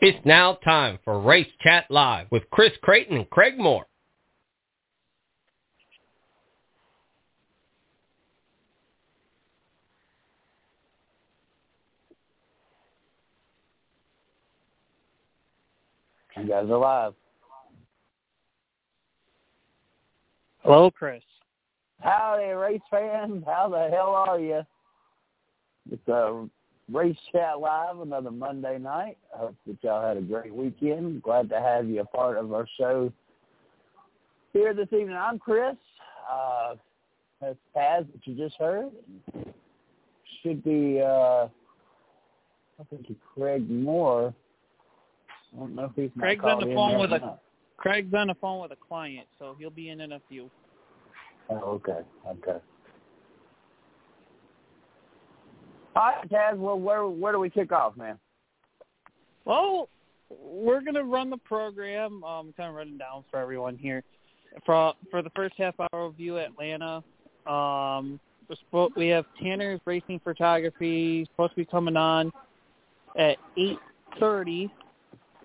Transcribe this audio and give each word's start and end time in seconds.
It's 0.00 0.24
now 0.26 0.54
time 0.64 0.98
for 1.04 1.20
Race 1.20 1.46
Chat 1.62 1.86
Live 1.90 2.26
with 2.30 2.42
Chris 2.50 2.72
Creighton 2.82 3.16
and 3.16 3.30
Craig 3.30 3.58
Moore. 3.58 3.86
You 16.36 16.46
guys 16.46 16.66
are 16.68 16.78
live. 16.78 17.14
Hello, 20.62 20.90
Chris. 20.90 21.22
Howdy, 22.00 22.52
race 22.52 22.80
fans. 22.90 23.42
How 23.46 23.70
the 23.70 23.88
hell 23.90 24.14
are 24.14 24.38
you? 24.38 24.60
It's 25.90 26.08
a 26.08 26.46
Race 26.92 27.16
Chat 27.32 27.58
Live, 27.58 27.98
another 27.98 28.30
Monday 28.30 28.78
night. 28.78 29.18
I 29.34 29.38
hope 29.38 29.56
that 29.66 29.76
y'all 29.82 30.06
had 30.06 30.16
a 30.16 30.20
great 30.20 30.54
weekend. 30.54 31.22
Glad 31.22 31.48
to 31.50 31.60
have 31.60 31.88
you 31.88 32.00
a 32.00 32.04
part 32.04 32.36
of 32.36 32.52
our 32.52 32.66
show 32.78 33.12
here 34.52 34.72
this 34.72 34.88
evening. 34.92 35.16
I'm 35.16 35.38
Chris. 35.38 35.76
Uh, 36.32 36.76
that's 37.40 37.58
Taz 37.76 38.06
that 38.12 38.20
you 38.24 38.34
just 38.36 38.56
heard. 38.56 38.90
Should 40.42 40.62
be, 40.62 41.00
uh, 41.02 41.48
I 42.78 42.84
think 42.88 43.06
it's 43.08 43.20
Craig 43.34 43.68
Moore. 43.68 44.32
I 45.52 45.58
don't 45.58 45.74
know 45.74 45.84
if 45.84 45.92
he's 45.96 46.10
Craig's 46.18 46.44
on 46.44 46.60
the 46.60 46.74
phone 46.74 47.00
with 47.00 47.12
a 47.12 47.18
not. 47.18 47.42
Craig's 47.78 48.14
on 48.14 48.28
the 48.28 48.34
phone 48.34 48.62
with 48.62 48.72
a 48.72 48.76
client, 48.76 49.26
so 49.38 49.56
he'll 49.58 49.70
be 49.70 49.90
in 49.90 50.00
in 50.00 50.12
a 50.12 50.20
few. 50.28 50.50
Oh, 51.50 51.80
okay, 51.86 52.00
okay. 52.28 52.58
All 55.96 56.02
right, 56.02 56.28
Taz. 56.30 56.58
Well, 56.58 56.78
where 56.78 57.06
where 57.06 57.32
do 57.32 57.38
we 57.38 57.48
kick 57.48 57.72
off, 57.72 57.96
man? 57.96 58.18
Well, 59.46 59.88
we're 60.28 60.82
gonna 60.82 61.02
run 61.02 61.30
the 61.30 61.38
program. 61.38 62.22
Um, 62.22 62.48
I'm 62.48 62.52
kind 62.52 62.68
of 62.68 62.74
running 62.74 62.98
down 62.98 63.24
for 63.30 63.40
everyone 63.40 63.76
here. 63.76 64.02
For 64.66 64.92
for 65.10 65.22
the 65.22 65.30
first 65.34 65.54
half 65.56 65.74
hour 65.80 66.10
view 66.10 66.36
Atlanta, 66.36 67.02
um, 67.46 68.20
we 68.94 69.08
have 69.08 69.24
Tanner's 69.42 69.80
Racing 69.86 70.20
Photography 70.22 71.26
supposed 71.32 71.52
to 71.52 71.56
be 71.56 71.64
coming 71.64 71.96
on 71.96 72.30
at 73.18 73.38
eight 73.56 73.78
thirty. 74.20 74.70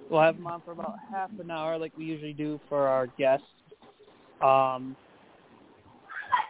We'll 0.09 0.21
have 0.21 0.35
him 0.35 0.47
on 0.47 0.61
for 0.65 0.73
about 0.73 0.95
half 1.09 1.29
an 1.39 1.49
hour, 1.49 1.77
like 1.77 1.97
we 1.97 2.03
usually 2.03 2.33
do 2.33 2.59
for 2.67 2.87
our 2.89 3.07
guests. 3.07 3.45
Um, 4.41 4.97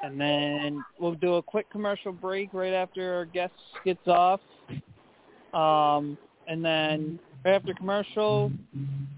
and 0.04 0.20
then 0.20 0.84
we'll 1.00 1.16
do 1.16 1.36
a 1.36 1.42
quick 1.42 1.70
commercial 1.70 2.12
break 2.12 2.50
right 2.54 2.74
after 2.74 3.14
our 3.14 3.26
guest 3.26 3.54
gets 3.86 4.08
off. 4.08 4.40
Um, 5.54 6.18
and 6.48 6.64
then 6.64 7.20
right 7.46 7.56
after 7.56 7.74
commercial, 7.74 8.52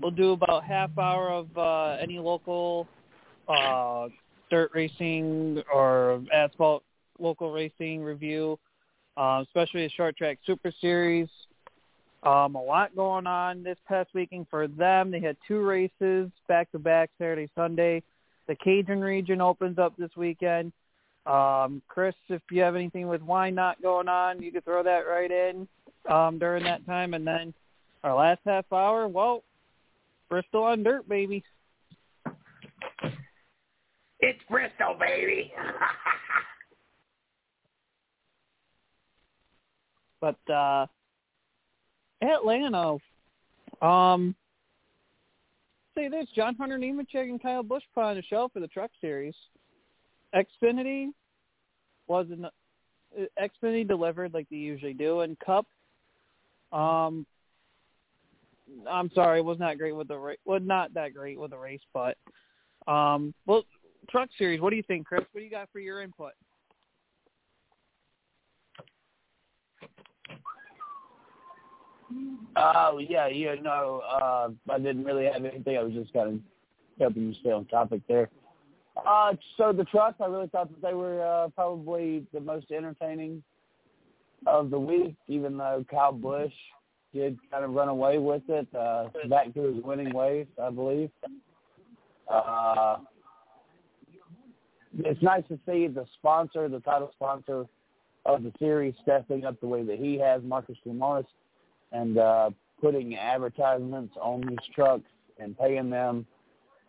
we'll 0.02 0.12
do 0.12 0.32
about 0.32 0.64
half 0.64 0.98
hour 0.98 1.30
of 1.30 1.58
uh, 1.58 1.98
any 2.02 2.20
local 2.20 2.88
uh, 3.48 4.08
dirt 4.50 4.72
racing 4.74 5.62
or 5.74 6.22
asphalt 6.34 6.84
local 7.20 7.52
racing 7.52 8.02
review, 8.02 8.58
uh, 9.18 9.44
especially 9.46 9.86
a 9.86 9.90
short 9.90 10.18
track 10.18 10.40
super 10.46 10.72
series. 10.82 11.28
Um, 12.24 12.56
a 12.56 12.62
lot 12.62 12.96
going 12.96 13.28
on 13.28 13.64
this 13.64 13.78
past 13.86 14.10
weekend 14.14 14.48
for 14.50 14.68
them. 14.68 15.12
They 15.12 15.20
had 15.20 15.36
two 15.46 15.60
races 15.60 16.32
back 16.48 16.72
to 16.72 16.80
back 16.80 17.10
Saturday, 17.18 17.50
Sunday. 17.54 18.02
The 18.48 18.56
Cajun 18.56 19.02
region 19.02 19.42
opens 19.42 19.80
up 19.80 19.96
this 19.98 20.12
weekend. 20.18 20.72
Um, 21.26 21.82
Chris, 21.88 22.16
if 22.28 22.42
you 22.52 22.62
have 22.62 22.76
anything 22.76 23.08
with 23.08 23.22
Why 23.22 23.50
Not 23.50 23.82
going 23.82 24.10
on, 24.10 24.42
you 24.42 24.52
could 24.52 24.66
throw 24.66 24.84
that 24.84 25.08
right 25.08 25.32
in 25.32 25.68
um, 26.10 26.38
during 26.38 26.64
that 26.64 26.86
time. 26.86 27.14
And 27.14 27.26
then 27.26 27.54
our 28.04 28.16
last 28.16 28.42
half 28.46 28.66
hour, 28.72 29.08
well, 29.08 29.44
Bristol 30.30 30.64
on 30.64 30.84
dirt, 30.84 31.08
baby. 31.08 31.44
It's 34.20 34.40
Bristol, 34.50 34.96
baby. 35.00 35.54
But 40.24 40.38
uh, 40.50 40.86
Atlanta, 42.22 42.96
um, 43.82 44.34
say 45.96 46.08
this: 46.08 46.28
John 46.36 46.56
Hunter 46.56 46.78
Nemechek 46.78 47.30
and 47.30 47.42
Kyle 47.42 47.64
Busch 47.64 47.84
put 47.94 48.04
on 48.04 48.18
a 48.18 48.22
show 48.24 48.50
for 48.54 48.60
the 48.60 48.68
Truck 48.68 48.92
Series. 49.02 49.36
Xfinity 50.36 51.10
wasn't. 52.08 52.46
Xfinity 53.40 53.88
delivered 53.88 54.34
like 54.34 54.48
they 54.50 54.58
usually 54.58 54.94
do, 54.94 55.22
and 55.22 55.38
Cup. 55.40 55.66
Um, 56.72 57.26
I'm 58.90 59.12
sorry, 59.14 59.42
was 59.42 59.60
not 59.60 59.78
great 59.78 59.96
with 59.96 60.08
the 60.08 60.18
race. 60.18 60.40
Was 60.46 60.62
not 60.64 60.94
that 60.96 61.14
great 61.14 61.40
with 61.40 61.52
the 61.52 61.58
race, 61.58 61.82
but 61.94 62.18
um, 62.88 63.34
well, 63.46 63.64
Truck 64.10 64.30
Series. 64.38 64.62
What 64.62 64.72
do 64.72 64.76
you 64.76 64.84
think, 64.84 65.06
Chris? 65.06 65.24
What 65.32 65.42
do 65.42 65.46
you 65.46 65.52
got 65.52 65.70
for 65.72 65.80
your 65.80 66.02
input? 66.02 66.34
Oh 72.56 73.00
yeah, 73.00 73.28
you 73.28 73.60
know, 73.62 74.02
uh, 74.10 74.50
I 74.70 74.78
didn't 74.78 75.04
really 75.04 75.26
have 75.26 75.44
anything. 75.44 75.78
I 75.78 75.84
was 75.84 75.94
just 75.94 76.14
kind 76.14 76.36
of 76.36 76.40
helping 77.00 77.24
you 77.24 77.34
stay 77.42 77.52
on 77.52 77.66
topic 77.66 78.02
there. 78.08 78.30
Uh, 79.06 79.34
so 79.58 79.74
the 79.74 79.86
trucks, 79.86 80.18
I 80.22 80.28
really 80.28 80.48
thought 80.48 80.70
that 80.70 80.88
they 80.88 80.94
were 80.94 81.24
uh, 81.26 81.48
probably 81.50 82.26
the 82.32 82.40
most 82.40 82.72
entertaining 82.72 83.42
of 84.46 84.70
the 84.70 84.80
week, 84.80 85.16
even 85.28 85.58
though 85.58 85.84
Kyle 85.90 86.12
Busch 86.12 86.54
did 87.14 87.38
kind 87.50 87.64
of 87.64 87.72
run 87.72 87.90
away 87.90 88.18
with 88.18 88.44
it, 88.50 88.68
uh, 88.76 89.08
back 89.30 89.54
to 89.54 89.62
his 89.64 89.84
winning 89.84 90.14
ways, 90.14 90.48
I 90.62 90.70
believe. 90.70 91.10
Uh, 92.28 92.98
it's 95.00 95.22
nice 95.22 95.44
to 95.48 95.60
see 95.66 95.88
the 95.88 96.06
sponsor, 96.20 96.68
the 96.70 96.80
title 96.82 97.12
sponsor 97.16 97.66
of 98.26 98.44
the 98.44 98.52
series, 98.60 98.94
stepping 99.02 99.46
up 99.46 99.60
the 99.60 99.68
way 99.68 99.84
that 99.84 99.98
he 99.98 100.18
has, 100.20 100.42
Marcus 100.44 100.78
Lemonis, 100.88 101.26
and 101.94 102.18
uh, 102.18 102.50
putting 102.82 103.16
advertisements 103.16 104.14
on 104.20 104.42
these 104.42 104.58
trucks 104.76 105.10
and 105.40 105.58
paying 105.58 105.90
them 105.90 106.26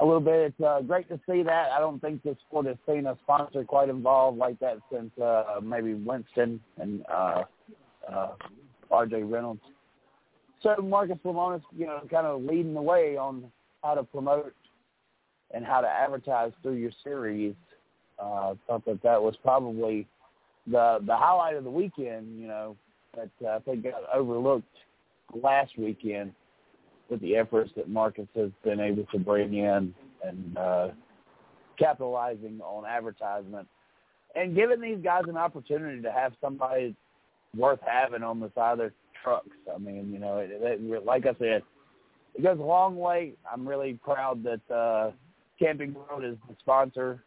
a 0.00 0.04
little 0.04 0.20
bit. 0.20 0.53
It's 0.59 0.60
uh, 0.60 0.81
great 0.81 1.09
to 1.09 1.20
see 1.28 1.42
that. 1.42 1.70
I 1.70 1.78
don't 1.78 2.00
think 2.00 2.22
this 2.22 2.37
sport 2.48 2.66
has 2.66 2.76
seen 2.88 3.06
a 3.06 3.16
sponsor 3.22 3.62
quite 3.65 3.88
involved 3.88 4.38
like 4.38 4.59
that 4.59 4.78
since 4.92 5.16
uh, 5.19 5.60
maybe 5.62 5.94
Winston 5.94 6.60
and 6.78 7.04
uh, 7.12 7.44
uh, 8.12 8.32
R.J. 8.91 9.22
Reynolds. 9.22 9.60
So 10.62 10.76
Marcus 10.82 11.19
Lemonis, 11.25 11.62
you 11.76 11.86
know, 11.86 12.00
kind 12.10 12.26
of 12.26 12.42
leading 12.42 12.75
the 12.75 12.82
way 12.82 13.16
on 13.16 13.44
how 13.82 13.94
to 13.94 14.03
promote 14.03 14.54
and 15.53 15.65
how 15.65 15.81
to 15.81 15.88
advertise 15.88 16.53
through 16.62 16.75
your 16.75 16.92
series. 17.04 17.54
Uh, 18.19 18.54
thought 18.66 18.84
that 18.86 19.03
that 19.03 19.21
was 19.21 19.34
probably 19.42 20.06
the 20.66 20.98
the 21.04 21.16
highlight 21.16 21.56
of 21.56 21.65
the 21.65 21.71
weekend. 21.71 22.41
You 22.41 22.47
know, 22.47 22.76
that 23.15 23.31
uh, 23.44 23.56
I 23.56 23.59
think 23.60 23.82
got 23.82 23.94
overlooked 24.12 24.66
last 25.33 25.73
weekend 25.79 26.33
with 27.09 27.21
the 27.21 27.37
efforts 27.37 27.71
that 27.77 27.89
Marcus 27.89 28.29
has 28.35 28.51
been 28.65 28.81
able 28.81 29.05
to 29.12 29.19
bring 29.19 29.55
in 29.55 29.95
and 30.25 30.59
uh, 30.59 30.89
capitalizing 31.79 32.61
on 32.62 32.87
advertisement 32.87 33.69
and 34.34 34.55
giving 34.55 34.81
these 34.81 34.99
guys 35.03 35.23
an 35.29 35.37
opportunity 35.37 36.03
to 36.03 36.11
have 36.11 36.33
somebody 36.41 36.95
worth 37.57 37.81
having 37.87 38.23
on 38.23 38.41
the 38.41 38.51
side 38.55 38.73
of 38.73 38.79
their 38.79 38.93
trucks. 39.23 39.57
I 39.73 39.79
mean, 39.79 40.11
you 40.13 40.19
know, 40.19 40.39
it, 40.39 40.51
it, 40.53 41.05
like 41.05 41.27
I 41.27 41.34
said, 41.39 41.63
it 42.34 42.43
goes 42.43 42.59
a 42.59 42.63
long 42.63 42.97
way. 42.97 43.34
I'm 43.51 43.67
really 43.67 43.99
proud 44.03 44.45
that 44.45 44.75
uh, 44.75 45.13
Camping 45.59 45.95
World 45.95 46.25
is 46.25 46.37
the 46.49 46.57
sponsor 46.61 47.25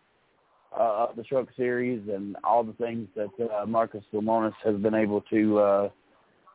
uh, 0.77 1.07
of 1.09 1.15
the 1.15 1.23
Truck 1.23 1.47
Series 1.55 2.01
and 2.13 2.35
all 2.43 2.63
the 2.63 2.73
things 2.73 3.07
that 3.15 3.29
uh, 3.49 3.65
Marcus 3.65 4.03
Lemonis 4.13 4.53
has 4.65 4.75
been 4.75 4.95
able 4.95 5.21
to 5.21 5.59
uh, 5.59 5.89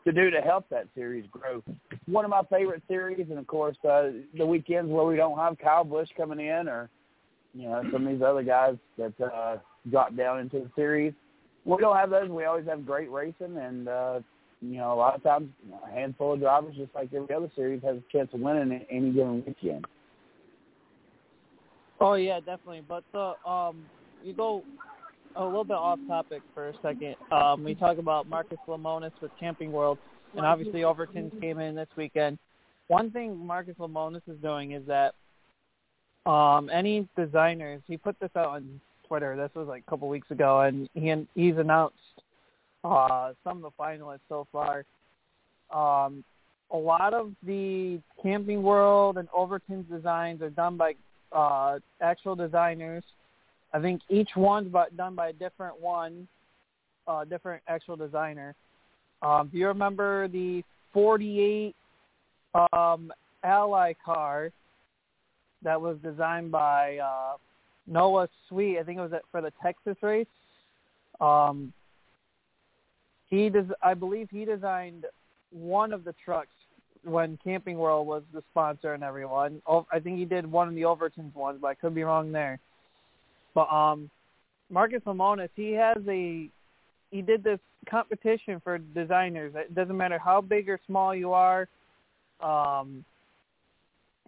to 0.05 0.13
do 0.13 0.31
to 0.31 0.41
help 0.41 0.69
that 0.71 0.87
series 0.95 1.25
grow. 1.31 1.63
One 2.07 2.25
of 2.25 2.31
my 2.31 2.43
favorite 2.51 2.83
series, 2.89 3.27
and 3.31 3.39
of 3.39 3.47
course, 3.47 3.77
uh, 3.89 4.11
the 4.37 4.47
weekends 4.47 4.91
where 4.91 5.05
we 5.05 5.17
don't 5.17 5.39
have 5.39 5.59
Kyle 5.59 5.85
Busch 5.85 6.09
coming 6.17 6.41
in, 6.41 6.69
or 6.69 6.91
you 7.55 7.69
know 7.69 7.83
some 7.93 8.07
of 8.07 8.13
these 8.13 8.23
other 8.23 8.43
guys 8.43 8.77
that 8.99 9.13
uh, 9.21 9.59
drop 9.91 10.17
down 10.17 10.41
into 10.41 10.61
the 10.61 10.71
series. 10.75 11.13
We 11.65 11.77
don't 11.79 11.97
have 11.97 12.11
those. 12.11 12.29
We 12.29 12.45
always 12.45 12.67
have 12.67 12.85
great 12.85 13.11
racing, 13.11 13.57
and 13.57 13.89
uh, 13.89 14.21
you 14.61 14.79
know 14.79 14.93
a 14.93 14.97
lot 14.97 15.15
of 15.15 15.23
times 15.23 15.49
a 15.87 15.91
handful 15.93 16.33
of 16.33 16.41
drivers, 16.41 16.75
just 16.77 16.95
like 16.95 17.13
every 17.15 17.35
other 17.35 17.51
series, 17.55 17.83
has 17.83 17.97
a 17.97 18.13
chance 18.13 18.31
of 18.33 18.41
winning 18.41 18.85
any 18.91 19.13
given 19.13 19.45
weekend. 19.47 19.87
Oh 22.01 22.15
yeah, 22.15 22.39
definitely. 22.41 22.83
But 22.89 23.05
the 23.13 23.35
um, 23.49 23.85
you 24.25 24.33
go 24.35 24.65
a 25.37 25.45
little 25.45 25.65
bit 25.65 25.77
off 25.77 25.99
topic 26.07 26.43
for 26.55 26.69
a 26.69 26.75
second. 26.83 27.17
Um, 27.31 27.65
we 27.65 27.75
talk 27.75 27.99
about 27.99 28.29
Marcus 28.29 28.59
Lemonis 28.69 29.13
with 29.21 29.31
Camping 29.39 29.73
World, 29.73 29.99
and 30.37 30.45
obviously 30.45 30.85
Overton's 30.85 31.33
came 31.41 31.59
in 31.59 31.75
this 31.75 31.89
weekend. 31.97 32.39
One 32.89 33.11
thing 33.11 33.45
Marcus 33.45 33.77
Lemonis 33.79 34.23
is 34.29 34.39
doing 34.43 34.73
is 34.73 34.83
that 34.87 35.15
um, 36.31 36.71
any 36.71 37.09
designers, 37.17 37.83
he 37.87 37.97
put 37.97 38.19
this 38.21 38.31
out 38.37 38.49
on 38.49 38.81
Twitter. 39.09 39.37
This 39.37 39.51
was 39.55 39.69
like 39.69 39.83
a 39.87 39.91
couple 39.91 40.09
weeks 40.09 40.31
ago, 40.31 40.61
and 40.61 40.89
he 40.95 41.27
he's 41.35 41.57
announced 41.57 41.97
uh, 42.85 43.33
some 43.45 43.65
of 43.65 43.73
the 43.73 43.83
finalists 43.83 44.21
so 44.29 44.47
far. 44.53 44.85
Um, 45.73 46.25
a 46.71 46.77
lot 46.77 47.13
of 47.15 47.33
the 47.45 48.01
Camping 48.23 48.63
World 48.63 49.19
and 49.19 49.29
Overton's 49.35 49.87
designs 49.91 50.43
are 50.43 50.51
done 50.51 50.77
by 50.77 50.95
uh, 51.33 51.79
actual 52.01 52.35
designers. 52.35 53.05
I 53.73 53.81
think 53.81 54.03
each 54.09 54.31
one's 54.37 54.71
but 54.71 54.97
done 54.97 55.15
by 55.15 55.29
a 55.29 55.33
different 55.33 55.81
one, 55.81 56.29
uh, 57.07 57.25
different 57.25 57.63
actual 57.69 57.97
designer. 57.97 58.55
Um, 59.23 59.49
do 59.53 59.59
you 59.59 59.69
remember 59.69 60.29
the 60.29 60.63
48 60.93 61.75
um, 62.73 63.13
Ally 63.45 63.95
car 64.05 64.51
that 65.63 65.81
was 65.81 65.97
designed 66.03 66.51
by 66.53 66.99
uh, 66.99 67.37
Noah 67.87 68.29
Sweet? 68.49 68.79
I 68.79 68.83
think 68.83 68.99
it 68.99 69.03
was 69.03 69.13
for 69.31 69.41
the 69.41 69.53
Texas 69.63 69.97
race. 70.03 70.27
Um, 71.21 71.73
he 73.29 73.49
des- 73.49 73.75
I 73.83 73.95
believe 73.95 74.29
he 74.31 74.45
designed 74.45 75.07
one 75.51 75.93
of 75.93 76.05
the 76.05 76.15
trucks 76.25 76.49
when 77.05 77.39
Camping 77.43 77.79
World 77.79 78.07
was 78.07 78.23
the 78.33 78.43
sponsor 78.51 78.95
and 78.95 79.03
everyone. 79.03 79.63
Oh, 79.67 79.87
I 79.93 79.99
think 79.99 80.19
he 80.19 80.25
did 80.25 80.51
one 80.51 80.69
of 80.69 80.75
the 80.75 80.85
Overton's 80.85 81.35
ones, 81.35 81.59
but 81.61 81.69
I 81.69 81.75
could 81.75 81.95
be 81.95 82.05
wrong 82.05 82.33
there. 82.33 82.59
But 83.55 83.73
um, 83.73 84.11
Marcus 84.71 85.03
Lemonis, 85.07 85.51
he 85.55 85.73
has 85.73 85.99
a 86.09 86.49
he 87.11 87.21
did 87.23 87.45
this 87.45 87.61
competition 87.89 88.61
for 88.65 88.79
designers. 88.79 89.53
It 89.55 89.75
doesn't 89.75 89.97
matter 89.97 90.19
how 90.19 90.41
big 90.41 90.69
or 90.69 90.81
small 90.87 91.15
you 91.15 91.33
are. 91.33 91.69
Um, 92.41 93.05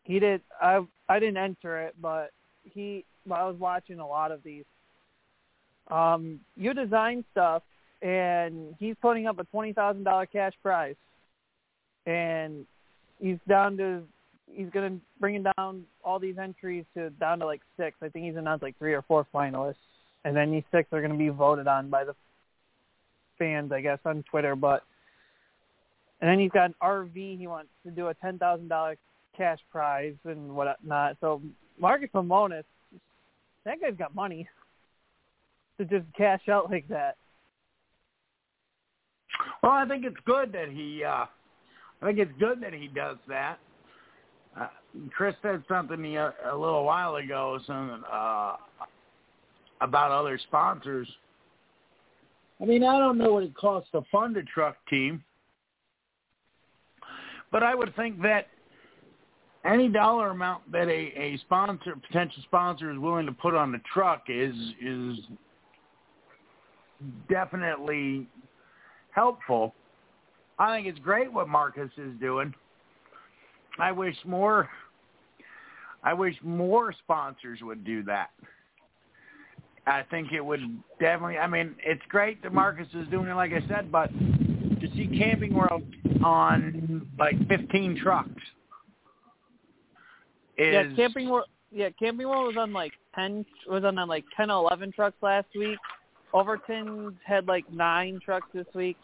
he 0.05 0.19
did. 0.19 0.43
I 0.61 0.81
I 1.09 1.19
didn't 1.19 1.39
enter 1.39 1.81
it, 1.81 1.95
but 2.01 2.31
he. 2.63 3.05
I 3.31 3.45
was 3.45 3.57
watching 3.59 4.01
a 4.01 4.07
lot 4.07 4.33
of 4.33 4.43
these. 4.43 4.65
Um, 5.91 6.41
you 6.57 6.75
design 6.75 7.25
stuff, 7.33 7.63
and 8.03 8.75
he's 8.79 8.97
putting 9.01 9.27
up 9.27 9.39
a 9.39 9.45
twenty 9.45 9.73
thousand 9.73 10.05
dollar 10.05 10.27
cash 10.27 10.53
prize, 10.63 10.97
and 12.07 12.67
he's 13.19 13.39
down 13.49 13.77
to. 13.79 14.03
He's 14.47 14.71
gonna 14.71 14.99
bring 15.21 15.45
down 15.57 15.85
all 16.05 16.19
these 16.19 16.39
entries 16.39 16.85
to 16.95 17.11
down 17.11 17.39
to 17.41 17.47
like 17.47 17.63
six. 17.77 17.97
I 18.03 18.09
think 18.09 18.27
he's 18.27 18.37
announced 18.37 18.63
like 18.63 18.79
three 18.79 18.95
or 18.95 19.03
four 19.03 19.27
finalists, 19.35 19.77
and 20.25 20.37
then 20.37 20.51
these 20.51 20.65
six 20.71 20.93
are 20.93 21.01
gonna 21.01 21.17
be 21.17 21.31
voted 21.31 21.67
on 21.67 21.91
by 21.91 22.05
the 22.05 22.15
fans, 23.39 23.73
I 23.73 23.81
guess, 23.81 23.99
on 24.05 24.23
Twitter. 24.31 24.55
But 24.55 24.85
and 26.21 26.31
then 26.31 26.39
he's 26.39 26.51
got 26.51 26.67
an 26.67 26.75
RV. 26.83 27.39
He 27.39 27.47
wants 27.47 27.71
to 27.85 27.91
do 27.91 28.09
a 28.09 28.15
ten 28.15 28.39
thousand 28.39 28.69
dollar 28.69 28.97
cash 29.37 29.59
prize 29.71 30.15
and 30.25 30.55
whatnot. 30.55 31.17
So 31.21 31.43
Marcus 31.79 32.11
Lemonis, 32.15 32.65
that 33.65 33.81
guy's 33.81 33.97
got 33.97 34.15
money 34.15 34.49
to 35.79 35.85
just 35.85 36.05
cash 36.17 36.49
out 36.49 36.71
like 36.71 36.87
that. 36.89 37.17
Well, 39.63 39.73
I 39.73 39.87
think 39.87 40.05
it's 40.05 40.17
good 40.25 40.53
that 40.53 40.69
he. 40.69 41.03
uh 41.05 41.27
I 42.03 42.07
think 42.07 42.19
it's 42.19 42.33
good 42.39 42.61
that 42.63 42.75
he 42.75 42.89
does 42.89 43.17
that. 43.29 43.59
Uh, 44.59 44.67
Chris 45.17 45.35
said 45.43 45.63
something 45.69 46.17
a, 46.17 46.33
a 46.51 46.57
little 46.57 46.85
while 46.85 47.17
ago, 47.17 47.59
something 47.67 48.03
uh, 48.11 48.57
about 49.81 50.11
other 50.11 50.39
sponsors. 50.39 51.09
I 52.61 52.65
mean, 52.65 52.85
I 52.85 52.99
don't 52.99 53.19
know 53.19 53.35
what 53.35 53.43
it 53.43 53.55
costs 53.55 53.91
to 53.93 54.03
fund 54.13 54.37
a 54.37 54.43
truck 54.43 54.77
team, 54.89 55.23
but 57.51 57.63
I 57.63 57.75
would 57.75 57.95
think 57.97 58.23
that 58.23 58.47
any 59.65 59.89
dollar 59.89 60.31
amount 60.31 60.71
that 60.71 60.89
a, 60.89 61.13
a 61.19 61.39
sponsor, 61.39 61.97
potential 62.07 62.43
sponsor, 62.45 62.93
is 62.93 62.99
willing 62.99 63.27
to 63.27 63.33
put 63.33 63.55
on 63.55 63.73
the 63.73 63.81
truck 63.93 64.25
is 64.29 64.55
is 64.81 65.19
definitely 67.29 68.27
helpful. 69.11 69.75
I 70.59 70.77
think 70.77 70.87
it's 70.87 70.99
great 71.01 71.33
what 71.33 71.49
Marcus 71.49 71.91
is 71.97 72.13
doing. 72.21 72.55
I 73.79 73.93
wish 73.93 74.17
more 74.25 74.69
I 76.03 76.13
wish 76.13 76.35
more 76.43 76.93
sponsors 76.93 77.61
would 77.63 77.85
do 77.85 78.03
that. 78.05 78.31
I 79.87 80.03
think 80.11 80.33
it 80.33 80.45
would 80.45 80.61
definitely 81.01 81.39
I 81.39 81.47
mean, 81.47 81.75
it's 81.85 82.03
great 82.09 82.43
that 82.43 82.53
Marcus 82.53 82.89
is 82.95 83.09
doing 83.09 83.29
it 83.29 83.35
like 83.35 83.53
I 83.53 83.67
said, 83.69 83.91
but 83.91 84.11
to 84.11 84.89
see 84.95 85.09
Camping 85.19 85.55
World 85.55 85.83
on 86.25 87.09
like 87.19 87.37
15 87.49 87.99
trucks 88.01 88.29
is 90.57 90.73
Yeah, 90.73 90.97
Camping 90.97 91.29
World 91.29 91.47
yeah, 91.75 91.89
Camping 91.99 92.29
World 92.29 92.47
was 92.47 92.57
on 92.57 92.73
like 92.73 92.93
ten 93.15 93.45
was 93.69 93.85
on, 93.85 93.97
like 94.09 94.25
ten 94.37 94.49
eleven 94.49 94.93
trucks 94.93 95.17
last 95.23 95.49
week. 95.57 95.79
Overton 96.33 97.19
had 97.25 97.47
like 97.49 97.71
nine 97.73 98.21
trucks 98.25 98.47
this 98.55 98.67
week. 98.75 98.97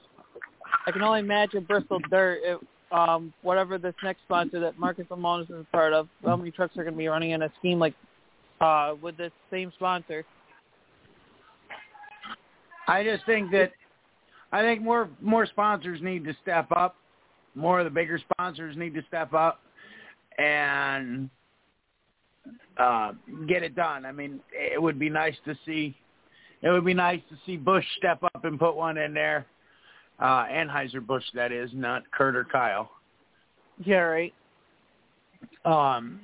I 0.87 0.93
can 0.93 1.03
only 1.03 1.21
imagine 1.21 1.65
Bristol 1.65 1.99
Dirt, 2.11 2.41
if, 2.43 2.61
um, 2.93 3.33
whatever 3.43 3.79
this 3.79 3.95
next 4.03 4.21
sponsor 4.23 4.61
that 4.61 4.79
Marcus 4.79 5.07
Lemonis 5.11 5.51
is 5.51 5.67
part 5.73 5.93
of, 5.93 6.09
how 6.25 6.37
many 6.37 6.51
trucks 6.51 6.77
are 6.77 6.83
going 6.83 6.95
to 6.95 6.99
be 6.99 7.07
running 7.07 7.31
in 7.31 7.43
a 7.43 7.53
scheme 7.59 7.79
like 7.79 7.95
uh, 8.61 8.95
with 9.01 9.17
this 9.17 9.33
same 9.51 9.73
sponsor. 9.77 10.25
I 12.89 13.05
just 13.05 13.25
think 13.25 13.51
that 13.53 13.73
I 14.53 14.63
think 14.63 14.83
more 14.83 15.09
more 15.21 15.47
sponsors 15.47 16.01
need 16.03 16.25
to 16.25 16.35
step 16.43 16.67
up. 16.73 16.97
More 17.55 17.81
of 17.81 17.85
the 17.85 17.91
bigger 17.91 18.19
sponsors 18.19 18.77
need 18.77 18.95
to 18.95 19.03
step 19.09 19.33
up 19.35 19.61
and 20.39 21.31
uh, 22.79 23.13
get 23.49 23.63
it 23.63 23.75
done. 23.75 24.07
I 24.07 24.13
mean, 24.13 24.41
it 24.53 24.81
would 24.81 24.99
be 24.99 25.09
nice 25.09 25.37
to 25.45 25.55
see. 25.67 25.97
It 26.63 26.69
would 26.69 26.85
be 26.85 26.95
nice 26.95 27.21
to 27.31 27.37
see 27.47 27.57
Busch 27.57 27.85
step 27.97 28.23
up 28.23 28.45
and 28.45 28.59
put 28.59 28.77
one 28.77 28.99
in 28.99 29.15
there. 29.15 29.47
Uh, 30.21 30.45
Anheuser 30.47 31.05
Busch, 31.05 31.25
that 31.35 31.51
is, 31.51 31.71
not 31.73 32.03
Kurt 32.11 32.37
or 32.37 32.45
Kyle. 32.45 32.91
Yeah, 33.85 34.01
right. 34.01 34.35
Um, 35.65 36.21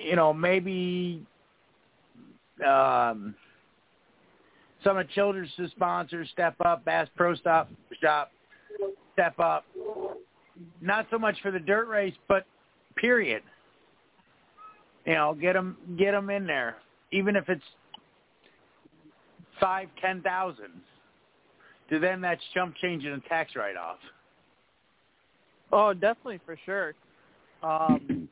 you 0.00 0.14
know, 0.14 0.32
maybe 0.32 1.26
um, 2.64 3.34
some 4.84 4.96
of 4.96 5.08
Childress' 5.10 5.50
sponsors 5.72 6.28
step 6.30 6.54
up. 6.64 6.84
Bass 6.84 7.08
Pro 7.16 7.34
Stop 7.34 7.68
Shop 8.00 8.30
step 9.12 9.38
up. 9.38 9.64
Not 10.80 11.06
so 11.10 11.18
much 11.18 11.36
for 11.42 11.50
the 11.50 11.58
dirt 11.58 11.88
race, 11.88 12.14
but 12.28 12.46
period. 12.96 13.42
You 15.04 15.14
know, 15.14 15.34
get 15.34 15.54
them 15.54 15.76
get 15.98 16.12
them 16.12 16.30
in 16.30 16.46
there, 16.46 16.76
even 17.10 17.34
if 17.34 17.48
it's 17.48 17.64
five, 19.58 19.88
ten 20.00 20.22
thousand. 20.22 20.80
To 21.90 21.98
them, 21.98 22.20
that's 22.20 22.40
chump 22.54 22.76
change 22.76 23.04
and 23.04 23.14
a 23.14 23.28
tax 23.28 23.56
write-off. 23.56 23.98
Oh, 25.72 25.92
definitely 25.92 26.40
for 26.46 26.56
sure. 26.64 26.94
Um, 27.62 28.28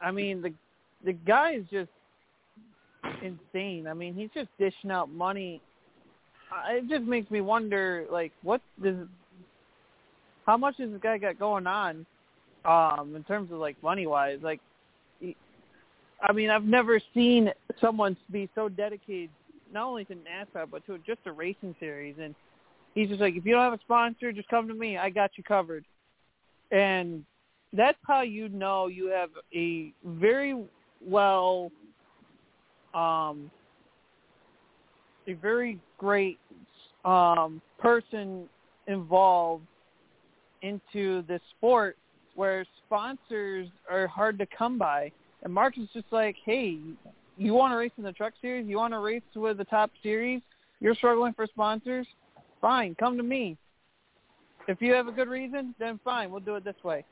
I 0.00 0.10
mean, 0.10 0.42
the 0.42 0.52
the 1.04 1.12
guy 1.12 1.54
is 1.54 1.64
just 1.70 1.90
insane. 3.22 3.86
I 3.86 3.94
mean, 3.94 4.14
he's 4.14 4.30
just 4.34 4.48
dishing 4.58 4.90
out 4.90 5.10
money. 5.10 5.60
It 6.70 6.88
just 6.88 7.04
makes 7.04 7.30
me 7.30 7.40
wonder, 7.40 8.04
like, 8.10 8.32
what 8.42 8.60
does, 8.82 8.94
how 10.44 10.56
much 10.56 10.76
does 10.76 10.90
this 10.90 11.00
guy 11.02 11.18
got 11.18 11.38
going 11.38 11.66
on, 11.66 12.04
um, 12.64 13.14
in 13.16 13.24
terms 13.24 13.50
of 13.50 13.58
like 13.58 13.82
money 13.82 14.06
wise? 14.06 14.38
Like, 14.42 14.60
he, 15.20 15.36
I 16.22 16.32
mean, 16.32 16.50
I've 16.50 16.64
never 16.64 17.00
seen 17.14 17.50
someone 17.80 18.16
be 18.30 18.48
so 18.54 18.68
dedicated 18.68 19.30
not 19.72 19.86
only 19.86 20.04
to 20.06 20.14
NASCAR 20.14 20.66
but 20.70 20.84
to 20.86 20.98
just 20.98 21.20
a 21.26 21.32
racing 21.32 21.74
series. 21.80 22.16
And 22.20 22.34
he's 22.94 23.08
just 23.08 23.20
like, 23.20 23.34
if 23.34 23.44
you 23.44 23.52
don't 23.52 23.62
have 23.62 23.72
a 23.72 23.82
sponsor, 23.82 24.32
just 24.32 24.48
come 24.48 24.68
to 24.68 24.74
me. 24.74 24.98
I 24.98 25.10
got 25.10 25.30
you 25.36 25.44
covered. 25.44 25.84
And 26.70 27.24
that's 27.72 27.98
how 28.06 28.22
you 28.22 28.48
know 28.48 28.86
you 28.86 29.08
have 29.08 29.30
a 29.54 29.92
very 30.04 30.64
well, 31.04 31.70
um, 32.94 33.50
a 35.26 35.34
very 35.34 35.78
great 35.98 36.38
um, 37.04 37.60
person 37.78 38.48
involved 38.86 39.66
into 40.62 41.22
this 41.22 41.40
sport 41.56 41.96
where 42.34 42.64
sponsors 42.86 43.68
are 43.90 44.06
hard 44.06 44.38
to 44.38 44.46
come 44.56 44.78
by. 44.78 45.10
And 45.42 45.52
Mark 45.52 45.76
is 45.78 45.88
just 45.92 46.06
like, 46.10 46.36
hey, 46.44 46.78
you 47.36 47.54
want 47.54 47.72
to 47.72 47.76
race 47.76 47.92
in 47.96 48.04
the 48.04 48.12
truck 48.12 48.34
series? 48.40 48.66
You 48.66 48.76
want 48.76 48.94
to 48.94 48.98
race 48.98 49.22
with 49.34 49.58
the 49.58 49.64
top 49.64 49.90
series? 50.02 50.42
You're 50.80 50.94
struggling 50.94 51.32
for 51.32 51.46
sponsors? 51.46 52.06
Fine, 52.60 52.96
come 52.98 53.16
to 53.16 53.22
me. 53.22 53.56
If 54.68 54.80
you 54.80 54.92
have 54.92 55.08
a 55.08 55.12
good 55.12 55.28
reason, 55.28 55.74
then 55.78 55.98
fine, 56.04 56.30
we'll 56.30 56.40
do 56.40 56.56
it 56.56 56.64
this 56.64 56.76
way. 56.84 57.04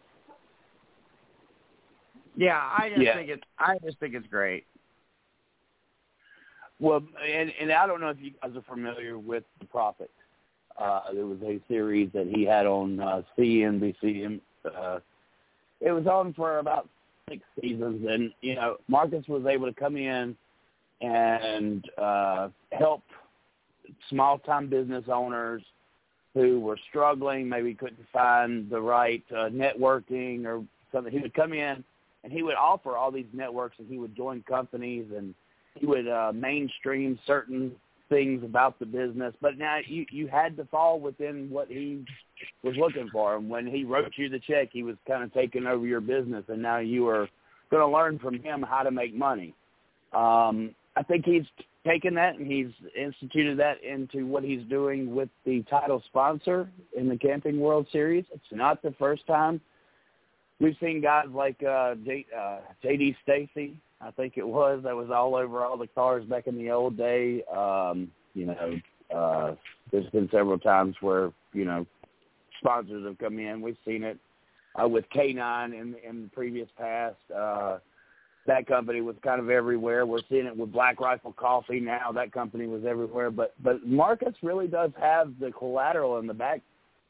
Yeah, 2.36 2.58
I 2.58 2.88
just 2.90 3.02
Yeah. 3.02 3.16
think 3.16 3.28
it's 3.28 3.42
I 3.58 3.78
just 3.84 3.98
think 3.98 4.14
it's 4.14 4.26
great. 4.28 4.66
Well, 6.78 7.02
and 7.22 7.52
and 7.60 7.72
I 7.72 7.86
don't 7.86 8.00
know 8.00 8.08
if 8.08 8.20
you 8.20 8.32
guys 8.42 8.56
are 8.56 8.62
familiar 8.62 9.18
with 9.18 9.44
the 9.58 9.66
Profit. 9.66 10.10
Uh, 10.78 11.12
there 11.12 11.26
was 11.26 11.42
a 11.42 11.60
series 11.68 12.10
that 12.12 12.26
he 12.26 12.44
had 12.44 12.66
on 12.66 13.00
uh, 13.00 13.22
CNBC. 13.36 14.40
Uh, 14.64 15.00
it 15.80 15.90
was 15.90 16.06
on 16.06 16.32
for 16.32 16.58
about 16.58 16.88
six 17.30 17.42
seasons, 17.60 18.06
and 18.08 18.32
you 18.40 18.56
know 18.56 18.76
Marcus 18.88 19.26
was 19.28 19.46
able 19.46 19.66
to 19.66 19.78
come 19.78 19.96
in 19.96 20.36
and 21.00 21.84
uh, 21.96 22.48
help 22.72 23.02
small 24.08 24.38
time 24.38 24.68
business 24.68 25.04
owners 25.10 25.62
who 26.34 26.60
were 26.60 26.78
struggling, 26.88 27.48
maybe 27.48 27.74
couldn't 27.74 27.98
find 28.12 28.70
the 28.70 28.80
right 28.80 29.24
uh, 29.32 29.48
networking 29.48 30.44
or 30.44 30.64
something. 30.92 31.12
He 31.12 31.18
would 31.20 31.34
come 31.34 31.52
in 31.52 31.82
and 32.22 32.32
he 32.32 32.42
would 32.42 32.54
offer 32.54 32.96
all 32.96 33.10
these 33.10 33.26
networks 33.32 33.76
and 33.78 33.88
he 33.88 33.98
would 33.98 34.16
join 34.16 34.42
companies 34.48 35.06
and 35.16 35.34
he 35.74 35.86
would 35.86 36.06
uh, 36.06 36.32
mainstream 36.34 37.18
certain 37.26 37.72
things 38.10 38.44
about 38.44 38.78
the 38.78 38.84
business. 38.84 39.32
But 39.40 39.56
now 39.56 39.78
you 39.86 40.04
you 40.10 40.28
had 40.28 40.56
to 40.58 40.66
fall 40.66 41.00
within 41.00 41.48
what 41.48 41.68
he 41.68 42.04
was 42.62 42.76
looking 42.76 43.08
for. 43.10 43.36
And 43.36 43.48
when 43.48 43.66
he 43.66 43.84
wrote 43.84 44.12
you 44.16 44.28
the 44.28 44.40
check, 44.40 44.68
he 44.72 44.82
was 44.82 44.96
kind 45.08 45.24
of 45.24 45.32
taking 45.32 45.66
over 45.66 45.86
your 45.86 46.02
business, 46.02 46.44
and 46.48 46.60
now 46.60 46.78
you 46.78 47.08
are 47.08 47.28
going 47.70 47.82
to 47.82 47.96
learn 47.96 48.18
from 48.18 48.42
him 48.42 48.62
how 48.62 48.82
to 48.82 48.90
make 48.90 49.14
money. 49.14 49.54
Um, 50.12 50.74
I 50.96 51.02
think 51.02 51.24
he's 51.24 51.44
taken 51.86 52.14
that 52.14 52.36
and 52.36 52.46
he's 52.46 52.66
instituted 52.94 53.58
that 53.58 53.82
into 53.82 54.26
what 54.26 54.44
he's 54.44 54.62
doing 54.68 55.14
with 55.14 55.28
the 55.46 55.62
title 55.70 56.02
sponsor 56.06 56.68
in 56.96 57.08
the 57.08 57.16
Camping 57.16 57.58
World 57.58 57.86
Series. 57.90 58.24
It's 58.34 58.44
not 58.52 58.82
the 58.82 58.94
first 58.98 59.26
time 59.26 59.60
we've 60.60 60.76
seen 60.80 61.00
guys 61.00 61.26
like 61.32 61.62
uh, 61.62 61.94
J, 62.04 62.26
uh, 62.38 62.58
J.D. 62.82 63.16
Stacy. 63.22 63.76
I 64.00 64.10
think 64.10 64.34
it 64.36 64.46
was 64.46 64.80
that 64.84 64.96
was 64.96 65.10
all 65.10 65.34
over 65.34 65.62
all 65.62 65.76
the 65.76 65.86
cars 65.86 66.24
back 66.24 66.46
in 66.46 66.56
the 66.56 66.70
old 66.70 66.96
day. 66.96 67.42
Um, 67.44 68.10
you 68.34 68.46
know, 68.46 68.80
uh, 69.14 69.54
there's 69.92 70.08
been 70.10 70.28
several 70.30 70.58
times 70.58 70.96
where 71.00 71.32
you 71.52 71.64
know 71.64 71.86
sponsors 72.58 73.04
have 73.06 73.18
come 73.18 73.38
in. 73.38 73.60
We've 73.60 73.76
seen 73.84 74.02
it 74.02 74.18
uh, 74.80 74.88
with 74.88 75.04
K9 75.14 75.74
in 75.74 75.96
in 76.08 76.22
the 76.22 76.28
previous 76.32 76.68
past. 76.78 77.16
Uh, 77.34 77.78
that 78.46 78.66
company 78.66 79.02
was 79.02 79.16
kind 79.22 79.40
of 79.40 79.50
everywhere. 79.50 80.06
We're 80.06 80.20
seeing 80.28 80.46
it 80.46 80.56
with 80.56 80.72
Black 80.72 80.98
Rifle 80.98 81.32
Coffee 81.32 81.78
now. 81.78 82.10
That 82.12 82.32
company 82.32 82.66
was 82.66 82.84
everywhere. 82.88 83.30
But 83.30 83.54
but 83.62 83.86
Marcus 83.86 84.34
really 84.42 84.66
does 84.66 84.92
have 84.98 85.32
the 85.38 85.50
collateral 85.50 86.18
in 86.18 86.26
the 86.26 86.34
back 86.34 86.62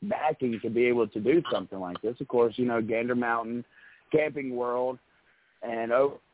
backing 0.03 0.59
to 0.63 0.71
be 0.71 0.87
able 0.87 1.07
to 1.07 1.21
do 1.21 1.43
something 1.53 1.79
like 1.79 2.01
this. 2.03 2.17
Of 2.21 2.29
course, 2.29 2.55
you 2.57 2.67
know 2.67 2.83
Gander 2.83 3.15
Mountain, 3.15 3.65
Camping 4.11 4.57
World, 4.57 4.99
and 5.63 5.93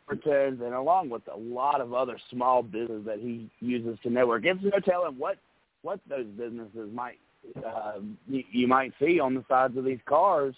Overton's, 0.09 0.61
and 0.61 0.75
along 0.75 1.11
with 1.11 1.23
a 1.33 1.37
lot 1.37 1.81
of 1.81 1.93
other 1.95 2.19
small 2.31 2.63
businesses 2.63 3.05
that 3.07 3.19
he 3.19 3.51
uses 3.61 3.99
to 4.03 4.11
network. 4.11 4.45
It's 4.45 4.61
no 4.63 4.79
telling 4.81 5.19
what 5.19 5.39
what 5.83 6.01
those 6.09 6.27
businesses 6.37 6.91
might 6.93 7.19
uh, 7.65 7.95
you, 8.29 8.43
you 8.51 8.67
might 8.67 8.93
see 9.01 9.21
on 9.21 9.35
the 9.35 9.45
sides 9.49 9.77
of 9.77 9.85
these 9.85 10.01
cars 10.07 10.55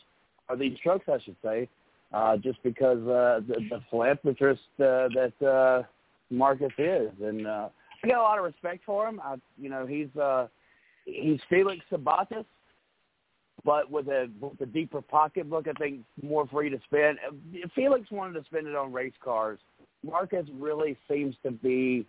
or 0.48 0.56
these 0.56 0.78
trucks, 0.82 1.04
I 1.08 1.18
should 1.22 1.36
say, 1.42 1.68
uh, 2.12 2.36
just 2.38 2.62
because 2.62 2.98
uh, 2.98 3.40
the, 3.46 3.56
the 3.68 3.80
philanthropist 3.90 4.62
uh, 4.80 5.08
that 5.14 5.32
uh, 5.46 5.86
Marcus 6.30 6.72
is, 6.78 7.10
and 7.22 7.46
uh, 7.46 7.68
I 8.02 8.08
got 8.08 8.18
a 8.18 8.22
lot 8.22 8.38
of 8.38 8.44
respect 8.44 8.84
for 8.86 9.06
him. 9.06 9.20
I, 9.22 9.36
you 9.58 9.68
know, 9.68 9.86
he's 9.86 10.14
uh, 10.16 10.48
he's 11.04 11.40
Felix 11.48 11.84
Sabates, 11.90 12.44
but 13.68 13.90
with 13.90 14.08
a 14.08 14.30
with 14.40 14.58
a 14.62 14.66
deeper 14.66 15.02
pocketbook, 15.02 15.66
I 15.68 15.74
think 15.78 16.00
more 16.22 16.46
free 16.46 16.70
to 16.70 16.78
spend. 16.86 17.18
Felix 17.74 18.10
wanted 18.10 18.40
to 18.40 18.44
spend 18.46 18.66
it 18.66 18.74
on 18.74 18.94
race 18.94 19.12
cars. 19.22 19.58
Marcus 20.02 20.46
really 20.58 20.96
seems 21.06 21.34
to 21.42 21.50
be 21.50 22.06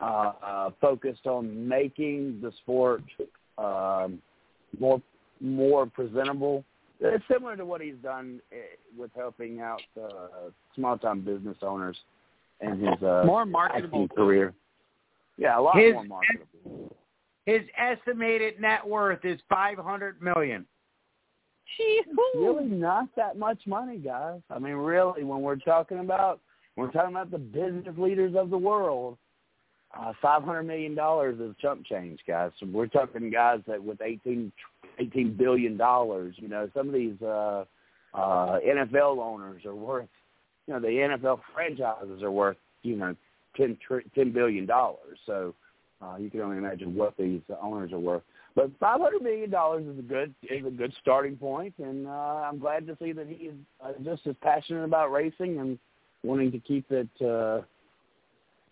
uh, 0.00 0.32
uh, 0.44 0.70
focused 0.80 1.28
on 1.28 1.68
making 1.68 2.40
the 2.42 2.50
sport 2.62 3.04
um, 3.56 4.20
more 4.80 5.00
more 5.40 5.86
presentable. 5.86 6.64
It's 6.98 7.22
similar 7.30 7.56
to 7.56 7.64
what 7.64 7.80
he's 7.80 8.02
done 8.02 8.40
eh, 8.50 8.56
with 8.98 9.12
helping 9.14 9.60
out 9.60 9.82
uh, 9.96 10.50
small 10.74 10.98
time 10.98 11.20
business 11.20 11.58
owners 11.62 11.96
in 12.62 12.80
his 12.80 13.00
uh, 13.00 13.22
more 13.24 13.46
marketable 13.46 14.08
career. 14.08 14.54
Yeah, 15.38 15.56
a 15.56 15.60
lot 15.60 15.78
his, 15.78 15.92
more 15.92 16.04
marketable. 16.04 16.96
His 17.44 17.62
estimated 17.78 18.60
net 18.60 18.84
worth 18.84 19.24
is 19.24 19.38
five 19.48 19.78
hundred 19.78 20.20
million. 20.20 20.66
It's 21.78 22.08
really 22.36 22.66
not 22.66 23.08
that 23.16 23.38
much 23.38 23.58
money, 23.66 23.98
guys. 23.98 24.40
I 24.50 24.58
mean, 24.58 24.74
really, 24.74 25.24
when 25.24 25.42
we're 25.42 25.56
talking 25.56 25.98
about 25.98 26.40
we're 26.76 26.90
talking 26.90 27.10
about 27.10 27.30
the 27.30 27.38
business 27.38 27.96
leaders 27.96 28.34
of 28.36 28.50
the 28.50 28.58
world, 28.58 29.16
uh, 29.98 30.12
five 30.20 30.42
hundred 30.42 30.64
million 30.64 30.94
dollars 30.94 31.40
is 31.40 31.54
chump 31.60 31.84
change, 31.86 32.20
guys. 32.26 32.50
So 32.60 32.66
we're 32.66 32.86
talking 32.86 33.30
guys 33.30 33.60
that 33.66 33.82
with 33.82 34.00
eighteen 34.02 34.52
eighteen 34.98 35.36
billion 35.36 35.76
dollars. 35.76 36.34
You 36.38 36.48
know, 36.48 36.68
some 36.74 36.88
of 36.88 36.94
these 36.94 37.20
uh, 37.22 37.64
uh, 38.14 38.58
NFL 38.66 39.18
owners 39.18 39.64
are 39.64 39.74
worth, 39.74 40.08
you 40.66 40.74
know, 40.74 40.80
the 40.80 40.88
NFL 40.88 41.40
franchises 41.54 42.22
are 42.22 42.30
worth, 42.30 42.56
you 42.82 42.96
know, 42.96 43.14
ten 43.56 43.76
ten 44.14 44.32
billion 44.32 44.66
dollars. 44.66 45.18
So 45.26 45.54
uh, 46.02 46.16
you 46.18 46.30
can 46.30 46.40
only 46.40 46.58
imagine 46.58 46.94
what 46.94 47.16
these 47.16 47.40
owners 47.62 47.92
are 47.92 47.98
worth. 47.98 48.22
But 48.56 48.70
five 48.80 49.00
hundred 49.00 49.22
million 49.22 49.50
dollars 49.50 49.86
is 49.86 49.98
a 49.98 50.02
good 50.02 50.34
is 50.42 50.66
a 50.66 50.70
good 50.70 50.92
starting 51.00 51.36
point, 51.36 51.74
and 51.78 52.08
uh, 52.08 52.10
I'm 52.10 52.58
glad 52.58 52.86
to 52.88 52.96
see 53.00 53.12
that 53.12 53.28
he 53.28 53.34
is 53.34 53.54
uh, 53.84 53.92
just 54.02 54.26
as 54.26 54.34
passionate 54.42 54.84
about 54.84 55.12
racing 55.12 55.60
and 55.60 55.78
wanting 56.24 56.50
to 56.50 56.58
keep 56.58 56.90
it. 56.90 57.08
Uh, 57.24 57.60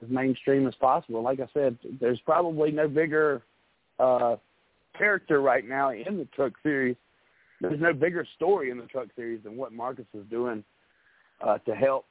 as 0.04 0.10
mainstream 0.10 0.66
as 0.66 0.74
possible. 0.76 1.22
Like 1.22 1.40
I 1.40 1.48
said, 1.52 1.78
there's 2.00 2.20
probably 2.20 2.70
no 2.70 2.88
bigger 2.88 3.42
uh, 3.98 4.36
character 4.96 5.40
right 5.40 5.66
now 5.66 5.90
in 5.90 6.18
the 6.18 6.26
truck 6.34 6.52
series. 6.62 6.96
There's 7.60 7.80
no 7.80 7.92
bigger 7.92 8.26
story 8.36 8.70
in 8.70 8.78
the 8.78 8.86
truck 8.86 9.08
series 9.16 9.42
than 9.44 9.56
what 9.56 9.72
Marcus 9.72 10.06
is 10.14 10.24
doing 10.30 10.64
uh, 11.40 11.58
to 11.58 11.74
help 11.74 12.04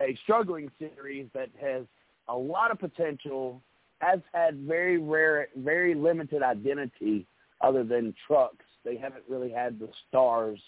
a 0.00 0.16
struggling 0.22 0.70
series 0.78 1.26
that 1.34 1.48
has 1.60 1.84
a 2.28 2.36
lot 2.36 2.70
of 2.70 2.78
potential, 2.78 3.60
has 4.00 4.20
had 4.32 4.58
very 4.60 4.98
rare, 4.98 5.48
very 5.56 5.94
limited 5.94 6.42
identity 6.42 7.26
other 7.60 7.84
than 7.84 8.14
trucks. 8.26 8.64
They 8.84 8.96
haven't 8.96 9.24
really 9.28 9.50
had 9.50 9.78
the 9.78 9.88
stars 10.08 10.58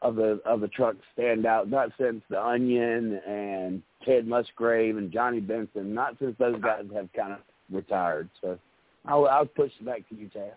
of 0.00 0.16
the 0.16 0.40
of 0.44 0.60
the 0.60 0.68
truck 0.68 0.96
stand 1.12 1.46
out. 1.46 1.68
Not 1.68 1.90
since 1.98 2.22
the 2.30 2.42
Onion 2.42 3.20
and 3.26 3.82
Ted 4.04 4.26
Musgrave 4.26 4.96
and 4.96 5.12
Johnny 5.12 5.40
Benson. 5.40 5.94
Not 5.94 6.16
since 6.18 6.34
those 6.38 6.60
guys 6.60 6.84
have 6.94 7.12
kind 7.12 7.32
of 7.32 7.40
retired. 7.70 8.30
So 8.40 8.58
I'll 9.04 9.26
I'll 9.26 9.46
push 9.46 9.72
it 9.78 9.86
back 9.86 10.08
to 10.08 10.14
you, 10.14 10.30
Taz. 10.34 10.50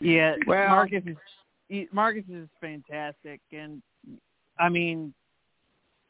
Yeah, 0.00 0.34
well, 0.46 0.68
Marcus 0.68 1.04
is 1.06 1.86
Marcus 1.92 2.24
is 2.28 2.48
fantastic, 2.60 3.40
and 3.52 3.80
I 4.58 4.68
mean, 4.68 5.14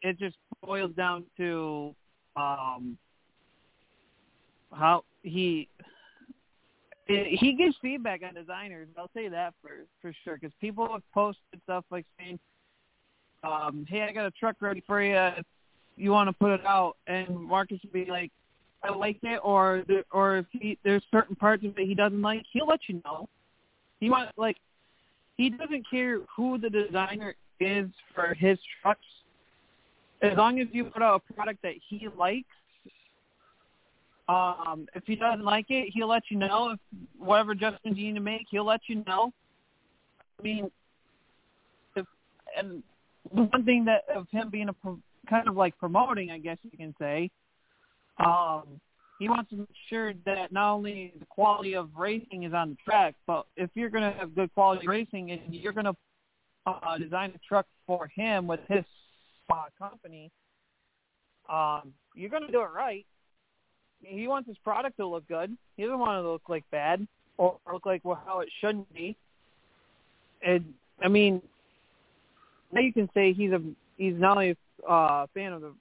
it 0.01 0.19
just 0.19 0.37
boils 0.63 0.93
down 0.93 1.25
to 1.37 1.95
um 2.37 2.97
how 4.75 5.05
he 5.23 5.69
he 7.07 7.55
gives 7.59 7.77
feedback 7.83 8.23
on 8.27 8.35
designers. 8.35 8.89
I'll 8.97 9.11
say 9.15 9.29
that 9.29 9.55
for 9.61 9.71
for 10.01 10.15
sure 10.25 10.37
because 10.37 10.53
people 10.61 10.89
have 10.91 11.03
posted 11.13 11.61
stuff 11.65 11.85
like 11.91 12.07
saying, 12.19 12.39
um, 13.45 13.87
"Hey, 13.89 14.03
I 14.03 14.13
got 14.13 14.27
a 14.27 14.31
truck 14.31 14.57
ready 14.61 14.83
for 14.87 15.03
you. 15.03 15.17
If 15.17 15.47
you 15.97 16.11
want 16.11 16.29
to 16.29 16.33
put 16.33 16.53
it 16.53 16.65
out?" 16.67 16.97
And 17.07 17.29
Marcus 17.29 17.81
would 17.83 17.93
be 17.93 18.11
like, 18.11 18.31
"I 18.83 18.93
like 18.93 19.19
it," 19.23 19.41
or 19.43 19.85
the, 19.89 20.05
or 20.13 20.39
if 20.39 20.47
he 20.53 20.79
there's 20.85 21.03
certain 21.11 21.37
parts 21.37 21.65
of 21.65 21.77
it 21.77 21.87
he 21.87 21.95
doesn't 21.95 22.23
like, 22.23 22.45
he'll 22.53 22.67
let 22.67 22.81
you 22.89 23.03
know. 23.05 23.29
He 24.01 24.09
want 24.09 24.31
like 24.37 24.57
he 25.37 25.51
doesn't 25.51 25.89
care 25.91 26.21
who 26.35 26.59
the 26.59 26.71
designer 26.71 27.35
is 27.61 27.89
for 28.15 28.35
his 28.35 28.59
trucks, 28.81 29.07
as 30.23 30.37
long 30.37 30.61
as 30.61 30.69
you 30.73 30.85
put 30.85 31.03
out 31.03 31.23
a 31.29 31.33
product 31.35 31.63
that 31.63 31.75
he 31.89 32.09
likes 32.17 32.47
um, 34.29 34.87
if 34.95 35.03
he 35.07 35.17
doesn't 35.17 35.45
like 35.45 35.67
it, 35.69 35.91
he'll 35.93 36.09
let 36.09 36.23
you 36.31 36.39
know. 36.39 36.71
If 36.71 36.79
whatever 37.19 37.53
adjustments 37.53 37.99
you 37.99 38.07
need 38.07 38.19
to 38.19 38.21
make, 38.21 38.47
he'll 38.51 38.67
let 38.67 38.81
you 38.87 39.03
know. 39.07 39.33
I 40.39 40.43
mean, 40.43 40.71
if 41.97 42.07
and 42.57 42.83
the 43.35 43.43
one 43.43 43.65
thing 43.65 43.85
that 43.87 44.05
of 44.15 44.29
him 44.31 44.49
being 44.51 44.69
a 44.69 44.75
kind 45.29 45.49
of 45.49 45.57
like 45.57 45.77
promoting, 45.79 46.31
I 46.31 46.39
guess 46.39 46.59
you 46.63 46.77
can 46.77 46.95
say, 47.01 47.31
um, 48.25 48.81
he 49.19 49.29
wants 49.29 49.51
to 49.51 49.57
make 49.57 49.69
sure 49.89 50.13
that 50.27 50.53
not 50.53 50.73
only 50.73 51.13
the 51.19 51.27
quality 51.27 51.75
of 51.75 51.91
racing 51.97 52.45
is 52.45 52.53
on 52.53 52.71
the 52.71 52.77
track, 52.85 53.15
but 53.27 53.47
if 53.57 53.71
you're 53.75 53.91
going 53.91 54.03
to 54.11 54.19
have 54.19 54.35
good 54.35 54.53
quality 54.55 54.87
racing 54.87 55.31
and 55.31 55.41
you're 55.49 55.73
going 55.73 55.87
to 55.87 55.97
uh, 56.67 56.99
design 56.99 57.33
a 57.35 57.39
truck 57.47 57.67
for 57.87 58.09
him 58.09 58.47
with 58.47 58.61
his 58.69 58.85
uh, 59.53 59.65
company, 59.79 60.31
um, 61.49 61.93
you're 62.15 62.31
going 62.31 62.47
to 62.47 62.53
do 62.53 62.61
it 62.61 62.69
right 62.75 63.07
he 64.03 64.29
wants 64.29 64.49
his 64.49 64.59
product 64.59 64.97
to 64.99 65.07
look 65.07 65.27
good. 65.29 65.57
He 65.77 65.85
doesn't 65.85 65.99
want 65.99 66.19
it 66.19 66.23
to 66.23 66.31
look 66.31 66.49
like 66.49 66.65
bad 66.71 67.07
or 67.39 67.57
look 67.73 67.87
like 67.87 68.05
well, 68.05 68.21
how 68.27 68.41
it 68.41 68.49
shouldn't 68.61 68.93
be. 68.93 69.17
And 70.45 70.75
I 71.03 71.09
mean, 71.09 71.41
now 72.73 72.81
you 72.81 72.93
can 72.93 73.09
say 73.15 73.33
he's 73.33 73.53
a 73.53 73.63
he's 73.97 74.15
not 74.15 74.37
only 74.37 74.57
a 74.87 74.91
uh, 74.91 75.27
fan 75.35 75.53
of 75.53 75.63
the, 75.63 75.73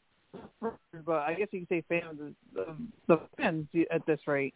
but 1.05 1.21
I 1.21 1.33
guess 1.33 1.47
you 1.51 1.65
can 1.65 1.67
say 1.67 1.83
fan 1.89 2.07
of 2.09 2.17
the 2.17 2.33
the, 2.53 2.75
the 3.07 3.21
fans 3.37 3.67
at 3.91 4.05
this 4.05 4.19
rate. 4.27 4.53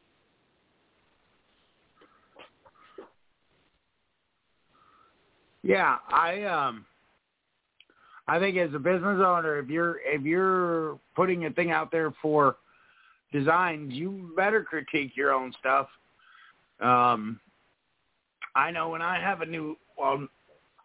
Yeah, 5.63 5.97
I 6.09 6.43
um 6.43 6.85
I 8.27 8.39
think 8.39 8.57
as 8.57 8.73
a 8.73 8.79
business 8.79 9.21
owner, 9.25 9.59
if 9.59 9.69
you're 9.69 9.97
if 10.03 10.21
you're 10.21 10.99
putting 11.15 11.45
a 11.45 11.51
thing 11.51 11.71
out 11.71 11.91
there 11.91 12.13
for 12.21 12.57
designs, 13.35 13.93
you 13.93 14.31
better 14.35 14.63
critique 14.63 15.11
your 15.15 15.33
own 15.33 15.53
stuff. 15.59 15.87
Um, 16.79 17.39
I 18.55 18.71
know 18.71 18.89
when 18.89 19.01
I 19.01 19.19
have 19.19 19.41
a 19.41 19.45
new, 19.45 19.77
well, 19.97 20.27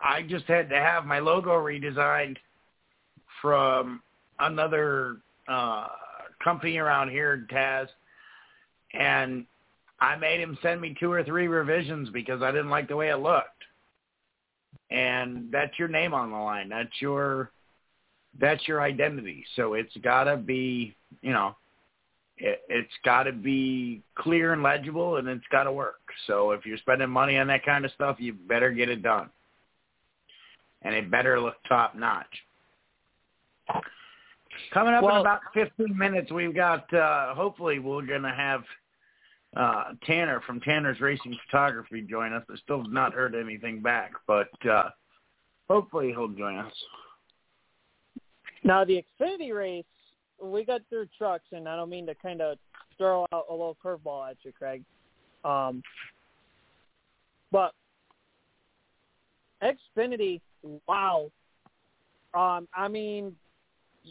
I 0.01 0.23
just 0.23 0.47
had 0.47 0.69
to 0.71 0.77
have 0.77 1.05
my 1.05 1.21
logo 1.21 1.51
redesigned 1.51 2.37
from 3.41 4.03
another 4.41 5.19
uh, 5.49 5.87
company 6.43 6.79
around 6.79 7.11
here, 7.11 7.47
Taz, 7.51 7.87
and 8.95 9.47
I 10.01 10.17
made 10.17 10.41
him 10.41 10.59
send 10.63 10.81
me 10.81 10.97
two 10.99 11.13
or 11.13 11.23
three 11.23 11.47
revisions 11.47 12.09
because 12.11 12.43
I 12.43 12.51
didn't 12.51 12.71
like 12.71 12.89
the 12.89 12.97
way 12.97 13.11
it 13.11 13.17
looked. 13.17 13.47
And 14.91 15.53
that's 15.53 15.79
your 15.79 15.89
name 15.89 16.15
on 16.15 16.33
the 16.33 16.37
line. 16.37 16.69
That's 16.69 17.01
your 17.01 17.53
that's 18.41 18.67
your 18.67 18.81
identity. 18.81 19.45
So 19.57 19.75
it's 19.75 19.97
got 19.99 20.25
to 20.25 20.37
be, 20.37 20.97
you 21.21 21.33
know, 21.33 21.55
it, 22.41 22.63
it's 22.69 22.93
got 23.05 23.25
to 23.25 23.33
be 23.33 24.03
clear 24.17 24.53
and 24.53 24.63
legible, 24.63 25.17
and 25.17 25.29
it's 25.29 25.45
got 25.53 25.65
to 25.65 25.73
work. 25.73 26.01
So 26.27 26.53
if 26.53 26.65
you're 26.65 26.79
spending 26.79 27.11
money 27.11 27.37
on 27.37 27.47
that 27.49 27.65
kind 27.65 27.85
of 27.85 27.93
stuff, 27.93 28.17
you 28.19 28.33
better 28.33 28.71
get 28.71 28.89
it 28.89 29.03
done, 29.03 29.31
and 30.83 30.95
it 30.95 31.11
better 31.11 31.39
look 31.39 31.57
top 31.69 31.95
notch. 31.95 32.27
Coming 34.73 34.95
up 34.95 35.03
Well- 35.05 35.17
in 35.17 35.21
about 35.21 35.41
15 35.55 35.97
minutes, 35.97 36.33
we've 36.33 36.55
got. 36.55 36.93
uh 36.93 37.35
Hopefully, 37.35 37.79
we're 37.79 38.03
gonna 38.07 38.35
have 38.35 38.65
uh 39.57 39.95
Tanner 40.05 40.41
from 40.43 40.61
Tanner's 40.61 41.01
Racing 41.01 41.37
Photography 41.47 42.03
join 42.03 42.33
us. 42.33 42.45
I 42.51 42.57
still 42.57 42.83
have 42.83 42.93
not 42.93 43.13
heard 43.13 43.35
anything 43.35 43.81
back, 43.81 44.13
but 44.27 44.51
uh 44.67 44.91
hopefully 45.69 46.09
he'll 46.09 46.29
join 46.29 46.57
us. 46.57 46.73
Now 48.65 48.85
the 48.85 49.03
Xfinity 49.21 49.55
race, 49.55 49.85
we 50.43 50.65
got 50.65 50.83
through 50.89 51.09
trucks, 51.17 51.45
and 51.53 51.69
I 51.69 51.77
don't 51.77 51.91
mean 51.91 52.07
to 52.07 52.15
kind 52.15 52.41
of 52.41 52.59
throw 52.99 53.27
out 53.33 53.47
a 53.49 53.53
little 53.53 53.77
curveball 53.83 54.31
at 54.31 54.37
you, 54.43 54.53
Craig. 54.53 54.83
Um, 55.45 55.83
but 57.51 57.73
Xfinity, 59.63 60.41
wow. 60.87 61.31
Um, 62.35 62.69
I 62.75 62.89
mean, 62.89 63.35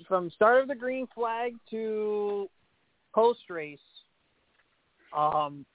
from 0.08 0.30
start 0.32 0.62
of 0.62 0.68
the 0.68 0.76
green 0.76 1.08
flag 1.14 1.56
to 1.72 2.50
post 3.14 3.40
race, 3.50 3.80
um, 5.16 5.66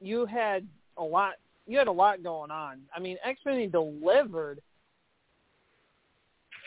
you 0.00 0.26
had 0.26 0.66
a 0.98 1.02
lot. 1.02 1.34
You 1.66 1.78
had 1.78 1.88
a 1.88 1.92
lot 1.92 2.22
going 2.22 2.50
on. 2.50 2.82
I 2.94 3.00
mean, 3.00 3.16
Xfinity 3.26 3.70
delivered 3.70 4.60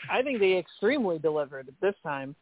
I 0.08 0.22
think 0.22 0.40
they 0.40 0.56
extremely 0.56 1.18
delivered 1.18 1.68
this 1.80 1.94
time. 2.02 2.34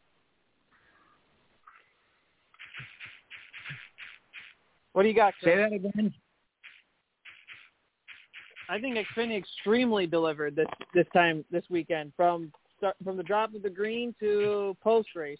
What 4.99 5.05
do 5.05 5.11
you 5.11 5.14
got? 5.14 5.33
Say 5.45 5.52
Chris? 5.52 5.71
that 5.71 5.73
again. 5.76 6.12
I 8.69 8.81
think 8.81 8.97
Xfinity 8.97 9.38
extremely 9.38 10.09
delivered 10.09 10.57
this 10.57 10.67
this 10.93 11.07
time 11.14 11.45
this 11.52 11.62
weekend 11.71 12.11
from 12.17 12.50
start, 12.78 12.97
from 13.05 13.17
the 13.17 13.23
drop 13.23 13.55
of 13.55 13.62
the 13.62 13.71
green 13.71 14.12
to 14.19 14.76
post 14.83 15.11
race. 15.14 15.38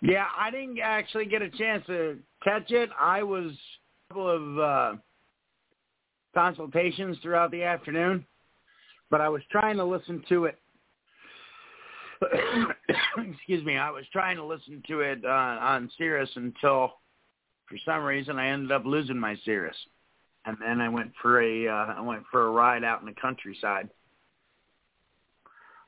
Yeah, 0.00 0.26
I 0.38 0.52
didn't 0.52 0.78
actually 0.78 1.26
get 1.26 1.42
a 1.42 1.50
chance 1.50 1.84
to 1.88 2.20
catch 2.44 2.70
it. 2.70 2.90
I 2.96 3.24
was 3.24 3.50
a 3.50 4.14
couple 4.14 4.30
of 4.30 4.58
uh, 4.60 4.92
consultations 6.36 7.16
throughout 7.20 7.50
the 7.50 7.64
afternoon, 7.64 8.24
but 9.10 9.20
I 9.20 9.28
was 9.28 9.42
trying 9.50 9.76
to 9.78 9.84
listen 9.84 10.22
to 10.28 10.44
it. 10.44 10.56
Excuse 13.32 13.64
me. 13.64 13.76
I 13.76 13.90
was 13.90 14.04
trying 14.12 14.36
to 14.36 14.44
listen 14.44 14.82
to 14.88 15.00
it 15.00 15.24
uh, 15.24 15.28
on 15.28 15.90
Sirius 15.96 16.30
until, 16.36 16.94
for 17.68 17.78
some 17.84 18.02
reason, 18.02 18.38
I 18.38 18.48
ended 18.48 18.72
up 18.72 18.84
losing 18.84 19.18
my 19.18 19.36
Sirius, 19.44 19.76
and 20.46 20.56
then 20.60 20.80
I 20.80 20.88
went 20.88 21.12
for 21.20 21.42
a 21.42 21.68
uh, 21.68 21.94
I 21.96 22.00
went 22.00 22.24
for 22.30 22.46
a 22.46 22.50
ride 22.50 22.84
out 22.84 23.00
in 23.00 23.06
the 23.06 23.14
countryside. 23.20 23.88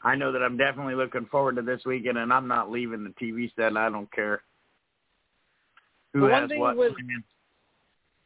I 0.02 0.14
know 0.14 0.30
that 0.30 0.42
I'm 0.42 0.56
definitely 0.56 0.94
looking 0.94 1.26
forward 1.26 1.56
to 1.56 1.62
this 1.62 1.82
weekend, 1.84 2.18
and 2.18 2.32
I'm 2.32 2.46
not 2.46 2.70
leaving 2.70 3.02
the 3.02 3.10
TV 3.24 3.50
set. 3.56 3.76
I 3.76 3.90
don't 3.90 4.12
care 4.12 4.42
who 6.12 6.28
The 6.28 6.34
has 6.34 6.48
thing 6.48 6.60
what. 6.60 6.76
with-. 6.76 6.94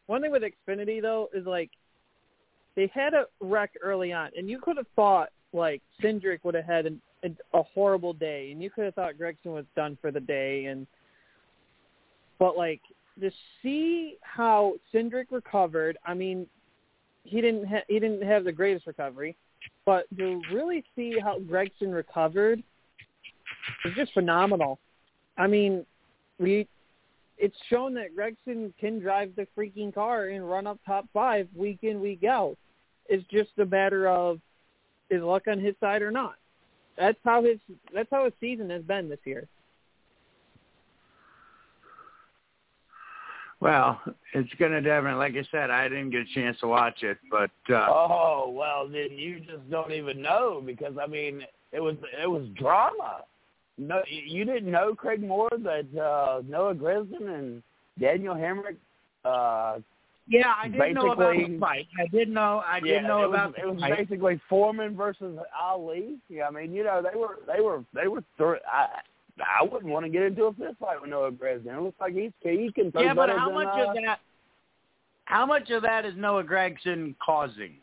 One 0.06 0.22
thing 0.22 0.32
with 0.32 0.42
Xfinity 0.42 1.00
though 1.00 1.28
is 1.32 1.46
like 1.46 1.70
they 2.74 2.90
had 2.92 3.14
a 3.14 3.26
wreck 3.40 3.72
early 3.80 4.12
on, 4.12 4.30
and 4.36 4.48
you 4.48 4.58
could 4.60 4.76
have 4.76 4.86
thought 4.96 5.30
like 5.52 5.82
Cindric 6.02 6.40
would 6.44 6.54
have 6.54 6.64
had 6.64 6.86
an, 6.86 7.00
a, 7.24 7.62
horrible 7.62 8.12
day, 8.12 8.50
and 8.52 8.62
you 8.62 8.70
could 8.70 8.85
have 8.85 8.94
thought 8.94 9.14
Gragson 9.18 9.52
was 9.54 9.64
done 9.76 9.98
for 10.00 10.11
the 10.11 10.20
day, 10.20 10.66
and 10.66 10.87
but 12.38 12.56
like 12.56 12.80
to 13.20 13.30
see 13.62 14.16
how 14.22 14.74
Cindric 14.92 15.26
recovered, 15.30 15.98
I 16.06 16.14
mean, 16.14 16.46
he 17.24 17.40
didn't 17.40 17.66
ha- 17.66 17.85
he 17.88 17.98
didn't 17.98 18.22
have 18.22 18.44
the 18.44 18.52
greatest 18.52 18.87
recovery, 18.87 19.37
but 19.85 20.06
to 20.16 20.40
really 20.52 20.85
see 20.96 21.18
how 21.22 21.38
Gragson 21.38 21.92
recovered 21.92 22.62
was 23.85 23.94
just 23.94 24.12
phenomenal. 24.12 24.78
I 25.37 25.46
mean, 25.46 25.85
we 26.38 26.66
it's 27.38 27.56
shown 27.68 27.94
that 27.94 28.16
Gragson 28.16 28.72
can 28.78 29.00
drive 29.00 29.35
the 29.35 29.46
freaking 29.56 29.94
car 29.94 30.26
and 30.28 30.48
run 30.48 30.66
up 30.66 30.78
top 30.87 31.06
five 31.12 31.48
week 31.54 31.78
in 31.83 32.00
week 32.00 32.24
out. 32.24 32.56
It's 33.09 33.26
just 33.30 33.50
a 33.59 33.66
matter 33.66 34.09
of 34.09 34.40
is 35.11 35.22
luck 35.22 35.48
on 35.48 35.59
his 35.59 35.74
side 35.80 36.02
or 36.02 36.11
not. 36.11 36.35
That's 36.96 37.18
how 37.24 37.42
his 37.42 37.59
that's 37.94 38.09
how 38.11 38.24
his 38.24 38.33
season 38.40 38.70
has 38.70 38.83
been 38.83 39.09
this 39.09 39.18
year. 39.24 39.48
Well, 43.61 44.00
it's 44.33 44.53
going 44.59 44.72
to 44.72 44.81
definitely, 44.81 45.18
like 45.18 45.35
I 45.35 45.46
said, 45.50 45.70
I 45.70 45.87
didn't 45.87 46.11
get 46.11 46.22
a 46.22 46.35
chance 46.35 46.59
to 46.61 46.66
watch 46.66 47.03
it, 47.03 47.18
but 47.31 47.50
uh, 47.68 47.87
Oh 47.88 48.50
well, 48.55 48.88
then 48.88 49.11
you 49.18 49.40
just 49.40 49.70
don't 49.70 49.92
even 49.92 50.22
know 50.22 50.62
because 50.64 50.94
I 51.00 51.07
mean 51.07 51.42
it 51.72 51.81
was 51.81 51.96
it 52.22 52.26
was 52.26 52.46
drama. 52.57 53.24
No, 53.76 54.03
you 54.09 54.44
didn't 54.44 54.70
know 54.70 54.94
Craig 54.94 55.22
Moore 55.22 55.50
that 55.50 55.87
uh, 55.98 56.42
Noah 56.46 56.74
Gragson 56.74 57.35
and 57.35 57.62
Daniel 57.98 58.35
Hemric. 58.35 58.76
Uh, 59.24 59.81
yeah, 60.30 60.54
I 60.56 60.68
didn't 60.68 60.94
know 60.94 61.12
about 61.12 61.36
the 61.36 61.58
fight. 61.58 61.88
I 62.00 62.06
didn't 62.06 62.32
know. 62.32 62.62
I 62.66 62.80
yeah, 62.82 63.00
did 63.00 63.08
know 63.08 63.28
about 63.28 63.50
was, 63.50 63.56
it 63.58 63.66
was 63.66 63.96
basically 63.98 64.40
Foreman 64.48 64.96
versus 64.96 65.38
Ali. 65.60 66.16
Yeah, 66.28 66.48
I 66.48 66.50
mean 66.50 66.72
you 66.72 66.84
know 66.84 67.02
they 67.02 67.18
were 67.18 67.38
they 67.46 67.60
were 67.60 67.84
they 67.92 68.08
were. 68.08 68.22
Th- 68.38 68.62
I 68.70 69.00
I 69.40 69.64
wouldn't 69.64 69.90
want 69.90 70.06
to 70.06 70.10
get 70.10 70.22
into 70.22 70.44
a 70.44 70.52
fist 70.54 70.78
fight 70.80 71.00
with 71.00 71.10
Noah 71.10 71.32
Gragson. 71.32 71.76
It 71.76 71.82
looks 71.82 72.00
like 72.00 72.14
he's 72.14 72.32
he 72.40 72.70
can. 72.74 72.92
throw 72.92 73.02
Yeah, 73.02 73.14
but 73.14 73.28
how 73.30 73.46
than, 73.46 73.54
much 73.54 73.68
uh, 73.68 73.88
of 73.88 73.96
that? 73.96 74.20
How 75.24 75.46
much 75.46 75.70
of 75.70 75.82
that 75.82 76.04
is 76.04 76.14
Noah 76.16 76.44
Gragson 76.44 77.14
causing? 77.24 77.76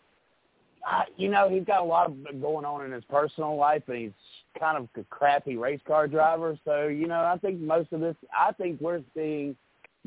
uh, 0.89 1.01
you 1.17 1.29
know, 1.29 1.49
he's 1.49 1.65
got 1.65 1.81
a 1.81 1.85
lot 1.85 2.07
of 2.07 2.41
going 2.41 2.65
on 2.65 2.85
in 2.85 2.91
his 2.91 3.03
personal 3.09 3.57
life, 3.57 3.83
and 3.87 3.97
he's 3.97 4.11
kind 4.57 4.77
of 4.77 4.87
a 4.97 5.03
crappy 5.09 5.57
race 5.57 5.81
car 5.85 6.07
driver. 6.07 6.57
So, 6.63 6.87
you 6.87 7.07
know, 7.07 7.21
I 7.21 7.37
think 7.37 7.59
most 7.59 7.91
of 7.91 7.99
this, 7.99 8.15
I 8.37 8.53
think 8.53 8.79
we're 8.79 9.01
seeing 9.13 9.55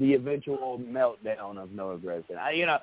the 0.00 0.14
eventual 0.14 0.80
meltdown 0.82 1.58
of 1.58 1.70
Noah 1.70 1.98
Gragson. 1.98 2.38
I, 2.38 2.52
you 2.52 2.66
know, 2.66 2.78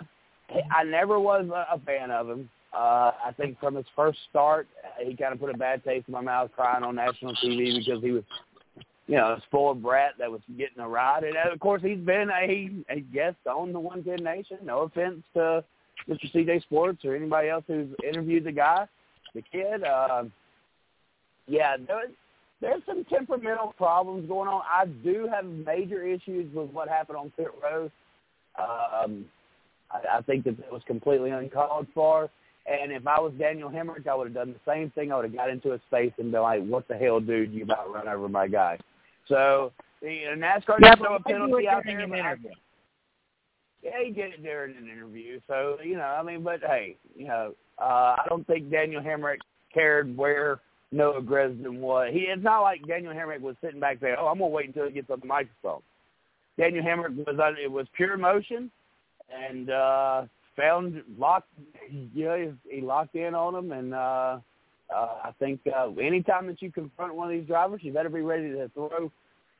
I 0.71 0.83
never 0.83 1.19
was 1.19 1.49
a, 1.49 1.79
fan 1.79 2.11
of 2.11 2.29
him. 2.29 2.49
Uh, 2.73 3.11
I 3.25 3.31
think 3.35 3.59
from 3.59 3.75
his 3.75 3.85
first 3.95 4.19
start, 4.29 4.67
he 5.03 5.15
kind 5.15 5.33
of 5.33 5.39
put 5.39 5.53
a 5.53 5.57
bad 5.57 5.83
taste 5.83 6.07
in 6.07 6.13
my 6.13 6.21
mouth 6.21 6.51
crying 6.55 6.83
on 6.83 6.95
national 6.95 7.33
TV 7.35 7.75
because 7.75 8.03
he 8.03 8.11
was, 8.11 8.23
you 9.07 9.15
know, 9.15 9.33
a 9.33 9.41
spoiled 9.47 9.81
brat 9.81 10.13
that 10.19 10.31
was 10.31 10.41
getting 10.57 10.79
a 10.79 10.87
ride. 10.87 11.23
And 11.23 11.35
of 11.35 11.59
course, 11.59 11.81
he's 11.81 11.97
been 11.97 12.29
a, 12.29 12.69
a 12.89 12.99
guest 12.99 13.37
on 13.49 13.73
the 13.73 13.79
110 13.79 14.23
Nation. 14.23 14.57
No 14.63 14.81
offense 14.81 15.23
to 15.33 15.63
Mr. 16.07 16.31
CJ 16.33 16.61
Sports 16.61 17.03
or 17.03 17.15
anybody 17.15 17.49
else 17.49 17.63
who's 17.67 17.87
interviewed 18.07 18.43
the 18.43 18.51
guy, 18.51 18.87
the 19.33 19.41
kid. 19.41 19.83
Uh, 19.83 20.25
yeah, 21.47 21.77
there, 21.77 22.03
there's 22.61 22.81
some 22.85 23.03
temperamental 23.05 23.73
problems 23.77 24.27
going 24.27 24.47
on. 24.49 24.61
I 24.65 24.85
do 25.03 25.27
have 25.31 25.45
major 25.45 26.03
issues 26.03 26.53
with 26.53 26.69
what 26.71 26.89
happened 26.89 27.17
on 27.17 27.31
pit 27.37 27.47
road. 27.63 27.91
Um, 28.57 29.25
I, 29.91 30.17
I 30.17 30.21
think 30.21 30.45
that 30.45 30.59
it 30.59 30.71
was 30.71 30.81
completely 30.87 31.29
uncalled 31.29 31.87
for. 31.93 32.29
And 32.65 32.91
if 32.91 33.07
I 33.07 33.19
was 33.19 33.31
Daniel 33.37 33.69
Hemric, 33.69 34.07
I 34.07 34.15
would 34.15 34.27
have 34.27 34.33
done 34.33 34.53
the 34.53 34.71
same 34.71 34.89
thing. 34.91 35.11
I 35.11 35.15
would 35.15 35.25
have 35.25 35.33
got 35.35 35.49
into 35.49 35.71
his 35.71 35.81
face 35.89 36.11
and 36.17 36.31
been 36.31 36.41
like, 36.41 36.65
"What 36.65 36.87
the 36.89 36.97
hell, 36.97 37.21
dude? 37.21 37.53
You 37.53 37.63
about 37.63 37.93
run 37.93 38.09
over 38.09 38.27
my 38.27 38.47
guy." 38.47 38.77
So 39.29 39.71
the 40.01 40.25
uh, 40.33 40.35
NASCAR 40.35 40.77
Yeah, 40.81 40.95
didn't 40.95 41.05
throw 41.05 41.15
a 41.15 41.19
penalty 41.21 41.67
out 41.67 41.83
there. 41.85 41.99
an 41.99 42.13
interview? 42.13 42.49
yeah, 43.83 44.03
he 44.03 44.11
did 44.11 44.33
it 44.33 44.43
during 44.43 44.75
an 44.75 44.89
interview. 44.89 45.39
So, 45.47 45.77
you 45.83 45.95
know, 45.95 46.03
I 46.03 46.23
mean, 46.23 46.43
but 46.43 46.59
hey, 46.61 46.97
you 47.15 47.27
know, 47.27 47.53
uh, 47.79 48.15
I 48.17 48.25
don't 48.27 48.45
think 48.47 48.69
Daniel 48.69 49.01
Hemric 49.01 49.37
cared 49.73 50.15
where 50.17 50.59
Noah 50.91 51.21
Gragson 51.21 51.79
was. 51.79 52.09
He 52.13 52.21
it's 52.21 52.43
not 52.43 52.61
like 52.61 52.85
Daniel 52.87 53.13
Hemric 53.13 53.41
was 53.41 53.55
sitting 53.61 53.79
back 53.79 53.99
there, 53.99 54.19
oh, 54.19 54.27
I'm 54.27 54.39
gonna 54.39 54.47
wait 54.47 54.67
until 54.67 54.87
he 54.87 54.93
gets 54.93 55.09
on 55.09 55.19
the 55.19 55.25
microphone. 55.25 55.81
Daniel 56.57 56.83
Hemric 56.83 57.15
was 57.15 57.39
on 57.41 57.55
it 57.61 57.71
was 57.71 57.87
pure 57.95 58.13
emotion 58.13 58.71
and 59.29 59.69
uh 59.69 60.23
found 60.55 61.03
locked 61.17 61.49
know, 62.13 62.53
he, 62.69 62.81
locked 62.81 63.15
in 63.15 63.35
on 63.35 63.55
him 63.55 63.71
and 63.71 63.93
uh 63.93 64.39
uh 64.93 65.09
I 65.23 65.31
think 65.39 65.59
uh 65.67 65.91
anytime 66.01 66.47
that 66.47 66.61
you 66.61 66.71
confront 66.71 67.15
one 67.15 67.31
of 67.31 67.37
these 67.37 67.47
drivers 67.47 67.81
you 67.83 67.91
better 67.93 68.09
be 68.09 68.21
ready 68.21 68.49
to 68.51 68.69
throw 68.73 69.11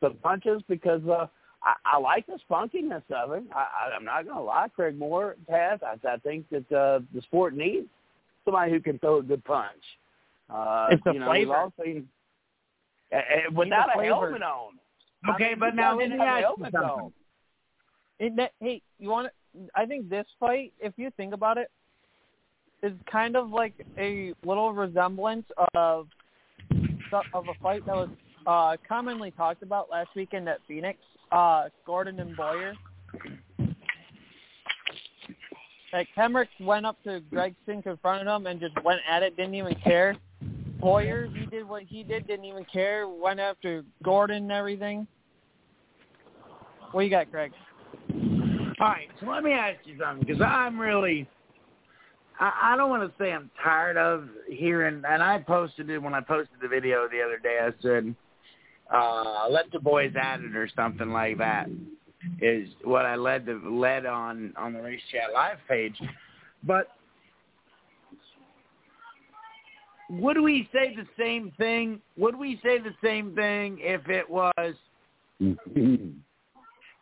some 0.01 0.15
punches 0.23 0.61
because 0.67 1.01
uh 1.07 1.27
I, 1.63 1.73
I 1.85 1.99
like 1.99 2.25
the 2.27 2.39
spunkiness 2.49 3.01
of 3.13 3.33
him. 3.33 3.47
I, 3.53 3.59
I, 3.59 3.95
I'm 3.95 4.05
not 4.05 4.25
to 4.37 4.39
lie, 4.39 4.67
Craig 4.75 4.97
Moore 4.97 5.35
has. 5.49 5.79
I, 5.83 5.95
I 6.07 6.17
think 6.17 6.45
that 6.49 6.71
uh, 6.71 6.99
the 7.13 7.21
sport 7.23 7.55
needs 7.55 7.87
somebody 8.45 8.71
who 8.71 8.79
can 8.79 8.99
throw 8.99 9.17
a 9.17 9.23
good 9.23 9.43
punch. 9.43 9.81
Uh, 10.49 10.87
It's 10.91 11.03
the 11.03 11.13
you 11.13 11.19
know, 11.19 11.27
flavor. 11.27 11.55
All 11.55 11.73
seen, 11.83 12.07
uh, 13.13 13.19
without 13.53 13.89
a 13.89 13.93
flavor. 13.93 14.13
helmet 14.15 14.41
on. 14.43 14.73
I 15.25 15.31
Okay, 15.33 15.49
mean, 15.49 15.59
but 15.59 15.75
now 15.75 15.97
let 15.97 16.09
me 16.09 16.17
a 16.17 16.21
ask 16.21 16.39
you 16.39 16.45
helmet 16.45 16.71
something. 16.73 16.89
on. 16.89 17.13
It, 18.19 18.35
that, 18.37 18.51
hey, 18.59 18.81
you 18.99 19.09
want? 19.09 19.29
I 19.75 19.85
think 19.85 20.09
this 20.09 20.25
fight, 20.39 20.73
if 20.79 20.93
you 20.97 21.11
think 21.17 21.33
about 21.33 21.57
it, 21.57 21.69
is 22.83 22.93
kind 23.11 23.35
of 23.35 23.49
like 23.49 23.73
a 23.97 24.33
little 24.45 24.73
resemblance 24.73 25.45
of 25.73 26.07
of 27.33 27.47
a 27.47 27.53
fight 27.61 27.85
that 27.85 27.95
was 27.95 28.09
uh, 28.45 28.77
commonly 28.87 29.31
talked 29.31 29.63
about 29.63 29.89
last 29.89 30.09
weekend 30.15 30.47
at 30.47 30.59
Phoenix. 30.67 30.99
Uh, 31.31 31.69
Gordon 31.85 32.19
and 32.19 32.35
Boyer. 32.37 32.73
Like 35.93 36.07
Hemric 36.17 36.47
went 36.59 36.85
up 36.85 37.01
to 37.03 37.21
Gragson, 37.33 37.81
confronted 37.81 38.27
him, 38.27 38.45
and 38.45 38.59
just 38.59 38.73
went 38.83 38.99
at 39.09 39.23
it. 39.23 39.35
Didn't 39.37 39.55
even 39.55 39.75
care. 39.75 40.15
Boyer, 40.79 41.27
he 41.33 41.45
did 41.47 41.67
what 41.67 41.83
he 41.83 42.03
did. 42.03 42.27
Didn't 42.27 42.45
even 42.45 42.65
care. 42.65 43.07
Went 43.07 43.39
after 43.39 43.83
Gordon 44.03 44.43
and 44.43 44.51
everything. 44.51 45.07
What 46.91 47.01
you 47.01 47.09
got, 47.09 47.29
Craig? 47.31 47.51
All 48.79 48.87
right, 48.87 49.07
so 49.19 49.25
let 49.25 49.43
me 49.43 49.53
ask 49.53 49.79
you 49.85 49.97
something 49.99 50.25
because 50.25 50.41
I'm 50.41 50.79
really, 50.79 51.27
I, 52.39 52.73
I 52.73 52.77
don't 52.77 52.91
want 52.91 53.09
to 53.09 53.23
say 53.23 53.31
I'm 53.31 53.49
tired 53.63 53.97
of 53.97 54.29
hearing, 54.47 55.01
and 55.07 55.23
I 55.23 55.39
posted 55.39 55.89
it 55.89 55.97
when 55.97 56.13
I 56.13 56.21
posted 56.21 56.57
the 56.61 56.67
video 56.67 57.07
the 57.07 57.21
other 57.21 57.39
day. 57.39 57.57
I 57.59 57.71
said, 57.81 58.15
uh, 58.93 59.47
"Let 59.49 59.71
the 59.71 59.79
boys 59.79 60.13
at 60.21 60.41
it" 60.41 60.55
or 60.55 60.69
something 60.75 61.09
like 61.09 61.39
that. 61.39 61.67
Is 62.39 62.69
what 62.83 63.05
I 63.05 63.15
led 63.15 63.45
the 63.45 63.53
led 63.53 64.05
on 64.05 64.53
on 64.55 64.73
the 64.73 64.81
Race 64.81 65.01
Chat 65.11 65.33
Live 65.33 65.57
page, 65.67 65.99
but 66.63 66.89
would 70.09 70.39
we 70.39 70.69
say 70.73 70.95
the 70.95 71.07
same 71.17 71.51
thing? 71.57 72.01
Would 72.17 72.35
we 72.35 72.59
say 72.63 72.79
the 72.79 72.93
same 73.03 73.35
thing 73.35 73.79
if 73.81 74.07
it 74.09 74.29
was 74.29 74.53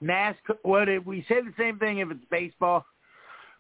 NASCAR. 0.04 0.58
Would 0.64 0.90
it, 0.90 1.06
we 1.06 1.26
say 1.28 1.42
the 1.42 1.54
same 1.58 1.78
thing 1.80 2.00
if 2.00 2.12
it's 2.12 2.26
baseball? 2.30 2.86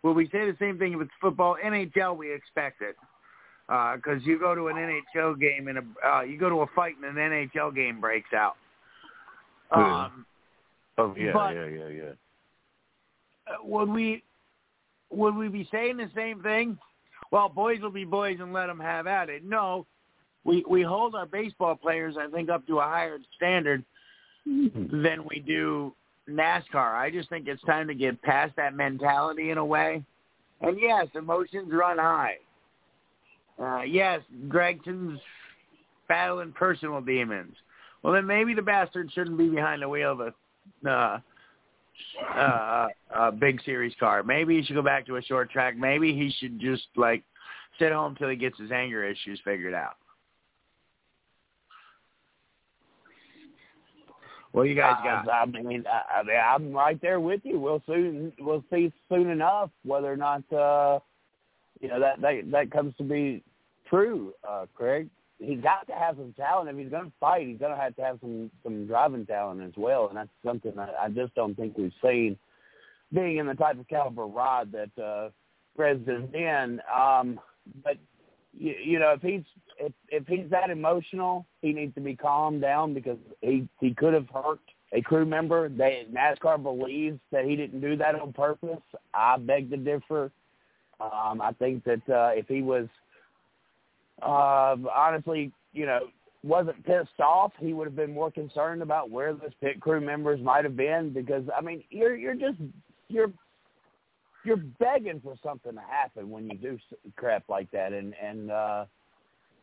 Would 0.04 0.14
we 0.14 0.26
say 0.26 0.46
the 0.50 0.56
same 0.60 0.78
thing 0.78 0.94
if 0.94 1.02
it's 1.02 1.12
football? 1.20 1.58
NHL, 1.64 2.16
we 2.18 2.34
expect 2.34 2.82
it 2.82 2.96
because 3.68 4.22
you 4.24 4.40
go 4.40 4.54
to 4.54 4.68
an 4.68 4.76
NHL 4.76 5.40
game 5.40 5.68
and 5.68 5.80
a, 5.80 6.08
uh, 6.08 6.22
you 6.22 6.38
go 6.38 6.50
to 6.50 6.62
a 6.62 6.68
fight 6.76 6.94
and 7.04 7.18
an 7.18 7.50
NHL 7.50 7.74
game 7.74 8.00
breaks 8.00 8.34
out. 8.34 8.56
Yeah. 9.76 10.06
Um, 10.06 10.26
Oh 10.98 11.14
yeah, 11.18 11.34
But- 11.34 11.56
yeah, 11.56 11.66
yeah, 11.66 11.88
yeah. 11.88 12.12
uh, 13.48 13.58
would 13.64 13.90
we 13.90 14.24
would 15.12 15.36
we 15.36 15.50
be 15.50 15.68
saying 15.72 15.98
the 15.98 16.10
same 16.16 16.42
thing? 16.42 16.78
Well, 17.36 17.50
boys 17.50 17.82
will 17.82 17.92
be 17.92 18.06
boys 18.06 18.38
and 18.40 18.54
let 18.54 18.68
them 18.68 18.80
have 18.80 19.08
at 19.08 19.28
it. 19.28 19.44
No, 19.44 19.86
we 20.46 20.64
we 20.70 20.84
hold 20.84 21.16
our 21.16 21.26
baseball 21.26 21.76
players, 21.76 22.16
I 22.18 22.28
think, 22.30 22.50
up 22.50 22.66
to 22.68 22.80
a 22.80 22.84
higher 22.84 23.18
standard 23.36 23.84
than 24.46 25.26
we 25.30 25.44
do 25.46 25.94
NASCAR. 26.30 26.96
I 26.96 27.12
just 27.12 27.28
think 27.28 27.50
it's 27.50 27.62
time 27.64 27.90
to 27.90 27.94
get 27.94 28.22
past 28.22 28.56
that 28.56 28.74
mentality 28.74 29.50
in 29.50 29.58
a 29.58 29.66
way. 29.66 30.02
And 30.62 30.80
yes, 30.80 31.08
emotions 31.14 31.74
run 31.74 31.98
high. 31.98 32.38
Uh, 33.62 33.82
yes, 33.82 34.22
Gragson's 34.48 35.20
battling 36.08 36.54
personal 36.54 37.02
demons. 37.02 37.58
Well, 38.02 38.14
then 38.14 38.26
maybe 38.26 38.54
the 38.54 38.62
bastard 38.62 39.12
shouldn't 39.12 39.38
be 39.38 39.50
behind 39.50 39.82
the 39.82 39.90
wheel 39.90 40.14
of 40.14 40.22
a 40.22 40.90
uh, 40.90 41.20
uh, 42.36 42.88
a 43.16 43.32
big 43.32 43.62
series 43.64 43.94
car. 44.00 44.24
Maybe 44.24 44.58
he 44.58 44.64
should 44.64 44.76
go 44.76 44.82
back 44.82 45.06
to 45.08 45.18
a 45.18 45.22
short 45.22 45.52
track. 45.52 45.78
Maybe 45.78 46.14
he 46.14 46.34
should 46.40 46.60
just 46.60 46.88
like 46.96 47.24
sit 47.80 47.92
home 47.92 48.16
till 48.16 48.30
he 48.30 48.36
gets 48.36 48.60
his 48.60 48.72
anger 48.72 49.04
issues 49.04 49.40
figured 49.44 49.74
out. 49.74 49.96
What 54.52 54.64
you 54.64 54.76
guys 54.76 54.96
got? 55.04 55.30
I, 55.30 55.42
I 55.42 55.46
mean, 55.46 55.84
I, 55.86 56.20
I 56.20 56.24
mean, 56.24 56.38
I'm 56.38 56.72
right 56.72 57.02
there 57.02 57.20
with 57.20 57.42
you. 57.44 57.60
We'll 57.60 57.84
soon, 57.86 58.32
we'll 58.40 58.64
see 58.72 58.90
soon 59.10 59.30
enough 59.30 59.70
whether 59.84 60.10
or 60.10 60.16
not, 60.16 60.44
uh, 60.54 61.00
you 61.82 61.90
know, 61.90 62.00
that 62.00 62.22
that 62.22 62.50
that 62.52 62.72
comes 62.72 62.96
to 62.98 63.04
be 63.04 63.44
true. 63.90 64.34
Uh, 64.48 64.66
Craig, 64.74 65.10
he's 65.40 65.62
got 65.62 65.88
to 65.88 65.94
have 65.94 66.16
some 66.18 66.34
talent. 66.34 66.70
If 66.70 66.78
he's 66.78 66.90
going 66.90 67.06
to 67.06 67.12
fight, 67.20 67.48
he's 67.48 67.60
going 67.60 67.76
to 67.76 67.82
have 67.82 67.96
to 67.96 68.02
have 68.02 68.20
some 68.22 68.52
some 68.64 68.88
driving 68.88 69.26
talent 69.26 69.62
as 69.62 69.74
well, 69.78 70.08
and 70.08 70.18
that's 70.18 70.30
something 70.46 70.74
that 70.76 70.94
I 71.00 71.10
just 71.10 71.36
don't 71.36 71.56
think 71.56 71.78
we've 71.78 71.92
seen. 72.04 72.38
Being 73.14 73.38
in 73.38 73.48
the 73.48 73.54
type 73.54 73.80
of 73.80 73.88
caliber 73.88 74.26
rod 74.26 74.72
that 74.72 75.02
uh, 75.02 75.30
President's 75.76 76.34
in, 76.34 76.82
um, 76.94 77.40
but 77.84 77.98
you, 78.54 78.74
you 78.84 79.00
know, 79.00 79.12
if 79.12 79.22
he's 79.22 79.44
if 79.80 79.94
if 80.10 80.28
he's 80.28 80.50
that 80.50 80.70
emotional, 80.70 81.46
he 81.62 81.74
needs 81.74 81.94
to 81.96 82.02
be 82.02 82.16
calmed 82.16 82.62
down 82.62 82.94
because 82.94 83.18
he 83.42 83.68
he 83.80 83.94
could 83.94 84.14
have 84.14 84.28
hurt 84.34 84.60
a 84.92 85.02
crew 85.02 85.26
member. 85.26 85.70
They 85.70 86.08
NASCAR 86.12 86.62
believes 86.62 87.20
that 87.32 87.46
he 87.46 87.56
didn't 87.56 87.82
do 87.82 87.96
that 87.98 88.16
on 88.16 88.34
purpose. 88.34 88.82
I 89.14 89.38
beg 89.38 89.70
to 89.72 89.78
differ. 89.78 90.32
Um, 91.00 91.42
I 91.42 91.52
think 91.60 91.84
that 91.84 92.10
uh, 92.10 92.32
if 92.34 92.48
he 92.48 92.62
was 92.62 92.88
uh, 94.22 94.76
honestly, 94.94 95.52
you 95.74 95.86
know, 95.86 96.00
wasn't 96.44 96.86
pissed 96.86 97.20
off, 97.20 97.52
he 97.60 97.74
would 97.74 97.88
have 97.88 97.96
been 97.96 98.14
more 98.14 98.32
concerned 98.32 98.82
about 98.82 99.10
where 99.10 99.34
those 99.34 99.52
pit 99.62 99.82
crew 99.82 100.00
members 100.00 100.40
might 100.42 100.64
have 100.64 100.78
been. 100.78 101.12
Because 101.12 101.44
I 101.56 101.62
mean, 101.62 101.84
you're 101.90 102.16
you're 102.16 102.36
just 102.36 102.58
you're 103.08 103.32
you're 104.44 104.62
begging 104.80 105.20
for 105.22 105.36
something 105.44 105.74
to 105.74 105.82
happen 105.82 106.30
when 106.30 106.48
you 106.48 106.58
do 106.58 106.78
crap 107.16 107.44
like 107.50 107.70
that, 107.72 107.94
and 107.94 108.14
and 108.22 108.52
uh, 108.52 108.86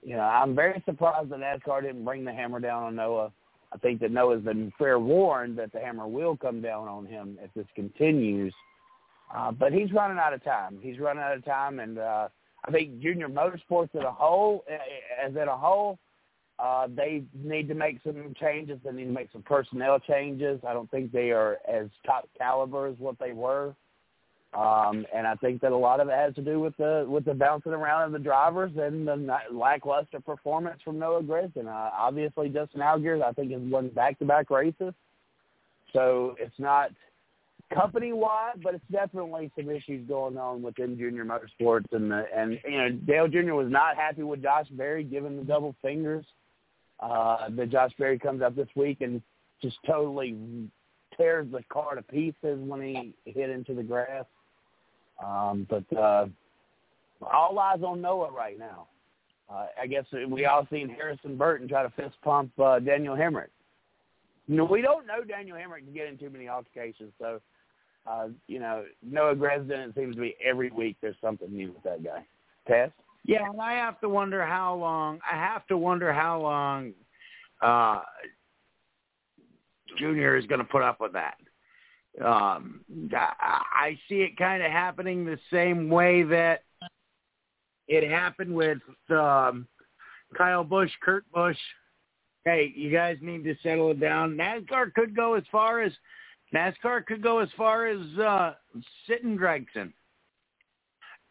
you 0.03 0.17
know, 0.17 0.23
I'm 0.23 0.55
very 0.55 0.83
surprised 0.85 1.31
that 1.31 1.39
NASCAR 1.39 1.83
didn't 1.83 2.05
bring 2.05 2.25
the 2.25 2.33
hammer 2.33 2.61
down 2.61 2.83
on 2.83 2.97
Noah. 2.97 3.33
I 3.73 3.79
think 3.79 4.01
that 4.01 4.11
Noah's 4.11 4.43
been 4.43 4.73
fair 4.79 4.99
warned 4.99 5.59
that 5.59 5.73
the 5.73 5.81
hammer 5.81 6.07
will 6.07 6.37
come 6.37 6.61
down 6.61 6.89
on 6.89 7.07
him 7.07 7.39
if 7.41 7.51
this 7.55 7.67
continues. 7.75 8.53
Uh, 9.35 9.51
but 9.51 9.73
he's 9.73 9.93
running 9.93 10.19
out 10.19 10.35
of 10.35 10.45
time. 10.45 10.79
He's 10.83 10.99
running 10.99 11.23
out 11.23 11.37
of 11.37 11.45
time, 11.45 11.81
and 11.81 11.99
uh, 11.99 12.29
I 12.65 12.71
think 12.71 13.01
junior 13.01 13.29
motorsports 13.29 13.95
as 13.95 14.03
a 14.03 14.13
whole, 14.13 14.65
uh, 14.71 15.27
as 15.27 15.33
in 15.33 15.49
a 15.49 15.57
whole, 15.57 15.99
uh, 16.59 16.87
they 16.95 17.25
need 17.35 17.67
to 17.69 17.75
make 17.75 17.99
some 18.05 18.35
changes. 18.41 18.79
They 18.85 18.93
need 18.93 19.07
to 19.07 19.11
make 19.11 19.31
some 19.33 19.43
personnel 19.43 19.99
changes. 19.99 20.61
I 20.67 20.73
don't 20.73 20.91
think 20.91 21.11
they 21.11 21.31
are 21.31 21.59
as 21.69 21.89
top 22.07 22.29
caliber 22.39 22.87
as 22.87 22.95
what 22.99 23.19
they 23.19 23.33
were. 23.33 23.75
Um, 24.55 25.07
and 25.15 25.27
I 25.27 25.35
think 25.37 25.63
that 25.63 25.73
a 25.73 25.77
lot 25.77 26.01
of 26.01 26.09
it 26.09 26.15
has 26.15 26.35
to 26.35 26.43
do 26.43 26.61
with 26.61 26.77
the 26.77 27.07
with 27.09 27.25
the 27.25 27.33
bouncing 27.33 27.73
around 27.73 28.03
of 28.03 28.13
the 28.13 28.19
drivers 28.19 28.71
and 28.77 29.09
the 29.09 29.39
lackluster 29.51 30.21
performance 30.21 30.79
from 30.85 30.99
Noah 30.99 31.23
Gragson. 31.23 31.67
Uh, 31.67 31.91
obviously, 31.97 32.51
Justin 32.51 32.83
Allgaier, 32.83 33.23
I 33.23 33.33
think, 33.33 33.51
has 33.51 33.63
won 33.63 33.89
back-to-back 33.89 34.51
races, 34.51 34.93
so 35.95 36.37
it's 36.39 36.59
not 36.59 36.91
company-wide, 37.75 38.63
but 38.63 38.75
it's 38.75 38.85
definitely 38.91 39.51
some 39.57 39.71
issues 39.71 40.07
going 40.09 40.37
on 40.37 40.63
within 40.63 40.97
Junior 40.99 41.25
Motorsports. 41.25 41.93
And 41.93 42.11
the, 42.11 42.25
and 42.35 42.59
you 42.65 42.79
know, 42.79 42.91
Dale 42.91 43.29
Jr. 43.29 43.55
was 43.55 43.71
not 43.71 43.97
happy 43.97 44.23
with 44.23 44.43
Josh 44.43 44.67
Berry 44.73 45.05
giving 45.05 45.37
the 45.37 45.45
double 45.45 45.75
fingers. 45.83 46.25
Uh, 47.01 47.49
that 47.51 47.71
Josh 47.71 47.91
Berry 47.99 48.17
comes 48.17 48.43
up 48.43 48.55
this 48.55 48.69
week 48.77 49.01
and 49.01 49.21
just 49.61 49.77
totally 49.85 50.37
tears 51.17 51.49
the 51.51 51.63
car 51.65 51.97
to 51.97 52.03
pieces 52.03 52.61
when 52.61 52.81
he 52.81 53.15
hit 53.25 53.51
into 53.51 53.75
the 53.75 53.83
grass. 53.83 54.25
Um, 55.25 55.67
but 55.69 55.97
uh, 55.97 56.27
all 57.21 57.59
eyes 57.59 57.81
on 57.83 58.01
Noah 58.01 58.31
right 58.31 58.59
now. 58.59 58.87
Uh, 59.53 59.67
I 59.81 59.87
guess 59.87 60.05
we 60.29 60.47
all 60.47 60.67
seen 60.71 60.89
Harrison 60.89 61.37
Burton 61.37 61.69
try 61.69 61.83
to 61.83 61.91
fist 61.91 62.15
pump 62.23 62.53
uh, 62.59 62.79
Daniel 62.79 63.17
Hemric. 63.17 63.49
No, 64.49 64.65
we 64.65 64.81
don't 64.81 65.07
know 65.07 65.23
Daniel 65.25 65.57
Hemric 65.57 65.85
to 65.87 65.93
get 65.93 66.09
in 66.09 66.19
too 66.19 66.31
many 66.31 66.49
altercations, 66.49 67.13
so 67.21 67.41
uh, 68.07 68.29
you 68.49 68.59
know 68.59 68.85
Noah 69.03 69.35
Gragson. 69.35 69.89
It 69.89 69.95
seems 69.97 70.17
to 70.17 70.21
be 70.21 70.37
every 70.45 70.71
week 70.71 70.97
there's 71.01 71.17
something 71.21 71.53
new 71.53 71.73
with 71.73 71.83
that 71.85 72.03
guy. 72.03 72.25
Tess. 72.69 72.91
Yeah, 73.25 73.49
and 73.49 73.61
I 73.61 73.75
have 73.75 74.01
to 74.01 74.09
wonder 74.09 74.45
how 74.45 74.75
long. 74.75 75.21
I 75.31 75.37
have 75.37 75.67
to 75.69 75.77
wonder 75.77 76.13
how 76.13 76.41
long 76.41 76.93
uh, 77.61 78.01
Junior 79.97 80.37
is 80.37 80.47
going 80.47 80.59
to 80.59 80.65
put 80.65 80.83
up 80.83 81.01
with 81.01 81.13
that. 81.13 81.37
Um, 82.23 82.81
I, 83.15 83.99
see 84.09 84.17
it 84.17 84.37
kind 84.37 84.63
of 84.63 84.71
happening 84.71 85.25
the 85.25 85.39
same 85.51 85.89
way 85.89 86.23
that 86.25 86.65
it 87.89 88.09
happened 88.09 88.55
with 88.55 88.79
um, 89.09 89.67
Kyle 90.37 90.65
Busch, 90.65 90.91
Kurt 91.03 91.25
Busch. 91.33 91.57
Hey, 92.45 92.73
you 92.77 92.91
guys 92.91 93.17
need 93.23 93.45
to 93.45 93.55
settle 93.63 93.93
it 93.93 94.01
down. 94.01 94.37
NASCAR 94.37 94.93
could 94.93 95.17
go 95.17 95.35
as 95.35 95.45
far 95.51 95.81
as 95.81 95.93
NASCAR 96.55 97.07
could 97.07 97.23
go 97.23 97.39
as 97.39 97.49
far 97.57 97.87
as 97.87 98.01
uh, 98.19 98.55
sitting 99.07 99.39
Gragson. 99.39 99.93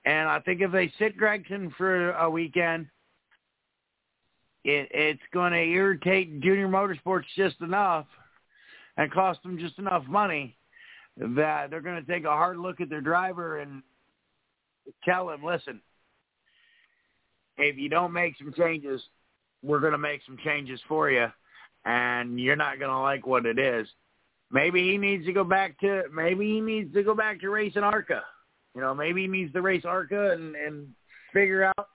And 0.06 0.28
I 0.28 0.40
think 0.40 0.62
if 0.62 0.72
they 0.72 0.92
sit 0.98 1.18
Gragson 1.18 1.72
for 1.76 2.12
a 2.14 2.30
weekend, 2.30 2.88
it, 4.64 4.90
it's 4.92 5.22
going 5.34 5.54
to 5.54 5.60
irritate 5.60 6.42
Junior 6.42 6.68
Motorsports 6.68 7.26
just 7.36 7.62
enough 7.62 8.08
and 8.98 9.12
cost 9.12 9.42
them 9.44 9.60
just 9.60 9.78
enough 9.80 10.06
money 10.08 10.58
that 11.18 11.70
they're 11.70 11.82
going 11.82 12.04
to 12.04 12.12
take 12.12 12.26
a 12.26 12.30
hard 12.30 12.58
look 12.58 12.82
at 12.82 12.90
their 12.90 13.02
driver 13.02 13.60
and 13.60 13.84
tell 15.06 15.30
him, 15.30 15.44
listen, 15.44 15.82
if 17.58 17.78
you 17.78 17.90
don't 17.90 18.14
make 18.14 18.38
some 18.38 18.54
changes, 18.58 19.02
we're 19.62 19.80
going 19.80 19.92
to 19.92 19.98
make 19.98 20.22
some 20.26 20.38
changes 20.44 20.80
for 20.88 21.12
you, 21.12 21.28
and 21.86 22.40
you're 22.40 22.56
not 22.56 22.80
going 22.80 22.90
to 22.92 23.00
like 23.00 23.28
what 23.28 23.46
it 23.46 23.60
is. 23.60 23.88
Maybe 24.52 24.92
he 24.92 24.98
needs 24.98 25.26
to 25.26 25.34
go 25.34 25.46
back 25.46 25.80
to 25.80 26.04
maybe 26.14 26.46
he 26.46 26.60
needs 26.60 26.94
to 26.94 27.04
go 27.04 27.16
back 27.16 27.40
to 27.40 27.50
racing 27.50 27.84
ARCA. 27.84 28.22
You 28.76 28.82
know, 28.82 28.94
maybe 28.94 29.22
he 29.22 29.28
needs 29.28 29.54
to 29.54 29.62
race 29.62 29.86
ARCA 29.86 30.32
and 30.32 30.56
and 30.56 30.88
figure 31.32 31.64
out 31.64 31.88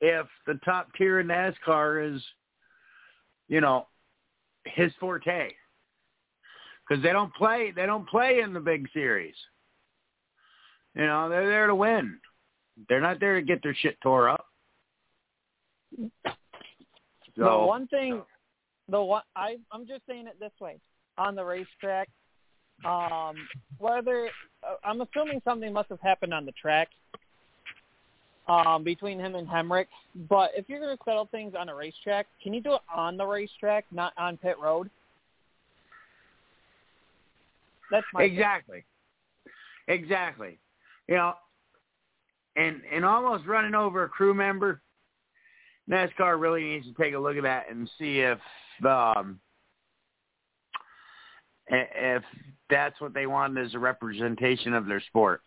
if 0.00 0.26
the 0.46 0.58
top 0.64 0.88
tier 0.96 1.20
in 1.20 1.26
NASCAR 1.26 2.14
is, 2.14 2.22
you 3.48 3.60
know, 3.60 3.86
his 4.64 4.90
forte. 4.98 5.50
Because 6.88 7.02
they 7.02 7.12
don't 7.12 7.34
play 7.34 7.72
they 7.76 7.84
don't 7.84 8.08
play 8.08 8.40
in 8.40 8.54
the 8.54 8.60
big 8.60 8.88
series. 8.94 9.34
You 10.94 11.06
know, 11.06 11.28
they're 11.28 11.48
there 11.48 11.66
to 11.66 11.74
win. 11.74 12.18
They're 12.88 13.02
not 13.02 13.20
there 13.20 13.34
to 13.34 13.42
get 13.42 13.62
their 13.62 13.74
shit 13.74 14.00
tore 14.02 14.30
up. 14.30 14.46
So, 17.36 17.44
the 17.60 17.66
one 17.66 17.86
thing, 17.88 18.22
the 18.88 19.02
one 19.02 19.22
I 19.36 19.58
I'm 19.70 19.86
just 19.86 20.06
saying 20.08 20.26
it 20.26 20.40
this 20.40 20.52
way 20.58 20.80
on 21.20 21.34
the 21.34 21.44
racetrack. 21.44 22.08
Um, 22.84 23.34
whether 23.78 24.30
uh, 24.66 24.76
I'm 24.82 25.02
assuming 25.02 25.42
something 25.44 25.70
must 25.72 25.90
have 25.90 26.00
happened 26.00 26.32
on 26.32 26.46
the 26.46 26.52
track 26.52 26.88
um, 28.48 28.82
between 28.82 29.20
him 29.20 29.34
and 29.34 29.46
Hemric. 29.46 29.86
But 30.28 30.52
if 30.56 30.64
you're 30.68 30.80
going 30.80 30.96
to 30.96 31.02
settle 31.04 31.28
things 31.30 31.52
on 31.58 31.68
a 31.68 31.74
racetrack, 31.74 32.26
can 32.42 32.54
you 32.54 32.62
do 32.62 32.74
it 32.74 32.80
on 32.94 33.18
the 33.18 33.26
racetrack, 33.26 33.84
not 33.92 34.14
on 34.16 34.38
pit 34.38 34.56
road? 34.60 34.88
That's 37.90 38.06
my 38.14 38.22
exactly, 38.22 38.84
thing. 39.44 40.02
exactly. 40.02 40.58
You 41.08 41.16
know, 41.16 41.34
and 42.56 42.80
and 42.90 43.04
almost 43.04 43.46
running 43.46 43.74
over 43.74 44.04
a 44.04 44.08
crew 44.08 44.32
member. 44.32 44.80
NASCAR 45.90 46.40
really 46.40 46.62
needs 46.62 46.86
to 46.86 46.92
take 46.92 47.14
a 47.14 47.18
look 47.18 47.36
at 47.36 47.42
that 47.42 47.64
and 47.68 47.90
see 47.98 48.20
if 48.20 48.38
um, 48.86 49.40
if 51.70 52.22
that's 52.68 53.00
what 53.00 53.14
they 53.14 53.26
want 53.26 53.58
as 53.58 53.74
a 53.74 53.78
representation 53.78 54.74
of 54.74 54.86
their 54.86 55.00
sport. 55.00 55.42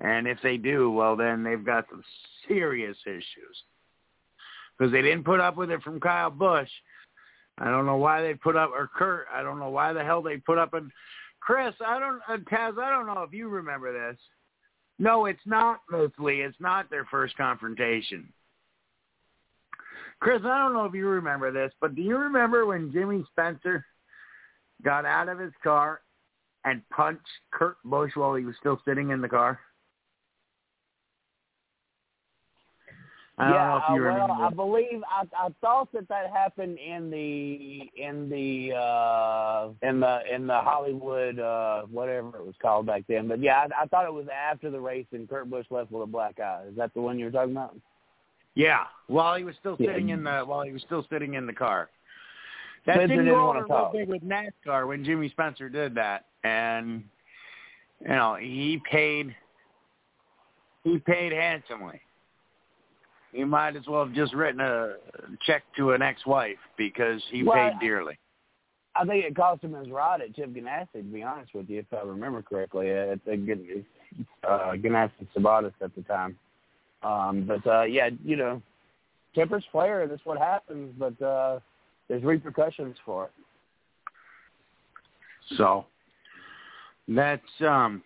And 0.00 0.26
if 0.26 0.38
they 0.42 0.56
do, 0.56 0.90
well, 0.90 1.16
then 1.16 1.42
they've 1.42 1.64
got 1.64 1.86
some 1.90 2.02
serious 2.48 2.96
issues. 3.06 3.64
Because 4.78 4.92
they 4.92 5.02
didn't 5.02 5.24
put 5.24 5.40
up 5.40 5.56
with 5.56 5.70
it 5.70 5.82
from 5.82 6.00
Kyle 6.00 6.30
Busch. 6.30 6.70
I 7.58 7.66
don't 7.66 7.84
know 7.84 7.98
why 7.98 8.22
they 8.22 8.34
put 8.34 8.56
up, 8.56 8.70
or 8.74 8.88
Kurt, 8.96 9.26
I 9.32 9.42
don't 9.42 9.58
know 9.58 9.68
why 9.68 9.92
the 9.92 10.02
hell 10.02 10.22
they 10.22 10.38
put 10.38 10.56
up. 10.56 10.72
And 10.72 10.90
Chris, 11.40 11.74
I 11.84 11.98
don't, 11.98 12.20
uh, 12.28 12.38
Taz, 12.50 12.78
I 12.78 12.88
don't 12.90 13.06
know 13.06 13.22
if 13.22 13.34
you 13.34 13.48
remember 13.48 13.92
this. 13.92 14.18
No, 14.98 15.26
it's 15.26 15.40
not, 15.44 15.80
Lee. 16.18 16.40
It's 16.40 16.60
not 16.60 16.88
their 16.88 17.04
first 17.10 17.36
confrontation. 17.36 18.32
Chris, 20.20 20.42
I 20.44 20.58
don't 20.58 20.74
know 20.74 20.84
if 20.84 20.94
you 20.94 21.08
remember 21.08 21.50
this, 21.50 21.72
but 21.80 21.94
do 21.94 22.02
you 22.02 22.16
remember 22.16 22.66
when 22.66 22.92
Jimmy 22.92 23.24
Spencer 23.32 23.84
got 24.82 25.04
out 25.04 25.28
of 25.28 25.38
his 25.38 25.52
car 25.62 26.00
and 26.64 26.82
punched 26.90 27.22
Kurt 27.50 27.76
Busch 27.84 28.12
while 28.14 28.34
he 28.34 28.44
was 28.44 28.54
still 28.58 28.80
sitting 28.84 29.10
in 29.10 29.20
the 29.20 29.28
car? 29.28 29.60
I 33.40 33.50
yeah, 33.52 33.74
uh, 33.76 33.94
well, 33.94 34.32
I 34.32 34.50
believe 34.50 35.02
I, 35.10 35.24
I 35.34 35.48
thought 35.62 35.90
that 35.94 36.06
that 36.08 36.30
happened 36.30 36.78
in 36.78 37.10
the 37.10 37.88
in 37.96 38.28
the 38.28 38.76
uh 38.76 39.70
in 39.80 40.00
the 40.00 40.20
in 40.30 40.46
the 40.46 40.60
Hollywood 40.60 41.38
uh 41.38 41.82
whatever 41.84 42.36
it 42.36 42.44
was 42.44 42.54
called 42.60 42.84
back 42.84 43.04
then. 43.08 43.28
But 43.28 43.40
yeah, 43.40 43.64
I, 43.64 43.84
I 43.84 43.86
thought 43.86 44.04
it 44.04 44.12
was 44.12 44.26
after 44.28 44.70
the 44.70 44.78
race 44.78 45.06
and 45.12 45.26
Kurt 45.26 45.48
Busch 45.48 45.64
left 45.70 45.90
with 45.90 46.02
a 46.02 46.06
black 46.06 46.38
eye. 46.38 46.64
Is 46.68 46.76
that 46.76 46.92
the 46.92 47.00
one 47.00 47.18
you're 47.18 47.30
talking 47.30 47.52
about? 47.52 47.74
Yeah, 48.54 48.80
while 49.06 49.36
he 49.36 49.44
was 49.44 49.54
still 49.58 49.78
sitting 49.78 50.08
yeah. 50.08 50.16
in 50.16 50.24
the 50.24 50.40
while 50.40 50.62
he 50.62 50.72
was 50.72 50.82
still 50.82 51.06
sitting 51.08 51.32
in 51.32 51.46
the 51.46 51.54
car. 51.54 51.88
That 52.86 52.96
Spencer 52.96 53.16
didn't, 53.16 53.26
go 53.26 53.46
want 53.46 53.58
over 53.58 53.66
to 53.66 53.68
talk. 53.68 53.92
real 53.92 54.06
big 54.06 54.08
with 54.08 54.22
NASCAR 54.22 54.88
when 54.88 55.04
Jimmy 55.04 55.28
Spencer 55.30 55.68
did 55.68 55.94
that, 55.96 56.26
and 56.44 57.04
you 58.00 58.08
know 58.08 58.36
he 58.40 58.80
paid 58.90 59.34
he 60.84 60.98
paid 60.98 61.32
handsomely. 61.32 62.00
He 63.32 63.44
might 63.44 63.76
as 63.76 63.86
well 63.86 64.04
have 64.04 64.14
just 64.14 64.34
written 64.34 64.60
a 64.60 64.94
check 65.46 65.62
to 65.76 65.92
an 65.92 66.02
ex-wife 66.02 66.58
because 66.76 67.22
he 67.30 67.44
well, 67.44 67.54
paid 67.54 67.78
dearly. 67.80 68.18
I 68.96 69.04
think 69.04 69.24
it 69.24 69.36
cost 69.36 69.62
him 69.62 69.74
his 69.74 69.88
ride 69.88 70.20
at 70.20 70.34
Chip 70.34 70.52
Ganassi, 70.52 70.92
to 70.94 71.02
be 71.02 71.22
honest 71.22 71.54
with 71.54 71.70
you, 71.70 71.78
if 71.78 71.86
I 71.92 72.04
remember 72.04 72.42
correctly, 72.42 72.90
at 72.90 73.24
the 73.24 73.84
uh, 74.42 74.72
Ganassi 74.72 75.28
Sabates 75.36 75.72
at 75.80 75.94
the 75.94 76.02
time. 76.02 76.36
Um, 77.02 77.44
but 77.46 77.64
uh, 77.70 77.82
yeah, 77.82 78.10
you 78.24 78.36
know, 78.36 78.60
tempers 79.34 79.64
flare. 79.70 80.08
That's 80.08 80.24
what 80.24 80.38
happens. 80.38 80.92
But 80.98 81.22
uh, 81.22 81.60
there's 82.10 82.24
repercussions 82.24 82.96
for 83.06 83.26
it. 83.26 83.30
So 85.56 85.86
that's 87.08 87.42
um 87.60 88.02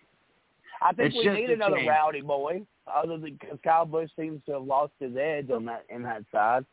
I 0.81 0.93
think 0.93 1.15
we 1.15 1.27
need 1.27 1.49
another 1.49 1.77
change. 1.77 1.89
rowdy 1.89 2.21
boy, 2.21 2.61
other 2.87 3.17
than 3.17 3.37
because 3.39 3.57
Kyle 3.63 3.85
Busch 3.85 4.11
seems 4.17 4.41
to 4.45 4.53
have 4.53 4.63
lost 4.63 4.93
his 4.99 5.15
edge 5.17 5.49
on 5.49 5.65
that 5.65 5.85
in 5.89 6.03
that 6.03 6.23
side. 6.31 6.65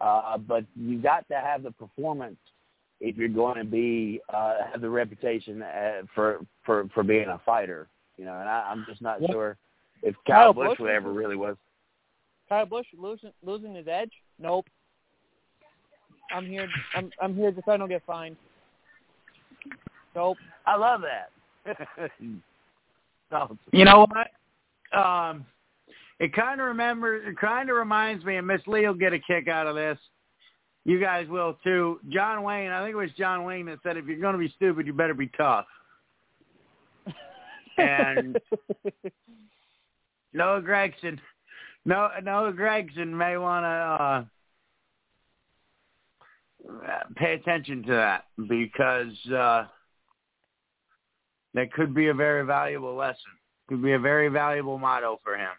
Uh, 0.00 0.36
but 0.36 0.64
you 0.74 1.00
got 1.00 1.26
to 1.28 1.36
have 1.36 1.62
the 1.62 1.70
performance 1.70 2.36
if 3.00 3.16
you're 3.16 3.28
going 3.28 3.56
to 3.56 3.64
be 3.64 4.20
uh, 4.32 4.56
have 4.70 4.82
the 4.82 4.90
reputation 4.90 5.62
uh, 5.62 6.02
for 6.14 6.40
for 6.66 6.88
for 6.92 7.02
being 7.02 7.28
a 7.28 7.40
fighter. 7.46 7.88
You 8.18 8.26
know, 8.26 8.38
and 8.38 8.48
I, 8.48 8.68
I'm 8.70 8.84
just 8.86 9.00
not 9.00 9.20
sure 9.30 9.56
if 10.02 10.14
Kyle, 10.26 10.52
Kyle 10.52 10.52
Busch 10.52 10.78
Busch 10.78 10.90
ever 10.90 11.10
really 11.10 11.36
was. 11.36 11.56
Kyle 12.50 12.66
Busch 12.66 12.86
losing 12.98 13.32
losing 13.42 13.74
his 13.74 13.88
edge? 13.88 14.12
Nope. 14.38 14.66
I'm 16.34 16.46
here. 16.46 16.68
I'm 16.94 17.10
I'm 17.20 17.34
here 17.34 17.50
just 17.50 17.64
so 17.64 17.72
I 17.72 17.76
don't 17.76 17.88
get 17.88 18.02
fined. 18.06 18.36
Nope. 20.14 20.38
I 20.66 20.76
love 20.76 21.02
that. 21.02 22.10
You 23.72 23.84
know 23.84 24.06
what? 24.06 24.98
Um, 24.98 25.44
it 26.20 26.32
kind 26.32 26.60
of 26.60 26.68
remembers. 26.68 27.24
It 27.26 27.36
kind 27.38 27.68
of 27.68 27.76
reminds 27.76 28.24
me, 28.24 28.36
and 28.36 28.46
Miss 28.46 28.60
Lee 28.66 28.86
will 28.86 28.94
get 28.94 29.12
a 29.12 29.18
kick 29.18 29.48
out 29.48 29.66
of 29.66 29.74
this. 29.74 29.98
You 30.84 31.00
guys 31.00 31.26
will 31.28 31.58
too. 31.64 31.98
John 32.08 32.44
Wayne. 32.44 32.70
I 32.70 32.82
think 32.82 32.92
it 32.92 32.96
was 32.96 33.10
John 33.18 33.44
Wayne 33.44 33.66
that 33.66 33.78
said, 33.82 33.96
"If 33.96 34.06
you're 34.06 34.20
going 34.20 34.34
to 34.34 34.38
be 34.38 34.52
stupid, 34.56 34.86
you 34.86 34.92
better 34.92 35.14
be 35.14 35.30
tough." 35.36 35.66
And 37.78 38.38
Noah 40.32 40.62
Gragson. 40.62 41.18
no, 41.84 42.08
Noah 42.22 42.52
Gragson 42.54 43.08
may 43.08 43.36
want 43.36 43.64
to 43.64 43.68
uh, 43.68 44.24
pay 47.16 47.34
attention 47.34 47.82
to 47.84 47.92
that 47.92 48.24
because 48.48 49.14
uh, 49.32 49.66
that 51.54 51.72
could 51.72 51.94
be 51.94 52.08
a 52.08 52.14
very 52.14 52.44
valuable 52.44 52.94
lesson. 52.94 53.32
Could 53.68 53.82
be 53.82 53.92
a 53.92 53.98
very 53.98 54.28
valuable 54.28 54.78
motto 54.78 55.20
for 55.24 55.36
him. 55.36 55.50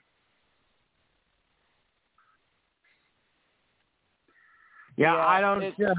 Yeah, 4.97 5.15
Yeah, 5.15 5.25
I 5.25 5.41
don't. 5.41 5.63
uh, 5.63 5.93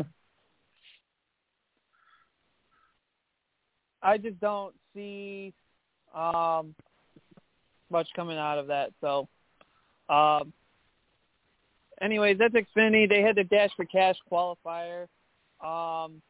I 4.02 4.16
just 4.16 4.40
don't 4.40 4.74
see 4.94 5.52
um 6.14 6.74
much 7.90 8.08
coming 8.14 8.38
out 8.38 8.58
of 8.58 8.66
that. 8.68 8.90
So, 9.00 9.28
um, 10.08 10.52
anyways, 12.00 12.38
that's 12.38 12.54
Xfinity. 12.54 13.08
They 13.08 13.22
had 13.22 13.36
the 13.36 13.44
Dash 13.44 13.70
for 13.76 13.84
Cash 13.84 14.16
qualifier. 14.30 15.02
Um, 15.60 16.22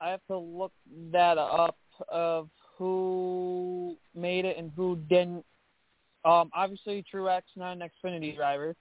I 0.00 0.10
have 0.10 0.20
to 0.28 0.38
look 0.38 0.72
that 1.12 1.38
up 1.38 1.76
of 2.08 2.48
who 2.76 3.96
made 4.14 4.44
it 4.44 4.56
and 4.58 4.70
who 4.76 4.96
didn't. 5.08 5.44
Um, 6.24 6.50
obviously, 6.54 7.04
Truex 7.12 7.42
not 7.56 7.76
an 7.76 7.88
Xfinity 8.04 8.34
driver. 8.34 8.74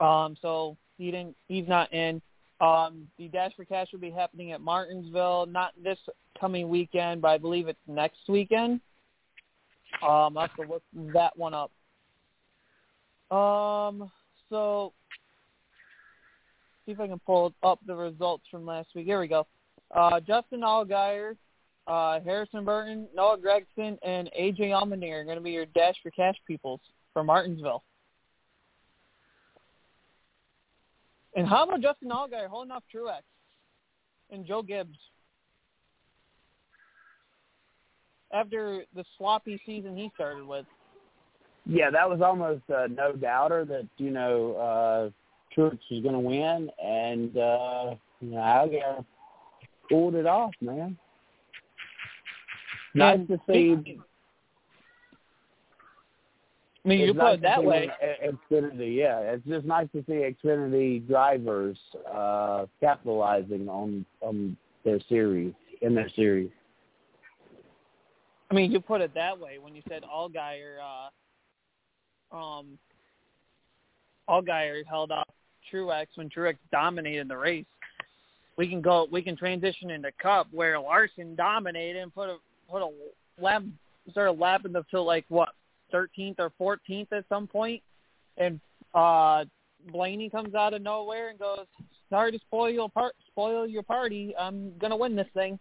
Um, 0.00 0.36
so 0.40 0.76
he 0.96 1.10
didn't. 1.10 1.36
He's 1.48 1.66
not 1.66 1.92
in. 1.92 2.22
Um, 2.60 3.06
the 3.18 3.28
Dash 3.28 3.52
for 3.56 3.64
Cash 3.64 3.88
will 3.92 4.00
be 4.00 4.10
happening 4.10 4.52
at 4.52 4.60
Martinsville, 4.60 5.46
not 5.46 5.72
this 5.82 5.98
coming 6.40 6.68
weekend, 6.68 7.22
but 7.22 7.28
I 7.28 7.38
believe 7.38 7.68
it's 7.68 7.78
next 7.86 8.20
weekend. 8.28 8.80
Um, 10.02 10.36
I'll 10.36 10.48
have 10.48 10.54
to 10.56 10.62
look 10.62 10.82
that 11.14 11.36
one 11.36 11.54
up. 11.54 11.70
Um, 13.36 14.10
so 14.50 14.92
see 16.86 16.92
if 16.92 17.00
I 17.00 17.06
can 17.06 17.20
pull 17.20 17.52
up 17.62 17.80
the 17.86 17.94
results 17.94 18.44
from 18.50 18.66
last 18.66 18.88
week. 18.94 19.06
Here 19.06 19.20
we 19.20 19.28
go. 19.28 19.46
Uh, 19.94 20.20
Justin 20.20 20.60
Allgaier, 20.60 21.36
uh, 21.86 22.20
Harrison 22.20 22.64
Burton, 22.64 23.08
Noah 23.14 23.38
Gragson, 23.38 23.98
and 24.02 24.30
AJ 24.38 24.70
Allmendinger 24.70 25.20
are 25.20 25.24
going 25.24 25.38
to 25.38 25.42
be 25.42 25.52
your 25.52 25.66
Dash 25.66 25.96
for 26.02 26.10
Cash 26.10 26.36
peoples 26.46 26.80
for 27.12 27.24
Martinsville. 27.24 27.82
And 31.36 31.46
how 31.46 31.64
about 31.64 31.80
Justin 31.80 32.10
Allgaier 32.10 32.48
holding 32.48 32.72
off 32.72 32.82
Truex? 32.94 33.22
and 34.30 34.46
Joe 34.46 34.62
Gibbs. 34.62 34.98
After 38.32 38.84
the 38.94 39.04
sloppy 39.16 39.60
season 39.64 39.96
he 39.96 40.10
started 40.14 40.46
with. 40.46 40.66
Yeah, 41.70 41.90
that 41.90 42.08
was 42.08 42.22
almost 42.22 42.62
a 42.70 42.88
no 42.88 43.12
doubter 43.12 43.66
that 43.66 43.86
you 43.98 44.10
know 44.10 44.54
uh, 44.54 45.10
Truex 45.54 45.78
was 45.90 46.00
going 46.02 46.14
to 46.14 46.18
win, 46.18 46.70
and 46.82 47.36
uh, 47.36 47.94
you 48.20 48.30
know 48.30 48.38
Allgaier 48.38 49.04
pulled 49.90 50.14
it 50.14 50.26
off, 50.26 50.52
man. 50.62 50.96
Nice 52.94 53.20
to 53.28 53.38
see. 53.50 53.98
I 56.84 56.88
mean, 56.88 57.00
you 57.00 57.12
put 57.12 57.18
nice 57.18 57.34
it 57.34 57.42
that 57.42 57.62
way. 57.62 57.90
Xfinity, 58.24 58.96
yeah, 58.96 59.18
it's 59.18 59.46
just 59.46 59.66
nice 59.66 59.88
to 59.92 60.02
see 60.06 60.26
Xfinity 60.42 61.06
drivers 61.06 61.76
uh, 62.10 62.64
capitalizing 62.80 63.68
on 63.68 64.06
on 64.22 64.56
their 64.86 65.00
series 65.06 65.52
in 65.82 65.94
their 65.94 66.08
series. 66.16 66.50
I 68.50 68.54
mean, 68.54 68.72
you 68.72 68.80
put 68.80 69.02
it 69.02 69.12
that 69.14 69.38
way 69.38 69.58
when 69.58 69.74
you 69.74 69.82
said 69.86 70.02
Allgaier, 70.02 70.78
uh, 70.82 71.10
um, 72.32 72.78
Allgaier 74.28 74.84
held 74.86 75.10
off 75.10 75.28
Truex 75.72 76.06
when 76.16 76.28
Truex 76.28 76.56
dominated 76.70 77.28
the 77.28 77.36
race. 77.36 77.66
We 78.56 78.68
can 78.68 78.80
go. 78.80 79.06
We 79.10 79.22
can 79.22 79.36
transition 79.36 79.90
into 79.90 80.10
Cup 80.20 80.48
where 80.50 80.78
Larson 80.80 81.34
dominated 81.36 82.00
and 82.00 82.14
put 82.14 82.28
a 82.28 82.36
put 82.70 82.82
a 82.82 82.90
lap 83.40 83.62
started 84.10 84.32
lapping 84.32 84.72
them 84.72 84.84
till 84.90 85.04
like 85.04 85.24
what 85.28 85.50
13th 85.92 86.36
or 86.38 86.52
14th 86.60 87.12
at 87.12 87.24
some 87.28 87.46
point, 87.46 87.82
and 88.36 88.60
uh 88.94 89.44
Blaney 89.92 90.28
comes 90.28 90.54
out 90.54 90.74
of 90.74 90.82
nowhere 90.82 91.28
and 91.28 91.38
goes, 91.38 91.66
"Sorry 92.10 92.32
to 92.32 92.38
spoil 92.40 92.68
your 92.68 92.90
part, 92.90 93.14
spoil 93.28 93.66
your 93.66 93.84
party. 93.84 94.34
I'm 94.36 94.76
gonna 94.78 94.96
win 94.96 95.14
this 95.14 95.28
thing." 95.34 95.58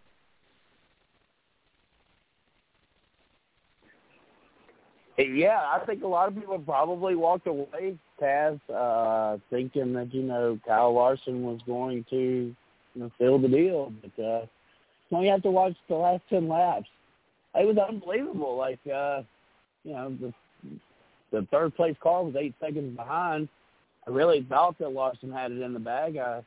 Yeah, 5.17 5.59
I 5.59 5.83
think 5.85 6.03
a 6.03 6.07
lot 6.07 6.27
of 6.27 6.35
people 6.35 6.59
probably 6.59 7.15
walked 7.15 7.47
away, 7.47 7.97
Taz, 8.21 8.59
uh, 8.69 9.39
thinking 9.49 9.93
that 9.93 10.13
you 10.13 10.21
know 10.21 10.59
Kyle 10.65 10.93
Larson 10.93 11.41
was 11.41 11.59
going 11.65 12.05
to 12.11 12.15
you 12.15 12.55
know 12.95 13.11
fill 13.17 13.39
the 13.39 13.47
deal, 13.47 13.91
but 14.01 14.23
uh, 14.23 14.45
now 15.09 15.21
you 15.21 15.31
have 15.31 15.41
to 15.41 15.51
watch 15.51 15.75
the 15.89 15.95
last 15.95 16.21
ten 16.29 16.47
laps. 16.47 16.87
It 17.55 17.65
was 17.65 17.77
unbelievable. 17.77 18.57
Like 18.57 18.79
uh, 18.85 19.23
you 19.83 19.93
know 19.93 20.15
the 20.21 20.33
the 21.31 21.47
third 21.49 21.75
place 21.75 21.95
car 22.01 22.23
was 22.23 22.35
eight 22.35 22.53
seconds 22.59 22.95
behind. 22.95 23.49
I 24.05 24.11
really 24.11 24.45
thought 24.47 24.77
that 24.77 24.93
Larson 24.93 25.31
had 25.31 25.51
it 25.51 25.61
in 25.61 25.73
the 25.73 25.79
bag. 25.79 26.17
I, 26.17 26.43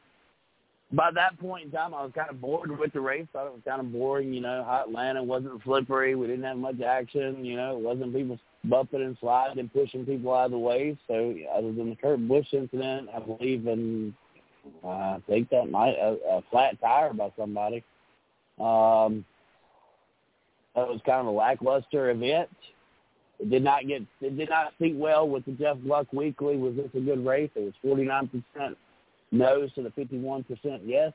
by 0.93 1.11
that 1.13 1.39
point 1.39 1.67
in 1.67 1.71
time, 1.73 1.93
I 1.93 2.03
was 2.03 2.13
kind 2.15 2.31
of 2.31 2.41
bored 2.41 2.77
with 2.77 2.93
the 2.93 3.01
race. 3.01 3.27
Thought 3.33 3.47
it 3.47 3.53
was 3.53 3.63
kind 3.67 3.81
of 3.81 3.93
boring. 3.93 4.33
You 4.33 4.41
know, 4.41 4.65
how 4.65 4.85
Atlanta 4.87 5.23
wasn't 5.23 5.63
slippery. 5.65 6.15
We 6.15 6.29
didn't 6.29 6.45
have 6.45 6.57
much 6.57 6.81
action. 6.81 7.45
You 7.45 7.57
know, 7.57 7.77
it 7.77 7.83
wasn't 7.83 8.15
people 8.15 8.39
bumping 8.65 9.03
and 9.03 9.17
sliding 9.21 9.59
and 9.59 9.73
pushing 9.73 10.05
people 10.05 10.35
out 10.35 10.47
of 10.47 10.51
the 10.53 10.59
way. 10.59 10.97
So 11.09 11.35
other 11.55 11.73
than 11.73 11.91
the 11.91 11.97
Kurt 11.97 12.27
Busch 12.27 12.53
incident, 12.53 13.09
I 13.15 13.21
believe 13.21 13.67
in 13.67 14.15
uh, 14.85 14.89
I 14.89 15.23
think 15.27 15.49
that 15.51 15.71
might 15.71 15.97
a, 15.97 16.19
a 16.29 16.43
flat 16.51 16.81
tire 16.81 17.13
by 17.13 17.33
somebody. 17.39 17.83
Um, 18.59 19.25
that 20.77 20.87
was 20.87 21.01
kind 21.07 21.21
of 21.21 21.27
a 21.27 21.31
lackluster 21.31 22.11
event. 22.11 22.49
It 23.39 23.49
did 23.49 23.65
not 23.65 23.87
get 23.87 24.03
it 24.21 24.37
did 24.37 24.51
not 24.51 24.75
speak 24.75 24.95
well 24.97 25.27
with 25.29 25.47
the 25.47 25.53
Jeff 25.53 25.79
Gluck 25.85 26.13
Weekly. 26.13 26.57
Was 26.57 26.77
this 26.77 26.91
a 26.95 27.01
good 27.01 27.25
race? 27.25 27.51
It 27.55 27.61
was 27.61 27.73
forty 27.83 28.05
nine 28.05 28.29
percent 28.29 28.77
no's 29.33 29.73
to 29.75 29.83
the 29.83 29.91
fifty 29.91 30.19
one 30.19 30.45
percent 30.45 30.83
yes. 30.85 31.13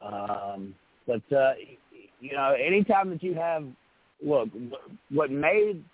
Um, 0.00 0.74
but 1.06 1.22
uh, 1.36 1.52
you 2.20 2.32
know, 2.32 2.54
anytime 2.54 3.10
that 3.10 3.22
you 3.22 3.34
have 3.34 3.64
look, 4.24 4.48
what 5.10 5.30
made 5.30 5.84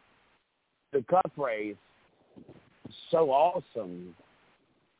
the 0.96 1.04
Cup 1.04 1.32
race 1.36 1.76
so 3.10 3.30
awesome 3.30 4.14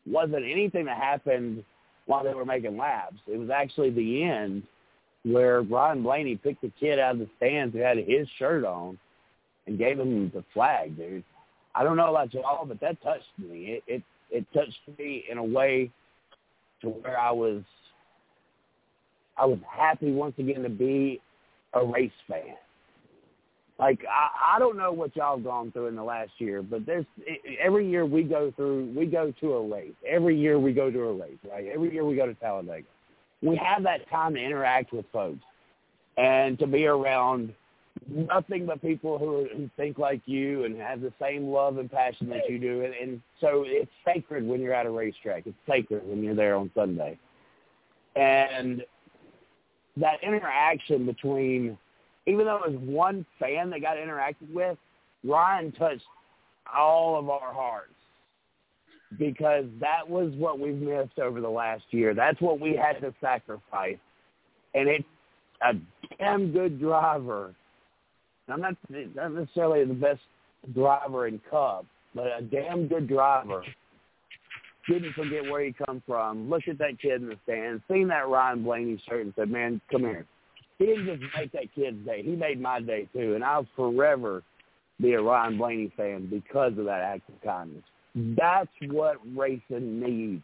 wasn't 0.07 0.45
anything 0.45 0.85
that 0.85 0.99
happened 0.99 1.65
while 2.07 2.23
they 2.23 2.35
were 2.35 2.45
making 2.45 2.77
laps. 2.77 3.17
It 3.27 3.39
was 3.39 3.51
actually 3.51 3.91
the 3.91 4.23
end 4.23 4.63
where 5.25 5.63
Ryan 5.63 6.03
Blaney 6.03 6.37
picked 6.37 6.63
the 6.63 6.73
kid 6.79 6.99
out 6.99 7.15
of 7.15 7.19
the 7.21 7.29
stands 7.37 7.75
who 7.75 7.81
had 7.81 7.97
his 7.97 8.29
shirt 8.39 8.65
on 8.65 8.99
and 9.67 9.79
gave 9.79 9.99
him 9.99 10.31
the 10.33 10.45
flag, 10.55 10.97
dude. 10.97 11.25
I 11.75 11.83
don't 11.83 11.97
know 11.97 12.11
about 12.11 12.33
y'all, 12.33 12.65
but 12.65 12.81
that 12.81 13.03
touched 13.03 13.25
me. 13.39 13.81
It 13.81 13.83
it, 13.87 14.03
it 14.31 14.47
touched 14.53 14.79
me 14.99 15.25
in 15.31 15.39
a 15.39 15.45
way 15.45 15.91
to 16.83 16.89
where 16.89 17.19
I 17.19 17.33
was 17.33 17.63
I 19.37 19.47
was 19.47 19.59
happy 19.71 20.13
once 20.13 20.35
again 20.39 20.63
to 20.63 20.69
be 20.69 21.21
a 21.75 21.85
race 21.85 22.11
fan. 22.29 22.55
Like 23.79 24.05
I, 24.09 24.57
I 24.57 24.59
don't 24.59 24.77
know 24.77 24.93
what 24.93 25.15
y'all 25.17 25.39
gone 25.39 25.71
through 25.71 25.89
in 25.89 25.97
the 25.97 26.03
last 26.03 26.31
year, 26.39 26.62
but 26.62 26.87
there's 26.87 27.05
every 27.62 27.89
year 27.89 28.07
we 28.07 28.23
go 28.23 28.51
through 28.57 28.93
we 28.97 29.07
go 29.07 29.33
to 29.41 29.53
a 29.53 29.69
race. 29.69 29.93
Every 30.09 30.39
year 30.39 30.59
we 30.59 30.73
go 30.73 30.91
to 30.91 31.01
a 31.01 31.12
race, 31.12 31.39
right? 31.51 31.67
Every 31.73 31.93
year 31.93 32.05
we 32.05 32.17
go 32.17 32.27
to 32.27 32.35
Talladega. 32.35 32.87
We 33.43 33.57
have 33.57 33.83
that 33.83 34.09
time 34.09 34.35
to 34.35 34.41
interact 34.41 34.93
with 34.93 35.05
folks 35.12 35.45
and 36.17 36.59
to 36.59 36.67
be 36.67 36.87
around 36.87 37.53
nothing 38.09 38.67
but 38.67 38.81
people 38.81 39.19
who, 39.19 39.47
who 39.55 39.71
think 39.77 39.99
like 39.99 40.23
you 40.27 40.65
and 40.65 40.79
have 40.79 41.01
the 41.01 41.12
same 41.21 41.49
love 41.49 41.79
and 41.79 41.91
passion 41.91 42.29
that 42.31 42.49
you 42.49 42.59
do. 42.59 42.85
And, 42.85 42.95
and 42.95 43.23
so 43.41 43.65
it's 43.67 43.91
sacred 44.05 44.47
when 44.47 44.61
you're 44.61 44.75
at 44.75 44.87
a 44.87 44.91
racetrack. 44.91 45.47
It's 45.47 45.57
sacred 45.69 46.07
when 46.07 46.23
you're 46.23 46.35
there 46.35 46.57
on 46.57 46.71
Sunday. 46.75 47.19
And 48.15 48.83
that 49.99 50.23
interaction 50.23 51.07
between 51.07 51.77
even 52.27 52.47
though 52.47 52.62
it 52.65 52.73
was 52.73 52.81
one 52.81 53.25
fan 53.39 53.71
that 53.71 53.81
got 53.81 53.97
interacted 53.97 54.53
with, 54.53 54.77
Ryan 55.25 55.73
touched 55.73 56.05
all 56.75 57.19
of 57.19 57.31
our 57.31 57.53
hearts 57.53 57.93
because 59.19 59.65
that 59.81 60.09
was 60.09 60.33
what 60.37 60.59
we've 60.59 60.75
missed 60.75 61.19
over 61.19 61.41
the 61.41 61.49
last 61.49 61.85
year. 61.91 62.15
That's 62.15 62.41
what 62.41 62.61
we 62.61 62.77
had 62.77 63.01
to 63.01 63.15
sacrifice. 63.21 63.99
And 64.75 64.89
it's 64.89 65.05
a 65.62 65.75
damn 66.19 66.53
good 66.53 66.81
driver. 66.81 67.55
I'm 68.49 68.61
not, 68.61 68.75
not 68.91 69.33
necessarily 69.33 69.85
the 69.85 69.95
best 69.95 70.21
driver 70.75 71.29
in 71.29 71.41
Cup, 71.51 71.87
but 72.15 72.27
a 72.27 72.43
damn 72.43 72.89
good 72.89 73.09
driver. 73.09 73.62
Didn't 74.89 75.15
forget 75.15 75.43
where 75.45 75.65
he 75.65 75.75
come 75.87 76.03
from. 76.07 76.51
Looked 76.51 76.69
at 76.69 76.79
that 76.79 77.01
kid 77.01 77.23
in 77.23 77.29
the 77.29 77.37
stands, 77.45 77.83
seen 77.91 78.09
that 78.09 78.29
Ryan 78.29 78.62
Blaney 78.62 79.03
shirt 79.09 79.25
and 79.25 79.35
said, 79.37 79.51
man, 79.51 79.81
come 79.91 80.03
here 80.03 80.27
he 80.79 80.87
didn't 80.87 81.07
just 81.07 81.35
make 81.37 81.53
that 81.53 81.75
kid's 81.75 82.05
day. 82.05 82.23
He 82.23 82.37
made 82.37 82.61
my 82.61 82.81
day 82.81 83.09
too, 83.12 83.35
and 83.35 83.45
I'll 83.45 83.67
forever 83.77 84.43
be 85.01 85.12
a 85.15 85.23
Ryan 85.23 85.59
Blaney 85.59 85.93
fan 85.97 86.29
because 86.31 86.73
of 86.79 86.85
that 86.87 87.01
act 87.01 87.29
of 87.29 87.41
kindness. 87.43 87.85
That's 88.15 88.71
what 88.89 89.17
racing 89.35 90.01
needs, 90.01 90.43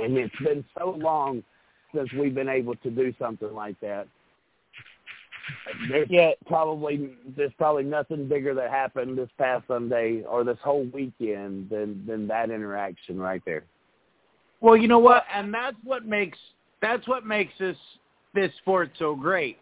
and 0.00 0.16
it's 0.16 0.34
been 0.44 0.64
so 0.78 0.90
long 0.90 1.42
since 1.94 2.12
we've 2.12 2.34
been 2.34 2.48
able 2.48 2.76
to 2.76 2.90
do 2.90 3.12
something 3.18 3.52
like 3.52 3.78
that. 3.80 4.06
There's 5.88 6.08
Yeah. 6.08 6.32
probably 6.46 7.16
there's 7.36 7.52
probably 7.54 7.84
nothing 7.84 8.26
bigger 8.28 8.54
that 8.54 8.70
happened 8.70 9.18
this 9.18 9.30
past 9.36 9.66
Sunday 9.66 10.22
or 10.22 10.44
this 10.44 10.58
whole 10.60 10.84
weekend 10.84 11.68
than 11.70 12.04
than 12.06 12.26
that 12.28 12.50
interaction 12.50 13.18
right 13.18 13.44
there. 13.44 13.64
Well, 14.60 14.76
you 14.76 14.88
know 14.88 14.98
what, 14.98 15.24
and 15.32 15.52
that's 15.52 15.76
what 15.84 16.06
makes 16.06 16.38
that's 16.80 17.06
what 17.06 17.26
makes 17.26 17.52
this 17.58 17.76
this 18.34 18.52
sport 18.58 18.90
so 18.98 19.14
great 19.14 19.58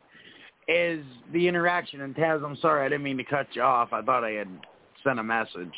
is 0.69 1.05
the 1.33 1.47
interaction. 1.47 2.03
And 2.03 2.15
Taz, 2.15 2.45
I'm 2.45 2.57
sorry, 2.57 2.85
I 2.85 2.89
didn't 2.89 3.05
mean 3.05 3.19
to 3.19 3.25
cut 3.25 3.47
you 3.53 3.63
off. 3.63 3.93
I 3.93 4.03
thought 4.03 4.25
I 4.25 4.31
had 4.31 4.49
sent 5.05 5.19
a 5.19 5.23
message. 5.23 5.73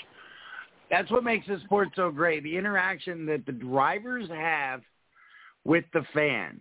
That's 0.90 1.10
what 1.10 1.24
makes 1.24 1.46
this 1.46 1.62
sport 1.62 1.88
so 1.96 2.10
great. 2.10 2.42
The 2.42 2.56
interaction 2.56 3.26
that 3.26 3.46
the 3.46 3.52
drivers 3.52 4.28
have 4.28 4.82
with 5.64 5.84
the 5.92 6.04
fans. 6.12 6.60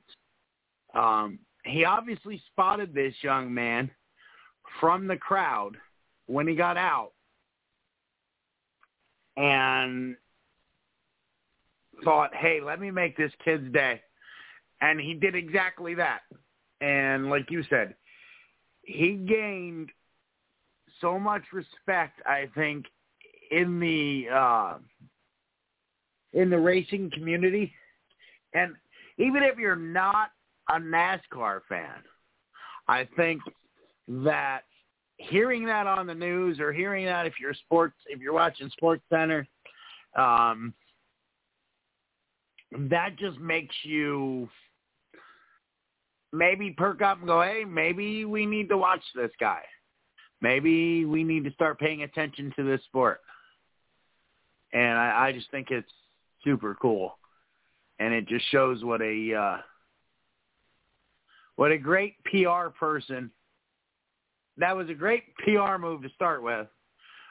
Um, 0.95 1.39
he 1.65 1.85
obviously 1.85 2.41
spotted 2.51 2.93
this 2.93 3.13
young 3.21 3.53
man 3.53 3.89
from 4.79 5.07
the 5.07 5.17
crowd 5.17 5.77
when 6.27 6.47
he 6.47 6.55
got 6.55 6.77
out 6.77 7.11
and 9.35 10.15
thought, 12.03 12.33
hey, 12.35 12.59
let 12.63 12.79
me 12.79 12.91
make 12.91 13.17
this 13.17 13.31
kid's 13.43 13.71
day. 13.73 14.01
And 14.81 14.99
he 14.99 15.13
did 15.13 15.35
exactly 15.35 15.95
that. 15.95 16.21
And 16.81 17.29
like 17.29 17.49
you 17.49 17.63
said, 17.69 17.95
he 18.81 19.13
gained 19.13 19.89
so 20.99 21.17
much 21.17 21.43
respect, 21.53 22.21
I 22.25 22.49
think, 22.55 22.85
in 23.51 23.79
the 23.79 24.25
uh, 24.33 24.77
in 26.33 26.49
the 26.49 26.59
racing 26.59 27.11
community. 27.13 27.71
And 28.53 28.73
even 29.17 29.43
if 29.43 29.57
you're 29.57 29.75
not 29.75 30.31
a 30.69 30.79
NASCAR 30.79 31.61
fan, 31.69 32.03
I 32.87 33.07
think 33.15 33.41
that 34.07 34.61
hearing 35.17 35.65
that 35.65 35.87
on 35.87 36.07
the 36.07 36.13
news 36.13 36.59
or 36.59 36.73
hearing 36.73 37.05
that 37.05 37.25
if 37.25 37.33
you're 37.39 37.53
sports 37.53 37.95
if 38.07 38.19
you're 38.19 38.33
watching 38.33 38.69
Sports 38.69 39.03
Center, 39.09 39.47
um, 40.17 40.73
that 42.89 43.17
just 43.17 43.39
makes 43.39 43.75
you 43.83 44.49
maybe 46.31 46.71
perk 46.71 47.01
up 47.01 47.19
and 47.19 47.27
go, 47.27 47.41
hey, 47.41 47.63
maybe 47.63 48.25
we 48.25 48.45
need 48.45 48.69
to 48.69 48.77
watch 48.77 49.03
this 49.15 49.31
guy. 49.39 49.61
Maybe 50.41 51.05
we 51.05 51.23
need 51.23 51.45
to 51.45 51.51
start 51.53 51.79
paying 51.79 52.03
attention 52.03 52.51
to 52.57 52.63
this 52.63 52.81
sport. 52.85 53.21
And 54.73 54.97
I, 54.97 55.27
I 55.27 55.31
just 55.31 55.49
think 55.51 55.67
it's 55.69 55.91
super 56.43 56.75
cool, 56.81 57.17
and 57.99 58.13
it 58.13 58.27
just 58.27 58.43
shows 58.49 58.83
what 58.83 59.01
a 59.01 59.33
uh, 59.35 59.57
what 61.55 61.71
a 61.71 61.77
great 61.77 62.15
PR 62.25 62.69
person. 62.77 63.31
That 64.57 64.75
was 64.75 64.89
a 64.89 64.95
great 64.95 65.23
PR 65.37 65.77
move 65.79 66.01
to 66.01 66.09
start 66.09 66.41
with, 66.41 66.67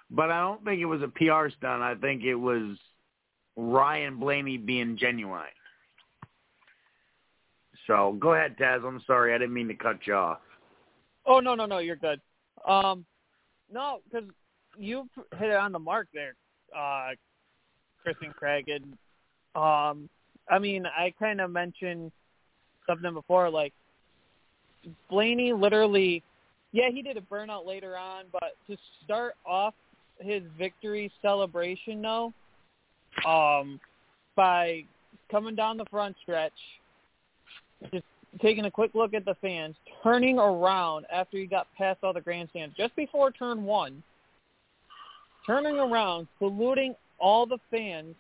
but 0.09 0.31
I 0.31 0.41
don't 0.41 0.65
think 0.65 0.81
it 0.81 0.87
was 0.87 1.03
a 1.03 1.09
PR 1.09 1.51
stunt. 1.57 1.83
I 1.83 1.97
think 2.01 2.23
it 2.23 2.37
was 2.37 2.79
Ryan 3.57 4.19
Blaney 4.19 4.57
being 4.57 4.97
genuine. 4.97 5.45
So 7.87 8.17
go 8.21 8.35
ahead, 8.35 8.57
Taz. 8.59 8.87
I'm 8.87 9.03
sorry, 9.07 9.35
I 9.35 9.39
didn't 9.39 9.55
mean 9.55 9.69
to 9.69 9.75
cut 9.75 10.07
you 10.07 10.15
off. 10.15 10.39
Oh 11.27 11.41
no, 11.41 11.55
no, 11.55 11.67
no, 11.67 11.79
you're 11.79 11.97
good. 11.97 12.21
Um, 12.67 13.05
no, 13.73 14.01
because 14.05 14.29
you 14.79 15.09
hit 15.39 15.51
it 15.51 15.57
on 15.57 15.73
the 15.73 15.79
mark 15.79 16.09
there, 16.15 16.35
uh, 16.77 17.11
Chris 18.03 18.17
and 18.23 18.35
Craig, 18.35 18.69
and 18.69 18.85
um, 19.55 20.09
I 20.49 20.59
mean, 20.59 20.87
I 20.87 21.13
kind 21.19 21.41
of 21.41 21.51
mentioned 21.51 22.13
something 22.87 23.13
before, 23.13 23.51
like 23.51 23.73
Blaney 25.11 25.53
literally, 25.53 26.23
yeah, 26.73 26.91
he 26.91 27.03
did 27.03 27.17
a 27.17 27.21
burnout 27.21 27.67
later 27.67 27.97
on, 27.97 28.25
but 28.33 28.57
to 28.69 28.77
start 29.05 29.35
off 29.45 29.75
his 30.21 30.43
victory 30.59 31.11
celebration, 31.21 32.01
though, 32.03 32.33
um, 33.27 33.81
by 34.37 34.85
coming 35.31 35.55
down 35.55 35.77
the 35.77 35.85
front 35.91 36.17
stretch, 36.23 36.53
just 37.93 38.05
taking 38.41 38.65
a 38.65 38.71
quick 38.71 38.93
look 38.95 39.15
at 39.15 39.25
the 39.25 39.35
fans, 39.43 39.75
turning 40.03 40.39
around 40.39 41.07
after 41.13 41.37
he 41.37 41.47
got 41.47 41.67
past 41.77 41.99
all 42.03 42.13
the 42.13 42.21
grandstands, 42.21 42.75
just 42.77 42.95
before 42.97 43.31
turn 43.31 43.65
one, 43.65 44.03
turning 45.47 45.77
around, 45.77 46.27
saluting 46.39 46.95
all 47.19 47.47
the 47.47 47.59
fans, 47.71 48.15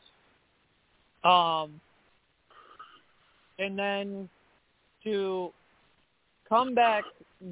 um, 1.24 1.80
and 3.58 3.78
then 3.78 4.28
to 5.04 5.52
come 6.48 6.74
back, 6.74 7.04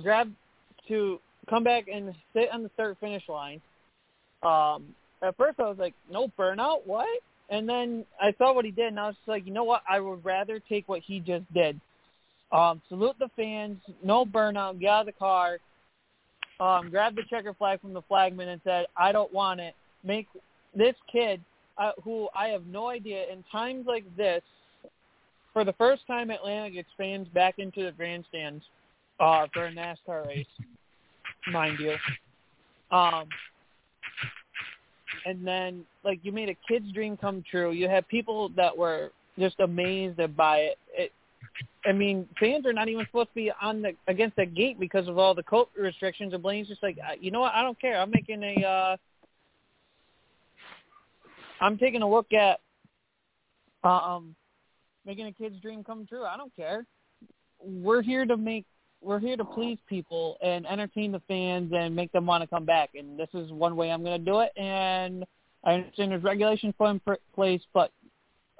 grab 0.02 0.32
to 0.88 1.20
come 1.48 1.64
back 1.64 1.86
and 1.92 2.14
sit 2.32 2.48
on 2.52 2.62
the 2.62 2.70
start 2.74 2.96
finish 3.00 3.22
line. 3.28 3.60
Um, 4.42 4.94
at 5.22 5.36
first 5.36 5.58
I 5.60 5.68
was 5.68 5.76
like, 5.78 5.94
no 6.10 6.28
burnout, 6.38 6.86
what? 6.86 7.08
And 7.50 7.68
then 7.68 8.04
I 8.20 8.32
saw 8.38 8.54
what 8.54 8.64
he 8.64 8.70
did, 8.70 8.86
and 8.86 9.00
I 9.00 9.08
was 9.08 9.16
just 9.16 9.28
like, 9.28 9.44
you 9.44 9.52
know 9.52 9.64
what? 9.64 9.82
I 9.88 9.98
would 9.98 10.24
rather 10.24 10.60
take 10.60 10.88
what 10.88 11.02
he 11.04 11.18
just 11.18 11.52
did. 11.52 11.80
Um, 12.52 12.80
salute 12.88 13.16
the 13.18 13.28
fans, 13.36 13.78
no 14.02 14.24
burnout, 14.24 14.80
get 14.80 14.90
out 14.90 15.00
of 15.00 15.06
the 15.06 15.12
car, 15.12 15.58
um, 16.60 16.90
grab 16.90 17.16
the 17.16 17.22
checker 17.28 17.54
flag 17.54 17.80
from 17.80 17.92
the 17.92 18.02
flagman 18.02 18.48
and 18.48 18.60
said, 18.64 18.86
I 18.96 19.12
don't 19.12 19.32
want 19.32 19.60
it. 19.60 19.74
Make 20.04 20.28
this 20.74 20.94
kid, 21.10 21.40
uh, 21.78 21.92
who 22.04 22.28
I 22.34 22.48
have 22.48 22.66
no 22.66 22.88
idea, 22.88 23.24
in 23.32 23.44
times 23.50 23.86
like 23.86 24.04
this, 24.16 24.42
for 25.52 25.64
the 25.64 25.72
first 25.74 26.06
time 26.06 26.30
Atlantic 26.30 26.76
expands 26.76 27.28
back 27.30 27.58
into 27.58 27.84
the 27.84 27.92
grandstands 27.92 28.64
uh, 29.18 29.46
for 29.52 29.66
a 29.66 29.72
NASCAR 29.72 30.26
race, 30.26 30.46
mind 31.50 31.78
you. 31.80 31.96
Um, 32.96 33.26
and 35.26 35.46
then, 35.46 35.84
like, 36.04 36.20
you 36.22 36.32
made 36.32 36.48
a 36.48 36.56
kid's 36.68 36.90
dream 36.92 37.16
come 37.16 37.44
true. 37.50 37.72
You 37.72 37.88
had 37.88 38.06
people 38.08 38.50
that 38.56 38.76
were 38.76 39.10
just 39.38 39.60
amazed 39.60 40.18
by 40.36 40.58
it. 40.58 40.78
it 40.92 41.12
I 41.84 41.92
mean, 41.92 42.28
fans 42.38 42.66
are 42.66 42.72
not 42.72 42.88
even 42.88 43.04
supposed 43.06 43.28
to 43.30 43.34
be 43.34 43.52
on 43.60 43.82
the 43.82 43.92
against 44.06 44.36
the 44.36 44.46
gate 44.46 44.78
because 44.78 45.08
of 45.08 45.18
all 45.18 45.34
the 45.34 45.42
COVID 45.42 45.66
restrictions. 45.78 46.32
And 46.34 46.42
Blaine's 46.42 46.68
just 46.68 46.82
like, 46.82 46.98
uh, 46.98 47.14
you 47.20 47.30
know 47.30 47.40
what? 47.40 47.54
I 47.54 47.62
don't 47.62 47.80
care. 47.80 48.00
I'm 48.00 48.10
making 48.10 48.42
a. 48.42 48.64
Uh, 48.64 48.96
I'm 51.62 51.76
taking 51.76 52.02
a 52.02 52.08
look 52.08 52.32
at 52.32 52.60
um, 53.84 54.34
making 55.06 55.26
a 55.26 55.32
kid's 55.32 55.60
dream 55.60 55.84
come 55.84 56.06
true. 56.06 56.24
I 56.24 56.36
don't 56.36 56.54
care. 56.56 56.86
We're 57.62 58.02
here 58.02 58.24
to 58.24 58.36
make. 58.36 58.64
We're 59.02 59.18
here 59.18 59.36
to 59.36 59.44
please 59.44 59.78
people 59.88 60.36
and 60.42 60.66
entertain 60.66 61.12
the 61.12 61.22
fans 61.26 61.72
and 61.74 61.96
make 61.96 62.12
them 62.12 62.26
want 62.26 62.42
to 62.42 62.46
come 62.46 62.64
back. 62.66 62.90
And 62.94 63.18
this 63.18 63.28
is 63.32 63.50
one 63.50 63.74
way 63.76 63.90
I'm 63.90 64.04
going 64.04 64.18
to 64.18 64.24
do 64.24 64.40
it. 64.40 64.52
And 64.56 65.24
I 65.64 65.74
understand 65.74 66.12
there's 66.12 66.22
regulations 66.22 66.74
put 66.76 66.90
in 66.90 67.00
place, 67.34 67.62
but 67.72 67.92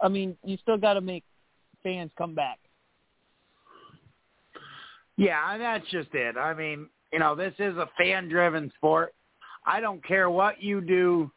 I 0.03 0.09
mean, 0.09 0.37
you 0.45 0.57
still 0.63 0.79
got 0.79 0.95
to 0.95 1.01
make 1.01 1.25
fans 1.83 2.11
come 2.17 2.35
back. 2.35 2.59
Yeah, 5.17 5.59
that's 5.59 5.87
just 5.91 6.09
it. 6.15 6.39
I 6.39 6.55
mean, 6.55 6.89
you 7.13 7.19
know, 7.19 7.35
this 7.35 7.53
is 7.59 7.77
a 7.77 7.89
fan-driven 7.99 8.73
sport. 8.77 9.15
I 9.67 9.81
don't 9.81 10.03
care 10.07 10.31
what 10.31 10.63
you 10.63 10.81
do 10.81 11.31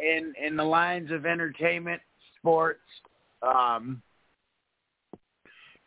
in 0.00 0.32
in 0.40 0.56
the 0.56 0.62
lines 0.62 1.10
of 1.10 1.26
entertainment, 1.26 2.00
sports. 2.38 2.80
Um, 3.42 4.00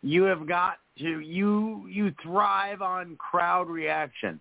you 0.02 0.24
have 0.24 0.48
got 0.48 0.78
to 1.00 1.20
you 1.20 1.88
you 1.88 2.14
thrive 2.24 2.82
on 2.82 3.16
crowd 3.18 3.70
reaction. 3.70 4.40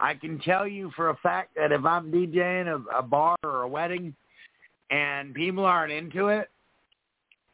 I 0.00 0.14
can 0.14 0.38
tell 0.38 0.66
you 0.66 0.92
for 0.94 1.10
a 1.10 1.16
fact 1.16 1.56
that 1.56 1.72
if 1.72 1.84
I'm 1.84 2.12
DJing 2.12 2.68
a, 2.68 2.98
a 2.98 3.02
bar 3.02 3.36
or 3.42 3.62
a 3.62 3.68
wedding 3.68 4.14
and 4.90 5.34
people 5.34 5.64
aren't 5.64 5.92
into 5.92 6.28
it, 6.28 6.48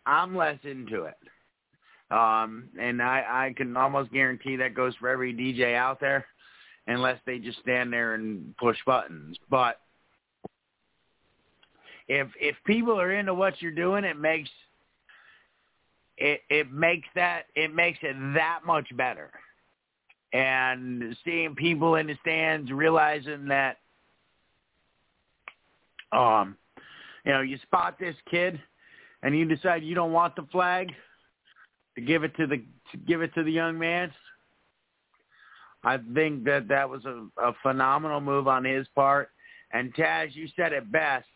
I'm 0.04 0.36
less 0.36 0.58
into 0.64 1.04
it. 1.04 1.16
Um, 2.10 2.68
and 2.78 3.02
I, 3.02 3.24
I 3.26 3.54
can 3.56 3.76
almost 3.76 4.12
guarantee 4.12 4.56
that 4.56 4.74
goes 4.74 4.94
for 4.96 5.08
every 5.08 5.32
DJ 5.32 5.74
out 5.74 6.00
there, 6.00 6.26
unless 6.86 7.18
they 7.24 7.38
just 7.38 7.58
stand 7.60 7.92
there 7.92 8.14
and 8.14 8.54
push 8.58 8.76
buttons. 8.86 9.38
But 9.50 9.80
if 12.08 12.28
if 12.38 12.56
people 12.66 13.00
are 13.00 13.12
into 13.12 13.32
what 13.32 13.60
you're 13.62 13.72
doing, 13.72 14.04
it 14.04 14.18
makes 14.18 14.50
it 16.16 16.40
it 16.48 16.72
makes 16.72 17.08
that 17.14 17.44
it 17.54 17.74
makes 17.74 17.98
it 18.02 18.16
that 18.34 18.60
much 18.66 18.88
better. 18.96 19.30
And 20.32 21.16
seeing 21.24 21.54
people 21.54 21.94
in 21.96 22.08
the 22.08 22.16
stands 22.22 22.70
realizing 22.72 23.46
that 23.46 23.78
um 26.12 26.56
you 27.24 27.32
know, 27.32 27.40
you 27.40 27.58
spot 27.58 27.98
this 27.98 28.16
kid 28.30 28.60
and 29.22 29.36
you 29.36 29.46
decide 29.46 29.82
you 29.82 29.94
don't 29.94 30.12
want 30.12 30.36
the 30.36 30.46
flag, 30.52 30.92
to 31.94 32.00
give 32.00 32.24
it 32.24 32.36
to 32.36 32.46
the 32.46 32.58
to 32.92 32.96
give 33.06 33.22
it 33.22 33.32
to 33.34 33.42
the 33.42 33.52
young 33.52 33.78
man. 33.78 34.12
I 35.82 35.98
think 36.14 36.44
that 36.44 36.68
that 36.68 36.88
was 36.88 37.04
a, 37.04 37.26
a 37.42 37.52
phenomenal 37.62 38.20
move 38.20 38.48
on 38.48 38.64
his 38.64 38.86
part. 38.94 39.30
And 39.72 39.94
Taz, 39.94 40.34
you 40.34 40.48
said 40.56 40.72
it 40.72 40.90
best. 40.90 41.26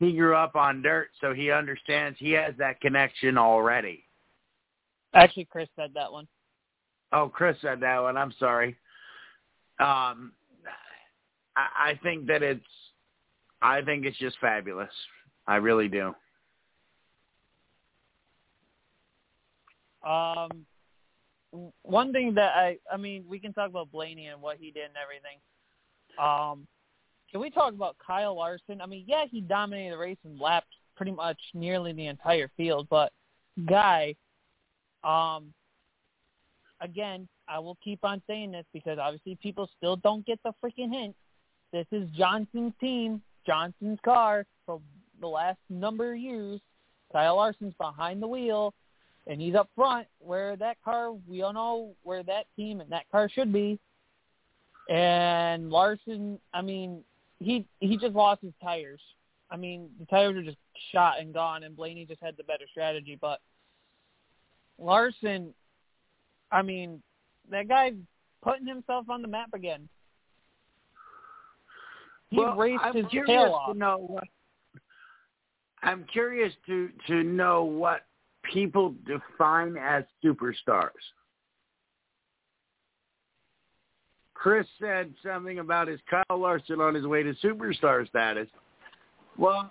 He 0.00 0.12
grew 0.12 0.34
up 0.34 0.56
on 0.56 0.80
dirt, 0.80 1.10
so 1.20 1.34
he 1.34 1.50
understands. 1.50 2.18
He 2.18 2.32
has 2.32 2.54
that 2.56 2.80
connection 2.80 3.36
already. 3.36 4.02
Actually, 5.12 5.44
Chris 5.44 5.68
said 5.76 5.90
that 5.94 6.10
one. 6.10 6.26
Oh, 7.12 7.28
Chris 7.28 7.56
said 7.60 7.80
that 7.80 8.00
one. 8.00 8.16
I'm 8.16 8.32
sorry. 8.38 8.76
Um, 9.78 10.32
I, 11.54 11.90
I 11.90 12.00
think 12.02 12.26
that 12.28 12.42
it's. 12.42 12.64
I 13.60 13.82
think 13.82 14.06
it's 14.06 14.18
just 14.18 14.38
fabulous. 14.40 14.88
I 15.46 15.56
really 15.56 15.88
do. 15.88 16.14
Um, 20.02 20.64
one 21.82 22.10
thing 22.12 22.34
that 22.36 22.52
I, 22.56 22.78
I 22.90 22.96
mean, 22.96 23.24
we 23.28 23.38
can 23.38 23.52
talk 23.52 23.68
about 23.68 23.92
Blaney 23.92 24.28
and 24.28 24.40
what 24.40 24.56
he 24.58 24.70
did 24.70 24.84
and 24.84 24.94
everything. 24.96 25.36
Um, 26.18 26.66
can 27.30 27.40
we 27.40 27.50
talk 27.50 27.72
about 27.72 27.96
Kyle 28.04 28.36
Larson? 28.36 28.80
I 28.80 28.86
mean, 28.86 29.04
yeah, 29.06 29.24
he 29.30 29.40
dominated 29.40 29.92
the 29.92 29.98
race 29.98 30.18
and 30.24 30.40
lapped 30.40 30.74
pretty 30.96 31.12
much 31.12 31.38
nearly 31.54 31.92
the 31.92 32.06
entire 32.06 32.50
field, 32.56 32.86
but 32.90 33.12
guy, 33.66 34.14
um, 35.04 35.52
again, 36.80 37.28
I 37.48 37.58
will 37.58 37.76
keep 37.82 38.04
on 38.04 38.22
saying 38.26 38.52
this 38.52 38.66
because 38.72 38.98
obviously 38.98 39.38
people 39.42 39.68
still 39.76 39.96
don't 39.96 40.24
get 40.26 40.38
the 40.44 40.52
freaking 40.62 40.92
hint. 40.92 41.16
This 41.72 41.86
is 41.92 42.08
Johnson's 42.10 42.72
team, 42.80 43.22
Johnson's 43.46 43.98
car 44.04 44.44
for 44.66 44.80
the 45.20 45.26
last 45.26 45.58
number 45.68 46.12
of 46.12 46.18
years. 46.18 46.60
Kyle 47.12 47.36
Larson's 47.36 47.74
behind 47.78 48.22
the 48.22 48.28
wheel 48.28 48.74
and 49.26 49.40
he's 49.40 49.54
up 49.54 49.68
front 49.74 50.06
where 50.18 50.56
that 50.56 50.76
car 50.84 51.12
we 51.28 51.42
all 51.42 51.52
know 51.52 51.94
where 52.02 52.22
that 52.22 52.46
team 52.56 52.80
and 52.80 52.90
that 52.90 53.10
car 53.10 53.28
should 53.28 53.52
be. 53.52 53.78
And 54.88 55.70
Larson, 55.70 56.38
I 56.52 56.62
mean, 56.62 57.02
he 57.40 57.66
he 57.80 57.96
just 57.96 58.14
lost 58.14 58.42
his 58.42 58.52
tires. 58.62 59.00
I 59.50 59.56
mean, 59.56 59.88
the 59.98 60.06
tires 60.06 60.36
are 60.36 60.42
just 60.42 60.58
shot 60.92 61.18
and 61.18 61.34
gone, 61.34 61.64
and 61.64 61.76
Blaney 61.76 62.06
just 62.06 62.22
had 62.22 62.36
the 62.36 62.44
better 62.44 62.64
strategy. 62.70 63.18
But 63.20 63.40
Larson, 64.78 65.52
I 66.52 66.62
mean, 66.62 67.02
that 67.50 67.66
guy's 67.66 67.94
putting 68.42 68.66
himself 68.66 69.10
on 69.10 69.22
the 69.22 69.28
map 69.28 69.50
again. 69.54 69.88
He 72.28 72.38
well, 72.38 72.56
raced 72.56 72.82
I'm 72.84 72.94
his 72.94 73.06
tail 73.26 73.54
off. 73.54 73.72
To 73.72 73.78
know 73.78 73.98
what, 74.06 74.24
I'm 75.82 76.04
curious 76.12 76.52
to 76.66 76.90
to 77.08 77.24
know 77.24 77.64
what 77.64 78.02
people 78.44 78.94
define 79.06 79.76
as 79.76 80.04
superstars? 80.24 80.90
Chris 84.40 84.66
said 84.80 85.12
something 85.22 85.58
about 85.58 85.86
his 85.86 86.00
Kyle 86.08 86.38
Larson 86.38 86.80
on 86.80 86.94
his 86.94 87.06
way 87.06 87.22
to 87.22 87.34
superstar 87.44 88.08
status. 88.08 88.48
Well, 89.36 89.70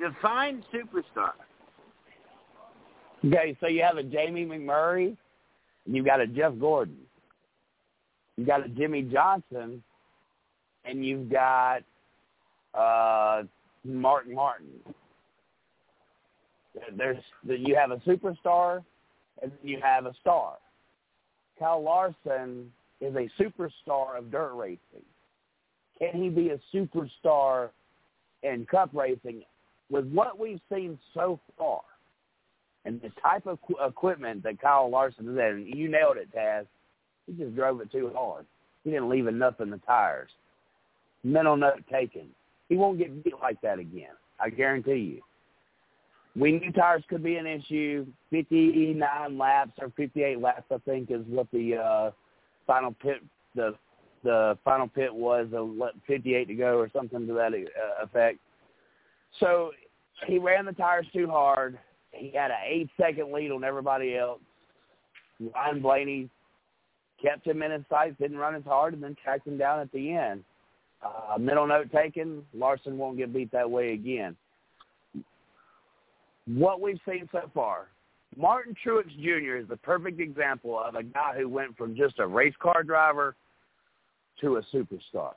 define 0.00 0.62
superstar. 0.72 1.32
Okay, 3.24 3.56
so 3.58 3.66
you 3.66 3.82
have 3.82 3.96
a 3.96 4.04
Jamie 4.04 4.46
McMurray, 4.46 5.16
you've 5.84 6.06
got 6.06 6.20
a 6.20 6.28
Jeff 6.28 6.52
Gordon. 6.60 6.96
You've 8.36 8.46
got 8.46 8.64
a 8.64 8.68
Jimmie 8.68 9.02
Johnson, 9.02 9.82
and 10.84 11.04
you've 11.04 11.28
got 11.28 11.82
uh, 12.72 13.42
Martin 13.84 14.32
Martin. 14.32 14.68
There's 16.96 17.18
you 17.44 17.74
have 17.74 17.90
a 17.90 17.96
superstar, 18.08 18.84
and 19.42 19.50
you 19.64 19.80
have 19.82 20.06
a 20.06 20.14
star. 20.20 20.54
Kyle 21.58 21.82
Larson 21.82 22.70
is 23.02 23.14
a 23.16 23.28
superstar 23.42 24.16
of 24.16 24.30
dirt 24.30 24.54
racing. 24.54 25.04
Can 25.98 26.22
he 26.22 26.28
be 26.28 26.50
a 26.50 26.60
superstar 26.74 27.70
in 28.42 28.66
cup 28.70 28.90
racing? 28.94 29.42
With 29.90 30.10
what 30.10 30.38
we've 30.38 30.60
seen 30.72 30.98
so 31.12 31.38
far, 31.58 31.82
and 32.84 33.00
the 33.02 33.10
type 33.20 33.46
of 33.46 33.60
qu- 33.62 33.84
equipment 33.84 34.42
that 34.44 34.60
Kyle 34.60 34.88
Larson 34.88 35.28
is 35.28 35.36
in, 35.36 35.70
you 35.74 35.88
nailed 35.88 36.16
it, 36.16 36.28
Taz. 36.34 36.66
He 37.26 37.32
just 37.34 37.54
drove 37.54 37.80
it 37.80 37.92
too 37.92 38.10
hard. 38.14 38.46
He 38.84 38.90
didn't 38.90 39.08
leave 39.08 39.26
enough 39.26 39.60
in 39.60 39.70
the 39.70 39.78
tires. 39.78 40.30
Mental 41.22 41.56
note 41.56 41.84
taken. 41.90 42.28
He 42.68 42.76
won't 42.76 42.98
get 42.98 43.22
beat 43.22 43.34
like 43.40 43.60
that 43.60 43.78
again. 43.78 44.14
I 44.40 44.50
guarantee 44.50 45.16
you. 45.16 45.22
We 46.34 46.52
knew 46.52 46.72
tires 46.72 47.04
could 47.08 47.22
be 47.22 47.36
an 47.36 47.46
issue. 47.46 48.06
59 48.30 49.38
laps 49.38 49.72
or 49.80 49.92
58 49.96 50.40
laps, 50.40 50.64
I 50.72 50.78
think, 50.78 51.10
is 51.10 51.20
what 51.28 51.46
the 51.52 51.76
uh, 51.76 52.10
final 52.66 52.92
pit 52.92 53.22
the 53.54 53.74
the 54.24 54.56
final 54.64 54.86
pit 54.86 55.12
was 55.12 55.48
uh, 55.52 55.86
58 56.06 56.46
to 56.46 56.54
go 56.54 56.78
or 56.78 56.88
something 56.92 57.26
to 57.26 57.32
that 57.34 57.52
uh, 57.52 58.04
effect. 58.04 58.38
So 59.40 59.72
he 60.26 60.38
ran 60.38 60.64
the 60.64 60.72
tires 60.72 61.06
too 61.12 61.28
hard. 61.28 61.78
He 62.12 62.30
had 62.32 62.50
an 62.50 62.58
eight 62.64 62.88
second 63.00 63.32
lead 63.32 63.50
on 63.50 63.64
everybody 63.64 64.16
else. 64.16 64.40
Ryan 65.54 65.82
Blaney 65.82 66.30
kept 67.20 67.46
him 67.46 67.62
in 67.62 67.70
his 67.70 67.82
sights, 67.88 68.16
didn't 68.20 68.38
run 68.38 68.54
as 68.54 68.64
hard, 68.64 68.94
and 68.94 69.02
then 69.02 69.16
tracked 69.22 69.46
him 69.46 69.58
down 69.58 69.80
at 69.80 69.90
the 69.92 70.12
end. 70.12 70.44
Uh, 71.02 71.38
middle 71.38 71.66
note 71.66 71.90
taken, 71.90 72.44
Larson 72.54 72.96
won't 72.96 73.16
get 73.16 73.32
beat 73.32 73.50
that 73.50 73.68
way 73.68 73.92
again. 73.92 74.36
What 76.46 76.80
we've 76.80 77.00
seen 77.08 77.28
so 77.32 77.50
far, 77.54 77.88
Martin 78.36 78.74
Truex 78.84 79.08
Jr. 79.20 79.56
is 79.56 79.68
the 79.68 79.76
perfect 79.76 80.20
example 80.20 80.78
of 80.78 80.94
a 80.94 81.02
guy 81.02 81.34
who 81.36 81.48
went 81.48 81.76
from 81.76 81.94
just 81.94 82.18
a 82.18 82.26
race 82.26 82.54
car 82.60 82.82
driver 82.82 83.36
to 84.40 84.56
a 84.56 84.62
superstar. 84.74 85.34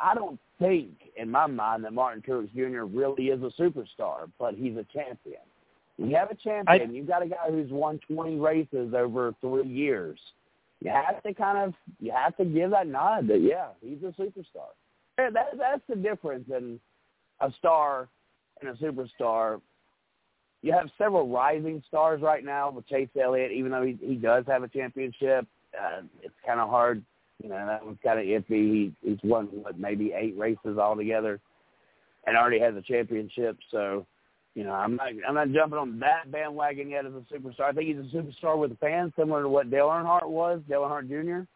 I 0.00 0.14
don't 0.14 0.38
think, 0.58 0.90
in 1.16 1.30
my 1.30 1.46
mind, 1.46 1.84
that 1.84 1.92
Martin 1.92 2.22
Truex 2.22 2.52
Jr. 2.52 2.84
really 2.84 3.26
is 3.26 3.42
a 3.42 3.50
superstar, 3.60 4.30
but 4.38 4.54
he's 4.54 4.76
a 4.76 4.86
champion. 4.92 5.40
You 5.98 6.16
have 6.16 6.30
a 6.30 6.34
champion. 6.34 6.90
I, 6.90 6.92
You've 6.92 7.08
got 7.08 7.22
a 7.22 7.28
guy 7.28 7.50
who's 7.50 7.70
won 7.70 8.00
20 8.10 8.36
races 8.36 8.94
over 8.96 9.34
three 9.40 9.68
years. 9.68 10.18
You 10.80 10.90
have 10.90 11.22
to 11.24 11.34
kind 11.34 11.58
of, 11.58 11.74
you 11.98 12.12
have 12.12 12.36
to 12.38 12.44
give 12.44 12.70
that 12.70 12.86
nod 12.86 13.28
that 13.28 13.42
yeah, 13.42 13.68
he's 13.82 13.98
a 14.02 14.12
superstar. 14.18 14.70
That, 15.18 15.34
that's 15.58 15.82
the 15.88 15.96
difference 15.96 16.48
in 16.48 16.80
a 17.40 17.52
star 17.58 18.08
and 18.62 18.70
a 18.70 18.74
superstar 18.74 19.60
you 20.62 20.72
have 20.72 20.90
several 20.98 21.28
rising 21.28 21.82
stars 21.88 22.20
right 22.20 22.44
now 22.44 22.70
with 22.70 22.86
Chase 22.86 23.08
Elliott, 23.20 23.52
even 23.52 23.70
though 23.70 23.82
he, 23.82 23.98
he 24.00 24.16
does 24.16 24.44
have 24.46 24.62
a 24.62 24.68
championship. 24.68 25.46
Uh, 25.74 26.02
it's 26.22 26.34
kind 26.46 26.60
of 26.60 26.68
hard. 26.68 27.02
You 27.42 27.48
know, 27.48 27.66
that 27.66 27.84
was 27.84 27.96
kind 28.04 28.18
of 28.18 28.26
iffy. 28.26 28.44
He, 28.48 28.92
he's 29.02 29.18
won, 29.24 29.46
what, 29.46 29.78
maybe 29.78 30.12
eight 30.14 30.36
races 30.36 30.76
altogether 30.78 31.40
and 32.26 32.36
already 32.36 32.60
has 32.60 32.74
a 32.74 32.82
championship. 32.82 33.56
So, 33.70 34.06
you 34.54 34.64
know, 34.64 34.72
I'm 34.72 34.96
not 34.96 35.08
I'm 35.26 35.34
not 35.34 35.52
jumping 35.52 35.78
on 35.78 35.98
that 36.00 36.30
bandwagon 36.30 36.90
yet 36.90 37.06
as 37.06 37.12
a 37.12 37.34
superstar. 37.34 37.62
I 37.62 37.72
think 37.72 37.88
he's 37.88 37.96
a 37.96 38.16
superstar 38.16 38.58
with 38.58 38.70
the 38.70 38.76
fans, 38.76 39.12
similar 39.18 39.42
to 39.42 39.48
what 39.48 39.70
Dale 39.70 39.88
Earnhardt 39.88 40.28
was, 40.28 40.60
Dale 40.68 40.82
Earnhardt 40.82 41.08
Jr. 41.08 41.46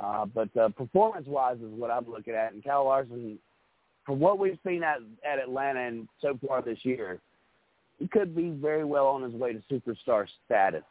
Uh, 0.00 0.26
but 0.26 0.54
uh, 0.56 0.68
performance-wise 0.68 1.56
is 1.56 1.72
what 1.72 1.90
I'm 1.90 2.08
looking 2.08 2.34
at. 2.34 2.52
And 2.52 2.62
Kyle 2.62 2.84
Larson, 2.84 3.38
from 4.04 4.20
what 4.20 4.38
we've 4.38 4.58
seen 4.64 4.82
at, 4.82 4.98
at 5.28 5.38
Atlanta 5.38 5.80
and 5.80 6.06
so 6.20 6.38
far 6.46 6.60
this 6.60 6.78
year, 6.82 7.18
he 7.98 8.08
could 8.08 8.34
be 8.34 8.50
very 8.50 8.84
well 8.84 9.06
on 9.06 9.22
his 9.22 9.32
way 9.32 9.52
to 9.52 9.62
superstar 9.70 10.26
status. 10.44 10.82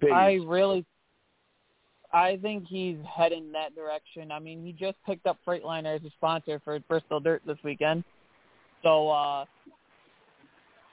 Peace. 0.00 0.10
I 0.14 0.38
really, 0.46 0.84
I 2.12 2.38
think 2.40 2.66
he's 2.68 2.98
heading 3.16 3.50
that 3.52 3.74
direction. 3.74 4.30
I 4.30 4.38
mean, 4.38 4.64
he 4.64 4.72
just 4.72 4.96
picked 5.04 5.26
up 5.26 5.38
Freightliner 5.46 5.96
as 5.96 6.04
a 6.04 6.10
sponsor 6.10 6.60
for 6.64 6.78
Bristol 6.80 7.20
Dirt 7.20 7.42
this 7.46 7.58
weekend, 7.64 8.04
so 8.82 9.08
uh 9.08 9.44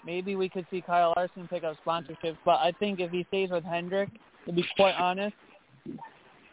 maybe 0.06 0.36
we 0.36 0.48
could 0.48 0.66
see 0.72 0.82
Kyle 0.82 1.14
Larson 1.16 1.48
pick 1.48 1.64
up 1.64 1.76
sponsorships. 1.86 2.38
But 2.46 2.60
I 2.60 2.72
think 2.80 3.00
if 3.00 3.12
he 3.12 3.26
stays 3.28 3.50
with 3.50 3.64
Hendrick, 3.64 4.10
to 4.46 4.54
be 4.54 4.66
quite 4.76 4.94
honest, 4.94 5.36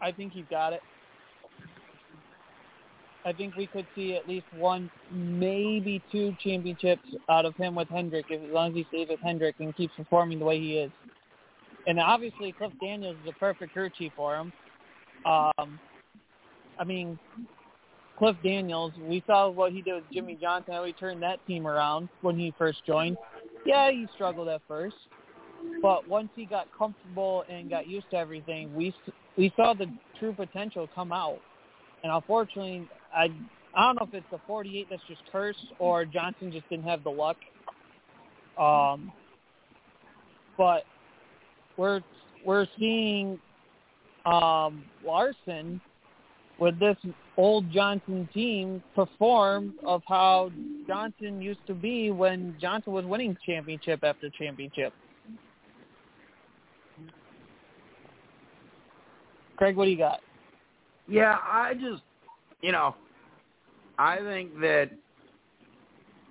I 0.01 0.11
think 0.11 0.33
he's 0.33 0.47
got 0.51 0.73
it. 0.73 0.81
I 3.25 3.33
think 3.33 3.57
we 3.57 3.67
could 3.69 3.87
see 3.95 4.17
at 4.17 4.29
least 4.29 4.47
one, 4.57 4.91
maybe 5.13 6.03
two 6.11 6.35
championships 6.43 7.03
out 7.29 7.45
of 7.45 7.55
him 7.57 7.75
with 7.75 7.89
Hendrick, 7.89 8.31
as 8.31 8.41
long 8.51 8.71
as 8.71 8.75
he 8.75 8.87
stays 8.89 9.09
with 9.09 9.21
Hendrick 9.21 9.57
and 9.61 9.75
keeps 9.77 9.95
performing 9.97 10.39
the 10.41 10.45
way 10.45 10.59
he 10.59 10.79
is. 10.79 10.91
And 11.87 12.01
obviously, 12.01 12.53
Cliff 12.53 12.73
Daniels 12.81 13.17
is 13.23 13.31
a 13.31 13.39
perfect 13.39 13.73
crew 13.73 13.91
for 14.17 14.37
him. 14.37 14.53
Um, 15.25 15.79
I 16.79 16.85
mean, 16.85 17.19
Cliff 18.19 18.37
Daniels, 18.43 18.93
we 19.01 19.23
saw 19.27 19.49
what 19.51 19.73
he 19.73 19.83
did 19.83 19.95
with 19.95 20.05
Jimmie 20.13 20.39
Johnson, 20.41 20.75
how 20.75 20.85
he 20.85 20.93
turned 20.93 21.23
that 21.23 21.45
team 21.47 21.67
around 21.67 22.09
when 22.21 22.39
he 22.39 22.53
first 22.59 22.85
joined. 22.87 23.17
Yeah, 23.65 23.91
he 23.91 24.07
struggled 24.15 24.49
at 24.49 24.63
first, 24.67 24.97
but 25.81 26.09
once 26.09 26.29
he 26.35 26.45
got 26.45 26.67
comfortable 26.77 27.45
and 27.49 27.71
got 27.71 27.87
used 27.87 28.11
to 28.11 28.17
everything, 28.17 28.75
we 28.75 28.95
we 29.37 29.53
saw 29.57 29.75
the 29.75 29.87
true 30.19 30.33
potential 30.33 30.89
come 30.95 31.13
out. 31.13 31.39
And 32.03 32.13
unfortunately, 32.13 32.89
I 33.15 33.29
I 33.75 33.87
don't 33.87 33.97
know 33.97 34.07
if 34.07 34.15
it's 34.15 34.27
the 34.31 34.41
48 34.47 34.87
that's 34.91 35.03
just 35.09 35.23
cursed 35.31 35.59
or 35.79 36.05
Johnson 36.05 36.53
just 36.53 36.69
didn't 36.69 36.85
have 36.85 37.03
the 37.05 37.11
luck. 37.11 37.37
Um, 38.59 39.13
but 40.59 40.85
we're 41.77 42.01
we're 42.45 42.67
seeing 42.79 43.39
um, 44.27 44.85
Larson 45.07 45.81
with 46.59 46.79
this 46.79 46.97
old 47.37 47.71
Johnson 47.73 48.29
team 48.35 48.83
perform 48.95 49.75
of 49.85 50.03
how 50.07 50.53
Johnson 50.87 51.41
used 51.41 51.67
to 51.67 51.75
be 51.75 52.11
when 52.11 52.55
Johnson 52.61 52.93
was 52.93 53.05
winning 53.05 53.37
championship 53.45 54.05
after 54.05 54.29
championship. 54.31 54.93
Craig, 59.57 59.77
what 59.77 59.87
do 59.87 59.91
you 59.91 59.99
got? 59.99 60.21
Yeah, 61.09 61.39
I 61.43 61.75
just 61.75 62.03
you 62.63 62.73
know, 62.73 62.95
I 63.99 64.19
think 64.19 64.59
that 64.61 64.91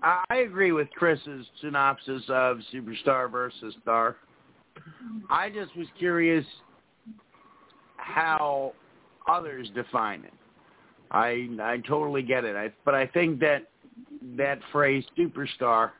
I 0.03 0.37
agree 0.37 0.71
with 0.71 0.89
Chris's 0.91 1.45
synopsis 1.61 2.23
of 2.29 2.59
superstar 2.73 3.29
versus 3.29 3.75
star. 3.81 4.15
I 5.29 5.49
just 5.49 5.75
was 5.75 5.87
curious 5.99 6.45
how 7.97 8.73
others 9.29 9.69
define 9.75 10.23
it. 10.23 10.33
I 11.11 11.49
I 11.61 11.81
totally 11.87 12.23
get 12.23 12.45
it. 12.45 12.55
I, 12.55 12.71
but 12.85 12.95
I 12.95 13.05
think 13.05 13.39
that 13.41 13.69
that 14.37 14.59
phrase 14.71 15.03
superstar 15.17 15.91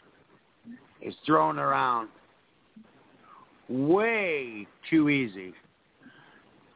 is 1.02 1.14
thrown 1.26 1.60
around 1.60 2.10
way 3.68 4.68
too 4.90 5.10
easy, 5.10 5.54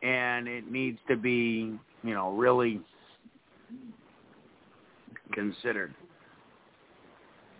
and 0.03 0.47
it 0.47 0.70
needs 0.70 0.99
to 1.08 1.16
be 1.16 1.74
you 2.03 2.14
know 2.14 2.34
really 2.34 2.82
considered. 5.36 5.93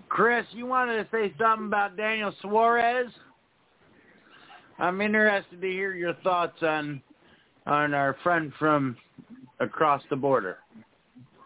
Chris, 0.09 0.45
you 0.51 0.65
wanted 0.65 1.03
to 1.03 1.07
say 1.11 1.34
something 1.39 1.67
about 1.67 1.97
Daniel 1.97 2.34
Suarez? 2.41 3.11
I'm 4.80 5.01
interested 5.01 5.61
to 5.61 5.67
hear 5.67 5.93
your 5.93 6.13
thoughts 6.15 6.61
on 6.63 7.01
on 7.67 7.93
our 7.93 8.15
friend 8.23 8.51
from 8.57 8.95
across 9.59 10.01
the 10.09 10.15
border. 10.15 10.57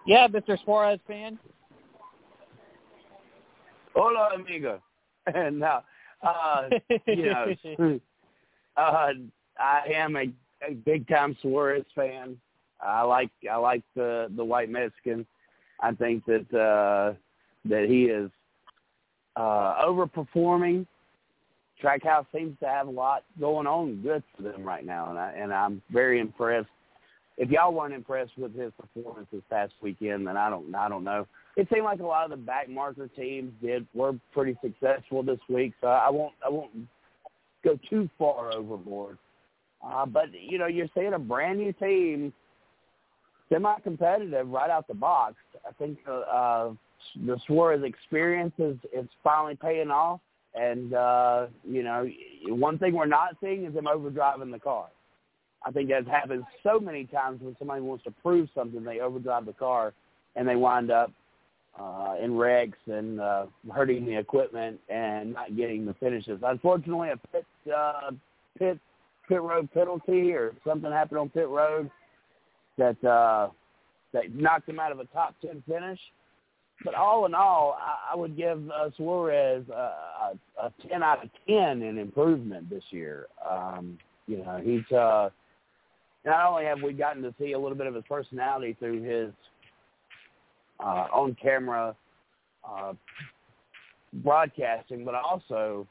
Yeah, 0.05 0.27
Mr. 0.27 0.57
Suarez 0.63 0.99
fan. 1.07 1.39
Hola, 3.95 4.31
amigo. 4.35 4.81
and 5.33 5.63
uh, 5.63 5.81
uh, 6.21 6.69
you 7.05 7.25
know, 7.27 7.55
uh, 8.77 9.09
I 9.59 9.81
am 9.93 10.15
a, 10.15 10.31
a 10.67 10.73
big 10.85 11.07
time 11.07 11.37
Suarez 11.41 11.85
fan. 11.95 12.37
I 12.81 13.01
like 13.01 13.29
I 13.49 13.55
like 13.57 13.83
the 13.95 14.31
the 14.35 14.43
white 14.43 14.69
Mexican. 14.69 15.25
I 15.81 15.91
think 15.93 16.25
that 16.25 16.53
uh, 16.53 17.13
that 17.65 17.85
he 17.87 18.05
is 18.05 18.29
uh, 19.35 19.85
overperforming. 19.85 20.85
Trackhouse 21.81 22.25
seems 22.35 22.59
to 22.59 22.67
have 22.67 22.87
a 22.87 22.91
lot 22.91 23.23
going 23.39 23.65
on 23.65 24.01
good 24.01 24.21
for 24.35 24.43
them 24.43 24.63
right 24.63 24.85
now, 24.85 25.09
and 25.09 25.17
I 25.17 25.31
and 25.31 25.53
I'm 25.53 25.81
very 25.91 26.19
impressed. 26.19 26.67
If 27.37 27.49
y'all 27.49 27.73
weren't 27.73 27.93
impressed 27.93 28.37
with 28.37 28.53
his 28.53 28.73
performance 28.77 29.27
this 29.31 29.41
past 29.49 29.71
weekend, 29.81 30.27
then 30.27 30.35
I 30.35 30.49
don't 30.49 30.75
I 30.75 30.89
don't 30.89 31.05
know. 31.05 31.25
It 31.55 31.67
seemed 31.73 31.85
like 31.85 31.99
a 31.99 32.05
lot 32.05 32.25
of 32.25 32.31
the 32.31 32.37
back 32.37 32.69
marker 32.69 33.07
teams 33.07 33.53
did 33.61 33.87
were 33.93 34.13
pretty 34.33 34.57
successful 34.61 35.23
this 35.23 35.39
week, 35.47 35.73
so 35.79 35.87
I 35.87 36.09
won't 36.09 36.33
I 36.45 36.49
won't 36.49 36.71
go 37.63 37.79
too 37.89 38.09
far 38.17 38.53
overboard. 38.53 39.17
Uh, 39.85 40.05
but 40.05 40.25
you 40.33 40.57
know, 40.57 40.67
you're 40.67 40.89
seeing 40.93 41.13
a 41.13 41.19
brand 41.19 41.59
new 41.59 41.71
team, 41.73 42.33
semi-competitive 43.51 44.47
right 44.49 44.69
out 44.69 44.87
the 44.87 44.93
box. 44.93 45.35
I 45.67 45.71
think 45.73 45.99
uh, 46.07 46.19
uh, 46.19 46.73
the 47.25 47.37
Suarez 47.45 47.83
experience 47.83 48.53
is 48.57 48.77
is 48.93 49.07
finally 49.23 49.55
paying 49.55 49.91
off. 49.91 50.19
And 50.55 50.93
uh, 50.93 51.47
you 51.63 51.83
know, 51.83 52.09
one 52.47 52.77
thing 52.79 52.93
we're 52.93 53.05
not 53.05 53.35
seeing 53.41 53.65
is 53.65 53.73
them 53.73 53.85
overdriving 53.85 54.51
the 54.51 54.59
car. 54.59 54.87
I 55.65 55.71
think 55.71 55.89
that's 55.89 56.07
happened 56.07 56.43
so 56.63 56.79
many 56.79 57.05
times 57.05 57.41
when 57.41 57.55
somebody 57.59 57.81
wants 57.81 58.03
to 58.05 58.11
prove 58.23 58.49
something, 58.55 58.83
they 58.83 59.01
overdrive 59.01 59.45
the 59.45 59.53
car, 59.53 59.93
and 60.35 60.47
they 60.47 60.55
wind 60.55 60.89
up 60.89 61.11
uh, 61.79 62.15
in 62.21 62.35
wrecks 62.35 62.77
and 62.87 63.19
uh, 63.19 63.45
hurting 63.71 64.05
the 64.05 64.17
equipment 64.17 64.79
and 64.89 65.33
not 65.33 65.55
getting 65.55 65.85
the 65.85 65.93
finishes. 65.95 66.39
Unfortunately, 66.43 67.09
a 67.09 67.17
pit 67.31 67.45
uh, 67.75 68.11
pit 68.57 68.79
pit 69.27 69.41
road 69.41 69.69
penalty 69.73 70.31
or 70.33 70.53
something 70.65 70.91
happened 70.91 71.19
on 71.19 71.29
pit 71.29 71.47
road 71.47 71.91
that 72.79 73.03
uh, 73.07 73.49
that 74.13 74.33
knocked 74.33 74.67
him 74.67 74.79
out 74.79 74.91
of 74.91 74.99
a 74.99 75.05
top 75.05 75.35
ten 75.41 75.61
finish. 75.67 75.99
But 76.83 76.95
all 76.95 77.25
in 77.25 77.35
all, 77.35 77.77
I, 78.09 78.15
would 78.15 78.37
give 78.37 78.69
uh, 78.69 78.89
Suarez 78.95 79.65
a, 79.69 79.73
a, 79.73 80.67
a 80.67 80.73
10 80.87 81.03
out 81.03 81.21
of 81.21 81.29
10 81.45 81.81
in 81.81 81.97
improvement 81.97 82.69
this 82.69 82.83
year. 82.89 83.27
Um, 83.49 83.97
you 84.27 84.37
know, 84.37 84.61
he's 84.63 84.89
uh, 84.95 85.29
not 86.25 86.45
only 86.45 86.63
have 86.63 86.81
we 86.81 86.93
gotten 86.93 87.21
to 87.23 87.33
see 87.37 87.51
a 87.51 87.59
little 87.59 87.77
bit 87.77 87.87
of 87.87 87.95
his 87.95 88.05
personality 88.07 88.77
through 88.79 89.01
his 89.01 89.33
uh, 90.79 91.07
on 91.11 91.35
camera 91.41 91.95
uh, 92.67 92.93
broadcasting, 94.13 95.03
but 95.03 95.15
also 95.15 95.85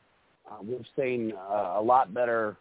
uh, 0.50 0.56
we've 0.62 0.86
seen 0.96 1.32
uh, 1.50 1.74
a 1.76 1.82
lot 1.82 2.14
better, 2.14 2.56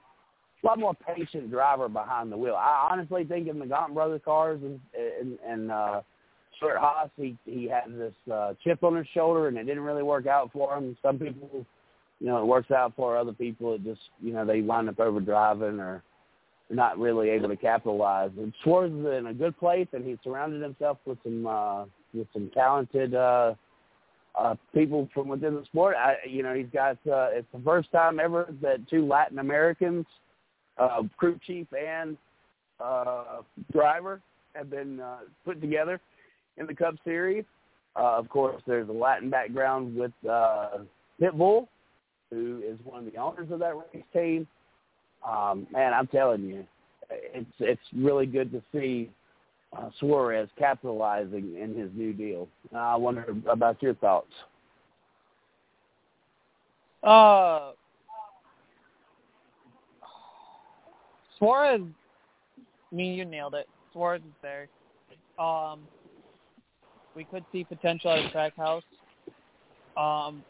a 0.67 0.69
lot 0.69 0.79
more 0.79 0.93
patient 1.15 1.49
driver 1.49 1.87
behind 1.87 2.31
the 2.31 2.37
wheel. 2.37 2.55
I 2.55 2.89
honestly 2.91 3.23
think 3.23 3.47
in 3.47 3.59
the 3.59 3.65
Gaunt 3.65 3.93
Brothers 3.93 4.21
cars 4.25 4.59
and 4.61 4.79
and, 5.21 5.39
and 5.47 5.71
uh, 5.71 6.01
Stewart 6.57 6.77
Haas, 6.77 7.09
he 7.15 7.37
he 7.45 7.67
had 7.67 7.97
this 7.97 8.13
uh, 8.31 8.53
chip 8.63 8.83
on 8.83 8.95
his 8.95 9.07
shoulder, 9.13 9.47
and 9.47 9.57
it 9.57 9.63
didn't 9.63 9.83
really 9.83 10.03
work 10.03 10.27
out 10.27 10.51
for 10.51 10.75
him. 10.75 10.97
Some 11.01 11.17
people, 11.19 11.65
you 12.19 12.27
know, 12.27 12.41
it 12.41 12.45
works 12.45 12.71
out 12.71 12.93
for 12.95 13.17
other 13.17 13.33
people. 13.33 13.75
It 13.75 13.83
just, 13.83 14.01
you 14.21 14.33
know, 14.33 14.45
they 14.45 14.61
wind 14.61 14.89
up 14.89 14.99
over 14.99 15.19
driving 15.19 15.79
or 15.79 16.03
not 16.69 16.99
really 16.99 17.29
able 17.29 17.47
to 17.47 17.55
capitalize. 17.55 18.31
And 18.37 18.53
Suarez 18.63 18.91
is 18.91 19.05
in 19.19 19.27
a 19.27 19.33
good 19.33 19.57
place, 19.57 19.87
and 19.93 20.05
he's 20.05 20.17
surrounded 20.23 20.61
himself 20.61 20.97
with 21.05 21.17
some 21.23 21.47
uh, 21.47 21.85
with 22.13 22.27
some 22.33 22.51
talented 22.53 23.13
uh, 23.13 23.53
uh, 24.37 24.55
people 24.73 25.07
from 25.13 25.27
within 25.27 25.55
the 25.55 25.63
sport. 25.65 25.95
I, 25.95 26.15
you 26.27 26.43
know, 26.43 26.53
he's 26.53 26.67
got. 26.73 26.97
Uh, 27.07 27.29
it's 27.31 27.47
the 27.53 27.61
first 27.63 27.91
time 27.91 28.19
ever 28.19 28.53
that 28.61 28.87
two 28.89 29.07
Latin 29.07 29.39
Americans, 29.39 30.05
uh, 30.77 31.03
crew 31.17 31.39
chief 31.45 31.67
and 31.73 32.17
uh, 32.79 33.41
driver, 33.71 34.21
have 34.53 34.69
been 34.69 34.99
uh, 34.99 35.17
put 35.45 35.61
together 35.61 35.99
in 36.57 36.65
the 36.65 36.73
Cup 36.73 36.95
Series. 37.03 37.45
Uh, 37.95 38.17
of 38.17 38.29
course, 38.29 38.61
there's 38.67 38.89
a 38.89 38.93
Latin 38.93 39.29
background 39.29 39.95
with 39.95 40.11
uh, 40.29 40.79
Pitbull, 41.21 41.67
who 42.29 42.61
is 42.65 42.77
one 42.83 43.05
of 43.05 43.11
the 43.11 43.17
owners 43.17 43.49
of 43.51 43.59
that 43.59 43.73
race 43.75 44.03
team. 44.13 44.47
Um, 45.27 45.67
man, 45.71 45.93
I'm 45.93 46.07
telling 46.07 46.43
you, 46.43 46.65
it's 47.09 47.51
it's 47.59 47.81
really 47.95 48.25
good 48.25 48.51
to 48.51 48.61
see 48.71 49.09
uh, 49.75 49.89
Suarez 49.99 50.49
capitalizing 50.57 51.57
in 51.59 51.75
his 51.75 51.89
new 51.93 52.13
deal. 52.13 52.47
Uh, 52.73 52.77
I 52.77 52.95
wonder 52.95 53.35
about 53.49 53.81
your 53.81 53.95
thoughts. 53.95 54.31
Uh, 57.03 57.71
Suarez, 61.37 61.81
I 62.91 62.95
mean, 62.95 63.13
you 63.13 63.25
nailed 63.25 63.53
it. 63.53 63.67
Suarez 63.93 64.21
is 64.21 64.33
there. 64.41 64.67
Um, 65.43 65.81
we 67.15 67.23
could 67.23 67.45
see 67.51 67.63
potential 67.63 68.11
at 68.11 68.31
Trackhouse. 68.31 68.81
Um, 69.97 70.43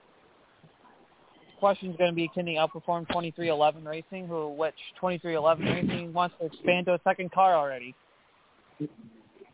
question 1.60 1.92
is 1.92 1.98
going 1.98 2.12
to 2.12 2.16
be, 2.16 2.30
can 2.34 2.48
he 2.48 2.56
outperform 2.56 3.08
23XI 3.08 3.86
Racing, 3.86 4.28
who 4.28 4.50
which 4.50 4.76
23XI 5.02 5.60
Racing 5.60 6.14
wants 6.14 6.36
to 6.40 6.46
expand 6.46 6.86
to 6.88 6.94
a 6.94 7.00
second 7.04 7.32
car 7.32 7.56
already? 7.56 7.96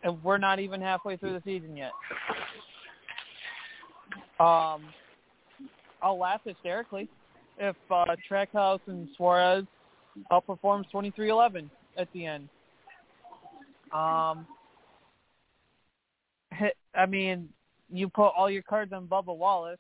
And 0.04 0.22
we're 0.24 0.38
not 0.38 0.60
even 0.60 0.82
halfway 0.82 1.16
through 1.18 1.34
the 1.34 1.42
season 1.46 1.78
yet. 1.78 1.92
Um, 4.40 4.84
I'll 6.02 6.20
laugh 6.20 6.42
hysterically 6.44 7.08
if 7.58 7.76
uh, 7.90 8.06
Trackhouse 8.30 8.82
and 8.88 9.08
Suarez 9.16 9.66
outperforms 10.32 10.86
2311 10.92 11.70
at 11.98 12.08
the 12.14 12.26
end. 12.26 12.50
Um, 13.92 14.48
I 16.96 17.06
mean, 17.08 17.50
you 17.92 18.10
put 18.10 18.30
all 18.30 18.50
your 18.50 18.64
cards 18.64 18.94
on 18.94 19.08
Bubba 19.08 19.36
Wallace 19.36 19.80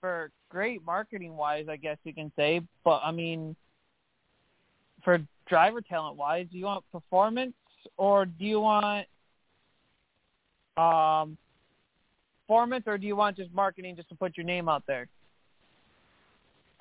for 0.00 0.30
great 0.48 0.84
marketing 0.84 1.36
wise, 1.36 1.66
I 1.68 1.76
guess 1.76 1.96
you 2.04 2.14
can 2.14 2.32
say. 2.36 2.60
But 2.84 3.00
I 3.04 3.12
mean, 3.12 3.54
for 5.04 5.18
driver 5.46 5.80
talent 5.80 6.16
wise, 6.16 6.46
do 6.50 6.58
you 6.58 6.64
want 6.64 6.84
performance 6.92 7.54
or 7.96 8.26
do 8.26 8.44
you 8.44 8.60
want 8.60 9.06
um, 10.76 11.36
performance 12.46 12.84
or 12.86 12.98
do 12.98 13.06
you 13.06 13.16
want 13.16 13.36
just 13.36 13.52
marketing 13.52 13.96
just 13.96 14.08
to 14.08 14.14
put 14.14 14.36
your 14.36 14.46
name 14.46 14.68
out 14.68 14.82
there? 14.86 15.08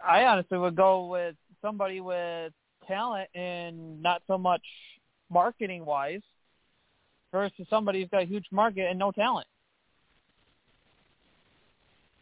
I 0.05 0.23
honestly 0.23 0.57
would 0.57 0.75
go 0.75 1.05
with 1.05 1.35
somebody 1.61 2.01
with 2.01 2.53
talent 2.87 3.29
and 3.35 4.01
not 4.01 4.21
so 4.27 4.37
much 4.37 4.63
marketing 5.29 5.85
wise 5.85 6.21
versus 7.31 7.65
somebody 7.69 8.01
who's 8.01 8.09
got 8.09 8.23
a 8.23 8.25
huge 8.25 8.45
market 8.51 8.87
and 8.89 8.99
no 8.99 9.11
talent. 9.11 9.47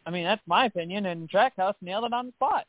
I 0.06 0.10
mean, 0.10 0.24
that's 0.24 0.42
my 0.46 0.66
opinion, 0.66 1.06
and 1.06 1.30
Trackhouse 1.30 1.74
nailed 1.82 2.04
it 2.04 2.12
on 2.12 2.26
the 2.26 2.32
spot. 2.32 2.66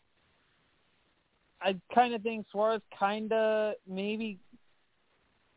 I 1.61 1.75
kind 1.93 2.13
of 2.13 2.21
think 2.21 2.45
Suarez 2.51 2.81
kind 2.97 3.31
of 3.31 3.75
maybe. 3.87 4.39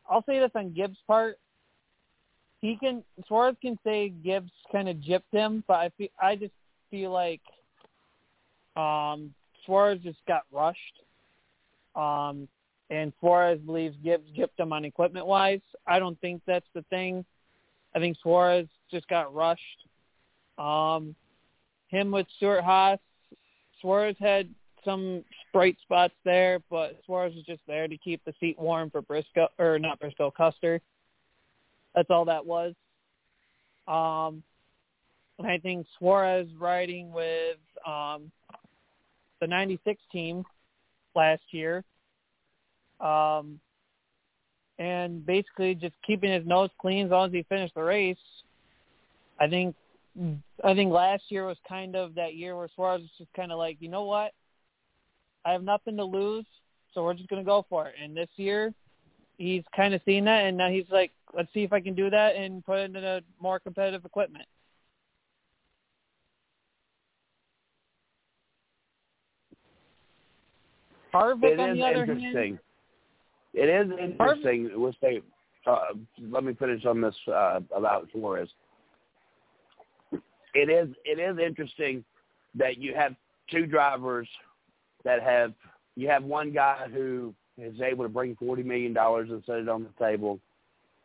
I'll 0.09 0.23
say 0.25 0.39
this 0.39 0.51
on 0.55 0.73
Gibbs' 0.73 0.97
part. 1.07 1.37
He 2.61 2.77
can 2.77 3.03
Suarez 3.27 3.55
can 3.61 3.77
say 3.83 4.09
Gibbs 4.09 4.51
kind 4.71 4.87
of 4.87 4.97
gypped 4.97 5.31
him, 5.31 5.63
but 5.67 5.75
I 5.75 5.89
feel 5.97 6.07
I 6.21 6.35
just 6.35 6.53
feel 6.91 7.11
like 7.11 7.41
um, 8.75 9.33
Suarez 9.65 9.99
just 10.03 10.19
got 10.27 10.43
rushed. 10.51 10.79
Um, 11.95 12.47
and 12.89 13.13
Suarez 13.19 13.59
believes 13.59 13.95
Gibbs 14.03 14.29
gypped 14.37 14.59
him 14.59 14.71
on 14.71 14.85
equipment 14.85 15.25
wise. 15.25 15.61
I 15.87 15.99
don't 15.99 16.19
think 16.21 16.41
that's 16.45 16.67
the 16.73 16.83
thing. 16.89 17.25
I 17.95 17.99
think 17.99 18.17
Suarez 18.21 18.67
just 18.91 19.07
got 19.07 19.33
rushed. 19.33 19.61
Um, 20.57 21.15
him 21.87 22.11
with 22.11 22.27
Stewart 22.37 22.63
Haas, 22.63 22.99
Suarez 23.81 24.15
had 24.19 24.49
some 24.83 25.23
bright 25.51 25.77
spots 25.81 26.13
there, 26.23 26.59
but 26.69 26.99
Suarez 27.05 27.33
was 27.35 27.43
just 27.45 27.61
there 27.67 27.87
to 27.87 27.97
keep 27.97 28.23
the 28.25 28.33
seat 28.39 28.57
warm 28.59 28.89
for 28.89 29.01
Briscoe 29.01 29.47
or 29.57 29.79
not 29.79 29.99
Briscoe 29.99 30.31
Custer. 30.31 30.79
That's 31.95 32.09
all 32.09 32.25
that 32.25 32.45
was. 32.45 32.73
Um, 33.87 34.43
I 35.43 35.57
think 35.57 35.85
Suarez 35.97 36.47
riding 36.59 37.11
with 37.11 37.57
um, 37.85 38.31
the 39.41 39.47
'96 39.47 40.01
team 40.11 40.45
last 41.15 41.43
year 41.51 41.83
um, 42.99 43.59
and 44.79 45.25
basically 45.25 45.75
just 45.75 45.95
keeping 46.05 46.31
his 46.31 46.45
nose 46.45 46.69
clean 46.79 47.05
as 47.05 47.11
long 47.11 47.27
as 47.27 47.33
he 47.33 47.43
finished 47.43 47.75
the 47.75 47.83
race. 47.83 48.17
I 49.39 49.47
think 49.47 49.75
I 50.63 50.73
think 50.73 50.91
last 50.91 51.23
year 51.29 51.45
was 51.45 51.57
kind 51.67 51.95
of 51.95 52.15
that 52.15 52.35
year 52.35 52.55
where 52.55 52.69
Suarez 52.73 53.01
was 53.01 53.09
just 53.17 53.33
kind 53.33 53.51
of 53.51 53.57
like, 53.57 53.77
you 53.81 53.89
know 53.89 54.03
what, 54.03 54.31
I 55.43 55.51
have 55.51 55.63
nothing 55.63 55.97
to 55.97 56.05
lose, 56.05 56.45
so 56.93 57.03
we're 57.03 57.15
just 57.15 57.29
going 57.29 57.41
to 57.41 57.45
go 57.45 57.65
for 57.69 57.87
it. 57.87 57.95
And 58.01 58.15
this 58.15 58.29
year, 58.37 58.73
he's 59.37 59.63
kind 59.75 59.93
of 59.93 60.01
seen 60.05 60.23
that, 60.25 60.45
and 60.45 60.55
now 60.55 60.69
he's 60.69 60.85
like, 60.89 61.11
let's 61.35 61.53
see 61.53 61.63
if 61.63 61.73
I 61.73 61.81
can 61.81 61.95
do 61.95 62.09
that 62.09 62.37
and 62.37 62.65
put 62.65 62.79
it 62.79 62.95
in 62.95 63.03
a 63.03 63.21
more 63.41 63.59
competitive 63.59 64.05
equipment. 64.05 64.45
Harvick, 71.15 71.53
it 71.53 71.59
on 71.59 71.69
is 71.71 71.77
the 71.77 71.83
other 71.83 72.01
interesting. 72.03 72.33
hand, 72.33 72.59
it 73.53 73.69
is 73.69 73.91
interesting. 73.99 75.21
Uh, 75.65 75.77
let 76.29 76.43
me 76.43 76.53
finish 76.53 76.85
on 76.85 77.01
this 77.01 77.15
uh, 77.27 77.59
about 77.75 78.07
Suarez. 78.11 78.49
It 80.53 80.69
is 80.69 80.89
it 81.03 81.19
is 81.19 81.37
interesting 81.43 82.03
that 82.55 82.77
you 82.77 82.93
have 82.95 83.15
two 83.51 83.65
drivers 83.65 84.27
that 85.03 85.21
have 85.23 85.53
you 85.95 86.07
have 86.09 86.23
one 86.23 86.51
guy 86.51 86.87
who 86.93 87.33
is 87.57 87.79
able 87.81 88.03
to 88.03 88.09
bring 88.09 88.35
forty 88.35 88.63
million 88.63 88.93
dollars 88.93 89.29
and 89.31 89.43
set 89.45 89.59
it 89.59 89.69
on 89.69 89.83
the 89.83 90.05
table. 90.05 90.39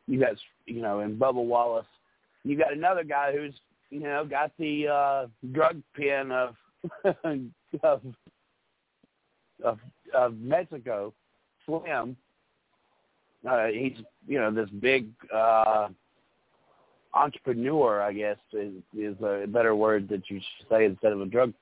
You 0.06 0.20
got 0.20 0.34
you 0.66 0.82
know, 0.82 1.00
and 1.00 1.18
Bubba 1.18 1.44
Wallace. 1.44 1.86
You 2.44 2.56
got 2.56 2.72
another 2.72 3.04
guy 3.04 3.32
who's 3.32 3.54
you 3.90 4.00
know 4.00 4.24
got 4.24 4.52
the 4.58 4.88
uh, 4.88 5.26
drug 5.52 5.82
pen 5.96 6.30
of 6.32 6.54
of, 7.82 8.02
of 9.64 9.78
of 10.14 10.38
Mexico, 10.38 11.12
Slim. 11.66 12.16
Uh, 13.48 13.66
he's 13.66 13.96
you 14.26 14.38
know 14.38 14.50
this 14.50 14.68
big 14.80 15.08
uh, 15.34 15.88
entrepreneur, 17.14 18.00
I 18.02 18.12
guess 18.12 18.36
is, 18.52 18.74
is 18.96 19.16
a 19.22 19.46
better 19.48 19.74
word 19.74 20.08
that 20.08 20.28
you 20.28 20.38
should 20.38 20.68
say 20.68 20.84
instead 20.84 21.12
of 21.12 21.20
a 21.20 21.26
drug 21.26 21.52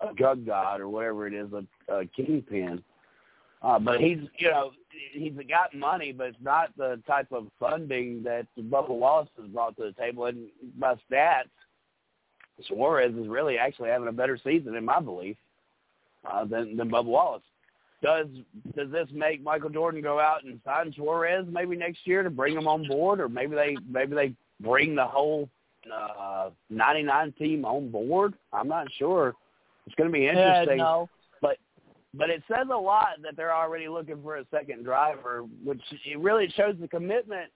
a 0.00 0.14
drug 0.14 0.46
god 0.46 0.80
or 0.80 0.88
whatever 0.88 1.26
it 1.26 1.34
is, 1.34 1.48
a, 1.52 1.94
a 1.94 2.06
kingpin. 2.06 2.82
Uh, 3.62 3.78
but 3.78 4.00
he's, 4.00 4.18
you 4.38 4.48
know, 4.48 4.70
he's 5.12 5.34
got 5.48 5.74
money, 5.74 6.12
but 6.12 6.28
it's 6.28 6.38
not 6.40 6.70
the 6.78 7.00
type 7.06 7.30
of 7.30 7.48
funding 7.58 8.22
that 8.22 8.46
Bubba 8.58 8.88
Wallace 8.88 9.28
has 9.38 9.48
brought 9.48 9.76
to 9.76 9.82
the 9.82 9.92
table. 9.92 10.26
And 10.26 10.48
by 10.78 10.94
stats, 11.10 11.50
Suarez 12.66 13.14
is 13.14 13.28
really 13.28 13.58
actually 13.58 13.90
having 13.90 14.08
a 14.08 14.12
better 14.12 14.38
season, 14.42 14.74
in 14.74 14.84
my 14.84 15.00
belief, 15.00 15.36
uh, 16.30 16.44
than 16.44 16.76
than 16.76 16.90
Bubba 16.90 17.04
Wallace. 17.04 17.42
Does 18.02 18.26
does 18.76 18.90
this 18.90 19.08
make 19.12 19.42
Michael 19.42 19.68
Jordan 19.68 20.00
go 20.00 20.18
out 20.18 20.44
and 20.44 20.58
sign 20.64 20.92
Suarez 20.96 21.46
maybe 21.50 21.76
next 21.76 22.06
year 22.06 22.22
to 22.22 22.30
bring 22.30 22.56
him 22.56 22.66
on 22.66 22.88
board, 22.88 23.20
or 23.20 23.28
maybe 23.28 23.54
they 23.54 23.76
maybe 23.88 24.14
they 24.14 24.34
bring 24.60 24.94
the 24.94 25.04
whole 25.04 25.48
uh, 25.92 26.50
99 26.70 27.32
team 27.38 27.64
on 27.64 27.90
board? 27.90 28.34
I'm 28.52 28.68
not 28.68 28.86
sure. 28.98 29.34
It's 29.86 29.94
going 29.96 30.08
to 30.08 30.12
be 30.12 30.28
interesting. 30.28 30.78
Yeah, 30.78 30.84
no. 30.84 31.10
But 31.42 31.58
but 32.14 32.30
it 32.30 32.42
says 32.48 32.68
a 32.72 32.76
lot 32.76 33.20
that 33.22 33.36
they're 33.36 33.54
already 33.54 33.88
looking 33.88 34.22
for 34.22 34.36
a 34.36 34.44
second 34.50 34.84
driver, 34.84 35.44
which 35.62 35.82
it 36.06 36.18
really 36.18 36.48
shows 36.56 36.76
the 36.80 36.88
commitment 36.88 37.50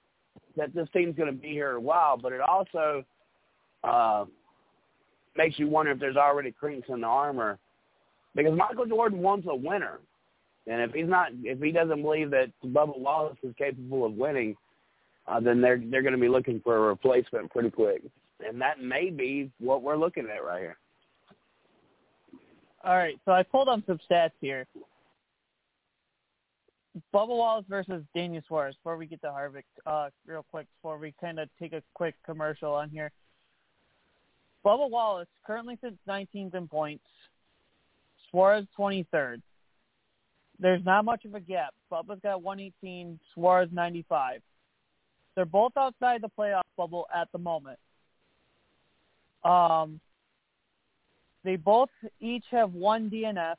that 0.56 0.74
this 0.74 0.88
team's 0.92 1.16
going 1.16 1.32
to 1.32 1.38
be 1.38 1.48
here 1.48 1.72
a 1.72 1.80
while. 1.80 2.16
But 2.16 2.32
it 2.32 2.40
also 2.40 3.04
uh, 3.82 4.24
makes 5.36 5.58
you 5.58 5.68
wonder 5.68 5.92
if 5.92 5.98
there's 5.98 6.16
already 6.16 6.52
crinks 6.52 6.88
in 6.88 7.00
the 7.00 7.06
armor 7.06 7.58
because 8.34 8.56
Michael 8.56 8.86
Jordan 8.86 9.20
wants 9.20 9.46
a 9.48 9.54
winner, 9.54 10.00
and 10.66 10.80
if 10.80 10.92
he's 10.92 11.08
not, 11.08 11.28
if 11.42 11.60
he 11.60 11.72
doesn't 11.72 12.02
believe 12.02 12.30
that 12.30 12.50
Bubba 12.64 12.98
Wallace 12.98 13.36
is 13.42 13.54
capable 13.58 14.06
of 14.06 14.14
winning, 14.14 14.56
uh, 15.26 15.40
then 15.40 15.60
they're 15.60 15.82
they're 15.90 16.02
going 16.02 16.14
to 16.14 16.20
be 16.20 16.28
looking 16.28 16.60
for 16.60 16.76
a 16.76 16.80
replacement 16.80 17.50
pretty 17.50 17.70
quick, 17.70 18.02
and 18.46 18.60
that 18.60 18.80
may 18.80 19.10
be 19.10 19.50
what 19.58 19.82
we're 19.82 19.96
looking 19.96 20.24
at 20.24 20.44
right 20.44 20.60
here. 20.60 20.76
All 22.82 22.96
right, 22.96 23.18
so 23.24 23.32
I 23.32 23.42
pulled 23.42 23.68
up 23.68 23.80
some 23.86 23.98
stats 24.10 24.32
here. 24.40 24.66
Bubba 27.12 27.28
Wallace 27.28 27.64
versus 27.68 28.04
Daniel 28.14 28.42
Suarez. 28.46 28.76
Before 28.76 28.96
we 28.96 29.06
get 29.06 29.20
to 29.22 29.28
Harvick, 29.28 29.64
uh, 29.86 30.10
real 30.26 30.44
quick, 30.50 30.66
before 30.78 30.98
we 30.98 31.12
kind 31.20 31.40
of 31.40 31.48
take 31.58 31.72
a 31.72 31.82
quick 31.94 32.14
commercial 32.24 32.72
on 32.72 32.90
here. 32.90 33.10
Bubba 34.64 34.88
Wallace 34.88 35.28
currently 35.46 35.78
sits 35.82 35.96
19th 36.08 36.54
in 36.54 36.68
points. 36.68 37.04
Suarez 38.30 38.66
23rd. 38.78 39.42
There's 40.60 40.84
not 40.84 41.04
much 41.04 41.24
of 41.24 41.34
a 41.34 41.40
gap. 41.40 41.74
Bubba's 41.90 42.20
got 42.22 42.42
118, 42.42 43.18
Suarez 43.34 43.68
95. 43.72 44.40
They're 45.34 45.44
both 45.44 45.72
outside 45.76 46.22
the 46.22 46.30
playoff 46.38 46.62
bubble 46.76 47.06
at 47.14 47.28
the 47.32 47.38
moment. 47.38 47.78
Um, 49.42 50.00
they 51.42 51.56
both 51.56 51.90
each 52.20 52.44
have 52.50 52.72
one 52.72 53.10
DNF. 53.10 53.56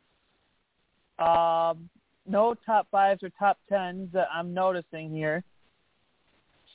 Um, 1.19 1.89
no 2.27 2.55
top 2.65 2.87
fives 2.91 3.21
or 3.23 3.29
top 3.37 3.57
tens 3.69 4.09
that 4.13 4.27
I'm 4.33 4.53
noticing 4.53 5.11
here. 5.11 5.43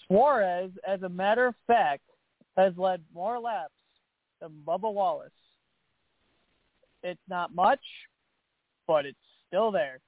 Suarez, 0.06 0.70
as 0.86 1.02
a 1.02 1.08
matter 1.08 1.46
of 1.46 1.54
fact, 1.66 2.02
has 2.56 2.72
led 2.76 3.02
more 3.14 3.38
laps 3.38 3.72
than 4.40 4.62
Bubba 4.66 4.92
Wallace. 4.92 5.30
It's 7.02 7.20
not 7.28 7.54
much, 7.54 7.80
but 8.86 9.06
it's 9.06 9.18
still 9.48 9.70
there. 9.70 9.98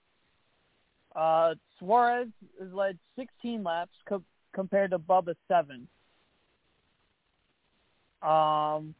Uh, 1.15 1.55
Suarez 1.79 2.29
has 2.61 2.73
led 2.73 2.99
16 3.17 3.63
laps 3.63 3.93
co- 4.09 4.23
compared 4.55 4.91
to 4.93 4.99
Bubba 4.99 5.35
7. 5.49 5.87
Um, 8.23 8.95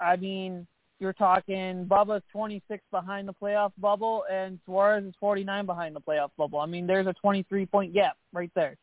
I 0.00 0.16
mean, 0.18 0.66
you're 0.98 1.12
talking 1.12 1.86
Bubba's 1.86 2.22
26 2.32 2.82
behind 2.90 3.28
the 3.28 3.34
playoff 3.34 3.72
bubble 3.78 4.24
and 4.30 4.58
Suarez 4.64 5.04
is 5.04 5.14
49 5.20 5.66
behind 5.66 5.94
the 5.94 6.00
playoff 6.00 6.30
bubble. 6.38 6.58
I 6.58 6.66
mean, 6.66 6.86
there's 6.86 7.06
a 7.06 7.12
23 7.12 7.66
point 7.66 7.92
gap 7.92 8.16
right 8.32 8.50
there. 8.54 8.76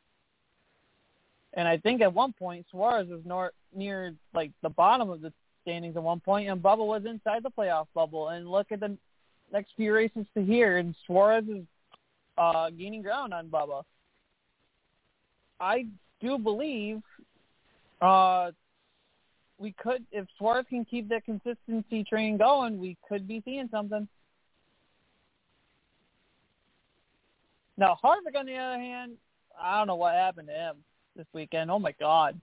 And 1.55 1.67
I 1.67 1.77
think 1.77 2.01
at 2.01 2.13
one 2.13 2.33
point 2.33 2.65
Suarez 2.71 3.07
was 3.07 3.21
nor- 3.25 3.53
near 3.75 4.13
like 4.33 4.51
the 4.61 4.69
bottom 4.69 5.09
of 5.09 5.21
the 5.21 5.33
standings 5.61 5.95
at 5.95 6.03
one 6.03 6.19
point, 6.19 6.49
and 6.49 6.61
Bubba 6.61 6.85
was 6.85 7.05
inside 7.05 7.43
the 7.43 7.49
playoff 7.49 7.87
bubble. 7.93 8.29
And 8.29 8.49
look 8.49 8.71
at 8.71 8.79
the 8.79 8.97
next 9.51 9.71
few 9.75 9.93
races 9.93 10.25
to 10.35 10.43
here, 10.43 10.77
and 10.77 10.95
Suarez 11.05 11.45
is 11.47 11.63
uh, 12.37 12.69
gaining 12.69 13.01
ground 13.01 13.33
on 13.33 13.47
Bubba. 13.47 13.83
I 15.59 15.85
do 16.21 16.37
believe 16.37 17.01
uh, 18.01 18.51
we 19.57 19.73
could, 19.73 20.05
if 20.11 20.25
Suarez 20.37 20.65
can 20.69 20.85
keep 20.85 21.09
that 21.09 21.25
consistency 21.25 22.03
train 22.03 22.37
going, 22.37 22.79
we 22.79 22.97
could 23.07 23.27
be 23.27 23.41
seeing 23.45 23.69
something. 23.71 24.07
Now, 27.77 27.97
Harvick, 28.03 28.37
on 28.37 28.45
the 28.45 28.55
other 28.55 28.77
hand, 28.79 29.13
I 29.59 29.77
don't 29.77 29.87
know 29.87 29.95
what 29.95 30.13
happened 30.15 30.47
to 30.47 30.53
him 30.53 30.75
this 31.15 31.25
weekend. 31.33 31.71
Oh 31.71 31.79
my 31.79 31.93
God! 31.99 32.39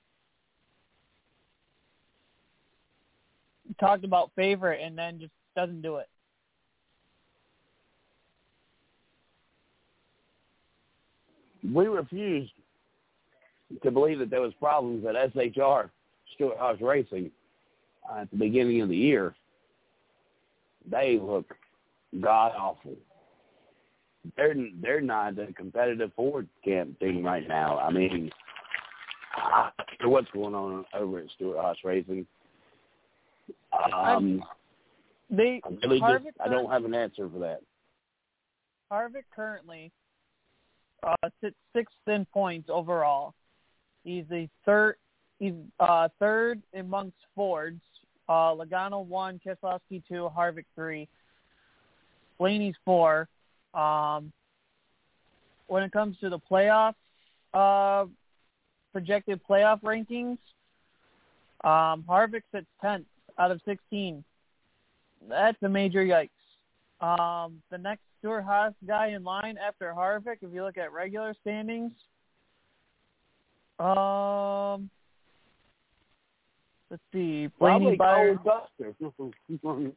Talked 3.79 4.05
about 4.05 4.33
favorite 4.35 4.81
and 4.83 4.99
then 4.99 5.21
just 5.21 5.33
doesn't 5.57 5.83
do 5.83 5.97
it. 5.97 6.09
We 11.63 11.87
refused 11.87 12.53
to 13.83 13.91
believe 13.91 14.19
that 14.19 14.31
there 14.31 14.41
was 14.41 14.53
problems 14.55 15.05
at 15.07 15.35
SHR 15.35 15.91
Stewart-Haas 16.35 16.81
Racing 16.81 17.31
uh, 18.11 18.23
at 18.23 18.31
the 18.31 18.37
beginning 18.37 18.81
of 18.81 18.89
the 18.89 18.97
year, 18.97 19.35
they 20.91 21.19
look 21.21 21.55
god 22.21 22.53
awful. 22.59 22.95
They're 24.37 24.55
they're 24.83 25.01
not 25.01 25.39
a 25.39 25.53
competitive 25.53 26.13
Ford 26.15 26.49
camp 26.65 26.99
team 27.01 27.25
right 27.25 27.47
now. 27.47 27.79
I 27.79 27.91
mean, 27.91 28.31
I 29.37 29.71
what's 30.05 30.31
going 30.33 30.55
on 30.55 30.85
over 30.95 31.19
at 31.19 31.27
Stewart-Haas 31.37 31.77
Racing. 31.85 32.27
Um, 33.95 34.43
they 35.31 35.61
I 35.65 35.69
really 35.87 36.01
Harvick 36.01 36.25
just 36.25 36.37
I 36.45 36.49
don't 36.49 36.71
have 36.71 36.85
an 36.85 36.95
answer 36.95 37.29
for 37.29 37.39
that. 37.39 37.61
Harvick 38.91 39.25
currently 39.35 39.93
uh, 41.03 41.29
sixth 41.75 41.95
in 42.07 42.27
points 42.27 42.69
overall. 42.71 43.35
He's 44.05 44.25
the 44.31 44.49
third 44.65 44.97
He's 45.39 45.55
uh, 45.79 46.09
third 46.19 46.63
amongst 46.75 47.17
Fords. 47.35 47.81
Uh, 48.29 48.55
Logano 48.55 49.05
one, 49.05 49.41
Keselowski 49.45 50.03
two, 50.07 50.31
Harvick 50.37 50.67
three, 50.75 51.09
Blaney's 52.39 52.75
four. 52.85 53.27
Um, 53.73 54.33
when 55.67 55.83
it 55.83 55.93
comes 55.93 56.19
to 56.19 56.29
the 56.29 56.39
playoff 56.39 56.95
uh, 57.55 58.05
projected 58.93 59.41
playoff 59.49 59.81
rankings, 59.83 60.39
um, 61.65 62.05
Harvick 62.07 62.43
sits 62.55 62.67
tenth 62.83 63.07
out 63.39 63.51
of 63.51 63.61
sixteen. 63.65 64.23
That's 65.29 65.57
a 65.63 65.69
major 65.69 66.05
yikes. 66.05 66.29
Um, 67.01 67.63
the 67.71 67.79
next 67.79 68.03
Stewart-Haas 68.21 68.75
guy 68.87 69.09
in 69.09 69.25
line 69.25 69.57
after 69.59 69.93
Harvick, 69.97 70.37
if 70.43 70.53
you 70.53 70.63
look 70.63 70.79
at 70.79 70.93
regular 70.93 71.35
standings, 71.43 71.93
um, 73.79 74.91
Let's 76.91 77.03
see. 77.13 77.47
Blaney 77.59 77.97
Probably 77.97 77.97
Byron. 77.97 78.39
Cole 78.39 78.67
Custer. 78.79 79.93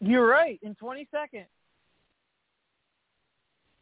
You're 0.00 0.26
right. 0.26 0.58
In 0.62 0.74
22nd. 0.74 1.44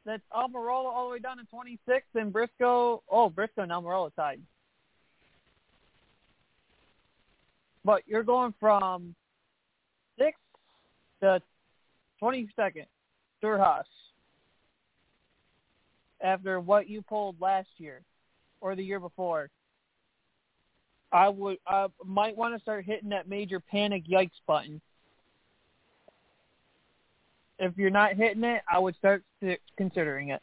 That's 0.04 0.22
Almirola 0.34 0.86
all 0.86 1.06
the 1.06 1.12
way 1.12 1.18
down 1.20 1.36
to 1.36 1.44
26th, 1.54 2.20
and 2.20 2.32
Briscoe. 2.32 3.02
Oh, 3.08 3.28
Briscoe 3.28 3.62
and 3.62 3.70
Almirola 3.70 4.12
tied. 4.16 4.40
But 7.84 8.02
you're 8.06 8.24
going 8.24 8.52
from 8.58 9.02
sixth 9.04 9.21
to 11.22 11.40
22nd, 12.22 12.86
Stewart-Haas. 13.38 13.86
After 16.22 16.60
what 16.60 16.88
you 16.88 17.02
pulled 17.02 17.40
last 17.40 17.68
year 17.78 18.02
or 18.60 18.76
the 18.76 18.84
year 18.84 19.00
before. 19.00 19.50
I 21.12 21.28
would 21.28 21.58
I 21.66 21.88
might 22.06 22.36
want 22.36 22.54
to 22.54 22.60
start 22.60 22.86
hitting 22.86 23.10
that 23.10 23.28
major 23.28 23.60
panic 23.60 24.04
yikes 24.06 24.30
button. 24.46 24.80
If 27.58 27.76
you're 27.76 27.90
not 27.90 28.14
hitting 28.14 28.44
it, 28.44 28.62
I 28.72 28.78
would 28.78 28.96
start 28.96 29.22
considering 29.76 30.30
it. 30.30 30.40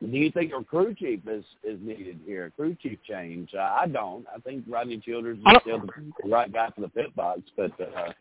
Do 0.00 0.18
you 0.18 0.30
think 0.32 0.52
a 0.52 0.62
crew 0.62 0.94
chief 0.94 1.20
is 1.28 1.44
is 1.62 1.78
needed 1.80 2.20
here? 2.26 2.46
A 2.46 2.50
crew 2.50 2.76
chief 2.82 2.98
change? 3.08 3.50
Uh, 3.56 3.76
I 3.80 3.86
don't. 3.86 4.26
I 4.34 4.38
think 4.40 4.64
Rodney 4.68 4.98
Childers 4.98 5.38
is 5.38 5.44
still 5.62 5.80
the 5.80 6.28
right 6.28 6.52
guy 6.52 6.70
for 6.74 6.80
the 6.82 6.88
pit 6.88 7.14
box, 7.14 7.40
but 7.56 7.72
uh, 7.80 8.12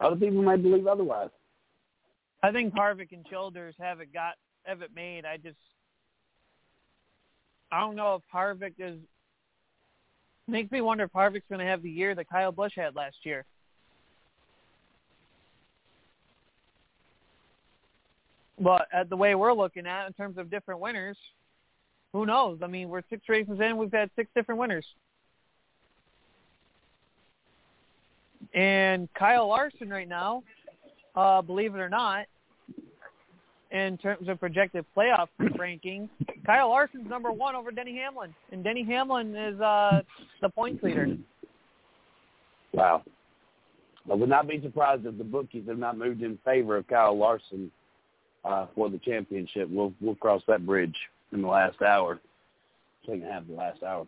other 0.00 0.16
people 0.16 0.42
might 0.42 0.62
believe 0.62 0.86
otherwise. 0.86 1.30
I 2.42 2.50
think 2.50 2.74
Harvick 2.74 3.12
and 3.12 3.24
Childers 3.26 3.74
have 3.78 4.00
it 4.00 4.12
got 4.12 4.34
have 4.64 4.82
it 4.82 4.90
made. 4.94 5.24
I 5.24 5.36
just 5.36 5.56
I 7.70 7.80
don't 7.80 7.96
know 7.96 8.16
if 8.16 8.22
Harvick 8.34 8.74
is 8.78 8.98
makes 10.48 10.70
me 10.70 10.80
wonder 10.80 11.04
if 11.04 11.12
Harvick's 11.12 11.48
going 11.48 11.60
to 11.60 11.66
have 11.66 11.82
the 11.82 11.90
year 11.90 12.14
that 12.14 12.28
Kyle 12.28 12.52
Busch 12.52 12.72
had 12.76 12.94
last 12.96 13.16
year. 13.22 13.44
But 18.60 18.86
at 18.92 19.08
the 19.08 19.16
way 19.16 19.34
we're 19.34 19.52
looking 19.52 19.86
at 19.86 20.06
in 20.06 20.12
terms 20.12 20.38
of 20.38 20.50
different 20.50 20.80
winners, 20.80 21.16
who 22.12 22.26
knows? 22.26 22.58
I 22.62 22.66
mean, 22.66 22.88
we're 22.88 23.02
six 23.08 23.28
races 23.28 23.58
in, 23.60 23.76
we've 23.76 23.92
had 23.92 24.10
six 24.14 24.30
different 24.34 24.60
winners. 24.60 24.86
And 28.54 29.08
Kyle 29.14 29.48
Larson 29.48 29.88
right 29.88 30.08
now, 30.08 30.42
uh, 31.16 31.40
believe 31.42 31.74
it 31.74 31.78
or 31.78 31.88
not, 31.88 32.26
in 33.70 33.96
terms 33.96 34.28
of 34.28 34.38
projected 34.38 34.84
playoff 34.96 35.28
ranking, 35.58 36.08
Kyle 36.44 36.68
Larson's 36.68 37.08
number 37.08 37.32
one 37.32 37.54
over 37.54 37.70
Denny 37.70 37.96
Hamlin, 37.96 38.34
and 38.50 38.62
Denny 38.62 38.84
Hamlin 38.84 39.34
is 39.34 39.60
uh, 39.60 40.02
the 40.42 40.48
points 40.48 40.82
leader. 40.82 41.16
Wow. 42.72 43.02
I 44.10 44.14
would 44.14 44.28
not 44.28 44.48
be 44.48 44.60
surprised 44.60 45.06
if 45.06 45.16
the 45.16 45.24
bookies 45.24 45.68
have 45.68 45.78
not 45.78 45.96
moved 45.96 46.22
in 46.22 46.38
favor 46.44 46.76
of 46.76 46.86
Kyle 46.88 47.16
Larson 47.16 47.70
uh, 48.44 48.66
for 48.74 48.90
the 48.90 48.98
championship. 48.98 49.68
We'll 49.70 49.92
we'll 50.00 50.16
cross 50.16 50.42
that 50.48 50.66
bridge 50.66 50.96
in 51.32 51.40
the 51.40 51.48
last 51.48 51.80
hour, 51.82 52.20
second 53.06 53.22
half 53.22 53.42
of 53.42 53.48
the 53.48 53.54
last 53.54 53.82
hour. 53.82 54.06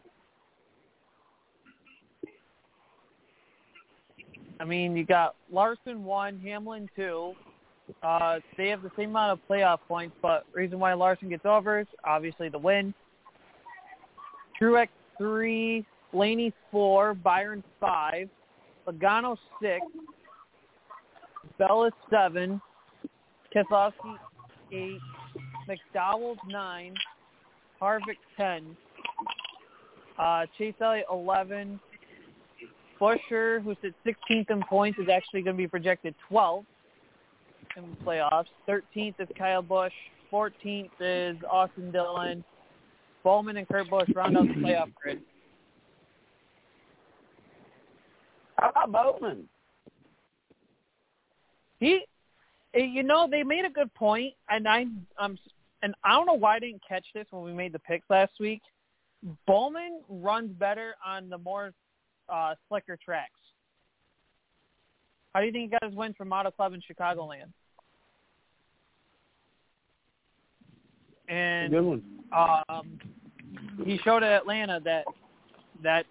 I 4.61 4.65
mean, 4.65 4.97
you 4.97 5.05
got 5.05 5.35
Larson 5.51 6.05
one, 6.05 6.41
Hamlin 6.41 6.89
two, 6.97 7.35
uh, 8.03 8.39
they 8.57 8.69
have 8.69 8.83
the 8.83 8.91
same 8.97 9.11
amount 9.11 9.33
of 9.33 9.39
playoff 9.49 9.79
points, 9.87 10.17
but 10.23 10.47
reason 10.53 10.79
why 10.79 10.95
Larson 10.95 11.29
gets 11.29 11.45
over 11.45 11.81
is 11.81 11.87
obviously 12.05 12.49
the 12.49 12.59
win. 12.59 12.95
Truex 14.61 14.89
three, 15.19 15.85
Blaney 16.13 16.53
four, 16.71 17.15
Byron 17.15 17.63
five, 17.81 18.29
Logano 18.87 19.37
six, 19.61 19.85
Bella 21.59 21.91
seven, 22.11 22.61
Keselowski 23.55 24.17
eight, 24.73 25.01
McDowell 25.69 26.37
nine, 26.49 26.95
Harvick 27.83 28.19
ten, 28.37 28.77
uh, 30.19 30.47
Chase 30.57 30.75
Elliott 30.81 31.07
eleven, 31.11 31.79
Buescher, 33.05 33.63
who 33.63 33.77
sits 33.83 33.95
16th 34.07 34.51
in 34.51 34.63
points, 34.63 34.99
is 34.99 35.09
actually 35.13 35.43
going 35.43 35.57
to 35.57 35.63
be 35.63 35.69
projected 35.69 36.15
12th 36.31 36.65
in 37.77 37.91
the 37.91 37.97
playoffs. 38.05 38.47
13th 38.67 39.15
is 39.19 39.29
Kyle 39.37 39.63
Busch. 39.63 39.93
14th 40.33 40.91
is 41.01 41.37
Austin 41.51 41.91
Dillon. 41.91 42.43
Bowman 43.23 43.59
and 43.59 43.69
Kurt 43.69 43.91
Busch 43.91 44.09
round 44.15 44.37
out 44.37 44.49
the 44.49 44.55
playoff 44.55 44.93
grid. 44.95 45.21
How 48.57 48.71
about 48.71 48.93
Bowman? 48.93 49.49
He, 51.81 52.01
eh, 52.75 52.85
you 52.85 53.03
know, 53.03 53.29
they 53.31 53.43
made 53.43 53.67
a 53.67 53.71
good 53.71 53.93
point, 53.95 54.33
and 54.49 54.67
I, 54.67 54.87
um, 55.19 55.39
and 55.83 55.95
I 56.05 56.13
don't 56.13 56.27
know 56.27 56.35
why 56.35 56.57
I 56.57 56.59
didn't 56.59 56.83
catch 56.87 57.05
this 57.15 57.27
when 57.31 57.45
we 57.45 57.53
made 57.53 57.73
the 57.73 57.79
picks 57.81 58.09
last 58.09 58.33
week. 58.41 58.63
Bowman 59.47 60.01
runs 60.09 60.51
better 60.53 60.95
on 61.05 61.29
the 61.29 61.39
more 61.39 61.73
uh, 62.29 62.55
slicker 62.69 62.99
tracks. 63.03 63.33
How 65.35 65.41
do 65.41 65.47
you 65.47 65.53
think 65.53 65.73
he 65.73 65.79
got 65.79 65.89
his 65.89 65.97
win 65.97 66.15
from 66.15 66.33
Auto 66.33 66.51
Club 66.51 66.75
in 66.75 66.81
Chicagoland? 66.81 67.51
and 71.29 72.03
um, 72.33 72.99
he 73.85 73.99
showed 74.05 74.23
at 74.23 74.33
Atlanta 74.33 74.81
that 74.85 75.05
that 75.83 76.07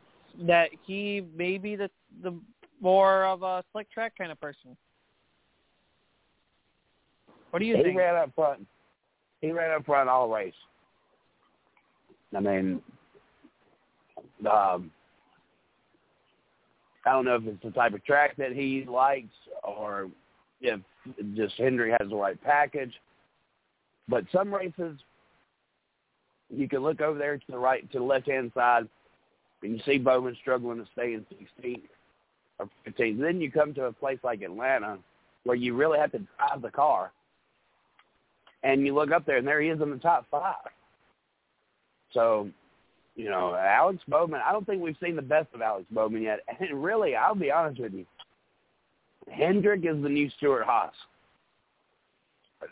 that 0.47 0.69
he 0.85 1.23
may 1.35 1.57
be 1.57 1.75
the 1.75 1.89
the 2.21 2.33
more 2.81 3.25
of 3.25 3.43
a 3.43 3.63
slick 3.71 3.91
track 3.91 4.13
kind 4.17 4.31
of 4.31 4.39
person. 4.39 4.75
What 7.51 7.59
do 7.59 7.65
you 7.65 7.77
he 7.77 7.83
think? 7.83 7.93
He 7.93 7.99
ran 7.99 8.15
up 8.15 8.31
front. 8.35 8.65
He 9.41 9.51
ran 9.51 9.71
up 9.71 9.85
front 9.85 10.09
all 10.09 10.29
race. 10.29 10.53
I 12.35 12.39
mean, 12.39 12.81
um, 14.51 14.91
I 17.05 17.11
don't 17.11 17.25
know 17.25 17.35
if 17.35 17.45
it's 17.45 17.63
the 17.63 17.71
type 17.71 17.93
of 17.93 18.03
track 18.05 18.35
that 18.37 18.53
he 18.53 18.85
likes 18.87 19.33
or 19.63 20.09
if 20.61 20.79
just 21.35 21.55
Hendrick 21.57 21.95
has 21.99 22.09
the 22.09 22.15
right 22.15 22.41
package. 22.43 22.93
But 24.07 24.25
some 24.31 24.53
races, 24.53 24.97
you 26.49 26.67
can 26.67 26.79
look 26.79 27.01
over 27.01 27.17
there 27.17 27.37
to 27.37 27.45
the 27.49 27.57
right, 27.57 27.89
to 27.91 27.99
the 27.99 28.03
left-hand 28.03 28.51
side, 28.53 28.87
and 29.61 29.73
you 29.73 29.79
see 29.85 29.97
Bowman 29.97 30.37
struggling 30.41 30.77
to 30.77 30.89
stay 30.93 31.13
in 31.13 31.25
16th 31.61 31.81
or 32.59 32.69
15th. 32.87 33.19
Then 33.19 33.41
you 33.41 33.51
come 33.51 33.73
to 33.75 33.85
a 33.85 33.93
place 33.93 34.19
like 34.23 34.41
Atlanta 34.41 34.97
where 35.43 35.55
you 35.57 35.75
really 35.75 35.99
have 35.99 36.11
to 36.13 36.19
drive 36.37 36.61
the 36.61 36.69
car, 36.69 37.11
and 38.63 38.85
you 38.85 38.93
look 38.93 39.11
up 39.11 39.25
there, 39.25 39.37
and 39.37 39.47
there 39.47 39.61
he 39.61 39.69
is 39.69 39.81
in 39.81 39.89
the 39.89 39.97
top 39.97 40.25
five. 40.31 40.55
So, 42.13 42.49
you 43.15 43.29
know, 43.29 43.55
Alex 43.55 43.99
Bowman, 44.07 44.41
I 44.45 44.51
don't 44.51 44.65
think 44.65 44.81
we've 44.81 44.97
seen 45.01 45.15
the 45.15 45.21
best 45.21 45.47
of 45.53 45.61
Alex 45.61 45.85
Bowman 45.91 46.23
yet. 46.23 46.39
And 46.59 46.83
really, 46.83 47.15
I'll 47.15 47.35
be 47.35 47.51
honest 47.51 47.79
with 47.79 47.93
you, 47.93 48.05
Hendrick 49.31 49.81
is 49.81 50.01
the 50.01 50.09
new 50.09 50.29
Stewart-Haas. 50.37 50.93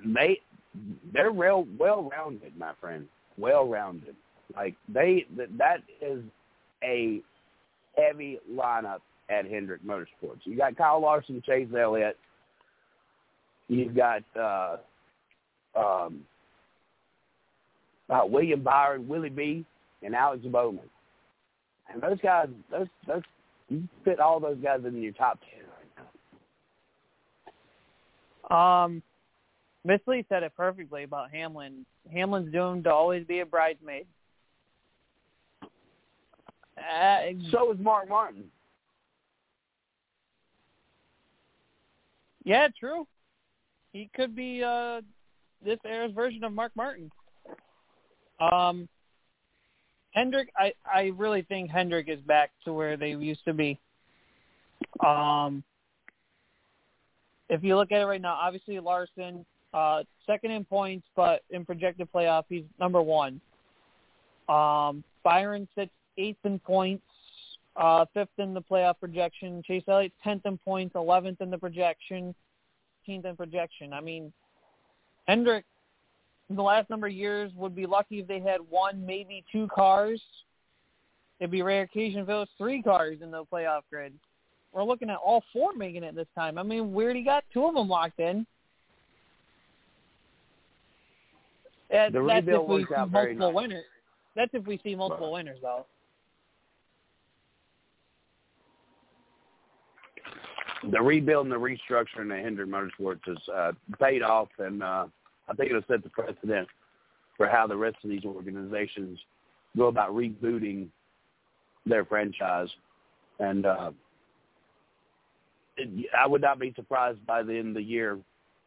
They 0.05 0.39
they're 1.13 1.31
real 1.31 1.67
well 1.77 2.09
rounded, 2.09 2.57
my 2.57 2.71
friend. 2.79 3.05
Well 3.37 3.67
rounded. 3.67 4.15
Like 4.55 4.75
they 4.87 5.25
that 5.37 5.57
that 5.57 5.77
is 6.01 6.23
a 6.83 7.21
heavy 7.97 8.39
lineup 8.51 8.99
at 9.29 9.45
Hendrick 9.45 9.83
Motorsports. 9.83 10.41
You 10.43 10.57
got 10.57 10.77
Kyle 10.77 11.01
Larson, 11.01 11.41
Chase 11.45 11.67
Elliott. 11.77 12.17
You've 13.67 13.95
got 13.95 14.23
uh, 14.37 14.77
um, 15.77 16.21
uh, 18.09 18.25
William 18.25 18.61
Byron, 18.61 19.07
Willie 19.07 19.29
B, 19.29 19.65
and 20.03 20.15
Alex 20.15 20.43
Bowman. 20.45 20.89
And 21.91 22.01
those 22.01 22.19
guys, 22.21 22.47
those 22.69 22.87
those 23.07 23.21
you 23.69 23.87
fit 24.03 24.19
all 24.19 24.39
those 24.39 24.57
guys 24.61 24.79
in 24.85 25.01
your 25.01 25.13
top 25.13 25.39
ten 25.41 25.65
right 25.65 26.07
now. 28.49 28.83
Um, 28.85 29.03
Miss 29.83 29.99
Lee 30.07 30.25
said 30.29 30.43
it 30.43 30.53
perfectly 30.55 31.03
about 31.03 31.31
Hamlin. 31.31 31.85
Hamlin's 32.11 32.51
doomed 32.51 32.83
to 32.85 32.93
always 32.93 33.25
be 33.25 33.39
a 33.39 33.45
bridesmaid. 33.45 34.05
Uh, 36.77 37.19
so 37.51 37.71
is 37.71 37.79
Mark 37.79 38.09
Martin. 38.09 38.45
Yeah, 42.43 42.67
true. 42.79 43.05
He 43.93 44.09
could 44.15 44.35
be 44.35 44.63
uh 44.63 45.01
this 45.63 45.79
era's 45.85 46.11
version 46.13 46.43
of 46.43 46.53
Mark 46.53 46.71
Martin. 46.75 47.11
Um 48.39 48.87
Hendrick 50.11 50.51
I 50.57 50.73
I 50.85 51.11
really 51.15 51.41
think 51.43 51.71
Hendrick 51.71 52.07
is 52.09 52.19
back 52.21 52.51
to 52.65 52.73
where 52.73 52.97
they 52.97 53.11
used 53.11 53.43
to 53.45 53.53
be. 53.53 53.79
Um 55.05 55.63
if 57.49 57.63
you 57.63 57.75
look 57.75 57.91
at 57.91 58.01
it 58.01 58.05
right 58.05 58.21
now, 58.21 58.33
obviously 58.41 58.79
Larson, 58.79 59.45
uh, 59.73 60.03
second 60.25 60.51
in 60.51 60.63
points, 60.63 61.05
but 61.17 61.41
in 61.49 61.65
projected 61.65 62.07
playoff, 62.13 62.45
he's 62.47 62.63
number 62.79 63.01
one. 63.01 63.41
Um, 64.47 65.03
Byron 65.23 65.67
sits 65.75 65.91
eighth 66.17 66.39
in 66.45 66.59
points, 66.59 67.03
uh, 67.75 68.05
fifth 68.13 68.29
in 68.37 68.53
the 68.53 68.61
playoff 68.61 68.99
projection. 69.01 69.61
Chase 69.65 69.83
Elliott 69.87 70.13
tenth 70.23 70.45
in 70.45 70.57
points, 70.57 70.95
eleventh 70.95 71.41
in 71.41 71.49
the 71.49 71.57
projection, 71.57 72.33
tenth 73.05 73.25
in 73.25 73.35
projection. 73.35 73.91
I 73.91 73.99
mean, 73.99 74.31
Hendrick, 75.27 75.65
in 76.51 76.57
the 76.57 76.61
last 76.61 76.89
number 76.89 77.07
of 77.07 77.13
years 77.13 77.49
would 77.55 77.73
be 77.73 77.85
lucky 77.85 78.19
if 78.19 78.27
they 78.27 78.41
had 78.41 78.59
one, 78.69 79.05
maybe 79.05 79.41
two 79.53 79.69
cars. 79.73 80.21
It'd 81.39 81.49
be 81.49 81.61
a 81.61 81.63
rare 81.63 81.83
occasion 81.83 82.19
if 82.19 82.29
it 82.29 82.33
was 82.33 82.49
three 82.57 82.81
cars 82.81 83.19
in 83.23 83.31
the 83.31 83.45
playoff 83.45 83.83
grid. 83.89 84.13
We're 84.73 84.83
looking 84.83 85.09
at 85.09 85.15
all 85.15 85.43
four 85.53 85.73
making 85.73 86.03
it 86.03 86.13
this 86.13 86.27
time. 86.35 86.57
I 86.57 86.63
mean, 86.63 86.93
we 86.93 87.05
already 87.05 87.23
got 87.23 87.45
two 87.53 87.65
of 87.65 87.73
them 87.73 87.87
locked 87.87 88.19
in. 88.19 88.45
That, 91.89 92.11
the 92.11 92.21
that's 92.21 92.45
if 92.47 92.67
we 92.67 92.83
see 92.83 92.95
multiple 92.97 93.47
nice. 93.47 93.55
winners. 93.55 93.85
That's 94.35 94.51
if 94.53 94.67
we 94.67 94.79
see 94.83 94.95
multiple 94.95 95.27
but, 95.27 95.33
winners, 95.33 95.59
though. 95.61 95.85
The 100.91 101.01
rebuild 101.01 101.45
and 101.45 101.53
the 101.53 101.59
restructuring 101.59 102.37
of 102.37 102.43
Hendrick 102.43 102.67
Motorsports 102.67 103.25
has 103.25 103.37
uh, 103.53 103.71
paid 103.99 104.21
off, 104.21 104.49
and 104.59 104.83
uh, 104.83 105.05
I 105.51 105.55
think 105.55 105.69
it'll 105.69 105.83
set 105.87 106.03
the 106.03 106.09
precedent 106.09 106.67
for 107.37 107.47
how 107.47 107.67
the 107.67 107.75
rest 107.75 107.97
of 108.03 108.09
these 108.09 108.23
organizations 108.25 109.19
go 109.77 109.87
about 109.87 110.11
rebooting 110.11 110.87
their 111.85 112.05
franchise. 112.05 112.69
And 113.39 113.65
uh, 113.65 113.91
I 116.17 116.27
would 116.27 116.41
not 116.41 116.59
be 116.59 116.73
surprised 116.75 117.25
by 117.25 117.43
the 117.43 117.57
end 117.57 117.69
of 117.69 117.73
the 117.75 117.83
year 117.83 118.19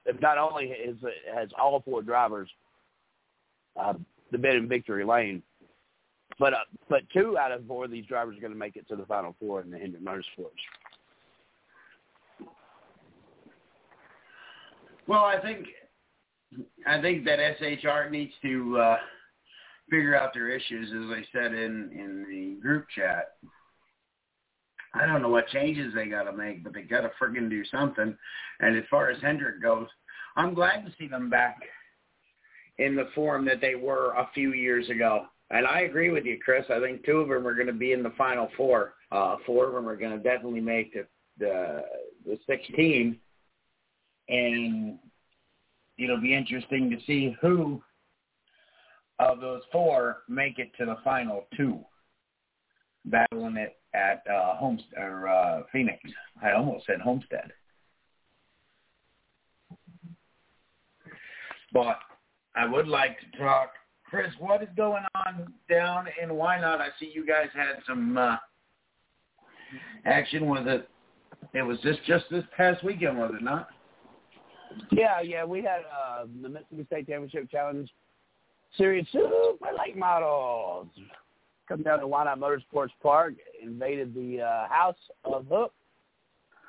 if 0.07 0.20
not 0.20 0.39
only 0.39 0.66
is 0.66 0.97
has 1.35 1.49
all 1.59 1.80
four 1.80 2.03
drivers 2.03 2.49
uh, 3.80 3.95
been 4.30 4.57
in 4.57 4.68
victory 4.68 5.05
lane, 5.05 5.43
but 6.39 6.53
uh, 6.53 6.59
but 6.89 7.03
two 7.12 7.39
out 7.39 7.53
of 7.53 7.66
four 7.66 7.87
of 7.87 7.91
these 7.91 8.07
drivers 8.07 8.37
are 8.37 8.41
going 8.41 8.53
to 8.53 8.59
make 8.59 8.76
it 8.76 8.87
to 8.89 8.97
the 8.97 9.07
final 9.07 9.35
four 9.41 9.62
in 9.62 9.70
the 9.70 9.78
Hendrick 9.78 10.05
Motorsports. 10.05 10.51
Well, 15.07 15.24
I 15.24 15.41
think 15.41 15.66
I 16.86 17.00
think 17.00 17.24
that 17.24 17.38
SHR 17.61 18.11
needs 18.11 18.32
to 18.42 18.78
uh, 18.78 18.96
figure 19.90 20.16
out 20.16 20.34
their 20.34 20.48
issues, 20.48 20.88
as 20.90 21.18
I 21.18 21.24
said 21.32 21.52
in 21.52 21.90
in 21.92 22.26
the 22.28 22.61
group 22.62 22.86
chat. 22.94 23.32
I 24.94 25.07
don't 25.07 25.22
know 25.22 25.28
what 25.28 25.48
changes 25.48 25.92
they 25.92 26.07
got 26.07 26.24
to 26.24 26.32
make, 26.32 26.62
but 26.62 26.72
they 26.72 26.82
got 26.82 27.00
to 27.00 27.11
friggin' 27.20 27.50
do 27.50 27.64
something. 27.64 28.16
And 28.61 28.76
as 28.76 28.84
far 28.88 29.11
as 29.11 29.20
Hendrick 29.20 29.61
goes, 29.61 29.88
I'm 30.36 30.55
glad 30.55 30.84
to 30.84 30.92
see 30.98 31.09
them 31.09 31.28
back 31.28 31.61
in 32.78 32.94
the 32.94 33.09
form 33.14 33.44
that 33.46 33.61
they 33.61 33.74
were 33.74 34.12
a 34.12 34.30
few 34.34 34.52
years 34.52 34.88
ago. 34.90 35.26
And 35.50 35.66
I 35.66 35.80
agree 35.80 36.11
with 36.11 36.24
you, 36.24 36.38
Chris. 36.44 36.64
I 36.70 36.80
think 36.80 37.05
two 37.05 37.18
of 37.18 37.28
them 37.28 37.46
are 37.46 37.55
going 37.55 37.66
to 37.66 37.72
be 37.72 37.92
in 37.92 38.02
the 38.02 38.12
final 38.16 38.48
four. 38.57 38.94
Uh, 39.12 39.36
four 39.44 39.66
of 39.66 39.74
them 39.74 39.88
are 39.88 39.96
going 39.96 40.16
to 40.16 40.22
definitely 40.22 40.61
make 40.61 40.94
the 40.94 41.07
the, 41.38 41.82
the 42.24 42.38
16. 42.46 43.18
And 44.28 44.98
it'll 45.99 46.20
be 46.20 46.34
interesting 46.34 46.90
to 46.90 46.97
see 47.07 47.36
who 47.40 47.82
of 49.18 49.40
those 49.40 49.62
four 49.70 50.18
make 50.28 50.59
it 50.59 50.70
to 50.78 50.84
the 50.84 50.97
final 51.05 51.47
two, 51.57 51.80
battling 53.05 53.57
it 53.57 53.76
at 53.95 54.24
uh, 54.30 54.57
Homestead 54.57 54.99
or 54.99 55.28
uh, 55.28 55.62
Phoenix. 55.72 55.99
I 56.42 56.53
almost 56.53 56.86
said 56.86 57.01
Homestead. 57.01 57.53
But 61.72 61.99
I 62.57 62.66
would 62.66 62.86
like 62.86 63.18
to 63.20 63.38
talk, 63.38 63.70
Chris. 64.09 64.32
What 64.38 64.62
is 64.62 64.68
going 64.76 65.03
on 65.26 65.53
down 65.68 66.07
in 66.22 66.30
Whynot? 66.30 66.80
I 66.80 66.88
see 67.01 67.11
you 67.12 67.26
guys 67.26 67.49
had 67.53 67.82
some 67.86 68.16
uh, 68.16 68.36
action. 70.05 70.47
Was 70.47 70.64
it? 70.66 70.88
It 71.53 71.62
was 71.62 71.78
just 71.82 71.99
just 72.07 72.24
this 72.30 72.45
past 72.57 72.82
weekend, 72.84 73.18
was 73.18 73.32
it 73.34 73.42
not? 73.42 73.68
Yeah, 74.90 75.20
yeah. 75.20 75.44
We 75.44 75.58
had 75.62 75.80
uh, 75.80 76.26
the 76.42 76.48
Mississippi 76.48 76.84
State 76.86 77.08
Championship 77.08 77.50
Challenge 77.50 77.88
Series 78.76 79.06
Super 79.12 79.68
Late 79.78 79.96
Models 79.96 80.88
come 81.68 81.82
down 81.82 82.00
to 82.00 82.06
Whynot 82.06 82.38
Motorsports 82.38 82.90
Park, 83.02 83.34
invaded 83.62 84.14
the 84.14 84.42
uh, 84.42 84.68
House 84.68 84.96
of 85.24 85.46
Hook. 85.46 85.72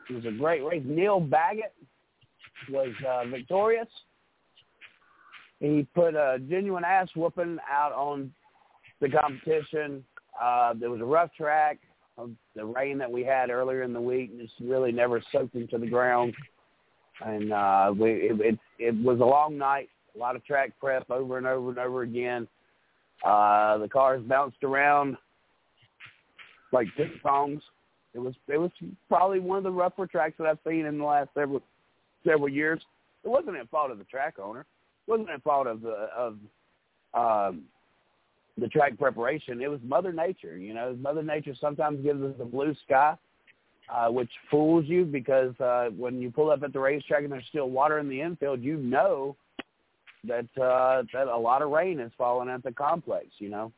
It 0.09 0.13
was 0.13 0.25
a 0.25 0.31
great 0.31 0.63
race. 0.63 0.83
Neil 0.85 1.19
Baggett 1.19 1.73
was 2.69 2.93
uh, 3.07 3.25
victorious. 3.25 3.87
He 5.59 5.87
put 5.95 6.15
a 6.15 6.37
genuine 6.49 6.83
ass 6.83 7.07
whooping 7.15 7.57
out 7.69 7.91
on 7.93 8.31
the 9.01 9.09
competition. 9.09 10.03
Uh, 10.41 10.73
there 10.73 10.89
was 10.89 11.01
a 11.01 11.05
rough 11.05 11.33
track. 11.33 11.79
The 12.55 12.65
rain 12.65 12.97
that 12.99 13.11
we 13.11 13.23
had 13.23 13.49
earlier 13.49 13.83
in 13.83 13.93
the 13.93 14.01
week 14.01 14.39
just 14.39 14.53
really 14.61 14.91
never 14.91 15.21
soaked 15.31 15.55
into 15.55 15.77
the 15.77 15.87
ground, 15.87 16.33
and 17.23 17.53
uh, 17.53 17.93
we, 17.97 18.11
it, 18.11 18.39
it, 18.39 18.59
it 18.79 19.03
was 19.03 19.19
a 19.19 19.25
long 19.25 19.57
night. 19.57 19.89
A 20.15 20.17
lot 20.17 20.35
of 20.35 20.45
track 20.45 20.71
prep 20.79 21.09
over 21.09 21.37
and 21.37 21.45
over 21.45 21.69
and 21.69 21.79
over 21.79 22.03
again. 22.03 22.47
Uh, 23.23 23.77
the 23.77 23.87
cars 23.87 24.21
bounced 24.27 24.63
around 24.63 25.17
like 26.71 26.87
ping 26.97 27.19
pongs. 27.23 27.61
It 28.13 28.19
was 28.19 28.33
it 28.47 28.57
was 28.57 28.71
probably 29.09 29.39
one 29.39 29.57
of 29.57 29.63
the 29.63 29.71
rougher 29.71 30.07
tracks 30.07 30.35
that 30.37 30.47
I've 30.47 30.59
seen 30.65 30.85
in 30.85 30.97
the 30.97 31.03
last 31.03 31.29
several 31.33 31.61
several 32.25 32.49
years. 32.49 32.81
It 33.23 33.29
wasn't 33.29 33.57
at 33.57 33.69
fault 33.69 33.91
of 33.91 33.97
the 33.97 34.03
track 34.05 34.35
owner. 34.41 34.61
It 34.61 35.11
wasn't 35.11 35.29
at 35.29 35.43
fault 35.43 35.67
of 35.67 35.81
the 35.81 36.07
of 36.15 36.37
um, 37.13 37.63
the 38.57 38.67
track 38.67 38.97
preparation. 38.97 39.61
It 39.61 39.69
was 39.69 39.79
Mother 39.83 40.13
Nature. 40.13 40.57
You 40.57 40.73
know, 40.73 40.95
Mother 41.01 41.23
Nature 41.23 41.55
sometimes 41.59 42.03
gives 42.03 42.21
us 42.21 42.33
the 42.37 42.45
blue 42.45 42.75
sky, 42.85 43.15
uh, 43.93 44.09
which 44.09 44.29
fools 44.49 44.85
you 44.87 45.05
because 45.05 45.59
uh, 45.59 45.89
when 45.97 46.19
you 46.21 46.31
pull 46.31 46.49
up 46.49 46.63
at 46.63 46.73
the 46.73 46.79
racetrack 46.79 47.23
and 47.23 47.31
there's 47.31 47.45
still 47.49 47.69
water 47.69 47.99
in 47.99 48.09
the 48.09 48.21
infield, 48.21 48.61
you 48.61 48.77
know 48.77 49.35
that 50.27 50.45
uh, 50.61 51.03
that 51.13 51.27
a 51.27 51.37
lot 51.37 51.61
of 51.61 51.69
rain 51.69 51.99
has 51.99 52.11
fallen 52.17 52.49
at 52.49 52.63
the 52.63 52.71
complex. 52.71 53.27
You 53.37 53.49
know, 53.49 53.71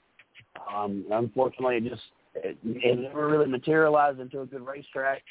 um, 0.74 1.06
unfortunately, 1.12 1.78
it 1.78 1.90
just 1.90 2.02
it, 2.36 2.58
it 2.64 3.00
never 3.00 3.28
really 3.28 3.48
materialized 3.48 4.20
into 4.20 4.42
a 4.42 4.46
good 4.46 4.66
racetrack. 4.66 5.22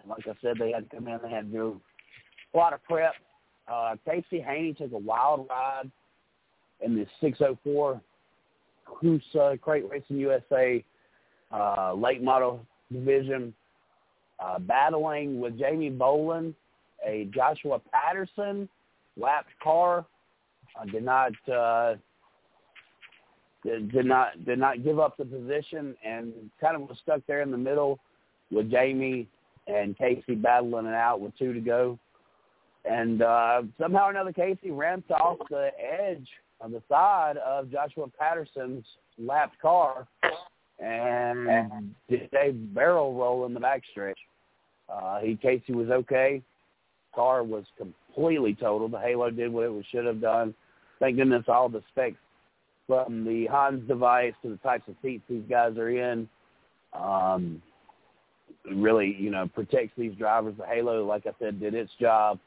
And 0.00 0.10
like 0.10 0.26
I 0.26 0.32
said, 0.42 0.56
they 0.58 0.72
had 0.72 0.90
to 0.90 0.96
come 0.96 1.08
in. 1.08 1.18
They 1.22 1.30
had 1.30 1.50
to 1.50 1.52
do 1.52 1.80
a 2.54 2.56
lot 2.56 2.72
of 2.72 2.82
prep. 2.84 3.14
Uh, 3.68 3.96
Casey 4.04 4.40
Haney 4.40 4.74
took 4.74 4.92
a 4.92 4.98
wild 4.98 5.46
ride 5.48 5.90
in 6.80 6.94
the 6.94 7.06
604 7.20 8.00
Cruise 8.84 9.22
Crate 9.60 9.84
Racing 9.90 10.16
USA 10.18 10.84
uh, 11.52 11.94
late 11.94 12.22
model 12.22 12.64
division, 12.92 13.52
uh, 14.40 14.58
battling 14.58 15.40
with 15.40 15.58
Jamie 15.58 15.90
Boland, 15.90 16.54
a 17.06 17.28
Joshua 17.34 17.80
Patterson 17.92 18.68
lapped 19.16 19.50
car 19.62 20.04
uh, 20.78 20.84
did 20.86 21.04
not 21.04 21.32
uh, 21.48 21.94
did, 23.64 23.90
did 23.92 24.06
not 24.06 24.44
did 24.44 24.58
not 24.58 24.84
give 24.84 24.98
up 24.98 25.16
the 25.16 25.24
position 25.24 25.94
and 26.04 26.32
kind 26.60 26.76
of 26.76 26.82
was 26.82 26.98
stuck 27.02 27.20
there 27.26 27.42
in 27.42 27.50
the 27.50 27.56
middle 27.56 27.98
with 28.50 28.70
Jamie 28.70 29.28
and 29.66 29.96
Casey 29.98 30.34
battling 30.34 30.86
it 30.86 30.94
out 30.94 31.20
with 31.20 31.36
two 31.38 31.52
to 31.52 31.60
go. 31.60 31.98
And 32.84 33.22
uh, 33.22 33.62
somehow 33.80 34.06
or 34.06 34.10
another, 34.10 34.32
Casey 34.32 34.70
ramped 34.70 35.10
off 35.10 35.38
the 35.50 35.70
edge 35.80 36.28
on 36.60 36.70
the 36.70 36.82
side 36.88 37.36
of 37.38 37.70
Joshua 37.70 38.06
Patterson's 38.16 38.84
lapped 39.18 39.60
car 39.60 40.06
and 40.78 41.94
did 42.08 42.28
a 42.34 42.52
barrel 42.52 43.14
roll 43.14 43.46
in 43.46 43.54
the 43.54 43.60
backstretch. 43.60 44.14
Uh, 44.92 45.20
he 45.20 45.36
Casey 45.36 45.72
was 45.72 45.90
okay. 45.90 46.42
Car 47.14 47.42
was 47.42 47.64
completely 47.76 48.54
totaled. 48.54 48.92
The 48.92 48.98
Halo 48.98 49.30
did 49.30 49.52
what 49.52 49.64
it 49.64 49.72
was, 49.72 49.84
should 49.90 50.04
have 50.04 50.20
done 50.20 50.54
thank 50.98 51.16
goodness 51.16 51.44
all 51.48 51.68
the 51.68 51.82
specs 51.90 52.16
from 52.86 53.24
the 53.24 53.46
Hans 53.46 53.86
device 53.88 54.34
to 54.42 54.50
the 54.50 54.56
types 54.58 54.84
of 54.88 54.94
seats 55.02 55.24
these 55.28 55.42
guys 55.48 55.76
are 55.76 55.90
in 55.90 56.28
um, 56.98 57.60
really, 58.74 59.16
you 59.18 59.30
know, 59.30 59.48
protects 59.52 59.92
these 59.98 60.14
drivers. 60.16 60.54
The 60.56 60.66
Halo, 60.66 61.04
like 61.04 61.26
I 61.26 61.32
said, 61.40 61.60
did 61.60 61.74
its 61.74 61.90
job. 62.00 62.38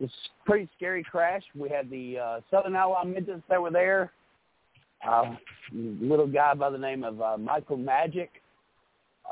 It's 0.00 0.12
pretty 0.44 0.68
scary 0.76 1.04
crash. 1.04 1.42
We 1.54 1.68
had 1.68 1.90
the 1.90 2.18
uh, 2.18 2.40
Southern 2.50 2.74
Outlaw 2.74 3.04
midgets 3.04 3.42
that 3.48 3.60
were 3.60 3.70
there. 3.70 4.10
Uh, 5.06 5.36
little 5.72 6.26
guy 6.26 6.54
by 6.54 6.70
the 6.70 6.78
name 6.78 7.04
of 7.04 7.20
uh, 7.20 7.36
Michael 7.36 7.76
Magic 7.76 8.30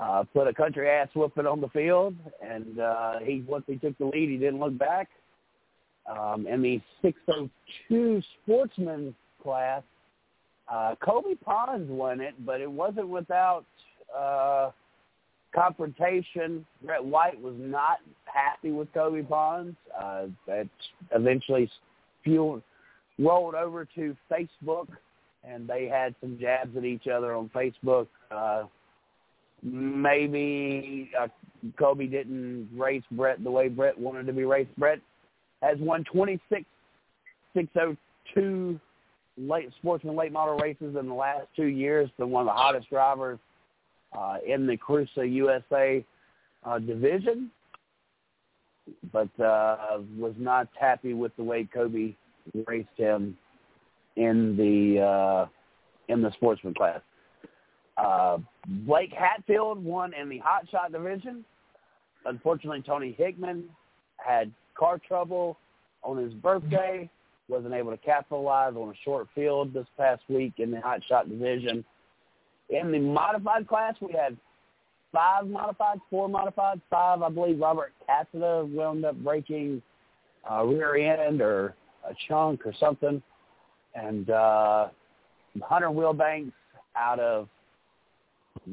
uh, 0.01 0.25
put 0.33 0.49
a 0.49 0.55
country 0.55 0.89
ass 0.89 1.09
whooping 1.15 1.47
on 1.47 1.61
the 1.61 1.69
field, 1.69 2.15
and 2.43 2.79
uh, 2.81 3.19
he 3.21 3.45
once 3.47 3.65
he 3.67 3.77
took 3.77 3.97
the 3.99 4.07
lead, 4.07 4.31
he 4.31 4.37
didn't 4.37 4.61
look 4.61 4.77
back. 4.79 5.09
Um, 6.11 6.47
in 6.49 6.63
the 6.63 6.81
602 7.03 8.21
sportsman 8.43 9.15
class, 9.41 9.83
uh, 10.71 10.95
Kobe 11.05 11.35
Pons 11.37 11.89
won 11.89 12.21
it, 12.21 12.35
but 12.45 12.61
it 12.61 12.71
wasn't 12.71 13.09
without 13.09 13.65
uh, 14.17 14.71
confrontation. 15.55 16.67
Brett 16.85 17.05
White 17.05 17.41
was 17.41 17.55
not 17.59 17.99
happy 18.25 18.73
with 18.73 18.93
Kobe 18.93 19.23
Pons. 19.23 19.77
Uh, 19.97 20.27
that 20.47 20.69
eventually 21.15 21.71
fueled, 22.25 22.63
rolled 23.19 23.55
over 23.55 23.85
to 23.95 24.17
Facebook, 24.31 24.89
and 25.45 25.69
they 25.69 25.87
had 25.87 26.15
some 26.21 26.39
jabs 26.41 26.77
at 26.77 26.85
each 26.85 27.07
other 27.07 27.35
on 27.35 27.51
Facebook. 27.55 28.07
Uh, 28.31 28.65
maybe 29.63 31.11
uh, 31.19 31.29
Kobe 31.79 32.07
didn't 32.07 32.69
race 32.77 33.03
Brett 33.13 33.43
the 33.43 33.51
way 33.51 33.69
Brett 33.69 33.99
wanted 33.99 34.27
to 34.27 34.33
be 34.33 34.45
raced. 34.45 34.75
Brett 34.77 35.01
has 35.63 35.79
won 35.79 36.05
26 36.05 36.65
602 37.55 38.81
late 39.39 39.71
sportsman 39.79 40.17
late 40.17 40.33
model 40.33 40.57
races 40.59 40.97
in 40.99 41.07
the 41.09 41.15
last 41.15 41.47
two 41.57 41.67
years. 41.67 42.11
Been 42.19 42.31
one 42.31 42.43
of 42.43 42.47
the 42.47 42.61
hottest 42.61 42.89
drivers 42.91 43.39
uh, 44.17 44.37
in 44.47 44.67
the 44.67 44.77
Cruiser 44.77 45.25
USA 45.25 46.05
uh, 46.65 46.79
division, 46.79 47.51
but 49.13 49.29
uh, 49.41 49.99
was 50.19 50.35
not 50.39 50.69
happy 50.79 51.15
with 51.15 51.35
the 51.37 51.45
way 51.45 51.69
Kobe 51.73 52.15
raced 52.67 52.89
him 52.97 53.37
in 54.17 54.57
the 54.57 55.03
uh, 55.03 55.47
in 56.09 56.23
the 56.23 56.33
sportsman 56.33 56.75
class. 56.75 57.01
Uh, 57.97 58.39
Blake 58.87 59.13
Hatfield 59.13 59.83
won 59.85 60.15
in 60.15 60.29
the 60.29 60.39
hot 60.39 60.69
shot 60.71 60.93
division. 60.93 61.45
unfortunately, 62.25 62.83
Tony 62.83 63.13
Hickman 63.19 63.65
had 64.17 64.51
car 64.75 64.99
trouble 64.99 65.59
on 66.03 66.17
his 66.17 66.33
birthday. 66.35 67.09
Wasn't 67.49 67.75
able 67.75 67.91
to 67.91 67.99
capitalize 67.99 68.75
on 68.77 68.89
a 68.89 68.95
short 69.05 69.27
field 69.35 69.75
this 69.75 69.87
past 69.99 70.23
week 70.29 70.55
in 70.59 70.71
the 70.71 70.81
hot 70.81 71.01
shot 71.07 71.29
division. 71.29 71.85
In 72.71 72.93
the 72.93 72.99
modified 72.99 73.69
class, 73.69 73.95
we 74.01 74.13
had 74.13 74.37
five 75.13 75.47
modified, 75.47 75.99
four 76.09 76.29
modified, 76.29 76.81
five. 76.89 77.21
I 77.21 77.29
believe 77.29 77.59
Robert 77.59 77.93
Cassida 78.09 78.65
wound 78.73 79.05
up 79.05 79.17
breaking 79.17 79.83
a 80.49 80.67
rear 80.67 80.97
end 80.97 81.43
or 81.43 81.75
a 82.09 82.15
chunk 82.29 82.67
or 82.67 82.73
something. 82.81 83.23
And 83.95 84.31
uh, 84.31 84.89
Hunter 85.61 85.89
Wilbanks 85.89 86.53
out 86.97 87.21
of 87.21 87.49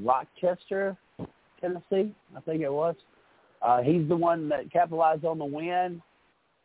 Rochester, 0.04 0.98
Tennessee, 1.60 2.14
I 2.36 2.42
think 2.46 2.62
it 2.62 2.72
was. 2.72 2.96
Uh, 3.62 3.82
he's 3.82 4.08
the 4.08 4.16
one 4.16 4.50
that 4.50 4.72
capitalized 4.72 5.26
on 5.26 5.38
the 5.38 5.46
win. 5.46 6.02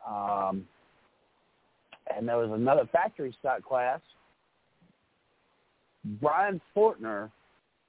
Um, 0.06 0.66
and 2.14 2.28
there 2.28 2.36
was 2.36 2.50
another 2.52 2.88
factory 2.92 3.34
stock 3.40 3.62
class. 3.62 4.00
Brian 6.20 6.60
Fortner 6.76 7.30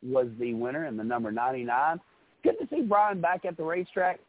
was 0.01 0.27
the 0.39 0.53
winner 0.53 0.85
in 0.85 0.97
the 0.97 1.03
number 1.03 1.31
99. 1.31 1.99
Good 2.43 2.55
to 2.59 2.67
see 2.69 2.81
Brian 2.81 3.21
back 3.21 3.45
at 3.45 3.57
the 3.57 3.63
racetrack. 3.63 4.19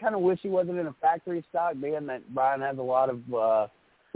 Kind 0.00 0.14
of 0.14 0.20
wish 0.20 0.38
he 0.42 0.48
wasn't 0.48 0.78
in 0.78 0.86
a 0.86 0.94
factory 1.00 1.44
stock, 1.48 1.74
being 1.80 2.06
that 2.06 2.22
Brian 2.34 2.60
has 2.60 2.78
a 2.78 2.82
lot 2.82 3.10
of 3.10 3.34
uh, 3.34 3.66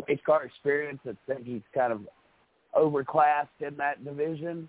race 0.07 0.21
car 0.25 0.45
experience. 0.45 1.01
I 1.07 1.17
think 1.27 1.45
he's 1.45 1.63
kind 1.75 1.93
of 1.93 2.03
overclassed 2.77 3.49
in 3.61 3.77
that 3.79 4.05
division. 4.05 4.69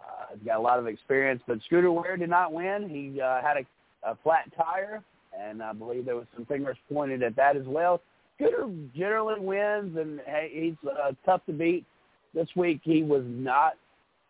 Uh, 0.00 0.34
he's 0.34 0.46
got 0.46 0.58
a 0.58 0.62
lot 0.62 0.78
of 0.78 0.86
experience, 0.86 1.42
but 1.46 1.58
Scooter 1.66 1.92
Ware 1.92 2.16
did 2.16 2.30
not 2.30 2.52
win. 2.52 2.88
He 2.88 3.20
uh, 3.20 3.40
had 3.42 3.56
a, 3.58 4.10
a 4.10 4.16
flat 4.22 4.50
tire, 4.56 5.02
and 5.38 5.62
I 5.62 5.72
believe 5.72 6.04
there 6.04 6.16
was 6.16 6.26
some 6.34 6.46
fingers 6.46 6.76
pointed 6.92 7.22
at 7.22 7.36
that 7.36 7.56
as 7.56 7.66
well. 7.66 8.00
Scooter 8.36 8.68
generally 8.96 9.40
wins, 9.40 9.96
and 9.96 10.20
he's 10.50 10.74
uh, 10.88 11.12
tough 11.24 11.44
to 11.46 11.52
beat. 11.52 11.84
This 12.34 12.48
week 12.56 12.80
he 12.84 13.02
was 13.02 13.24
not 13.26 13.74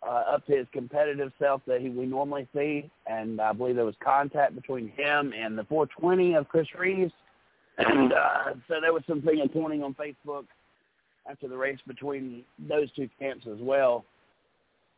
uh, 0.02 0.24
up 0.34 0.46
to 0.46 0.56
his 0.56 0.66
competitive 0.72 1.32
self 1.38 1.62
that 1.66 1.80
he, 1.80 1.90
we 1.90 2.06
normally 2.06 2.48
see, 2.54 2.90
and 3.06 3.40
I 3.40 3.52
believe 3.52 3.76
there 3.76 3.84
was 3.84 3.94
contact 4.02 4.54
between 4.54 4.88
him 4.88 5.32
and 5.36 5.56
the 5.56 5.64
420 5.64 6.34
of 6.34 6.48
Chris 6.48 6.66
Reeves, 6.78 7.12
and 7.78 8.12
uh, 8.12 8.54
so 8.68 8.76
there 8.80 8.92
was 8.92 9.02
some 9.06 9.22
finger 9.22 9.46
pointing 9.48 9.82
on 9.82 9.94
Facebook 9.94 10.46
after 11.30 11.48
the 11.48 11.56
race 11.56 11.78
between 11.86 12.42
those 12.68 12.90
two 12.92 13.08
camps 13.18 13.46
as 13.46 13.58
well. 13.60 14.04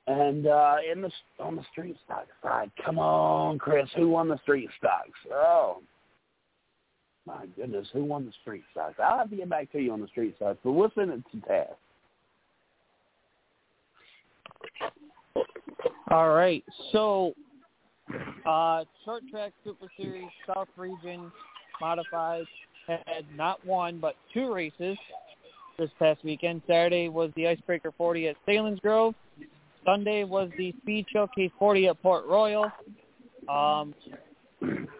And 0.06 0.48
uh, 0.48 0.76
in 0.90 1.00
the 1.00 1.10
on 1.38 1.54
the 1.54 1.64
street 1.70 1.96
stock 2.04 2.26
side, 2.42 2.72
come 2.84 2.98
on, 2.98 3.58
Chris, 3.58 3.88
who 3.94 4.08
won 4.08 4.28
the 4.28 4.38
street 4.38 4.68
stocks? 4.76 5.10
Oh, 5.32 5.80
my 7.24 7.46
goodness, 7.56 7.86
who 7.92 8.04
won 8.04 8.26
the 8.26 8.32
street 8.42 8.64
stocks? 8.72 8.94
I'll 9.02 9.18
have 9.18 9.30
to 9.30 9.36
get 9.36 9.48
back 9.48 9.70
to 9.72 9.78
you 9.78 9.92
on 9.92 10.00
the 10.00 10.08
street 10.08 10.34
stocks, 10.36 10.58
but 10.64 10.72
we'll 10.72 10.90
send 10.96 11.12
it 11.12 11.22
to 11.30 11.36
Taz. 11.48 11.66
All 16.10 16.30
right, 16.34 16.64
so 16.90 17.32
uh, 18.44 18.84
short 19.04 19.22
track 19.30 19.52
Super 19.64 19.86
Series 19.96 20.28
South 20.46 20.68
Region 20.76 21.30
modified 21.80 22.44
had 22.88 23.24
not 23.36 23.64
one 23.64 23.98
but 23.98 24.16
two 24.34 24.52
races 24.52 24.98
this 25.78 25.90
past 25.98 26.24
weekend. 26.24 26.62
Saturday 26.66 27.08
was 27.08 27.30
the 27.36 27.46
Icebreaker 27.46 27.92
40 27.96 28.28
at 28.28 28.36
Selinsgrove. 28.46 29.14
Sunday 29.84 30.24
was 30.24 30.50
the 30.56 30.74
Speed 30.82 31.06
Showcase 31.12 31.50
40 31.58 31.88
at 31.88 32.02
Port 32.02 32.26
Royal. 32.26 32.70
Um, 33.48 33.94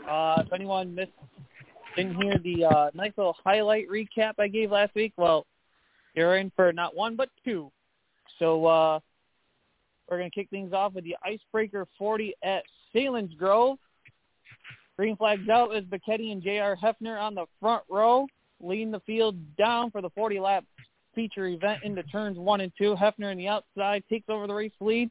uh, 0.08 0.42
if 0.44 0.52
anyone 0.52 0.94
missed, 0.94 1.12
didn't 1.96 2.16
hear 2.16 2.38
the 2.38 2.64
uh, 2.64 2.90
nice 2.94 3.12
little 3.16 3.36
highlight 3.44 3.88
recap 3.88 4.34
I 4.38 4.48
gave 4.48 4.70
last 4.70 4.94
week, 4.94 5.12
well, 5.16 5.46
you're 6.14 6.36
in 6.36 6.50
for 6.56 6.72
not 6.72 6.96
one 6.96 7.16
but 7.16 7.28
two. 7.44 7.70
So 8.38 8.66
uh, 8.66 9.00
we're 10.08 10.18
going 10.18 10.30
to 10.30 10.34
kick 10.34 10.50
things 10.50 10.72
off 10.72 10.94
with 10.94 11.04
the 11.04 11.16
Icebreaker 11.24 11.86
40 11.98 12.34
at 12.42 12.62
Selinsgrove. 12.94 13.76
Green 14.96 15.16
flags 15.16 15.48
out 15.48 15.74
is 15.74 15.84
Bachetti 15.84 16.32
and 16.32 16.42
J.R. 16.42 16.76
Heffner 16.76 17.20
on 17.20 17.34
the 17.34 17.46
front 17.60 17.82
row, 17.88 18.26
leading 18.60 18.90
the 18.90 19.00
field 19.00 19.36
down 19.56 19.90
for 19.90 20.02
the 20.02 20.10
40-lap 20.10 20.64
feature 21.14 21.46
event 21.48 21.82
into 21.84 22.02
turns 22.04 22.38
one 22.38 22.60
and 22.60 22.72
two. 22.76 22.94
Heffner 22.94 23.32
in 23.32 23.38
the 23.38 23.48
outside 23.48 24.02
takes 24.08 24.28
over 24.28 24.46
the 24.46 24.54
race 24.54 24.72
lead. 24.80 25.10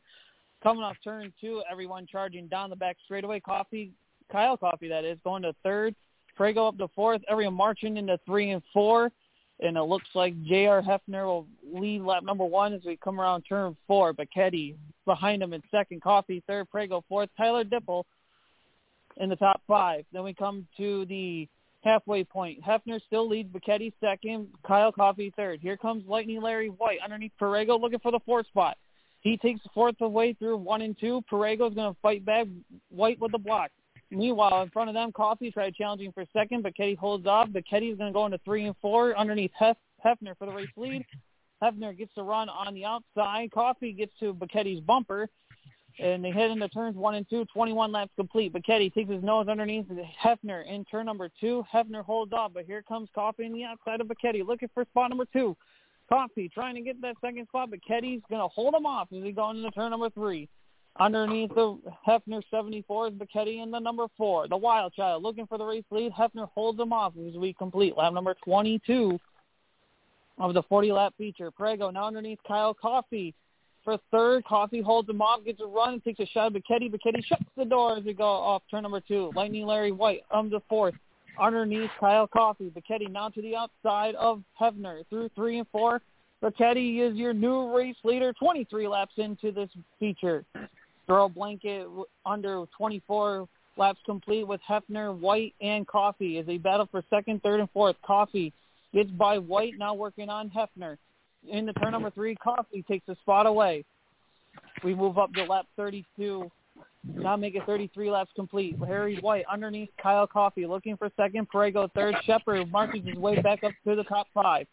Coming 0.64 0.84
off 0.84 0.98
turn 1.04 1.34
two, 1.42 1.64
everyone 1.72 2.06
charging 2.06 2.48
down 2.48 2.70
the 2.70 2.76
back 2.76 2.98
straightaway. 3.06 3.40
Coffey, 3.40 3.92
Kyle 4.32 4.58
Coffey, 4.58 4.88
that 4.90 5.04
is, 5.04 5.18
going 5.24 5.42
to 5.42 5.54
third. 5.64 5.96
Perego 6.38 6.68
up 6.68 6.78
to 6.78 6.88
fourth. 6.96 7.22
Everyone 7.30 7.56
marching 7.56 7.98
into 7.98 8.20
three 8.26 8.52
and 8.52 8.62
four. 8.74 9.12
And 9.60 9.78
it 9.78 9.84
looks 9.84 10.08
like 10.16 10.34
J.R. 10.44 10.82
Heffner 10.82 11.26
will 11.26 11.48
lead 11.72 12.02
lap 12.02 12.24
number 12.24 12.46
one 12.46 12.74
as 12.74 12.82
we 12.84 12.98
come 12.98 13.22
around 13.22 13.44
turn 13.44 13.76
four. 13.88 14.14
Bachetti 14.14 14.76
behind 15.06 15.44
him 15.44 15.54
in 15.54 15.62
second. 15.70 16.02
Coffey 16.02 16.44
third. 16.48 16.68
Perego 16.74 17.04
fourth. 17.08 17.30
Tyler 17.38 17.64
Dippel 17.64 18.06
in 19.18 19.30
the 19.30 19.36
top 19.36 19.62
five. 19.68 20.06
Then 20.14 20.24
we 20.24 20.34
come 20.34 20.68
to 20.78 21.06
the 21.06 21.48
halfway 21.84 22.24
point. 22.24 22.64
Heffner 22.64 23.00
still 23.06 23.28
leads 23.28 23.50
Bachetti 23.50 23.94
second, 24.00 24.48
Kyle 24.66 24.92
Coffey 24.92 25.34
third. 25.36 25.60
Here 25.62 25.78
comes 25.78 26.08
Lightning 26.08 26.42
Larry 26.42 26.70
White 26.70 27.00
underneath 27.04 27.32
Perego 27.40 27.80
looking 27.80 28.00
for 28.00 28.12
the 28.12 28.20
fourth 28.26 28.48
spot. 28.48 28.78
He 29.22 29.38
takes 29.38 29.62
the 29.64 29.70
fourth 29.74 30.02
away 30.02 30.34
through 30.34 30.58
one 30.58 30.82
and 30.82 30.98
two. 31.00 31.22
Perego's 31.32 31.76
going 31.76 31.94
to 31.94 32.00
fight 32.02 32.26
back. 32.26 32.48
White 32.90 33.20
with 33.20 33.32
the 33.32 33.38
block. 33.38 33.72
Meanwhile, 34.10 34.64
in 34.64 34.70
front 34.70 34.90
of 34.90 34.94
them, 34.94 35.12
Coffey 35.12 35.52
tried 35.52 35.76
challenging 35.76 36.12
for 36.12 36.26
second. 36.34 36.64
but 36.64 36.76
Bachetti 36.76 36.98
holds 36.98 37.26
off. 37.28 37.50
Bachetti's 37.50 37.98
going 37.98 38.12
to 38.12 38.14
go 38.14 38.26
into 38.26 38.40
three 38.40 38.66
and 38.66 38.76
four 38.82 39.18
underneath 39.18 39.52
Hef- 39.58 39.78
Heffner 40.06 40.36
for 40.38 40.48
the 40.48 40.52
race 40.52 40.68
lead. 40.76 41.06
Heffner 41.64 41.96
gets 41.98 42.12
the 42.16 42.24
run 42.24 42.50
on 42.50 42.74
the 42.74 42.84
outside. 42.84 43.52
Coffey 43.52 43.94
gets 43.94 44.12
to 44.20 44.34
Bachetti's 44.34 44.82
bumper 44.82 45.30
and 46.00 46.24
they 46.24 46.32
head 46.32 46.52
into 46.52 46.68
turns 46.70 46.96
one 46.96 47.16
and 47.16 47.30
two, 47.30 47.46
21 47.54 47.92
laps 47.92 48.12
complete. 48.16 48.54
Bachetti 48.54 48.94
takes 48.94 49.10
his 49.10 49.24
nose 49.24 49.48
underneath 49.48 49.86
Heffner 50.24 50.66
in 50.68 50.86
turn 50.86 51.06
number 51.06 51.30
two. 51.40 51.64
Heffner 51.74 52.04
holds 52.04 52.34
off, 52.34 52.52
but 52.54 52.66
here 52.66 52.82
comes 52.82 53.10
Coffey 53.14 53.46
on 53.46 53.54
the 53.54 53.64
outside 53.64 54.02
of 54.02 54.08
Bachetti, 54.08 54.46
looking 54.46 54.70
for 54.74 54.86
spot 54.86 55.10
number 55.10 55.26
two. 55.32 55.56
Coffey 56.10 56.50
trying 56.50 56.76
to 56.76 56.82
get 56.82 57.02
that 57.02 57.16
second 57.22 57.48
spot. 57.48 57.70
Bachetti's 57.70 58.24
going 58.30 58.42
to 58.42 58.48
hold 58.48 58.76
him 58.76 58.86
off 58.86 59.08
as 59.16 59.24
he 59.24 59.32
goes 59.32 59.56
into 59.56 59.72
turn 59.72 59.92
number 59.92 60.10
three. 60.10 60.50
Underneath 61.00 61.56
the 61.56 61.80
Heffner 62.06 62.42
74 62.52 63.08
is 63.08 63.14
Bachetti 63.14 63.64
in 63.64 63.72
the 63.72 63.80
number 63.80 64.08
four. 64.18 64.48
The 64.50 64.58
Wild 64.58 64.94
Child 64.94 65.24
looking 65.24 65.48
for 65.48 65.58
the 65.58 65.64
race 65.64 65.86
lead. 65.90 66.12
Heffner 66.12 66.50
holds 66.54 66.80
him 66.80 66.92
off 66.92 67.14
as 67.18 67.36
we 67.36 67.54
complete 67.54 67.96
lap 67.96 68.12
number 68.12 68.36
22 68.44 69.18
of 70.38 70.54
the 70.54 70.64
40-lap 70.64 71.14
feature. 71.18 71.50
Perego 71.52 71.94
now 71.94 72.08
underneath 72.08 72.40
Kyle 72.46 72.74
Coffey 72.74 73.34
for 73.84 73.98
third. 74.12 74.44
Coffey 74.46 74.82
holds 74.82 75.10
him 75.10 75.22
off, 75.22 75.44
gets 75.46 75.62
a 75.62 75.66
run, 75.66 76.00
takes 76.02 76.20
a 76.20 76.26
shot 76.26 76.56
at 76.56 76.62
Bachetti. 76.62 76.92
Bachetti 76.92 77.24
shuts 77.26 77.44
the 77.58 77.66
door 77.66 77.98
as 77.98 78.04
we 78.04 78.14
go 78.14 78.26
off 78.26 78.64
turn 78.70 78.84
number 78.84 79.00
two. 79.00 79.32
Lightning 79.36 79.66
Larry 79.66 79.92
White 79.92 80.22
on 80.32 80.50
the 80.50 80.62
fourth. 80.70 80.96
Underneath 81.40 81.90
Kyle 82.00 82.28
Coffey. 82.28 82.70
Bachetti 82.70 83.10
now 83.10 83.30
to 83.30 83.42
the 83.42 83.56
outside 83.56 84.16
of 84.16 84.44
Heffner 84.60 85.04
through 85.10 85.30
three 85.36 85.60
and 85.60 85.68
four. 85.72 86.02
Bachetti 86.44 87.00
is 87.00 87.16
your 87.16 87.34
new 87.34 87.76
race 87.76 87.96
leader 88.04 88.34
23 88.34 88.88
laps 88.88 89.14
into 89.18 89.52
this 89.52 89.70
feature. 90.00 90.44
Throw 91.08 91.30
blanket 91.30 91.88
under 92.26 92.66
24 92.78 93.48
laps 93.78 94.00
complete 94.06 94.46
with 94.46 94.60
Heffner, 94.68 95.18
White, 95.18 95.54
and 95.62 95.88
Coffey 95.88 96.38
as 96.38 96.46
they 96.46 96.58
battle 96.58 96.88
for 96.92 97.04
second, 97.10 97.42
third, 97.44 97.60
and 97.60 97.70
fourth. 97.72 97.96
Coffey 98.06 98.54
gets 98.94 99.10
by 99.12 99.38
White, 99.38 99.74
now 99.78 99.94
working 99.94 100.30
on 100.30 100.50
Heffner 100.50 100.98
into 101.50 101.74
turn 101.74 101.92
number 101.92 102.12
three. 102.12 102.36
Coffey 102.36 102.84
takes 102.88 103.08
a 103.10 103.16
spot 103.18 103.46
away. 103.46 103.86
We 104.84 104.96
move 104.96 105.18
up 105.18 105.34
to 105.34 105.44
lap 105.44 105.66
32. 105.78 106.50
Now 107.04 107.36
make 107.36 107.56
it 107.56 107.64
33 107.66 108.12
laps 108.12 108.32
complete. 108.36 108.78
Harry 108.86 109.18
White 109.18 109.46
underneath 109.52 109.90
Kyle 110.02 110.28
Coffey 110.28 110.66
looking 110.66 110.98
for 110.98 111.10
second. 111.18 111.48
Perego 111.50 111.92
third. 111.94 112.16
Shepard 112.26 112.72
marches 112.72 113.06
his 113.06 113.16
way 113.16 113.42
back 113.42 113.64
up 113.64 113.72
to 113.88 113.96
the 113.96 114.04
top 114.04 114.28
five. 114.34 114.68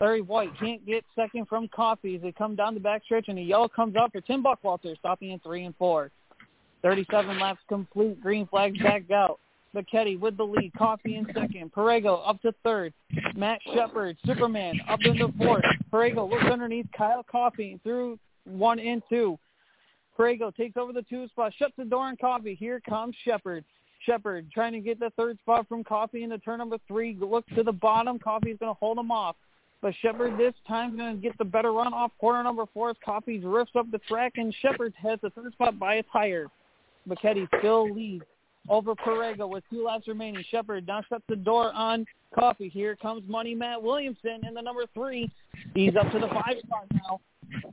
Larry 0.00 0.20
White 0.20 0.50
can't 0.58 0.84
get 0.86 1.04
second 1.14 1.48
from 1.48 1.68
Coffey 1.68 2.16
as 2.16 2.22
they 2.22 2.32
come 2.32 2.54
down 2.54 2.74
the 2.74 2.80
backstretch, 2.80 3.28
and 3.28 3.38
a 3.38 3.42
yellow 3.42 3.68
comes 3.68 3.96
up 3.96 4.12
for 4.12 4.20
Tim 4.20 4.42
Buckwalter, 4.42 4.96
stopping 4.98 5.30
in 5.30 5.40
three 5.40 5.64
and 5.64 5.74
four. 5.76 6.10
37 6.82 7.38
laps 7.40 7.60
complete. 7.68 8.20
Green 8.20 8.46
flags 8.46 8.78
back 8.78 9.10
out. 9.10 9.40
Bachetti 9.74 10.18
with 10.18 10.36
the 10.36 10.44
lead. 10.44 10.72
Coffey 10.76 11.16
in 11.16 11.26
second. 11.34 11.72
Perego 11.72 12.22
up 12.26 12.40
to 12.42 12.52
third. 12.64 12.92
Matt 13.34 13.60
Shepard, 13.74 14.16
Superman, 14.24 14.80
up 14.88 15.00
into 15.02 15.32
fourth. 15.38 15.64
Perego 15.92 16.28
looks 16.28 16.44
underneath 16.50 16.86
Kyle 16.96 17.24
Coffey 17.30 17.78
through 17.82 18.18
one 18.44 18.78
and 18.78 19.02
two. 19.08 19.38
Perego 20.18 20.54
takes 20.54 20.76
over 20.76 20.92
the 20.92 21.02
two 21.02 21.28
spot, 21.28 21.52
shuts 21.58 21.74
the 21.76 21.84
door 21.84 22.06
on 22.06 22.16
Coffey. 22.16 22.54
Here 22.54 22.80
comes 22.80 23.14
Shepard. 23.24 23.64
Shepard 24.04 24.50
trying 24.52 24.72
to 24.72 24.80
get 24.80 24.98
the 24.98 25.10
third 25.16 25.38
spot 25.40 25.68
from 25.68 25.84
Coffey 25.84 26.22
into 26.22 26.38
turn 26.38 26.58
number 26.58 26.78
three. 26.88 27.16
Looks 27.20 27.52
to 27.54 27.62
the 27.62 27.72
bottom. 27.72 28.18
Coffey's 28.18 28.56
going 28.58 28.72
to 28.72 28.78
hold 28.78 28.98
him 28.98 29.10
off. 29.10 29.36
But 29.80 29.94
Shepard 30.02 30.36
this 30.38 30.54
time 30.66 30.90
is 30.90 30.96
going 30.96 31.16
to 31.16 31.22
get 31.22 31.38
the 31.38 31.44
better 31.44 31.72
run 31.72 31.92
off 31.92 32.10
corner 32.20 32.42
number 32.42 32.64
four 32.74 32.90
as 32.90 32.96
Coffey 33.04 33.38
drifts 33.38 33.74
up 33.76 33.90
the 33.90 33.98
track, 33.98 34.32
and 34.36 34.54
Shepard 34.60 34.92
has 35.00 35.20
the 35.22 35.30
third 35.30 35.52
spot 35.52 35.78
by 35.78 35.96
a 35.96 36.02
tire. 36.12 36.48
Bachetti 37.08 37.46
still 37.58 37.92
leads 37.92 38.24
over 38.68 38.94
Perego 38.94 39.48
with 39.48 39.64
two 39.70 39.84
laps 39.84 40.08
remaining. 40.08 40.44
Shepard 40.50 40.86
now 40.86 41.02
shuts 41.08 41.24
the 41.28 41.36
door 41.36 41.72
on 41.72 42.04
Coffey. 42.34 42.68
Here 42.68 42.96
comes 42.96 43.22
Money 43.28 43.54
Matt 43.54 43.82
Williamson 43.82 44.40
in 44.46 44.54
the 44.54 44.62
number 44.62 44.84
three. 44.94 45.30
He's 45.74 45.96
up 45.96 46.10
to 46.12 46.18
the 46.18 46.28
five 46.28 46.58
spot 46.64 46.86
now 46.92 47.20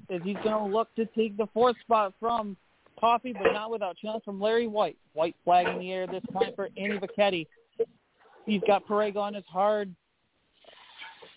as 0.10 0.22
he's 0.24 0.38
going 0.44 0.70
to 0.70 0.76
look 0.76 0.94
to 0.96 1.06
take 1.08 1.38
the 1.38 1.48
fourth 1.54 1.76
spot 1.82 2.14
from 2.20 2.56
Coffey, 3.00 3.34
but 3.34 3.52
not 3.52 3.72
without 3.72 3.98
challenge 3.98 4.24
from 4.24 4.40
Larry 4.40 4.68
White. 4.68 4.98
White 5.14 5.36
flag 5.44 5.68
in 5.68 5.80
the 5.80 5.92
air 5.92 6.08
this 6.08 6.24
time 6.34 6.52
for 6.56 6.70
Andy 6.78 6.98
Bachetti. 6.98 7.48
He's 8.46 8.62
got 8.68 8.88
Perego 8.88 9.18
on 9.18 9.34
his 9.34 9.44
hard 9.48 9.94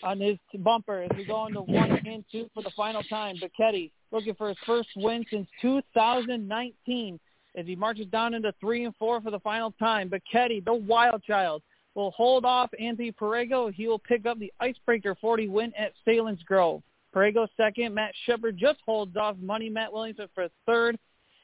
on 0.05 0.21
his 0.21 0.39
bumper 0.61 1.03
as 1.03 1.11
we 1.17 1.25
go 1.25 1.47
into 1.47 1.61
one 1.61 1.91
and 2.07 2.25
two 2.31 2.49
for 2.55 2.63
the 2.63 2.71
final 2.77 3.03
time. 3.05 3.37
Bachetti 3.37 3.91
looking 4.13 4.35
for 4.35 4.49
his 4.49 4.59
first 4.65 4.89
win 4.97 5.25
since 5.31 5.49
2019 5.61 7.19
as 7.59 7.67
he 7.67 7.75
marches 7.75 8.07
down 8.07 8.35
into 8.35 8.55
three 8.61 8.85
and 8.85 8.95
four 8.97 9.21
for 9.21 9.33
the 9.33 9.41
final 9.41 9.73
time. 9.73 10.09
but 10.09 10.23
Bachetti, 10.33 10.65
the 10.65 10.75
wild 10.75 11.23
child, 11.25 11.63
will 11.95 12.13
hold 12.13 12.45
off 12.45 12.71
Anthony 12.81 13.11
Perego. 13.11 13.75
He 13.75 13.89
will 13.89 13.99
pick 13.99 14.25
up 14.27 14.39
the 14.39 14.53
Icebreaker 14.61 15.17
40 15.21 15.49
win 15.49 15.73
at 15.77 15.93
Selinsgrove. 16.07 16.83
Perego 17.15 17.49
second. 17.57 17.95
Matt 17.95 18.13
Shepard 18.25 18.57
just 18.57 18.79
holds 18.87 19.17
off 19.17 19.37
Money 19.43 19.69
Matt 19.69 19.93
Williamson 19.93 20.29
for 20.35 20.47
third. 20.67 20.97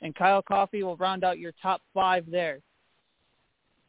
And 0.03 0.15
Kyle 0.15 0.43
Coffey 0.43 0.85
will 0.85 0.97
round 0.97 1.25
out 1.25 1.39
your 1.39 1.53
top 1.61 1.81
five 1.93 2.25
there. 2.31 2.61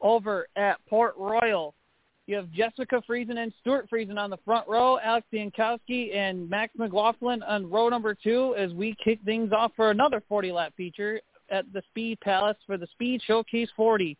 Over 0.01 0.47
at 0.55 0.79
Port 0.89 1.13
Royal, 1.17 1.75
you 2.25 2.35
have 2.37 2.51
Jessica 2.51 3.03
Friesen 3.07 3.37
and 3.37 3.53
Stuart 3.61 3.87
Friesen 3.91 4.17
on 4.17 4.31
the 4.31 4.37
front 4.43 4.67
row, 4.67 4.97
Alex 4.99 5.27
Yankowski 5.31 6.15
and 6.15 6.49
Max 6.49 6.73
McLaughlin 6.75 7.43
on 7.43 7.69
row 7.69 7.89
number 7.89 8.15
two 8.15 8.55
as 8.57 8.73
we 8.73 8.95
kick 9.03 9.19
things 9.25 9.51
off 9.55 9.71
for 9.75 9.91
another 9.91 10.23
40-lap 10.31 10.73
feature 10.75 11.19
at 11.49 11.71
the 11.73 11.81
Speed 11.89 12.19
Palace 12.21 12.57
for 12.65 12.77
the 12.77 12.87
Speed 12.87 13.21
Showcase 13.25 13.69
40. 13.75 14.17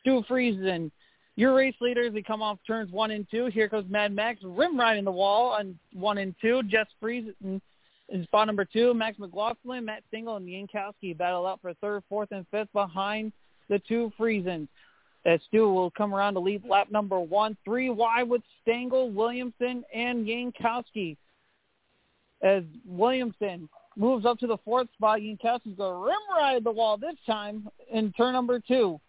Stu 0.00 0.22
Friesen, 0.28 0.90
your 1.36 1.54
race 1.54 1.74
leaders, 1.80 2.12
they 2.12 2.22
come 2.22 2.42
off 2.42 2.58
turns 2.66 2.90
one 2.90 3.10
and 3.10 3.26
two. 3.30 3.46
Here 3.46 3.68
comes 3.68 3.90
Mad 3.90 4.12
Max, 4.12 4.40
rim 4.42 4.78
riding 4.78 5.04
the 5.04 5.12
wall 5.12 5.50
on 5.50 5.78
one 5.92 6.18
and 6.18 6.34
two. 6.40 6.62
Jess 6.64 6.86
Friesen 7.02 7.60
is 8.08 8.24
spot 8.24 8.46
number 8.46 8.64
two. 8.64 8.92
Max 8.94 9.18
McLaughlin, 9.18 9.84
Matt 9.84 10.02
Stengel, 10.08 10.36
and 10.36 10.46
Yankowski 10.46 11.16
battle 11.16 11.46
out 11.46 11.60
for 11.62 11.72
third, 11.74 12.02
fourth, 12.08 12.30
and 12.32 12.46
fifth 12.50 12.72
behind 12.72 13.32
the 13.68 13.78
two 13.88 14.12
Friesens 14.18 14.68
as 15.24 15.40
Stu 15.48 15.72
will 15.72 15.90
come 15.90 16.14
around 16.14 16.34
to 16.34 16.40
lead 16.40 16.64
lap 16.66 16.88
number 16.90 17.20
one. 17.20 17.56
Three 17.64 17.90
wide 17.90 18.28
with 18.28 18.42
Stengel, 18.62 19.10
Williamson, 19.10 19.84
and 19.94 20.26
Yankowski. 20.26 21.16
As 22.42 22.64
Williamson 22.84 23.68
moves 23.96 24.26
up 24.26 24.38
to 24.38 24.46
the 24.46 24.58
fourth 24.64 24.88
spot, 24.94 25.20
Yankowski's 25.20 25.76
going 25.76 25.92
to 25.92 26.06
rim 26.06 26.36
ride 26.36 26.64
the 26.64 26.70
wall 26.70 26.96
this 26.96 27.16
time 27.26 27.68
in 27.92 28.12
turn 28.12 28.32
number 28.32 28.60
two. 28.60 29.00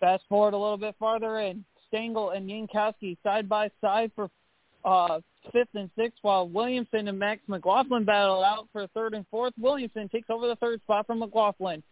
Fast 0.00 0.24
forward 0.28 0.54
a 0.54 0.58
little 0.58 0.76
bit 0.76 0.94
farther 0.98 1.38
in. 1.38 1.64
Stengel 1.88 2.30
and 2.30 2.48
Yankowski 2.48 3.16
side 3.22 3.48
by 3.48 3.70
side 3.80 4.10
for 4.14 4.28
uh, 4.84 5.20
fifth 5.52 5.68
and 5.74 5.90
sixth, 5.96 6.18
while 6.22 6.48
Williamson 6.48 7.08
and 7.08 7.18
Max 7.18 7.40
McLaughlin 7.48 8.04
battle 8.04 8.44
out 8.44 8.68
for 8.72 8.86
third 8.88 9.14
and 9.14 9.26
fourth. 9.30 9.52
Williamson 9.58 10.08
takes 10.08 10.30
over 10.30 10.46
the 10.46 10.56
third 10.56 10.80
spot 10.82 11.06
from 11.06 11.20
McLaughlin. 11.20 11.82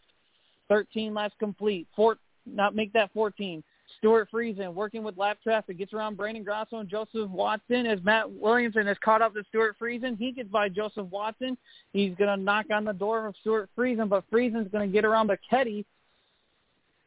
13 0.69 1.15
laps 1.15 1.35
complete. 1.39 1.87
Four, 1.95 2.17
not 2.47 2.75
make 2.75 2.93
that 2.93 3.11
14. 3.13 3.63
Stuart 3.99 4.29
Friesen 4.33 4.73
working 4.75 5.03
with 5.03 5.17
lap 5.17 5.39
traffic 5.43 5.79
gets 5.79 5.93
around 5.93 6.17
Brandon 6.17 6.43
Grosso 6.45 6.79
and 6.79 6.89
Joseph 6.89 7.31
Watson 7.31 7.87
as 7.87 8.03
Matt 8.03 8.31
Williamson 8.31 8.87
has 8.87 8.97
caught 9.05 9.23
up 9.23 9.35
to 9.35 9.45
Stuart 9.49 9.77
Friesen. 9.81 10.19
He 10.19 10.33
gets 10.33 10.49
by 10.49 10.69
Joseph 10.69 11.07
Watson. 11.07 11.57
He's 11.93 12.15
going 12.17 12.31
to 12.31 12.43
knock 12.43 12.67
on 12.71 12.85
the 12.85 12.93
door 12.93 13.27
of 13.27 13.35
Stuart 13.41 13.71
Friesen, 13.77 14.09
but 14.09 14.29
Friesen's 14.31 14.71
going 14.71 14.89
to 14.89 14.93
get 14.93 15.05
around 15.05 15.31
Bachetti. 15.31 15.85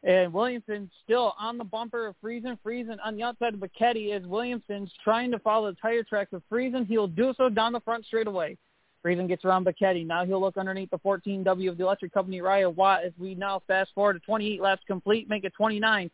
And 0.03 0.31
Williamson 0.31 0.89
still 1.03 1.33
on 1.39 1.57
the 1.57 1.63
bumper 1.63 2.07
of 2.07 2.15
Friesen. 2.23 2.57
Friesen 2.65 2.97
on 3.03 3.15
the 3.15 3.23
outside 3.23 3.53
of 3.53 3.59
Bachetti 3.59 4.13
as 4.13 4.25
Williamson's 4.25 4.91
trying 5.03 5.31
to 5.31 5.39
follow 5.39 5.71
the 5.71 5.77
tire 5.81 6.03
tracks 6.03 6.33
of 6.33 6.43
Friesen. 6.51 6.87
He'll 6.87 7.07
do 7.07 7.33
so 7.35 7.49
down 7.49 7.73
the 7.73 7.81
front 7.81 8.05
straightaway. 8.05 8.57
Friesen 9.03 9.27
gets 9.27 9.45
around 9.45 9.65
Bachetti. 9.65 10.05
Now 10.05 10.25
he'll 10.25 10.41
look 10.41 10.57
underneath 10.57 10.89
the 10.89 10.99
14W 10.99 11.69
of 11.69 11.77
the 11.77 11.83
electric 11.83 12.13
company, 12.13 12.41
Ryan 12.41 12.75
Watt, 12.75 13.03
as 13.05 13.13
we 13.17 13.35
now 13.35 13.61
fast 13.67 13.91
forward 13.93 14.13
to 14.13 14.19
28 14.19 14.61
laps 14.61 14.81
complete, 14.87 15.29
make 15.29 15.43
it 15.43 15.53
29. 15.55 16.09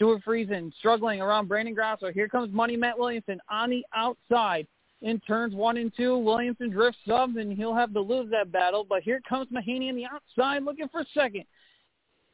Stuart 0.00 0.24
Friesen 0.24 0.72
struggling 0.78 1.20
around 1.20 1.46
Brandon 1.46 1.74
Grosso. 1.74 2.10
Here 2.10 2.26
comes 2.26 2.50
Money 2.54 2.74
Matt 2.74 2.98
Williamson 2.98 3.38
on 3.50 3.68
the 3.68 3.84
outside 3.94 4.66
in 5.02 5.20
turns 5.20 5.54
one 5.54 5.76
and 5.76 5.94
two. 5.94 6.16
Williamson 6.16 6.70
drifts 6.70 7.02
up, 7.12 7.36
and 7.36 7.52
he'll 7.52 7.74
have 7.74 7.92
to 7.92 8.00
lose 8.00 8.30
that 8.30 8.50
battle. 8.50 8.86
But 8.88 9.02
here 9.02 9.20
comes 9.28 9.48
Mahaney 9.48 9.90
on 9.90 9.96
the 9.96 10.06
outside 10.06 10.62
looking 10.62 10.88
for 10.88 11.04
second. 11.12 11.44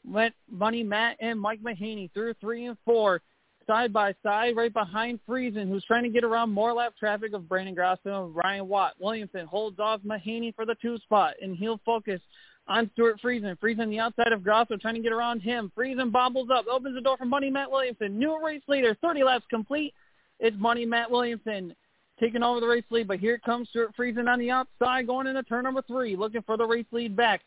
Went 0.04 0.32
Money 0.48 0.84
Matt 0.84 1.16
and 1.18 1.40
Mike 1.40 1.60
Mahaney 1.60 2.12
through 2.12 2.34
three 2.34 2.66
and 2.66 2.76
four 2.84 3.20
side 3.66 3.92
by 3.92 4.14
side, 4.22 4.56
right 4.56 4.72
behind 4.72 5.20
Friesen, 5.28 5.68
who's 5.68 5.84
trying 5.84 6.04
to 6.04 6.08
get 6.08 6.24
around 6.24 6.50
more 6.50 6.72
lap 6.72 6.94
traffic 6.98 7.32
of 7.32 7.48
Brandon 7.48 7.74
Grosso 7.74 8.26
and 8.26 8.36
Ryan 8.36 8.68
Watt. 8.68 8.94
Williamson 8.98 9.46
holds 9.46 9.78
off 9.78 10.00
Mahaney 10.02 10.54
for 10.54 10.64
the 10.64 10.76
two 10.80 10.98
spot, 10.98 11.34
and 11.42 11.56
he'll 11.56 11.80
focus 11.84 12.20
on 12.68 12.90
Stuart 12.94 13.20
Friesen. 13.22 13.58
Friesen 13.58 13.90
the 13.90 13.98
outside 13.98 14.32
of 14.32 14.42
Grosso, 14.42 14.76
trying 14.76 14.94
to 14.94 15.02
get 15.02 15.12
around 15.12 15.40
him. 15.40 15.70
Friesen 15.76 16.10
bobbles 16.10 16.48
up, 16.50 16.66
opens 16.70 16.94
the 16.94 17.00
door 17.00 17.16
for 17.16 17.24
Money 17.24 17.50
Matt 17.50 17.70
Williamson. 17.70 18.18
New 18.18 18.44
race 18.44 18.62
leader, 18.68 18.96
30 19.02 19.24
laps 19.24 19.44
complete. 19.50 19.94
It's 20.40 20.56
Money 20.58 20.84
Matt 20.84 21.10
Williamson 21.10 21.74
taking 22.20 22.42
over 22.42 22.60
the 22.60 22.66
race 22.66 22.84
lead, 22.90 23.08
but 23.08 23.18
here 23.18 23.38
comes 23.38 23.68
Stuart 23.68 23.94
Friesen 23.98 24.28
on 24.28 24.38
the 24.38 24.50
outside, 24.50 25.06
going 25.06 25.26
into 25.26 25.42
turn 25.42 25.64
number 25.64 25.82
three, 25.82 26.16
looking 26.16 26.42
for 26.42 26.56
the 26.56 26.64
race 26.64 26.86
lead 26.92 27.14
back. 27.14 27.42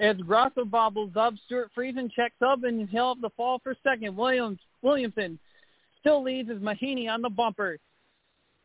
As 0.00 0.16
Grosso 0.16 0.64
bobbles 0.64 1.12
up, 1.14 1.34
Stuart 1.46 1.70
Friesen 1.76 2.10
checks 2.10 2.40
up, 2.40 2.64
and 2.64 2.88
he'll 2.88 3.14
have 3.14 3.20
the 3.20 3.30
fall 3.36 3.60
for 3.62 3.74
second. 3.84 4.16
Williams 4.16 4.58
Williamson 4.82 5.38
still 6.00 6.22
leads 6.22 6.50
is 6.50 6.58
Mahaney 6.58 7.08
on 7.08 7.22
the 7.22 7.30
bumper. 7.30 7.78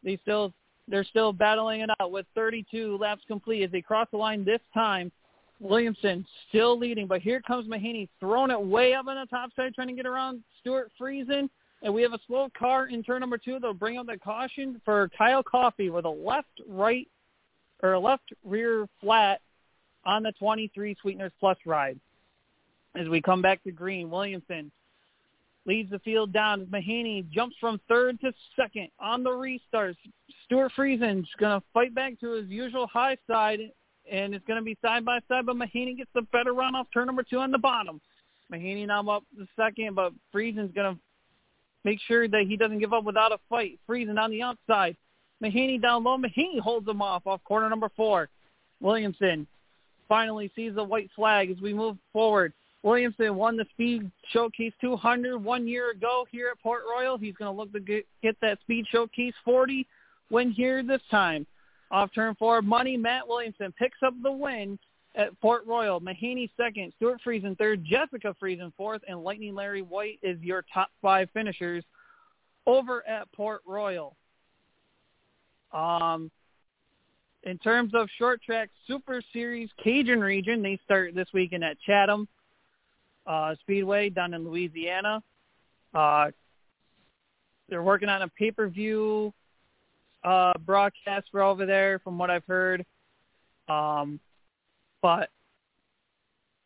They 0.03 0.17
still 0.21 0.53
they're 0.87 1.03
still 1.03 1.33
battling 1.33 1.81
it 1.81 1.89
out 1.99 2.11
with 2.11 2.25
32 2.35 2.97
laps 2.97 3.23
complete 3.27 3.63
as 3.63 3.71
they 3.71 3.81
cross 3.81 4.07
the 4.11 4.17
line 4.17 4.45
this 4.45 4.61
time. 4.73 5.11
Williamson 5.59 6.25
still 6.49 6.77
leading, 6.77 7.07
but 7.07 7.21
here 7.21 7.41
comes 7.41 7.67
Mahaney 7.67 8.09
throwing 8.19 8.51
it 8.51 8.61
way 8.61 8.93
up 8.93 9.07
on 9.07 9.15
the 9.15 9.25
top 9.27 9.49
side, 9.55 9.73
trying 9.73 9.87
to 9.87 9.93
get 9.93 10.05
around 10.05 10.43
Stuart 10.59 10.91
Friesen. 10.99 11.49
And 11.81 11.93
we 11.93 12.01
have 12.01 12.13
a 12.13 12.19
slow 12.27 12.49
car 12.57 12.87
in 12.87 13.03
turn 13.03 13.21
number 13.21 13.37
two. 13.37 13.59
They'll 13.59 13.73
bring 13.73 13.97
out 13.97 14.07
the 14.07 14.17
caution 14.17 14.81
for 14.83 15.09
Kyle 15.17 15.43
Coffey 15.43 15.89
with 15.89 16.05
a 16.05 16.09
left 16.09 16.61
right 16.67 17.07
or 17.83 17.93
a 17.93 17.99
left 17.99 18.33
rear 18.43 18.87
flat 19.01 19.41
on 20.05 20.23
the 20.23 20.31
23 20.33 20.95
Sweeteners 21.01 21.31
Plus 21.39 21.57
ride. 21.65 21.99
As 22.95 23.07
we 23.07 23.21
come 23.21 23.41
back 23.41 23.63
to 23.63 23.71
green, 23.71 24.09
Williamson 24.09 24.71
leads 25.65 25.89
the 25.89 25.99
field 25.99 26.31
down 26.31 26.65
Mahaney 26.67 27.29
jumps 27.29 27.55
from 27.59 27.79
third 27.87 28.19
to 28.21 28.31
second 28.55 28.89
on 28.99 29.23
the 29.23 29.31
restart. 29.31 29.95
Stuart 30.45 30.71
Friesen's 30.77 31.27
going 31.39 31.59
to 31.59 31.65
fight 31.73 31.93
back 31.95 32.19
to 32.19 32.33
his 32.33 32.47
usual 32.47 32.87
high 32.87 33.17
side, 33.29 33.59
and 34.11 34.35
it's 34.35 34.45
going 34.45 34.59
to 34.59 34.63
be 34.63 34.77
side 34.81 35.03
by 35.03 35.19
side, 35.27 35.45
but 35.45 35.55
Mahaney 35.55 35.97
gets 35.97 36.11
the 36.13 36.21
better 36.31 36.53
run 36.53 36.75
off 36.75 36.87
turn 36.93 37.07
number 37.07 37.23
two 37.23 37.39
on 37.39 37.51
the 37.51 37.57
bottom. 37.57 37.99
Mahaney 38.51 38.85
now 38.85 39.07
up 39.09 39.23
the 39.35 39.47
second, 39.55 39.95
but 39.95 40.13
Friesen's 40.33 40.73
going 40.73 40.95
to 40.95 40.99
make 41.83 41.99
sure 42.07 42.27
that 42.27 42.45
he 42.47 42.57
doesn't 42.57 42.79
give 42.79 42.93
up 42.93 43.03
without 43.03 43.31
a 43.31 43.39
fight. 43.49 43.79
Friesen 43.89 44.19
on 44.19 44.31
the 44.31 44.41
outside. 44.41 44.95
Mahaney 45.43 45.81
down 45.81 46.03
low. 46.03 46.17
Mahaney 46.17 46.59
holds 46.59 46.87
him 46.87 47.01
off 47.01 47.25
off 47.25 47.43
corner 47.43 47.69
number 47.69 47.89
four. 47.95 48.29
Williamson 48.81 49.47
finally 50.07 50.51
sees 50.55 50.75
the 50.75 50.83
white 50.83 51.09
flag 51.15 51.49
as 51.49 51.59
we 51.61 51.73
move 51.73 51.97
forward. 52.13 52.53
Williamson 52.85 53.35
won 53.35 53.57
the 53.57 53.65
Speed 53.71 54.11
Showcase 54.31 54.71
200 54.79 55.43
one 55.43 55.67
year 55.67 55.89
ago 55.89 56.27
here 56.31 56.49
at 56.51 56.61
Port 56.61 56.83
Royal. 56.87 57.17
He's 57.17 57.33
going 57.33 57.51
to 57.51 57.59
look 57.59 57.73
to 57.73 57.79
get, 57.79 58.05
that 58.41 58.59
Speed 58.61 58.85
Showcase 58.91 59.33
40 59.43 59.87
win 60.29 60.51
here 60.51 60.83
this 60.83 61.01
time. 61.09 61.47
Off 61.89 62.11
turn 62.13 62.35
four, 62.35 62.61
Money 62.61 62.95
Matt 62.95 63.27
Williamson 63.27 63.73
picks 63.77 63.97
up 64.05 64.13
the 64.21 64.31
win 64.31 64.77
at 65.15 65.39
Port 65.41 65.65
Royal. 65.65 65.99
Mahaney 65.99 66.49
second, 66.57 66.93
Stuart 66.97 67.21
Friesen 67.25 67.57
third, 67.57 67.83
Jessica 67.83 68.35
Friesen 68.41 68.71
fourth, 68.77 69.01
and 69.07 69.23
Lightning 69.23 69.55
Larry 69.55 69.81
White 69.81 70.19
is 70.21 70.39
your 70.41 70.63
top 70.71 70.89
five 71.01 71.27
finishers 71.33 71.83
over 72.67 73.07
at 73.07 73.31
Port 73.31 73.61
Royal. 73.65 74.15
Um, 75.73 76.29
in 77.43 77.57
terms 77.57 77.93
of 77.95 78.09
short 78.19 78.43
track 78.43 78.69
Super 78.85 79.23
Series 79.33 79.69
Cajun 79.83 80.21
region, 80.21 80.61
they 80.61 80.79
start 80.85 81.15
this 81.15 81.27
weekend 81.33 81.63
at 81.63 81.77
Chatham 81.81 82.27
uh, 83.25 83.55
Speedway 83.61 84.09
down 84.09 84.33
in 84.33 84.47
Louisiana. 84.47 85.21
Uh, 85.93 86.31
they're 87.69 87.83
working 87.83 88.09
on 88.09 88.21
a 88.21 88.27
pay-per-view 88.27 89.33
uh, 90.23 90.53
broadcast 90.65 91.27
for 91.31 91.41
over 91.41 91.65
there, 91.65 91.99
from 91.99 92.17
what 92.17 92.29
I've 92.29 92.45
heard. 92.45 92.85
Um, 93.67 94.19
but 95.01 95.29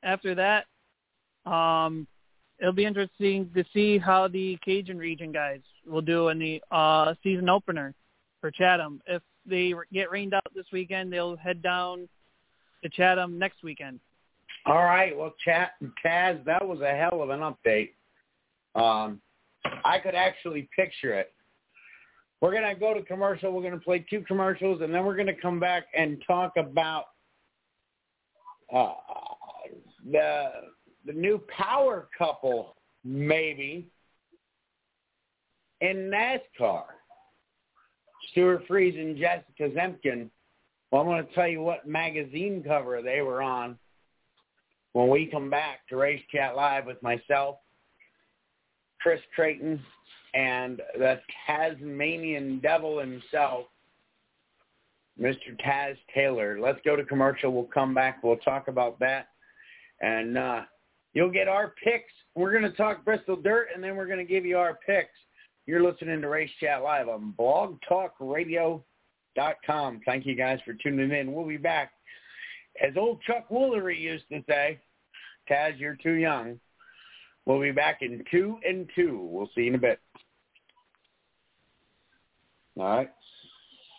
after 0.04 0.36
that, 0.36 0.66
um, 1.50 2.08
it'll 2.60 2.74
be 2.74 2.86
interesting 2.86 3.50
to 3.56 3.64
see 3.74 3.98
how 3.98 4.28
the 4.28 4.58
Cajun 4.64 4.98
region 4.98 5.32
guys 5.32 5.62
will 5.86 6.02
do 6.02 6.30
in 6.30 6.40
the 6.40 6.62
uh, 6.72 7.14
season 7.24 7.50
opener 7.50 7.94
for 8.42 8.52
Chatham. 8.52 9.02
If 9.08 9.22
they 9.46 9.74
get 9.92 10.12
rained 10.12 10.34
out 10.34 10.44
this 10.54 10.68
weekend, 10.72 11.12
they'll 11.12 11.36
head 11.36 11.62
down 11.62 12.08
to 12.84 12.90
Chatham 12.90 13.40
next 13.40 13.64
weekend. 13.64 14.00
All 14.66 14.84
right. 14.84 15.16
Well, 15.18 15.34
Chat 15.44 15.72
Taz, 16.06 16.44
that 16.46 16.66
was 16.66 16.82
a 16.82 16.92
hell 16.92 17.22
of 17.22 17.30
an 17.30 17.40
update. 17.40 17.92
Um, 18.76 19.22
I 19.84 20.00
could 20.00 20.16
actually 20.16 20.70
picture 20.76 21.14
it. 21.14 21.34
We're 22.42 22.54
gonna 22.54 22.76
go 22.76 22.94
to 22.94 23.02
commercial. 23.02 23.52
We're 23.52 23.64
gonna 23.64 23.80
play 23.80 24.06
two 24.10 24.22
commercials, 24.22 24.82
and 24.82 24.94
then 24.94 25.06
we're 25.06 25.18
gonna 25.18 25.34
come 25.34 25.60
back 25.60 25.86
and 25.96 26.22
talk 26.26 26.54
about 26.58 27.06
uh, 28.74 28.94
the 30.10 30.52
the 31.06 31.14
new 31.14 31.42
power 31.56 32.08
couple, 32.18 32.76
maybe 33.04 33.88
in 35.82 36.12
NASCAR. 36.12 36.84
Stuart 38.32 38.64
Freeze 38.68 38.96
and 38.98 39.18
Jessica 39.18 39.70
Zemken. 39.76 40.30
Well, 40.92 41.02
I'm 41.02 41.08
going 41.08 41.26
to 41.26 41.34
tell 41.34 41.48
you 41.48 41.62
what 41.62 41.88
magazine 41.88 42.64
cover 42.66 43.02
they 43.02 43.22
were 43.22 43.42
on 43.42 43.78
when 44.94 45.10
we 45.10 45.28
come 45.28 45.50
back 45.50 45.88
to 45.90 45.98
Race 45.98 46.22
Chat 46.32 46.56
Live 46.56 46.86
with 46.86 47.02
myself, 47.02 47.58
Chris 49.02 49.20
Creighton, 49.36 49.80
and 50.34 50.82
the 50.98 51.20
Tasmanian 51.48 52.60
Devil 52.60 53.00
himself, 53.00 53.66
Mr. 55.20 55.60
Taz 55.66 55.98
Taylor. 56.14 56.60
Let's 56.60 56.80
go 56.86 56.96
to 56.96 57.04
commercial. 57.04 57.52
We'll 57.52 57.66
come 57.66 57.94
back. 57.94 58.24
We'll 58.24 58.38
talk 58.38 58.68
about 58.68 59.00
that. 59.00 59.28
And 60.02 60.38
uh, 60.38 60.62
you'll 61.14 61.32
get 61.32 61.48
our 61.48 61.74
picks. 61.84 62.14
We're 62.36 62.52
going 62.52 62.64
to 62.64 62.78
talk 62.78 63.04
Bristol 63.04 63.36
Dirt, 63.36 63.70
and 63.74 63.84
then 63.84 63.96
we're 63.96 64.06
going 64.06 64.20
to 64.20 64.26
give 64.26 64.46
you 64.46 64.58
our 64.58 64.80
picks. 64.86 65.10
You're 65.66 65.84
listening 65.84 66.22
to 66.22 66.30
Race 66.30 66.52
Chat 66.60 66.82
Live 66.82 67.10
on 67.10 67.34
blogtalkradio.com. 67.38 70.02
Thank 70.06 70.26
you 70.26 70.36
guys 70.36 70.60
for 70.66 70.74
tuning 70.74 71.12
in. 71.12 71.34
We'll 71.34 71.48
be 71.48 71.58
back. 71.58 71.92
As 72.82 72.94
old 72.96 73.22
Chuck 73.24 73.48
Woolery 73.50 74.00
used 74.00 74.26
to 74.32 74.42
say, 74.48 74.80
Taz, 75.50 75.80
you're 75.80 75.98
too 76.02 76.14
young. 76.14 76.60
We'll 77.46 77.62
be 77.62 77.72
back 77.72 78.02
in 78.02 78.24
two 78.30 78.58
and 78.68 78.90
two. 78.96 79.28
We'll 79.30 79.50
see 79.56 79.62
you 79.62 79.70
in 79.70 79.76
a 79.76 79.80
bit. 79.80 80.00
All 82.78 82.98
right. 82.98 83.10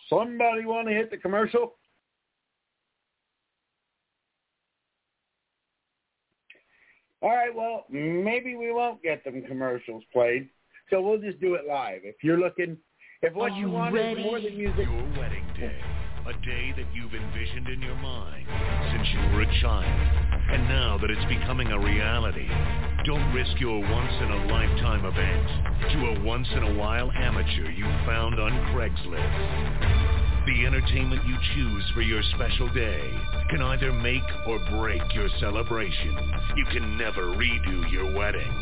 Somebody 0.08 0.64
want 0.64 0.88
to 0.88 0.94
hit 0.94 1.10
the 1.10 1.16
commercial? 1.16 1.74
All 7.22 7.30
right, 7.30 7.54
well, 7.54 7.84
maybe 7.90 8.54
we 8.54 8.72
won't 8.72 9.02
get 9.02 9.22
them 9.24 9.42
commercials 9.46 10.02
played. 10.12 10.48
So 10.88 11.02
we'll 11.02 11.18
just 11.18 11.38
do 11.38 11.54
it 11.54 11.66
live. 11.68 12.00
If 12.02 12.16
you're 12.22 12.38
looking, 12.38 12.78
if 13.22 13.34
what 13.34 13.54
you, 13.54 13.62
you 13.66 13.70
want 13.70 13.96
is 13.96 14.18
more 14.18 14.40
than 14.40 14.56
music, 14.56 14.86
Your 14.86 15.18
wedding 15.18 15.46
day. 15.58 15.99
A 16.26 16.32
day 16.44 16.72
that 16.76 16.84
you've 16.94 17.14
envisioned 17.14 17.68
in 17.68 17.80
your 17.80 17.96
mind 17.96 18.46
since 18.92 19.08
you 19.08 19.20
were 19.32 19.42
a 19.42 19.60
child. 19.60 20.00
And 20.52 20.68
now 20.68 20.98
that 21.00 21.10
it's 21.10 21.24
becoming 21.24 21.68
a 21.68 21.78
reality, 21.78 22.46
don't 23.06 23.32
risk 23.32 23.58
your 23.58 23.80
once-in-a-lifetime 23.80 25.04
event 25.06 25.92
to 25.92 25.98
a 26.06 26.24
once-in-a-while 26.24 27.10
amateur 27.12 27.70
you 27.70 27.84
found 28.04 28.38
on 28.38 28.52
Craigslist. 28.70 30.46
The 30.46 30.66
entertainment 30.66 31.24
you 31.26 31.36
choose 31.54 31.84
for 31.94 32.02
your 32.02 32.22
special 32.34 32.68
day 32.74 33.10
can 33.48 33.62
either 33.62 33.92
make 33.92 34.22
or 34.46 34.58
break 34.78 35.02
your 35.14 35.28
celebration. 35.40 36.16
You 36.54 36.66
can 36.66 36.98
never 36.98 37.32
redo 37.32 37.90
your 37.90 38.12
wedding. 38.14 38.52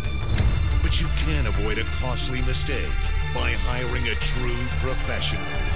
But 0.80 0.92
you 0.94 1.08
can 1.26 1.46
avoid 1.46 1.78
a 1.78 1.84
costly 1.98 2.40
mistake 2.40 2.94
by 3.34 3.52
hiring 3.66 4.06
a 4.06 4.14
true 4.14 4.68
professional. 4.80 5.67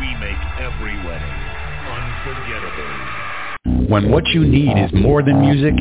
We 0.00 0.14
make 0.20 0.38
every 0.58 0.96
wedding 1.06 1.38
unforgettable. 1.86 3.24
When 3.88 4.10
what 4.10 4.26
you 4.28 4.44
need 4.44 4.76
is 4.78 4.90
more 4.92 5.22
than 5.22 5.40
music, 5.40 5.74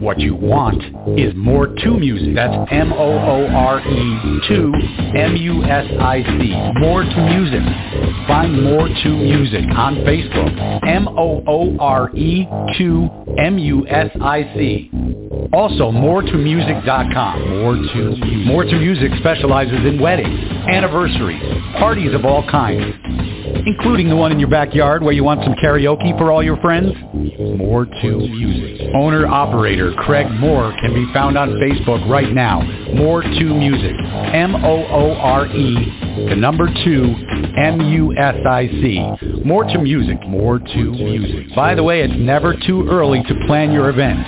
what 0.00 0.18
you 0.20 0.34
want 0.34 0.82
is 1.18 1.34
more 1.34 1.66
to 1.66 1.90
music. 1.98 2.34
That's 2.34 2.70
M-O-O-R-E 2.70 4.40
2 4.48 4.72
M-U-S-I-C. 5.16 6.80
More 6.80 7.02
to 7.02 7.16
music. 7.28 7.62
Find 8.26 8.62
More 8.62 8.88
to 8.88 9.08
Music 9.08 9.64
on 9.74 9.96
Facebook. 9.96 10.52
M-O-O-R-E 10.86 12.48
2 12.76 13.10
M-U-S-I-C. 13.38 14.90
Also, 15.52 15.90
moretomusic.com. 15.92 17.48
More 17.48 17.74
to. 17.74 18.16
More 18.44 18.64
to 18.64 18.78
Music 18.78 19.12
specializes 19.18 19.86
in 19.86 20.00
weddings, 20.00 20.38
anniversaries, 20.68 21.42
parties 21.78 22.12
of 22.14 22.24
all 22.24 22.48
kinds, 22.50 22.94
including 23.64 24.08
the 24.08 24.16
one 24.16 24.32
in 24.32 24.38
your 24.38 24.50
backyard 24.50 25.02
where 25.02 25.12
you 25.12 25.24
want 25.24 25.42
some 25.42 25.54
karaoke 25.54 26.16
for 26.18 26.30
all 26.30 26.42
your 26.42 26.56
friends. 26.58 26.92
More 27.58 27.86
to 27.86 28.18
Music. 28.18 28.88
Owner-operator 28.94 29.92
Craig 29.98 30.30
Moore 30.32 30.74
can 30.80 30.92
be 30.92 31.10
found 31.12 31.38
on 31.38 31.50
Facebook 31.52 32.08
right 32.08 32.32
now. 32.32 32.62
More 32.94 33.22
to 33.22 33.44
Music. 33.44 33.94
M-O-O-R-E, 34.34 36.28
the 36.28 36.36
number 36.36 36.68
two, 36.84 37.14
M-U-S-I-C. 37.56 39.44
More 39.44 39.64
to 39.64 39.78
Music. 39.78 40.20
More 40.26 40.58
to 40.58 40.90
Music. 40.92 41.54
By 41.54 41.74
the 41.74 41.82
way, 41.82 42.02
it's 42.02 42.14
never 42.16 42.54
too 42.66 42.88
early 42.88 43.22
to 43.22 43.34
plan 43.46 43.72
your 43.72 43.88
event. 43.90 44.18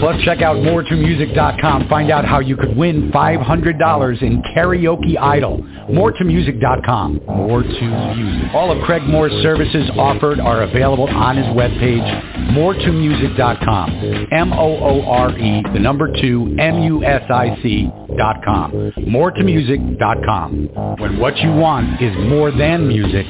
Plus, 0.00 0.20
check 0.22 0.42
out 0.42 0.56
moretomusic.com. 0.56 1.88
Find 1.88 2.10
out 2.10 2.24
how 2.24 2.40
you 2.40 2.56
could 2.56 2.76
win 2.76 3.10
$500 3.12 4.22
in 4.22 4.42
Karaoke 4.54 5.18
Idol. 5.18 5.58
Moretomusic.com. 5.90 7.20
More 7.26 7.62
to 7.62 8.14
Music. 8.16 8.43
All 8.52 8.70
of 8.70 8.82
Craig 8.84 9.02
Moore's 9.04 9.32
services 9.42 9.90
offered 9.96 10.38
are 10.40 10.62
available 10.62 11.08
on 11.08 11.36
his 11.36 11.46
webpage, 11.46 12.04
moretomusic.com. 12.52 14.28
M-O-O-R-E, 14.30 15.62
the 15.72 15.78
number 15.78 16.12
two, 16.20 16.54
M-U-S-I-C 16.58 17.90
dot 18.16 18.44
com. 18.44 18.72
Moretomusic.com. 18.98 20.96
When 20.98 21.18
what 21.18 21.36
you 21.38 21.52
want 21.52 22.02
is 22.02 22.14
more 22.28 22.50
than 22.50 22.86
music, 22.88 23.26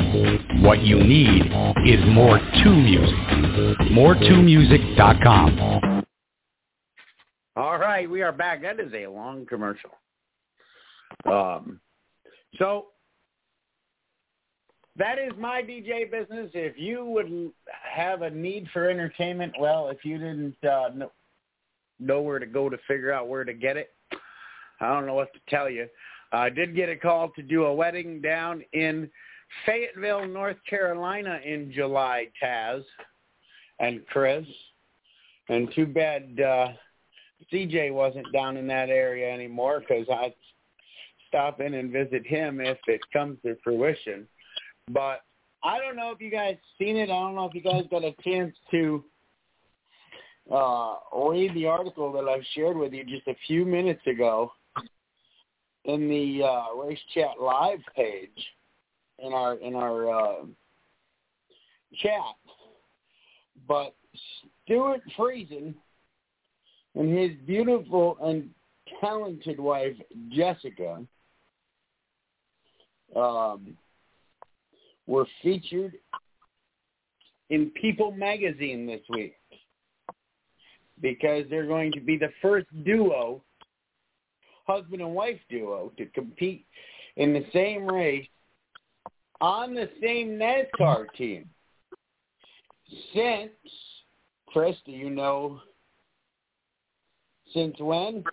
what 0.63 0.83
you 0.83 0.99
need 0.99 1.43
is 1.87 2.01
more 2.09 2.39
to 2.39 2.71
music. 2.71 3.15
Moretomusic.com. 3.91 6.05
All 7.57 7.79
right, 7.79 8.11
we 8.11 8.21
are 8.23 8.33
back. 8.33 8.63
That 8.63 8.81
is 8.81 8.93
a 8.93 9.07
long 9.07 9.47
commercial. 9.47 9.91
Um, 11.31 11.79
so 12.59 12.87
that 14.97 15.19
is 15.19 15.33
my 15.39 15.63
DJ 15.63 16.11
business. 16.11 16.51
If 16.55 16.79
you 16.79 17.05
would 17.05 17.51
have 17.91 18.23
a 18.23 18.31
need 18.31 18.69
for 18.73 18.89
entertainment, 18.89 19.55
well, 19.59 19.89
if 19.89 20.05
you 20.05 20.19
didn't 20.19 20.57
uh, 20.65 20.91
know, 20.95 21.13
know 21.99 22.21
where 22.21 22.39
to 22.39 22.47
go 22.47 22.69
to 22.69 22.79
figure 22.87 23.13
out 23.13 23.29
where 23.29 23.45
to 23.45 23.53
get 23.53 23.77
it, 23.77 23.91
I 24.81 24.93
don't 24.93 25.07
know 25.07 25.15
what 25.15 25.33
to 25.35 25.41
tell 25.49 25.69
you. 25.69 25.89
I 26.33 26.49
did 26.49 26.75
get 26.75 26.89
a 26.89 26.97
call 26.97 27.31
to 27.31 27.43
do 27.43 27.65
a 27.65 27.75
wedding 27.75 28.21
down 28.21 28.65
in 28.73 29.09
Fayetteville, 29.67 30.27
North 30.27 30.57
Carolina 30.69 31.41
in 31.45 31.73
July, 31.73 32.29
Taz 32.43 32.83
and 33.79 34.05
Chris. 34.09 34.45
And 35.49 35.73
too 35.75 35.87
bad 35.87 36.41
uh, 36.41 36.69
CJ 37.53 37.93
wasn't 37.93 38.33
down 38.33 38.57
in 38.57 38.67
that 38.69 38.89
area 38.89 39.33
anymore 39.33 39.81
because 39.81 40.07
I'd 40.11 40.35
stop 41.29 41.61
in 41.61 41.75
and 41.75 41.93
visit 41.93 42.27
him 42.27 42.61
if 42.61 42.79
it 42.87 43.01
comes 43.13 43.39
to 43.45 43.57
fruition. 43.63 44.27
But 44.91 45.23
I 45.63 45.79
don't 45.79 45.97
know 45.97 46.11
if 46.11 46.21
you 46.21 46.31
guys 46.31 46.57
seen 46.79 46.97
it. 46.97 47.05
I 47.05 47.19
don't 47.21 47.35
know 47.35 47.47
if 47.47 47.55
you 47.55 47.63
guys 47.63 47.85
got 47.91 48.05
a 48.05 48.15
chance 48.23 48.55
to 48.71 49.05
uh, 50.53 50.97
read 51.17 51.55
the 51.55 51.67
article 51.67 52.13
that 52.13 52.29
I 52.29 52.41
shared 52.55 52.77
with 52.77 52.93
you 52.93 53.05
just 53.05 53.27
a 53.27 53.35
few 53.47 53.65
minutes 53.65 54.07
ago 54.07 54.53
in 55.85 56.09
the 56.09 56.45
uh, 56.45 56.77
Race 56.77 56.99
Chat 57.15 57.41
Live 57.41 57.81
page 57.97 58.31
in 59.19 59.33
our 59.33 59.55
in 59.57 59.75
our 59.75 60.11
uh, 60.11 60.45
chat. 62.03 62.37
But 63.67 63.95
Stuart 64.65 65.01
Friesen 65.19 65.75
and 66.95 67.19
his 67.19 67.31
beautiful 67.47 68.19
and 68.23 68.51
talented 69.01 69.59
wife 69.59 69.97
Jessica 70.31 71.01
um, 73.17 73.77
were 75.07 75.27
featured 75.43 75.95
in 77.51 77.71
People 77.81 78.11
magazine 78.13 78.87
this 78.87 79.03
week 79.11 79.37
because 81.01 81.45
they're 81.51 81.67
going 81.67 81.93
to 81.93 82.01
be 82.01 82.17
the 82.17 82.31
first 82.41 82.67
duo, 82.85 83.43
husband 84.67 85.03
and 85.03 85.15
wife 85.15 85.41
duo, 85.51 85.93
to 85.99 86.07
compete 86.07 86.67
in 87.17 87.33
the 87.33 87.45
same 87.53 87.87
race 87.87 88.27
on 89.41 89.75
the 89.75 89.91
same 90.01 90.39
NASCAR 90.39 91.07
team. 91.17 91.49
Since, 93.13 93.51
Chris, 94.47 94.77
do 94.87 94.93
you 94.93 95.11
know 95.11 95.61
since 97.53 97.75
when? 97.79 98.25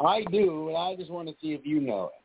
I 0.00 0.24
do, 0.32 0.68
and 0.68 0.76
I 0.76 0.96
just 0.96 1.10
want 1.10 1.28
to 1.28 1.34
see 1.40 1.52
if 1.52 1.66
you 1.66 1.80
know 1.80 2.06
it. 2.06 2.24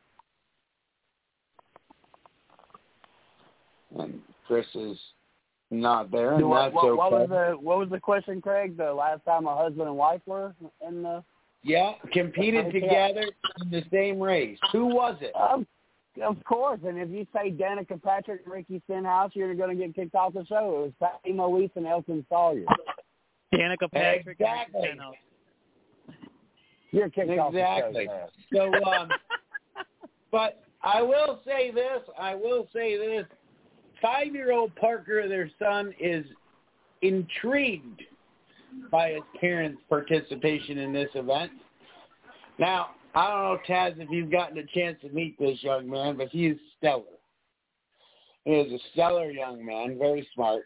And 3.96 4.20
Chris 4.48 4.66
is 4.76 4.98
not 5.72 6.12
there, 6.12 6.36
and 6.36 6.50
what, 6.50 6.64
that's 6.66 6.76
what, 6.76 6.86
okay. 6.86 6.98
what 6.98 7.12
was 7.12 7.30
the 7.30 7.58
what 7.60 7.78
was 7.80 7.90
the 7.90 8.00
question, 8.00 8.42
Craig? 8.42 8.78
The 8.78 8.94
last 8.94 9.26
time 9.26 9.48
a 9.48 9.56
husband 9.56 9.88
and 9.88 9.98
wife 9.98 10.22
were 10.26 10.54
in 10.88 11.02
the 11.02 11.24
Yeah, 11.64 11.94
competed 12.14 12.68
Okay. 12.68 12.82
together 12.82 13.26
in 13.62 13.72
the 13.72 13.84
same 13.92 14.20
race. 14.20 14.60
Who 14.72 14.86
was 14.86 15.18
it? 15.22 15.34
Of, 15.36 15.66
of 16.22 16.44
course, 16.44 16.80
and 16.86 16.98
if 16.98 17.10
you 17.10 17.26
say 17.34 17.52
Danica 17.52 18.02
Patrick 18.02 18.42
and 18.46 18.54
Ricky 18.54 18.82
Stenhouse, 18.86 19.32
you're 19.34 19.56
going 19.56 19.76
to 19.78 19.86
get 19.86 19.96
kicked 19.96 20.16
off 20.16 20.34
the 20.34 20.46
show. 20.46 20.56
It 20.56 21.02
was 21.02 21.12
Patty 21.24 21.34
Moise 21.34 21.72
and 21.76 21.88
Elton 21.88 22.26
Sawyer. 22.30 22.66
Danica 23.54 23.92
Patrick. 23.92 24.40
Exactly. 24.40 24.82
And 24.82 25.00
Stenhouse. 25.00 25.16
You're 26.92 27.10
kicked 27.10 27.32
off 27.32 27.52
the 27.52 27.60
Exactly. 27.60 28.08
So, 28.54 28.74
um, 28.86 29.10
but 30.32 30.64
I 30.82 31.02
will 31.02 31.42
say 31.46 31.72
this. 31.72 32.02
I 32.18 32.36
will 32.36 32.68
say 32.72 32.98
this. 32.98 33.26
Five-year-old 34.02 34.76
Parker, 34.76 35.28
their 35.28 35.50
son, 35.60 35.94
is 36.00 36.26
intrigued 37.02 38.02
by 38.92 39.12
his 39.12 39.24
parents' 39.40 39.82
participation 39.90 40.78
in 40.80 40.94
this 40.94 41.10
event. 41.16 41.52
Now, 42.60 42.92
I 43.14 43.30
don't 43.30 43.44
know, 43.44 43.60
Taz, 43.68 44.00
if 44.00 44.10
you've 44.10 44.32
gotten 44.32 44.58
a 44.58 44.66
chance 44.66 44.98
to 45.02 45.10
meet 45.10 45.40
this 45.40 45.62
young 45.64 45.90
man, 45.90 46.18
but 46.18 46.28
he 46.30 46.48
is 46.48 46.58
stellar. 46.78 47.04
He 48.44 48.52
is 48.52 48.72
a 48.74 48.80
stellar 48.92 49.32
young 49.32 49.66
man, 49.66 49.98
very 49.98 50.28
smart. 50.34 50.66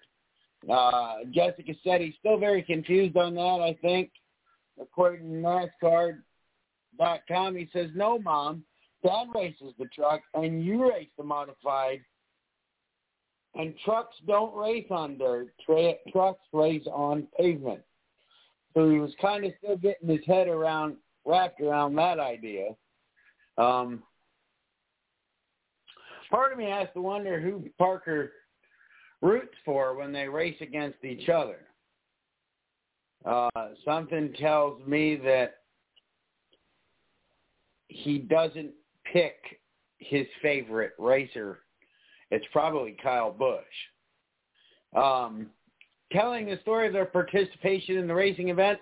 Uh, 0.69 1.19
Jessica 1.31 1.73
said 1.83 2.01
he's 2.01 2.15
still 2.19 2.37
very 2.37 2.61
confused 2.63 3.15
on 3.15 3.35
that, 3.35 3.41
I 3.61 3.77
think. 3.81 4.11
According 4.81 5.29
to 5.29 5.69
NASCAR.com, 5.83 7.55
he 7.55 7.69
says, 7.71 7.89
no, 7.95 8.19
Mom, 8.19 8.63
Dad 9.03 9.27
races 9.33 9.73
the 9.77 9.85
truck 9.95 10.21
and 10.33 10.63
you 10.63 10.89
race 10.89 11.07
the 11.17 11.23
modified. 11.23 12.01
And 13.59 13.73
trucks 13.83 14.15
don't 14.25 14.55
race 14.55 14.87
on 14.89 15.17
dirt. 15.17 15.49
Tra- 15.65 15.95
trucks 16.13 16.45
race 16.53 16.87
on 16.87 17.27
pavement. 17.37 17.81
So 18.73 18.89
he 18.89 18.99
was 18.99 19.11
kind 19.21 19.43
of 19.43 19.51
still 19.61 19.75
getting 19.75 20.07
his 20.07 20.25
head 20.25 20.47
around, 20.47 20.95
wrapped 21.25 21.59
around 21.59 21.93
that 21.95 22.21
idea. 22.21 22.69
Um, 23.57 24.01
part 26.31 26.53
of 26.53 26.57
me 26.57 26.69
has 26.69 26.87
to 26.93 27.01
wonder 27.01 27.41
who 27.41 27.65
Parker 27.77 28.31
roots 29.21 29.55
for 29.65 29.93
when 29.93 30.13
they 30.13 30.29
race 30.29 30.55
against 30.61 31.03
each 31.03 31.27
other. 31.27 31.57
Uh, 33.25 33.49
something 33.83 34.31
tells 34.39 34.81
me 34.87 35.17
that 35.17 35.55
he 37.89 38.19
doesn't 38.19 38.71
pick 39.11 39.59
his 39.97 40.27
favorite 40.41 40.93
racer. 40.97 41.59
It's 42.31 42.45
probably 42.51 42.95
Kyle 43.01 43.31
Busch. 43.31 43.63
Um, 44.95 45.47
telling 46.11 46.47
the 46.47 46.57
story 46.61 46.87
of 46.87 46.93
their 46.93 47.05
participation 47.05 47.97
in 47.97 48.07
the 48.07 48.13
racing 48.13 48.49
event, 48.49 48.79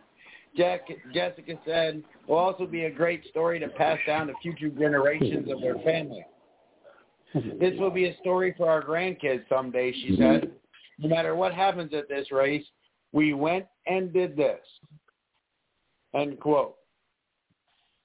Jack, 0.56 0.88
Jessica 1.14 1.54
said, 1.66 2.04
will 2.28 2.38
also 2.38 2.66
be 2.66 2.86
a 2.86 2.92
great 2.92 3.26
story 3.28 3.60
to 3.60 3.68
pass 3.68 4.00
down 4.08 4.28
to 4.28 4.34
future 4.42 4.70
generations 4.70 5.50
of 5.52 5.62
their 5.62 5.76
family. 5.80 6.26
This 7.60 7.78
will 7.78 7.92
be 7.92 8.06
a 8.06 8.18
story 8.18 8.56
for 8.58 8.70
our 8.70 8.82
grandkids 8.82 9.48
someday, 9.50 9.92
she 9.92 10.16
said. 10.18 10.50
No 10.98 11.10
matter 11.10 11.36
what 11.36 11.54
happens 11.54 11.94
at 11.94 12.10
this 12.10 12.32
race, 12.32 12.66
we 13.12 13.34
went 13.34 13.66
and 13.86 14.12
did 14.12 14.36
this. 14.36 14.60
End 16.16 16.40
quote. 16.40 16.77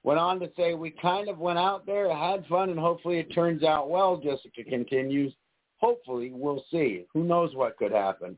Went 0.04 0.18
on 0.18 0.40
to 0.40 0.50
say, 0.56 0.74
we 0.74 0.90
kind 0.90 1.28
of 1.28 1.38
went 1.38 1.58
out 1.58 1.86
there, 1.86 2.14
had 2.14 2.44
fun, 2.46 2.70
and 2.70 2.78
hopefully 2.78 3.18
it 3.18 3.32
turns 3.32 3.62
out 3.62 3.88
well, 3.88 4.16
Jessica 4.16 4.64
continues. 4.68 5.32
Hopefully, 5.80 6.32
we'll 6.34 6.64
see. 6.70 7.06
Who 7.12 7.24
knows 7.24 7.54
what 7.54 7.76
could 7.76 7.92
happen. 7.92 8.36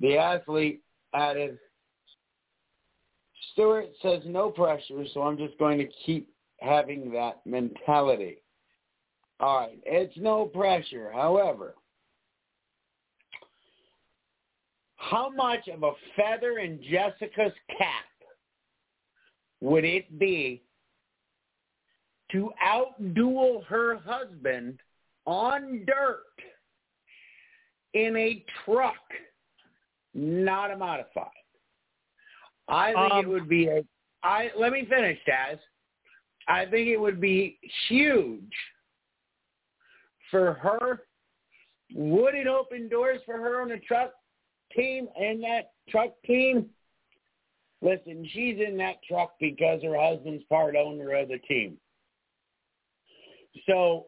The 0.00 0.16
athlete 0.16 0.80
added, 1.14 1.58
Stuart 3.52 3.90
says 4.02 4.22
no 4.24 4.50
pressure, 4.50 5.04
so 5.12 5.22
I'm 5.22 5.36
just 5.36 5.58
going 5.58 5.78
to 5.78 5.88
keep 6.04 6.28
having 6.60 7.12
that 7.12 7.40
mentality. 7.44 8.42
All 9.38 9.60
right, 9.60 9.78
it's 9.84 10.16
no 10.16 10.44
pressure. 10.46 11.10
However, 11.12 11.74
how 14.96 15.30
much 15.30 15.68
of 15.68 15.82
a 15.82 15.92
feather 16.16 16.58
in 16.58 16.80
Jessica's 16.82 17.52
cap 17.78 18.04
would 19.60 19.84
it 19.84 20.18
be 20.18 20.62
to 22.32 22.52
outduel 22.64 23.64
her 23.66 23.96
husband 23.96 24.78
on 25.26 25.84
dirt 25.86 26.22
in 27.94 28.16
a 28.16 28.44
truck, 28.64 28.94
not 30.14 30.70
a 30.70 30.76
modified? 30.76 31.26
I 32.68 32.92
think 32.92 33.24
it 33.24 33.26
Um, 33.26 33.32
would 33.32 33.48
be 33.48 33.66
a. 33.68 33.84
I 34.22 34.50
let 34.56 34.72
me 34.72 34.84
finish, 34.84 35.18
Taz. 35.28 35.58
I 36.46 36.66
think 36.66 36.88
it 36.88 36.96
would 36.96 37.20
be 37.20 37.58
huge 37.88 38.52
for 40.30 40.54
her. 40.54 41.06
Would 41.94 42.34
it 42.34 42.46
open 42.46 42.88
doors 42.88 43.20
for 43.24 43.38
her 43.38 43.60
on 43.60 43.68
the 43.68 43.78
truck 43.78 44.12
team 44.76 45.08
and 45.16 45.42
that 45.42 45.72
truck 45.88 46.10
team? 46.24 46.70
Listen, 47.82 48.28
she's 48.32 48.58
in 48.60 48.76
that 48.76 49.02
truck 49.08 49.34
because 49.40 49.82
her 49.82 49.98
husband's 49.98 50.44
part 50.44 50.76
owner 50.76 51.14
of 51.14 51.28
the 51.28 51.38
team. 51.38 51.78
So 53.66 54.06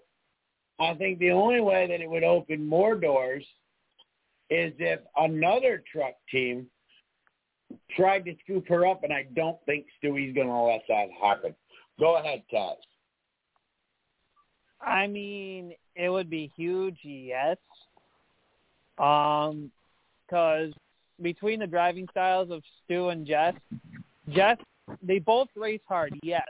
I 0.78 0.94
think 0.94 1.18
the 1.18 1.30
only 1.30 1.60
way 1.60 1.86
that 1.86 2.00
it 2.00 2.08
would 2.08 2.24
open 2.24 2.66
more 2.66 2.94
doors 2.94 3.44
is 4.50 4.72
if 4.78 5.00
another 5.16 5.82
truck 5.90 6.14
team 6.30 6.66
tried 7.96 8.24
to 8.26 8.34
scoop 8.44 8.68
her 8.68 8.86
up, 8.86 9.02
and 9.02 9.12
I 9.12 9.26
don't 9.34 9.58
think 9.64 9.86
Stewie's 9.98 10.34
going 10.34 10.48
to 10.48 10.54
let 10.54 10.82
that 10.88 11.08
happen. 11.20 11.54
Go 11.98 12.16
ahead, 12.16 12.42
Taz. 12.52 12.76
I 14.80 15.06
mean, 15.06 15.72
it 15.94 16.08
would 16.08 16.28
be 16.28 16.52
huge, 16.56 16.98
yes. 17.02 17.56
Um, 18.98 19.70
because 20.26 20.72
between 21.20 21.60
the 21.60 21.66
driving 21.66 22.08
styles 22.10 22.50
of 22.50 22.62
Stu 22.84 23.08
and 23.08 23.26
Jess, 23.26 23.54
Jess, 24.30 24.58
they 25.02 25.18
both 25.18 25.48
race 25.54 25.80
hard, 25.86 26.18
yes, 26.22 26.46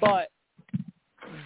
but 0.00 0.28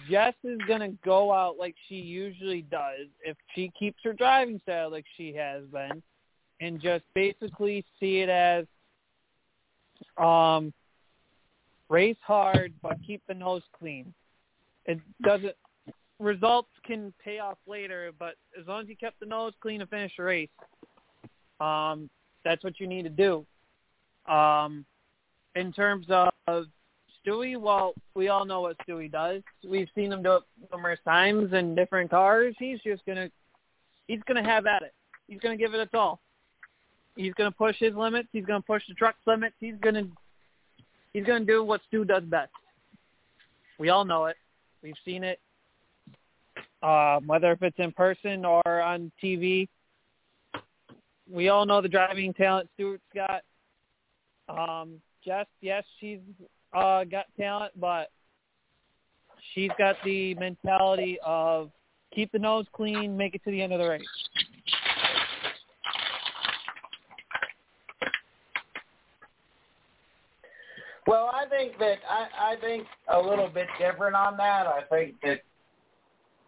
Jess 0.09 0.33
is 0.43 0.59
gonna 0.67 0.91
go 1.03 1.33
out 1.33 1.57
like 1.57 1.75
she 1.87 1.95
usually 1.95 2.61
does 2.63 3.07
if 3.23 3.37
she 3.53 3.71
keeps 3.77 3.99
her 4.03 4.13
driving 4.13 4.59
style 4.63 4.91
like 4.91 5.05
she 5.15 5.33
has 5.33 5.63
been, 5.65 6.01
and 6.61 6.79
just 6.81 7.03
basically 7.13 7.85
see 7.99 8.19
it 8.19 8.29
as, 8.29 8.65
um, 10.17 10.73
race 11.89 12.17
hard 12.21 12.73
but 12.81 12.97
keep 13.05 13.21
the 13.27 13.33
nose 13.33 13.63
clean. 13.77 14.13
It 14.85 14.99
doesn't 15.23 15.55
results 16.19 16.69
can 16.85 17.13
pay 17.23 17.39
off 17.39 17.57
later, 17.67 18.11
but 18.17 18.35
as 18.59 18.67
long 18.67 18.83
as 18.83 18.89
you 18.89 18.95
kept 18.95 19.19
the 19.19 19.25
nose 19.25 19.53
clean 19.61 19.81
and 19.81 19.89
finished 19.89 20.17
the 20.17 20.23
race, 20.23 20.49
um, 21.59 22.09
that's 22.43 22.63
what 22.63 22.79
you 22.79 22.87
need 22.87 23.03
to 23.03 23.09
do. 23.09 23.45
Um, 24.31 24.85
in 25.55 25.71
terms 25.71 26.07
of 26.09 26.65
Stewie, 27.27 27.59
well, 27.59 27.93
we 28.15 28.29
all 28.29 28.45
know 28.45 28.61
what 28.61 28.77
Stewie 28.87 29.11
does. 29.11 29.41
We've 29.67 29.89
seen 29.95 30.11
him 30.11 30.23
do 30.23 30.35
it 30.35 30.43
numerous 30.71 30.99
times 31.03 31.51
in 31.53 31.75
different 31.75 32.09
cars. 32.09 32.55
He's 32.57 32.79
just 32.81 33.05
gonna, 33.05 33.29
he's 34.07 34.21
gonna 34.27 34.43
have 34.43 34.65
at 34.65 34.81
it. 34.83 34.93
He's 35.27 35.39
gonna 35.39 35.57
give 35.57 35.73
it 35.73 35.79
its 35.79 35.93
all. 35.93 36.19
He's 37.15 37.33
gonna 37.33 37.51
push 37.51 37.75
his 37.79 37.95
limits. 37.95 38.29
He's 38.31 38.45
gonna 38.45 38.61
push 38.61 38.83
the 38.87 38.93
truck's 38.93 39.25
limits. 39.25 39.55
He's 39.59 39.75
gonna, 39.81 40.07
he's 41.13 41.25
gonna 41.25 41.45
do 41.45 41.63
what 41.63 41.81
Stu 41.87 42.05
does 42.05 42.23
best. 42.23 42.51
We 43.77 43.89
all 43.89 44.05
know 44.05 44.25
it. 44.25 44.37
We've 44.81 44.95
seen 45.03 45.23
it 45.23 45.39
um, 46.83 47.25
whether 47.27 47.51
if 47.51 47.61
it's 47.61 47.79
in 47.79 47.91
person 47.91 48.45
or 48.45 48.81
on 48.81 49.11
TV. 49.21 49.67
We 51.29 51.49
all 51.49 51.65
know 51.65 51.81
the 51.81 51.89
driving 51.89 52.33
talent 52.33 52.69
Stewart's 52.75 53.03
got. 53.13 53.41
Um, 54.47 55.01
Jess, 55.25 55.47
yes, 55.61 55.83
she's 55.99 56.19
uh, 56.73 57.03
got 57.03 57.25
talent, 57.39 57.73
but 57.79 58.09
she's 59.53 59.71
got 59.77 59.95
the 60.03 60.33
mentality 60.35 61.17
of 61.25 61.71
keep 62.13 62.31
the 62.31 62.39
nose 62.39 62.65
clean, 62.73 63.15
make 63.15 63.35
it 63.35 63.43
to 63.43 63.51
the 63.51 63.61
end 63.61 63.73
of 63.73 63.79
the 63.79 63.87
race. 63.87 64.01
Well, 71.05 71.31
I 71.33 71.47
think 71.47 71.77
that 71.79 71.99
I, 72.09 72.53
I 72.53 72.59
think 72.59 72.85
a 73.13 73.17
little 73.19 73.47
bit 73.47 73.67
different 73.79 74.13
on 74.13 74.35
that. 74.37 74.67
I 74.67 74.81
think 74.89 75.15
that 75.23 75.39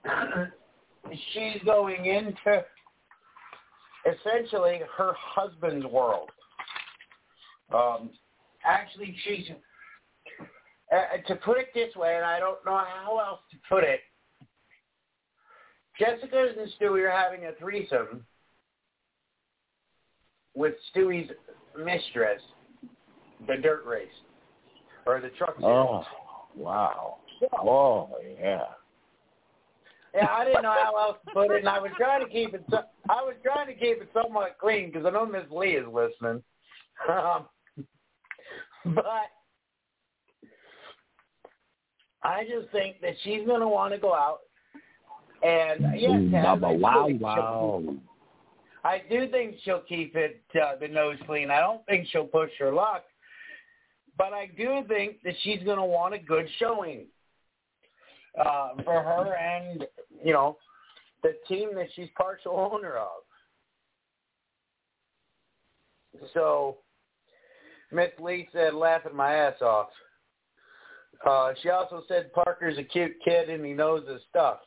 she's 1.34 1.62
going 1.64 2.06
into 2.06 2.66
essentially 4.06 4.82
her 4.98 5.14
husband's 5.18 5.86
world. 5.86 6.30
Um, 7.74 8.10
actually, 8.66 9.16
she's 9.24 9.46
uh, 10.92 11.18
to 11.28 11.36
put 11.36 11.58
it 11.58 11.68
this 11.74 11.96
way, 11.96 12.16
and 12.16 12.26
I 12.26 12.40
don't 12.40 12.64
know 12.66 12.78
how 12.78 13.20
else 13.20 13.40
to 13.52 13.58
put 13.68 13.84
it. 13.84 14.02
Jessica 16.00 16.54
and 16.58 16.72
Stewie 16.80 17.06
are 17.06 17.12
having 17.12 17.46
a 17.46 17.52
threesome 17.60 18.26
with 20.56 20.74
Stewie's 20.94 21.30
mistress, 21.78 22.42
the 23.48 23.58
dirt 23.58 23.86
race 23.86 24.08
or 25.06 25.20
the 25.20 25.30
truck 25.30 25.56
series. 25.60 25.66
Oh, 25.66 26.04
wow. 26.56 27.18
Oh, 27.62 28.10
yeah. 28.40 28.64
Yeah, 30.16 30.28
I 30.28 30.44
didn't 30.44 30.64
know 30.64 30.72
how 30.72 30.96
else 30.98 31.18
to 31.26 31.32
put 31.32 31.52
it, 31.52 31.60
and 31.60 31.70
I 31.70 31.80
was 31.80 31.92
trying 31.98 32.26
to 32.26 32.32
keep 32.32 32.54
it. 32.54 32.64
So, 32.72 32.80
I 33.10 33.22
was 33.22 33.36
trying 33.44 33.68
to 33.68 33.74
keep 33.74 34.02
it 34.02 34.10
somewhat 34.14 34.58
clean 34.60 34.88
because 34.88 35.06
I 35.06 35.12
know 35.12 35.26
Miss 35.26 35.44
Lee 35.52 35.76
is 35.76 35.86
listening. 35.92 36.44
Um, 37.10 37.46
but 38.94 39.32
I 42.24 42.44
just 42.44 42.72
think 42.72 43.02
that 43.02 43.14
she's 43.24 43.46
going 43.46 43.62
to 43.62 43.68
want 43.68 43.94
to 43.94 44.00
go 44.00 44.14
out 44.14 44.40
and 45.42 46.00
yes, 46.00 46.12
I 46.46 46.56
do 46.56 46.80
wow, 46.80 47.06
think 47.08 47.22
wow. 47.22 47.82
she'll- 47.84 47.96
I 48.84 49.02
do 49.10 49.28
think 49.30 49.58
she'll 49.64 49.82
keep 49.82 50.16
it 50.16 50.42
uh, 50.56 50.78
the 50.80 50.88
nose 50.88 51.18
clean. 51.26 51.52
I 51.52 51.60
don't 51.60 51.86
think 51.86 52.08
she'll 52.10 52.26
push 52.26 52.50
her 52.60 52.72
luck, 52.72 53.04
but 54.18 54.32
I 54.32 54.50
do 54.58 54.84
think 54.88 55.18
that 55.24 55.34
she's 55.42 55.62
going 55.64 55.78
to 55.78 55.84
want 55.84 56.14
a 56.14 56.18
good 56.18 56.48
showing 56.60 57.06
uh, 58.40 58.70
for 58.86 59.04
her 59.04 59.36
and 59.36 59.86
you 60.24 60.32
know 60.32 60.58
the 61.24 61.34
team 61.48 61.76
that 61.76 61.88
she's 61.94 62.08
partial 62.16 62.70
owner 62.74 62.96
of. 62.96 63.24
So 66.34 66.78
Miss 67.92 68.12
Lee 68.20 68.48
said, 68.54 68.74
laughing 68.74 69.16
my 69.16 69.34
ass 69.34 69.62
off. 69.62 69.90
Uh, 71.26 71.52
she 71.62 71.70
also 71.70 72.04
said 72.08 72.32
Parker's 72.34 72.78
a 72.78 72.84
cute 72.84 73.16
kid 73.24 73.50
and 73.50 73.66
he 73.66 73.74
knows 73.74 74.08
his 74.08 74.22
stuff. 74.30 74.60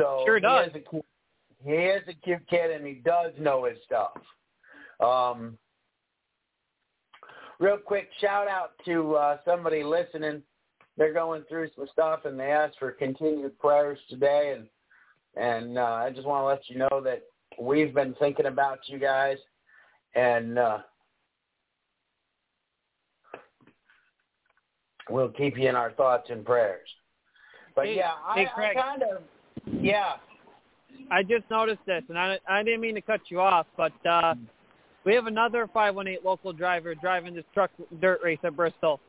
So 0.00 0.22
Sure 0.24 0.36
he 0.36 0.42
does. 0.42 0.68
is 0.68 0.74
a 0.76 1.02
he 1.64 1.70
is 1.70 2.02
a 2.08 2.14
cute 2.14 2.46
kid 2.48 2.70
and 2.70 2.86
he 2.86 2.94
does 2.94 3.32
know 3.38 3.64
his 3.64 3.78
stuff. 3.84 4.12
Um, 5.00 5.58
real 7.60 7.78
quick 7.78 8.08
shout 8.20 8.48
out 8.48 8.72
to 8.84 9.14
uh, 9.14 9.36
somebody 9.44 9.84
listening. 9.84 10.42
They're 10.96 11.14
going 11.14 11.44
through 11.48 11.68
some 11.74 11.86
stuff 11.92 12.24
and 12.24 12.38
they 12.38 12.50
asked 12.50 12.78
for 12.78 12.90
continued 12.92 13.58
prayers 13.58 13.98
today 14.08 14.54
and 14.56 14.68
and 15.34 15.78
uh, 15.78 15.82
I 15.82 16.10
just 16.10 16.26
want 16.26 16.42
to 16.42 16.46
let 16.46 16.68
you 16.68 16.78
know 16.78 17.00
that 17.02 17.22
we've 17.58 17.94
been 17.94 18.14
thinking 18.18 18.46
about 18.46 18.80
you 18.86 18.98
guys 18.98 19.38
and 20.14 20.58
uh, 20.58 20.78
we'll 25.10 25.28
keep 25.30 25.58
you 25.58 25.68
in 25.68 25.76
our 25.76 25.92
thoughts 25.92 26.28
and 26.30 26.44
prayers. 26.44 26.88
But 27.74 27.86
Hey- 27.86 27.96
yeah, 27.96 28.12
I, 28.26 28.34
hey, 28.38 28.46
I 28.46 28.54
Craig. 28.54 28.76
kind 28.76 29.02
of 29.02 29.22
yeah. 29.82 30.14
I 31.10 31.22
just 31.22 31.44
noticed 31.50 31.80
this, 31.86 32.02
and 32.08 32.18
I 32.18 32.38
I 32.48 32.62
didn't 32.62 32.80
mean 32.80 32.94
to 32.94 33.00
cut 33.00 33.20
you 33.28 33.40
off, 33.40 33.66
but 33.76 33.92
uh, 34.06 34.34
we 35.04 35.14
have 35.14 35.26
another 35.26 35.66
518 35.72 36.24
local 36.24 36.52
driver 36.52 36.94
driving 36.94 37.34
this 37.34 37.44
truck 37.54 37.70
dirt 38.00 38.20
race 38.22 38.38
at 38.44 38.54
Bristol. 38.56 39.00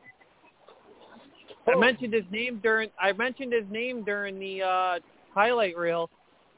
I 1.66 1.76
mentioned 1.78 2.12
his 2.12 2.24
name 2.30 2.60
during 2.62 2.90
I 3.00 3.12
mentioned 3.12 3.52
his 3.52 3.64
name 3.70 4.02
during 4.04 4.38
the 4.38 4.62
uh, 4.62 4.98
highlight 5.34 5.76
reel 5.76 6.10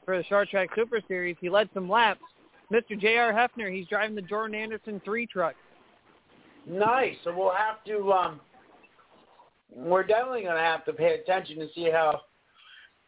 for 0.05 0.17
the 0.17 0.23
Short 0.25 0.49
Track 0.49 0.69
Super 0.75 1.01
Series. 1.07 1.35
He 1.39 1.49
led 1.49 1.69
some 1.73 1.89
laps. 1.89 2.21
Mr. 2.71 2.99
J.R. 2.99 3.31
Heffner, 3.31 3.73
he's 3.73 3.87
driving 3.87 4.15
the 4.15 4.21
Jordan 4.21 4.55
Anderson 4.55 5.01
three 5.05 5.25
truck. 5.25 5.55
Nice. 6.65 7.15
So 7.23 7.33
we'll 7.35 7.53
have 7.53 7.83
to. 7.85 8.11
Um, 8.11 8.41
we're 9.73 10.03
definitely 10.03 10.43
going 10.43 10.55
to 10.55 10.61
have 10.61 10.85
to 10.85 10.93
pay 10.93 11.15
attention 11.15 11.59
to 11.59 11.67
see 11.73 11.89
how 11.91 12.21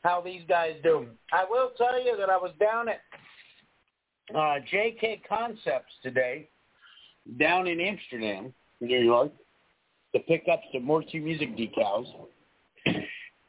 how 0.03 0.21
these 0.21 0.41
guys 0.47 0.75
do. 0.81 1.07
I 1.33 1.45
will 1.49 1.71
tell 1.77 2.01
you 2.01 2.15
that 2.17 2.29
I 2.29 2.37
was 2.37 2.51
down 2.57 2.87
at 2.87 3.01
uh, 4.33 4.59
JK 4.71 5.21
Concepts 5.27 5.91
today, 6.01 6.47
down 7.37 7.67
in 7.67 7.81
Amsterdam, 7.81 8.53
New 8.79 8.99
York, 8.99 9.31
to 10.13 10.19
pick 10.21 10.45
up 10.51 10.61
some 10.71 10.85
more 10.85 11.03
two 11.03 11.19
music 11.19 11.57
decals, 11.57 12.07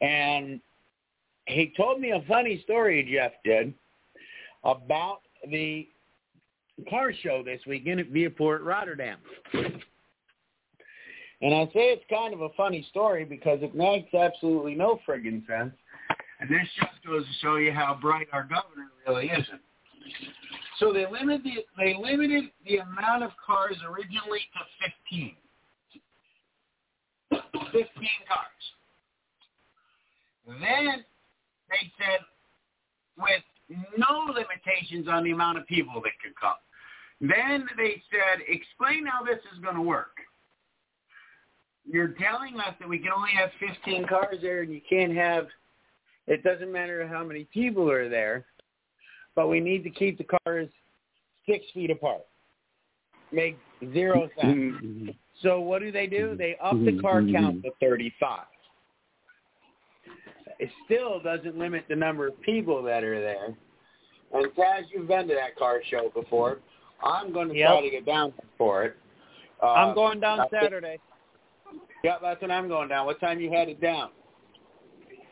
and 0.00 0.60
he 1.46 1.72
told 1.76 2.00
me 2.00 2.10
a 2.10 2.22
funny 2.26 2.60
story. 2.64 3.08
Jeff 3.12 3.32
did 3.44 3.72
about 4.64 5.20
the 5.48 5.88
car 6.88 7.12
show 7.22 7.42
this 7.44 7.60
weekend 7.66 8.00
at 8.00 8.10
Viaport 8.10 8.64
Rotterdam. 8.64 9.18
And 11.42 11.54
I 11.54 11.64
say 11.66 11.88
it's 11.88 12.04
kind 12.10 12.34
of 12.34 12.42
a 12.42 12.50
funny 12.50 12.86
story 12.90 13.24
because 13.24 13.60
it 13.62 13.74
makes 13.74 14.12
absolutely 14.12 14.74
no 14.74 15.00
friggin' 15.08 15.46
sense. 15.46 15.72
And 16.40 16.50
this 16.50 16.66
just 16.76 17.04
goes 17.06 17.24
to 17.24 17.32
show 17.40 17.56
you 17.56 17.72
how 17.72 17.98
bright 18.00 18.28
our 18.32 18.42
governor 18.42 18.88
really 19.06 19.30
isn't. 19.30 19.60
So 20.78 20.92
they 20.92 21.06
limited 21.10 21.44
the, 21.44 21.64
they 21.76 21.94
limited 21.98 22.44
the 22.66 22.78
amount 22.78 23.22
of 23.22 23.30
cars 23.44 23.76
originally 23.86 24.40
to 24.54 24.60
15. 25.10 25.36
15 27.72 27.82
cars. 28.26 28.64
Then 30.46 31.04
they 31.68 31.92
said 31.98 32.20
with 33.16 33.42
no 33.96 34.32
limitations 34.32 35.06
on 35.08 35.24
the 35.24 35.30
amount 35.30 35.58
of 35.58 35.66
people 35.66 36.00
that 36.02 36.12
could 36.22 36.34
come. 36.40 36.58
Then 37.20 37.68
they 37.76 38.02
said, 38.10 38.42
explain 38.48 39.06
how 39.06 39.22
this 39.22 39.38
is 39.52 39.62
going 39.62 39.76
to 39.76 39.82
work. 39.82 40.16
You're 41.92 42.14
telling 42.20 42.58
us 42.60 42.74
that 42.78 42.88
we 42.88 42.98
can 42.98 43.10
only 43.12 43.30
have 43.36 43.50
15 43.58 44.06
cars 44.06 44.36
there 44.42 44.62
and 44.62 44.72
you 44.72 44.80
can't 44.88 45.14
have, 45.14 45.48
it 46.26 46.44
doesn't 46.44 46.70
matter 46.70 47.06
how 47.06 47.24
many 47.24 47.44
people 47.52 47.90
are 47.90 48.08
there, 48.08 48.46
but 49.34 49.48
we 49.48 49.58
need 49.58 49.82
to 49.84 49.90
keep 49.90 50.18
the 50.18 50.26
cars 50.44 50.68
six 51.48 51.64
feet 51.74 51.90
apart. 51.90 52.22
Make 53.32 53.58
zero 53.92 54.28
mm-hmm. 54.42 55.06
sense. 55.06 55.16
So 55.42 55.60
what 55.60 55.80
do 55.80 55.90
they 55.90 56.06
do? 56.06 56.28
Mm-hmm. 56.28 56.38
They 56.38 56.56
up 56.62 56.72
the 56.72 56.92
mm-hmm. 56.92 57.00
car 57.00 57.22
count 57.32 57.62
to 57.64 57.70
35. 57.80 58.44
It 60.58 60.68
still 60.84 61.20
doesn't 61.20 61.58
limit 61.58 61.86
the 61.88 61.96
number 61.96 62.28
of 62.28 62.40
people 62.42 62.82
that 62.84 63.02
are 63.02 63.20
there. 63.20 63.54
And 64.32 64.46
Taz, 64.52 64.82
you've 64.94 65.08
been 65.08 65.26
to 65.26 65.34
that 65.34 65.56
car 65.56 65.80
show 65.90 66.10
before. 66.14 66.58
I'm 67.02 67.32
going 67.32 67.48
to 67.48 67.54
Yep. 67.54 67.68
try 67.68 67.80
to 67.80 67.90
get 67.90 68.06
down 68.06 68.32
for 68.58 68.84
it. 68.84 68.96
Uh, 69.62 69.72
I'm 69.72 69.94
going 69.94 70.20
down 70.20 70.38
I 70.38 70.46
think- 70.48 70.62
Saturday. 70.62 70.98
Yeah, 72.02 72.16
that's 72.22 72.40
when 72.40 72.50
I'm 72.50 72.68
going 72.68 72.88
down. 72.88 73.06
What 73.06 73.20
time 73.20 73.40
you 73.40 73.50
headed 73.50 73.80
down? 73.80 74.10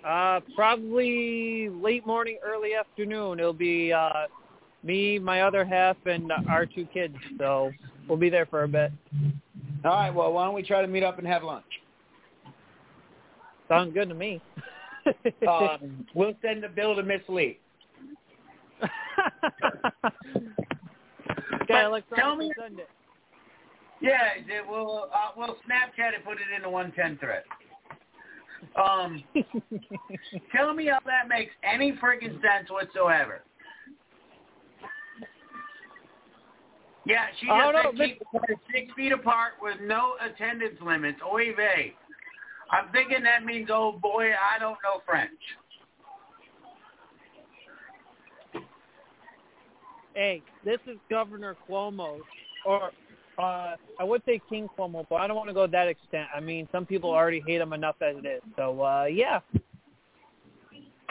Uh, 0.06 0.40
probably 0.54 1.68
late 1.70 2.06
morning, 2.06 2.38
early 2.44 2.74
afternoon. 2.74 3.40
It'll 3.40 3.52
be 3.52 3.92
uh, 3.92 4.26
me, 4.82 5.18
my 5.18 5.42
other 5.42 5.64
half, 5.64 5.96
and 6.06 6.30
our 6.48 6.66
two 6.66 6.86
kids. 6.92 7.16
So 7.38 7.72
we'll 8.08 8.18
be 8.18 8.30
there 8.30 8.46
for 8.46 8.62
a 8.64 8.68
bit. 8.68 8.92
All 9.84 9.90
right. 9.92 10.14
Well, 10.14 10.32
why 10.32 10.44
don't 10.44 10.54
we 10.54 10.62
try 10.62 10.82
to 10.82 10.88
meet 10.88 11.02
up 11.02 11.18
and 11.18 11.26
have 11.26 11.42
lunch? 11.42 11.64
Sounds 13.68 13.92
good 13.92 14.08
to 14.08 14.14
me. 14.14 14.40
Um, 15.48 16.04
we'll 16.14 16.34
send 16.42 16.62
the 16.62 16.68
bill 16.68 16.94
to 16.94 17.02
Miss 17.02 17.22
Lee. 17.30 17.58
okay, 18.82 18.90
But 21.66 22.04
tell 22.14 22.36
me- 22.36 22.52
send 22.60 22.78
it. 22.78 22.90
Yeah, 24.00 24.62
we'll 24.68 25.08
uh, 25.12 25.30
we'll 25.36 25.56
Snapchat 25.68 26.14
and 26.14 26.24
put 26.24 26.34
it 26.34 26.54
in 26.54 26.62
the 26.62 26.70
110 26.70 27.18
thread. 27.18 27.42
Um, 28.76 29.24
tell 30.54 30.74
me 30.74 30.86
how 30.86 30.98
that 31.04 31.28
makes 31.28 31.52
any 31.62 31.92
freaking 31.92 32.40
sense 32.40 32.70
whatsoever. 32.70 33.42
Yeah, 37.04 37.26
she 37.40 37.46
just 37.46 37.58
Oh, 37.58 37.70
no, 37.70 37.92
said 37.96 38.08
keep 38.08 38.22
six 38.70 38.92
feet 38.94 39.12
apart 39.12 39.54
with 39.62 39.76
no 39.80 40.14
attendance 40.20 40.78
limits. 40.84 41.18
Oy 41.26 41.54
vey. 41.56 41.94
I'm 42.70 42.92
thinking 42.92 43.22
that 43.22 43.44
means, 43.44 43.68
oh 43.72 43.98
boy, 44.00 44.30
I 44.32 44.58
don't 44.58 44.76
know 44.84 45.00
French. 45.06 45.30
Hey, 50.14 50.42
this 50.64 50.80
is 50.86 50.98
Governor 51.08 51.56
Cuomo, 51.68 52.18
or 52.66 52.90
uh, 53.38 53.76
I 54.00 54.04
would 54.04 54.22
say 54.26 54.40
King 54.48 54.68
Cuomo, 54.76 55.06
but 55.08 55.16
I 55.16 55.26
don't 55.26 55.36
want 55.36 55.48
to 55.48 55.54
go 55.54 55.66
that 55.66 55.88
extent. 55.88 56.28
I 56.34 56.40
mean, 56.40 56.68
some 56.72 56.84
people 56.84 57.10
already 57.10 57.42
hate 57.46 57.60
him 57.60 57.72
enough 57.72 57.96
as 58.02 58.16
it 58.16 58.26
is. 58.26 58.42
So 58.56 58.82
uh, 58.82 59.04
yeah. 59.04 59.40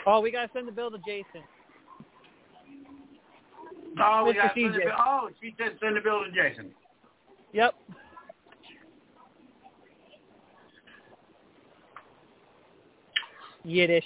Oh, 0.06 0.20
we 0.22 0.32
gotta 0.32 0.50
send 0.54 0.68
the 0.68 0.72
bill 0.72 0.92
to 0.92 0.98
Jason. 1.00 1.44
Oh, 4.00 4.26
we 4.26 4.34
Mr. 4.34 4.36
got 4.36 4.54
send 4.54 4.74
the 4.76 4.80
bill. 4.80 4.92
Oh, 5.00 5.30
she 5.42 5.56
said 5.58 5.78
send 5.82 5.96
the 5.96 6.02
bill 6.02 6.24
to 6.24 6.32
Jason. 6.32 6.72
Yep. 7.54 7.74
Yiddish. 13.64 14.06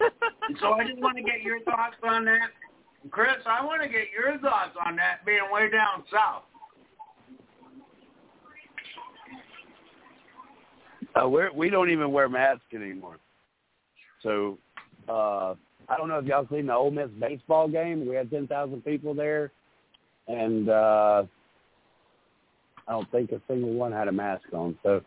So 0.60 0.74
I 0.74 0.86
just 0.86 1.00
want 1.00 1.16
to 1.16 1.24
get 1.24 1.42
your 1.42 1.60
thoughts 1.62 1.96
on 2.04 2.24
that. 2.26 2.50
Chris, 3.10 3.34
I 3.46 3.64
want 3.64 3.82
to 3.82 3.88
get 3.88 4.14
your 4.14 4.38
thoughts 4.38 4.76
on 4.86 4.94
that 4.94 5.26
being 5.26 5.42
way 5.50 5.68
down 5.68 6.04
south. 6.08 6.44
Uh, 11.16 11.28
we're, 11.28 11.52
we 11.52 11.70
don't 11.70 11.90
even 11.90 12.12
wear 12.12 12.28
masks 12.28 12.64
anymore. 12.74 13.16
So 14.22 14.58
uh, 15.08 15.54
I 15.88 15.96
don't 15.96 16.08
know 16.08 16.18
if 16.18 16.26
y'all 16.26 16.46
seen 16.50 16.66
the 16.66 16.74
Ole 16.74 16.90
Miss 16.90 17.08
baseball 17.20 17.68
game. 17.68 18.06
We 18.06 18.14
had 18.14 18.30
10,000 18.30 18.84
people 18.84 19.14
there, 19.14 19.52
and 20.28 20.68
uh, 20.68 21.24
I 22.86 22.92
don't 22.92 23.10
think 23.10 23.32
a 23.32 23.40
single 23.48 23.72
one 23.72 23.92
had 23.92 24.08
a 24.08 24.12
mask 24.12 24.44
on. 24.52 24.76
So 24.82 25.00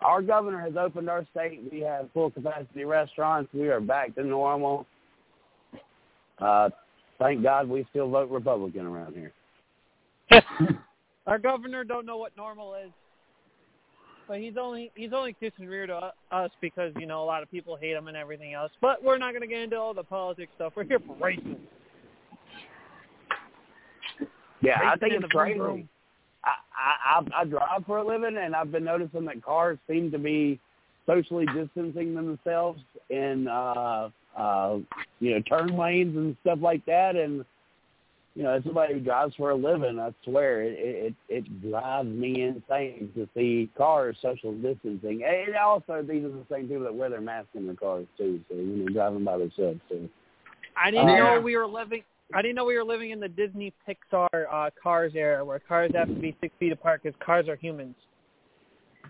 our 0.00 0.22
governor 0.22 0.60
has 0.60 0.76
opened 0.76 1.08
our 1.08 1.26
state. 1.32 1.60
We 1.70 1.80
have 1.80 2.08
full 2.12 2.30
capacity 2.30 2.84
restaurants. 2.84 3.52
We 3.52 3.68
are 3.68 3.80
back 3.80 4.14
to 4.16 4.24
normal. 4.24 4.86
Uh, 6.38 6.70
thank 7.18 7.42
God 7.42 7.68
we 7.68 7.86
still 7.90 8.10
vote 8.10 8.30
Republican 8.30 8.86
around 8.86 9.14
here. 9.14 9.32
Our 11.26 11.38
governor 11.38 11.82
don't 11.82 12.06
know 12.06 12.18
what 12.18 12.36
normal 12.36 12.74
is, 12.74 12.90
but 14.28 14.38
he's 14.38 14.56
only 14.60 14.90
he's 14.94 15.12
only 15.12 15.34
kissing 15.38 15.66
rear 15.66 15.86
to 15.86 16.12
us 16.30 16.50
because 16.60 16.92
you 16.98 17.06
know 17.06 17.22
a 17.22 17.24
lot 17.26 17.42
of 17.42 17.50
people 17.50 17.76
hate 17.76 17.92
him 17.92 18.08
and 18.08 18.16
everything 18.16 18.54
else. 18.54 18.72
But 18.80 19.02
we're 19.02 19.18
not 19.18 19.32
going 19.32 19.42
to 19.42 19.46
get 19.46 19.60
into 19.60 19.76
all 19.76 19.94
the 19.94 20.02
politics 20.02 20.52
stuff. 20.56 20.72
We're 20.76 20.84
here 20.84 21.00
for 21.00 21.16
racing. 21.20 21.56
Yeah, 24.62 24.80
I 24.84 24.96
think 24.96 25.12
it's 25.12 25.26
crazy. 25.26 25.88
I, 26.44 27.20
I 27.20 27.40
I 27.40 27.44
drive 27.44 27.84
for 27.86 27.98
a 27.98 28.06
living, 28.06 28.36
and 28.38 28.54
I've 28.54 28.72
been 28.72 28.84
noticing 28.84 29.24
that 29.26 29.42
cars 29.42 29.78
seem 29.88 30.10
to 30.10 30.18
be 30.18 30.58
socially 31.06 31.46
distancing 31.54 32.14
themselves 32.14 32.80
in 33.10 33.46
uh 33.48 34.10
uh 34.36 34.78
you 35.20 35.34
know 35.34 35.40
turn 35.42 35.76
lanes 35.76 36.16
and 36.16 36.36
stuff 36.42 36.58
like 36.60 36.84
that. 36.86 37.16
And 37.16 37.44
you 38.36 38.42
know, 38.42 38.50
as 38.50 38.62
somebody 38.64 38.92
who 38.92 39.00
drives 39.00 39.34
for 39.34 39.50
a 39.50 39.54
living, 39.54 39.98
I 39.98 40.12
swear 40.22 40.62
it 40.62 40.76
it 40.78 41.14
it 41.30 41.70
drives 41.70 42.06
me 42.06 42.42
insane 42.42 43.10
to 43.14 43.26
see 43.34 43.70
cars 43.78 44.14
social 44.20 44.52
distancing. 44.52 45.24
And 45.24 45.56
also, 45.56 46.02
these 46.02 46.22
are 46.22 46.28
the 46.28 46.44
same 46.50 46.68
people 46.68 46.84
that 46.84 46.94
wear 46.94 47.08
their 47.08 47.22
masks 47.22 47.48
in 47.54 47.64
their 47.64 47.74
cars 47.74 48.06
too. 48.18 48.42
So 48.50 48.56
you 48.56 48.62
know, 48.62 48.92
driving 48.92 49.24
by 49.24 49.38
themselves 49.38 49.80
too. 49.88 50.10
I 50.76 50.90
didn't 50.90 51.08
Uh, 51.08 51.16
know 51.16 51.40
we 51.40 51.56
were 51.56 51.66
living. 51.66 52.04
I 52.34 52.42
didn't 52.42 52.56
know 52.56 52.66
we 52.66 52.76
were 52.76 52.84
living 52.84 53.10
in 53.10 53.20
the 53.20 53.28
Disney 53.28 53.72
Pixar 53.88 54.28
uh, 54.52 54.68
Cars 54.82 55.12
era, 55.14 55.42
where 55.42 55.58
cars 55.58 55.92
have 55.94 56.08
to 56.08 56.14
be 56.14 56.36
six 56.42 56.54
feet 56.58 56.72
apart 56.72 57.02
because 57.02 57.18
cars 57.24 57.48
are 57.48 57.56
humans. 57.56 57.94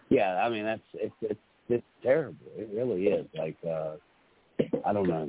Yeah, 0.08 0.36
I 0.36 0.48
mean 0.48 0.62
that's 0.62 0.82
it's 0.94 1.14
it's 1.20 1.40
it's 1.68 1.86
terrible. 2.00 2.46
It 2.56 2.68
really 2.72 3.08
is. 3.08 3.26
Like 3.36 3.56
uh 3.68 3.96
I 4.84 4.92
don't 4.92 5.08
know. 5.08 5.28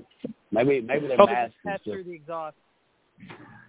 Maybe 0.51 0.81
maybe 0.81 1.07
their 1.07 1.17
Focus 1.17 1.33
mask 1.33 1.53
is 1.53 1.59
pass 1.65 1.79
through 1.83 2.03
the 2.03 2.13
exhaust. 2.13 2.57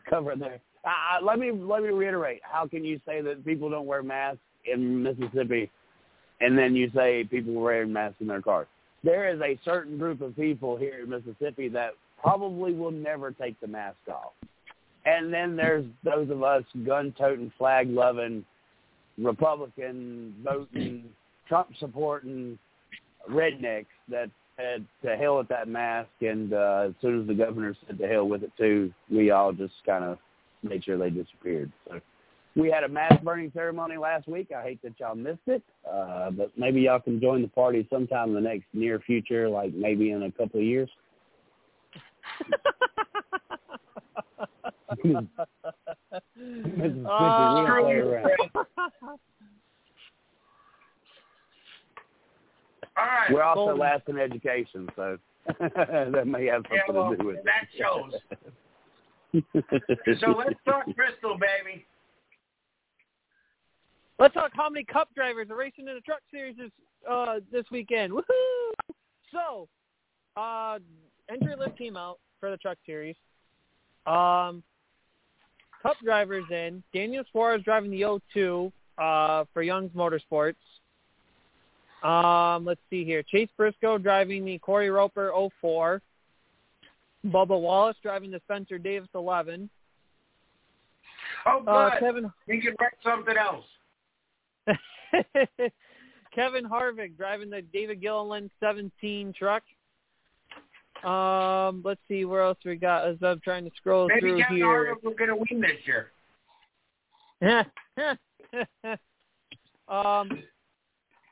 Covering 0.09 0.39
their. 0.39 0.61
Uh, 0.85 1.25
let 1.25 1.39
me 1.39 1.51
let 1.53 1.83
me 1.83 1.91
reiterate. 1.91 2.41
How 2.43 2.67
can 2.67 2.85
you 2.85 3.01
say 3.07 3.21
that 3.21 3.45
people 3.45 3.71
don't 3.71 3.87
wear 3.87 4.03
masks 4.03 4.41
in 4.65 5.03
Mississippi, 5.03 5.71
and 6.41 6.57
then 6.57 6.75
you 6.75 6.91
say 6.95 7.25
people 7.25 7.55
wearing 7.55 7.93
masks 7.93 8.17
in 8.21 8.27
their 8.27 8.43
cars? 8.43 8.67
There 9.05 9.33
is 9.33 9.41
a 9.41 9.59
certain 9.65 9.99
group 9.99 10.21
of 10.21 10.35
people 10.37 10.77
here 10.77 11.01
in 11.03 11.11
Mississippi 11.11 11.69
that 11.69 11.91
probably 12.21 12.73
will 12.73 12.91
never 12.91 13.31
take 13.31 13.61
the 13.61 13.67
mask 13.67 13.99
off. 14.09 14.33
And 15.07 15.33
then 15.33 15.57
there's 15.57 15.85
those 16.05 16.29
of 16.31 16.43
us 16.43 16.65
gun-toting, 16.85 17.53
flag-loving, 17.57 18.45
Republican 19.17 20.35
voting, 20.45 21.05
Trump 21.49 21.69
supporting 21.79 22.59
rednecks 23.31 23.87
that 24.09 24.31
said 24.59 24.85
to 25.05 25.17
hell 25.17 25.39
with 25.39 25.49
that 25.49 25.69
mask. 25.69 26.11
And 26.21 26.53
uh, 26.53 26.87
as 26.89 26.95
soon 27.01 27.21
as 27.21 27.27
the 27.27 27.35
governor 27.35 27.75
said 27.87 27.99
to 27.99 28.07
hell 28.07 28.29
with 28.29 28.43
it 28.43 28.53
too, 28.59 28.93
we 29.11 29.31
all 29.31 29.53
just 29.53 29.75
kind 29.87 30.05
of 30.05 30.19
made 30.63 30.85
sure 30.85 30.99
they 30.99 31.11
disappeared. 31.11 31.73
So 31.87 32.01
we 32.57 32.71
had 32.71 32.85
a 32.85 32.89
mask 32.89 33.23
burning 33.23 33.53
ceremony 33.55 33.97
last 33.97 34.29
week. 34.29 34.49
I 34.57 34.63
hate 34.63 34.83
that 34.83 34.99
y'all 34.99 35.15
missed 35.15 35.39
it, 35.47 35.63
uh, 35.91 36.31
but 36.31 36.51
maybe 36.57 36.83
y'all 36.83 37.01
can 37.01 37.21
join 37.21 37.43
the 37.43 37.49
party 37.49 37.87
sometime 37.91 38.31
in 38.31 38.35
the 38.35 38.41
next 38.41 38.67
near 38.73 38.99
future, 39.01 39.49
like 39.49 39.73
maybe 39.75 40.11
in 40.11 40.25
a 40.25 40.33
couple 40.33 40.61
of 40.61 40.67
years. 40.67 40.89
Mississippi, 46.35 46.79
we 46.79 47.05
don't 47.05 47.83
play 47.83 47.95
around. 47.95 48.31
right. 53.07 53.33
We're 53.33 53.43
also 53.43 53.66
Golden. 53.66 53.79
last 53.79 54.03
in 54.09 54.19
education, 54.19 54.89
so 54.97 55.19
that 55.59 56.27
may 56.27 56.47
have 56.47 56.62
something 56.62 56.81
Yeah, 56.89 56.93
well, 56.93 57.11
to 57.11 57.16
do 57.16 57.27
with 57.27 57.45
that 57.45 57.66
shows. 57.77 58.12
So 60.20 60.29
let's 60.31 60.59
talk 60.65 60.87
Bristol, 60.97 61.37
baby. 61.39 61.85
Let's 64.19 64.33
talk 64.33 64.53
how 64.55 64.70
many 64.70 64.85
Cup 64.85 65.11
drivers 65.15 65.51
are 65.51 65.57
racing 65.57 65.87
in 65.87 65.95
the 65.95 66.01
Truck 66.01 66.23
Series 66.31 66.57
this 66.57 66.70
uh, 67.09 67.41
this 67.53 67.65
weekend. 67.70 68.12
Woohoo! 68.12 68.95
So, 69.31 69.69
uh, 70.37 70.79
entry 71.31 71.55
list 71.57 71.77
came 71.77 71.97
out 71.97 72.19
for 72.41 72.51
the 72.51 72.57
Truck 72.57 72.79
Series. 72.87 73.16
Um, 74.07 74.62
Cup 75.83 75.97
drivers 76.03 76.45
in. 76.51 76.83
Daniel 76.95 77.25
Suarez 77.31 77.62
driving 77.62 77.91
the 77.91 78.20
02 78.33 78.73
uh, 78.97 79.45
for 79.53 79.62
Young's 79.62 79.93
Motorsports. 79.93 80.57
Um, 82.03 82.65
let's 82.65 82.81
see 82.91 83.05
here. 83.05 83.23
Chase 83.23 83.49
Briscoe 83.57 83.99
driving 83.99 84.45
the 84.45 84.59
Cory 84.59 84.91
Roper 84.91 85.33
04. 85.61 86.01
Bubba 87.27 87.61
Wallace 87.61 87.97
driving 88.03 88.31
the 88.31 88.41
Spencer 88.45 88.79
Davis 88.79 89.09
11. 89.15 89.69
Oh, 91.47 91.61
good. 91.61 91.70
Uh, 91.70 91.91
Kevin 91.99 92.33
we 92.47 92.61
can 92.61 92.75
write 92.81 92.93
something 93.03 93.35
else. 93.37 93.65
Kevin 96.35 96.65
Harvick 96.65 97.16
driving 97.16 97.51
the 97.51 97.62
David 97.73 98.01
Gilliland 98.01 98.51
17 98.61 99.35
truck. 99.37 99.62
Um, 101.05 101.83
let's 101.85 102.01
see 102.09 102.25
where 102.25 102.43
else 102.43 102.59
we 102.65 102.77
got 102.77 103.07
as 103.07 103.16
I'm 103.23 103.41
trying 103.41 103.65
to 103.65 103.70
scroll 103.77 104.09
Maybe 104.09 104.20
through 104.20 104.43
Kevin 104.43 104.57
here. 104.57 104.66
Harvick 104.66 105.03
will 105.03 105.15
going 105.15 105.31
to 105.31 105.37
win 105.37 105.61
this 105.61 105.79
year. 105.87 106.11
um, 109.89 110.43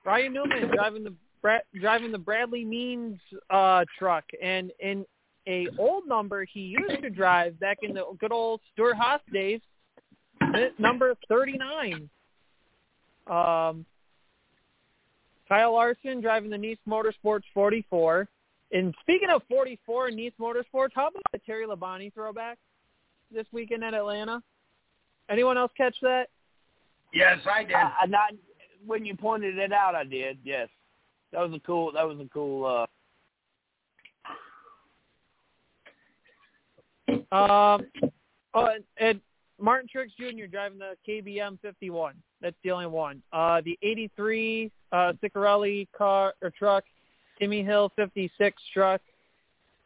Ryan 0.06 0.32
Newman 0.32 0.68
driving 0.74 1.04
the 1.04 1.14
Bra- 1.42 1.58
driving 1.78 2.12
the 2.12 2.18
Bradley 2.18 2.64
Means 2.64 3.18
uh, 3.50 3.84
truck, 3.98 4.24
and 4.42 4.70
in 4.80 5.04
a 5.46 5.66
old 5.78 6.08
number 6.08 6.44
he 6.44 6.60
used 6.60 7.02
to 7.02 7.10
drive 7.10 7.58
back 7.60 7.78
in 7.82 7.92
the 7.92 8.04
good 8.18 8.32
old 8.32 8.60
Stewart-Haas 8.72 9.20
days, 9.32 9.60
number 10.78 11.14
39. 11.28 12.08
Um, 13.28 13.84
Kyle 15.48 15.74
Larson 15.74 16.20
driving 16.20 16.50
the 16.50 16.58
Niece 16.58 16.78
Motorsports 16.88 17.42
44. 17.54 18.28
And 18.72 18.94
speaking 19.02 19.28
of 19.30 19.42
44 19.48 20.10
Niece 20.10 20.32
Motorsports, 20.40 20.90
how 20.94 21.08
about 21.08 21.22
the 21.32 21.38
Terry 21.46 21.66
Labonte 21.66 22.12
throwback 22.12 22.58
this 23.32 23.46
weekend 23.52 23.84
at 23.84 23.94
Atlanta? 23.94 24.42
Anyone 25.30 25.56
else 25.56 25.70
catch 25.76 25.94
that? 26.02 26.26
Yes, 27.14 27.38
I 27.48 27.62
did. 27.62 27.74
I, 27.74 27.92
I 28.02 28.06
not 28.06 28.32
when 28.84 29.04
you 29.04 29.16
pointed 29.16 29.58
it 29.58 29.72
out, 29.72 29.94
I 29.94 30.04
did. 30.04 30.38
Yes, 30.44 30.68
that 31.32 31.40
was 31.40 31.52
a 31.54 31.60
cool. 31.60 31.92
That 31.92 32.06
was 32.06 32.18
a 32.18 32.28
cool. 32.32 32.66
uh 32.66 32.86
Um, 37.32 37.86
oh, 38.54 38.66
and, 38.66 38.84
and 38.98 39.20
Martin 39.60 39.88
Truex 39.94 40.08
Jr. 40.16 40.46
driving 40.46 40.78
the 40.78 40.94
KBM 41.08 41.58
51. 41.60 42.14
That's 42.40 42.56
the 42.62 42.70
only 42.70 42.86
one. 42.86 43.22
Uh, 43.32 43.60
the 43.64 43.78
83 43.82 44.70
uh, 44.92 45.12
Ciccarelli 45.22 45.88
car 45.96 46.34
or 46.42 46.50
truck, 46.50 46.84
Timmy 47.38 47.64
Hill 47.64 47.90
56 47.96 48.62
truck, 48.72 49.00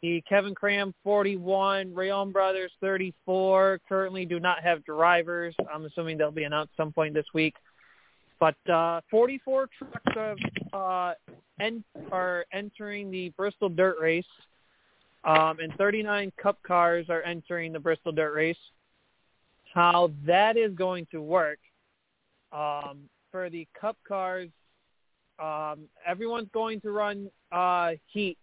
the 0.02 0.22
Kevin 0.28 0.54
Cram 0.54 0.94
41, 1.04 1.92
Reaume 1.92 2.32
Brothers 2.32 2.72
34. 2.80 3.80
Currently 3.88 4.24
do 4.24 4.40
not 4.40 4.62
have 4.62 4.84
drivers. 4.84 5.54
I'm 5.72 5.84
assuming 5.84 6.18
they'll 6.18 6.30
be 6.30 6.44
announced 6.44 6.72
some 6.76 6.92
point 6.92 7.14
this 7.14 7.26
week. 7.34 7.54
But 8.40 8.56
uh, 8.72 9.02
44 9.10 9.68
trucks 9.78 10.42
uh, 10.72 11.12
en- 11.60 11.84
are 12.10 12.46
entering 12.52 13.10
the 13.10 13.28
Bristol 13.36 13.68
Dirt 13.68 13.96
Race 14.00 14.24
um, 15.24 15.58
and 15.60 15.72
39 15.76 16.32
Cup 16.42 16.58
cars 16.66 17.06
are 17.10 17.22
entering 17.22 17.72
the 17.72 17.78
Bristol 17.78 18.12
Dirt 18.12 18.34
Race. 18.34 18.56
How 19.74 20.10
that 20.26 20.56
is 20.56 20.72
going 20.74 21.06
to 21.12 21.20
work 21.20 21.58
um, 22.52 23.00
for 23.30 23.50
the 23.50 23.68
Cup 23.78 23.96
cars, 24.08 24.48
um, 25.38 25.80
everyone's 26.06 26.48
going 26.52 26.80
to 26.80 26.90
run 26.90 27.30
uh, 27.52 27.92
heat. 28.06 28.38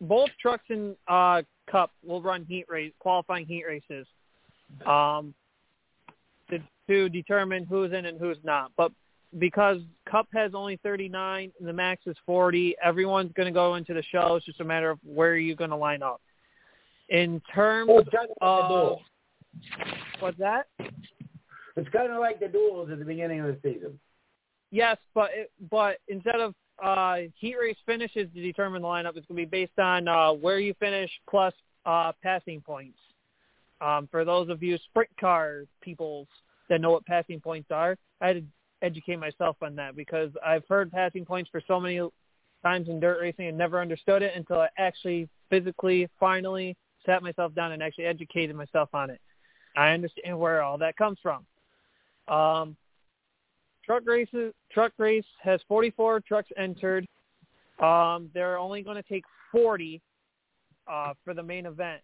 Both 0.00 0.30
trucks 0.40 0.64
in 0.70 0.96
uh, 1.06 1.42
Cup 1.70 1.92
will 2.04 2.22
run 2.22 2.44
heat 2.48 2.66
race, 2.68 2.92
qualifying 2.98 3.46
heat 3.46 3.64
races, 3.66 4.06
um, 4.86 5.34
to, 6.50 6.58
to 6.88 7.08
determine 7.08 7.64
who's 7.64 7.92
in 7.92 8.06
and 8.06 8.18
who's 8.18 8.38
not. 8.44 8.72
But 8.76 8.92
because 9.38 9.78
Cup 10.10 10.28
has 10.32 10.52
only 10.54 10.78
39 10.82 11.52
and 11.58 11.68
the 11.68 11.72
max 11.72 12.02
is 12.06 12.16
40, 12.26 12.76
everyone's 12.82 13.32
going 13.32 13.46
to 13.46 13.52
go 13.52 13.74
into 13.74 13.94
the 13.94 14.02
show. 14.02 14.36
It's 14.36 14.46
just 14.46 14.60
a 14.60 14.64
matter 14.64 14.90
of 14.90 14.98
where 15.04 15.36
you're 15.36 15.56
going 15.56 15.70
to 15.70 15.76
line 15.76 16.02
up. 16.02 16.20
In 17.08 17.40
terms 17.54 17.90
Oh, 17.92 18.02
kind 18.04 18.28
of 18.40 18.70
of 18.70 18.98
what's 20.20 20.38
that? 20.38 20.66
It's 21.76 21.88
kind 21.90 22.10
of 22.10 22.18
like 22.18 22.40
the 22.40 22.48
duels 22.48 22.90
at 22.90 22.98
the 22.98 23.04
beginning 23.04 23.40
of 23.40 23.46
the 23.46 23.58
season. 23.62 23.98
Yes, 24.70 24.96
but 25.14 25.30
it, 25.32 25.52
but 25.70 25.98
instead 26.08 26.40
of 26.40 26.54
uh, 26.82 27.28
heat 27.38 27.56
race 27.60 27.76
finishes 27.86 28.28
to 28.34 28.42
determine 28.42 28.82
the 28.82 28.88
lineup, 28.88 29.16
it's 29.16 29.26
going 29.26 29.28
to 29.28 29.34
be 29.34 29.44
based 29.44 29.78
on 29.78 30.08
uh, 30.08 30.32
where 30.32 30.58
you 30.58 30.74
finish 30.80 31.10
plus 31.28 31.54
uh, 31.84 32.12
passing 32.22 32.60
points. 32.60 32.98
Um, 33.80 34.08
for 34.10 34.24
those 34.24 34.48
of 34.48 34.62
you 34.62 34.78
sprint 34.78 35.10
car 35.20 35.64
peoples 35.82 36.28
that 36.68 36.80
know 36.80 36.92
what 36.92 37.04
passing 37.06 37.40
points 37.40 37.70
are, 37.70 37.96
I 38.20 38.28
had 38.28 38.36
to 38.36 38.44
educate 38.82 39.16
myself 39.16 39.56
on 39.62 39.76
that 39.76 39.96
because 39.96 40.30
I've 40.44 40.64
heard 40.68 40.90
passing 40.90 41.24
points 41.24 41.50
for 41.50 41.60
so 41.66 41.78
many 41.80 42.00
times 42.62 42.88
in 42.88 43.00
dirt 43.00 43.20
racing 43.20 43.46
and 43.46 43.58
never 43.58 43.80
understood 43.80 44.22
it 44.22 44.34
until 44.34 44.60
I 44.60 44.68
actually 44.78 45.28
physically 45.50 46.08
finally 46.18 46.76
sat 47.04 47.22
myself 47.22 47.54
down 47.54 47.72
and 47.72 47.82
actually 47.82 48.06
educated 48.06 48.56
myself 48.56 48.88
on 48.92 49.10
it. 49.10 49.20
I 49.76 49.92
understand 49.92 50.38
where 50.38 50.62
all 50.62 50.78
that 50.78 50.96
comes 50.96 51.18
from. 51.22 51.46
Um, 52.28 52.76
truck 53.84 54.02
races 54.06 54.52
truck 54.72 54.92
race 54.98 55.24
has 55.42 55.60
44 55.68 56.20
trucks 56.20 56.48
entered. 56.56 57.06
Um, 57.78 58.30
they're 58.34 58.58
only 58.58 58.82
going 58.82 58.96
to 58.96 59.02
take 59.02 59.24
40 59.52 60.00
uh, 60.88 61.12
for 61.24 61.34
the 61.34 61.42
main 61.42 61.66
event. 61.66 62.00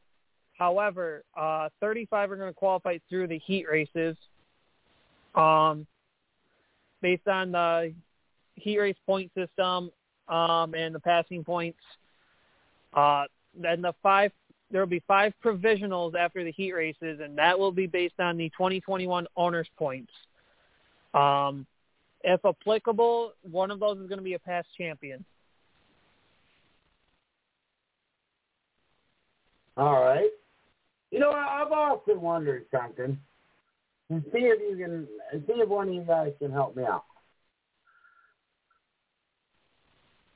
However, 0.62 1.24
uh, 1.36 1.70
35 1.80 2.30
are 2.30 2.36
going 2.36 2.48
to 2.48 2.55
qualify 2.55 2.98
through 3.09 3.26
the 3.26 3.39
heat 3.39 3.66
races. 3.68 4.16
Um, 5.34 5.89
based 7.01 7.26
on 7.26 7.51
the 7.51 7.93
heat 8.55 8.78
race 8.78 8.97
point 9.05 9.32
system 9.34 9.90
um, 10.28 10.74
and 10.74 10.94
the 10.94 11.01
passing 11.01 11.43
points. 11.43 11.80
Uh, 12.94 13.24
then 13.60 13.82
the 13.82 13.93
five 14.05 14.30
there 14.70 14.80
will 14.80 14.89
be 14.89 15.02
five 15.09 15.32
provisionals 15.44 16.14
after 16.14 16.44
the 16.44 16.52
heat 16.52 16.72
races, 16.72 17.18
and 17.20 17.36
that 17.36 17.59
will 17.59 17.72
be 17.72 17.89
based 17.89 18.20
on 18.20 18.36
the 18.36 18.48
2021 18.51 19.26
owners 19.36 19.68
points. 19.76 20.12
Um, 21.12 21.66
if 22.22 22.40
applicable, 22.44 23.32
one 23.43 23.72
of 23.72 23.80
those 23.80 23.98
is 23.98 24.06
going 24.06 24.18
to 24.18 24.24
be 24.24 24.34
a 24.34 24.39
past 24.39 24.68
champion. 24.78 25.24
All 29.76 30.01
right. 30.01 30.30
You 31.12 31.18
know, 31.18 31.30
I've 31.30 31.70
often 31.70 32.20
wondered 32.22 32.64
something. 32.72 33.18
And 34.09 34.24
see 34.32 34.39
if 34.39 34.60
you 34.60 34.84
can 34.84 35.06
see 35.47 35.60
if 35.60 35.68
one 35.68 35.89
of 35.89 35.94
you 35.94 36.02
guys 36.02 36.32
can 36.39 36.51
help 36.51 36.74
me 36.74 36.84
out. 36.84 37.05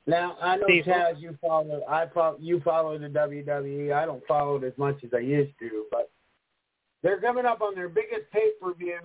Now 0.05 0.37
I 0.41 0.55
know 0.55 0.65
Steve. 0.67 0.85
Chaz, 0.85 1.19
you 1.19 1.37
follow. 1.41 1.81
I 1.89 2.05
follow. 2.13 2.37
You 2.39 2.61
follow 2.61 2.97
the 2.97 3.07
WWE. 3.07 3.91
I 3.91 4.05
don't 4.05 4.25
follow 4.25 4.55
it 4.57 4.63
as 4.63 4.77
much 4.77 5.03
as 5.03 5.09
I 5.13 5.19
used 5.19 5.51
to, 5.59 5.85
but 5.91 6.09
they're 7.03 7.19
coming 7.19 7.45
up 7.45 7.61
on 7.61 7.75
their 7.75 7.89
biggest 7.89 8.31
pay 8.31 8.51
per 8.61 8.73
view 8.73 8.99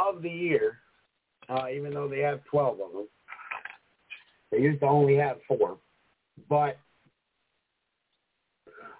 of 0.00 0.22
the 0.22 0.30
year. 0.30 0.78
Uh, 1.48 1.66
even 1.74 1.92
though 1.92 2.08
they 2.08 2.20
have 2.20 2.44
twelve 2.44 2.78
of 2.80 2.92
them, 2.92 3.08
they 4.50 4.58
used 4.58 4.80
to 4.80 4.86
only 4.86 5.16
have 5.16 5.38
four. 5.48 5.78
But 6.48 6.78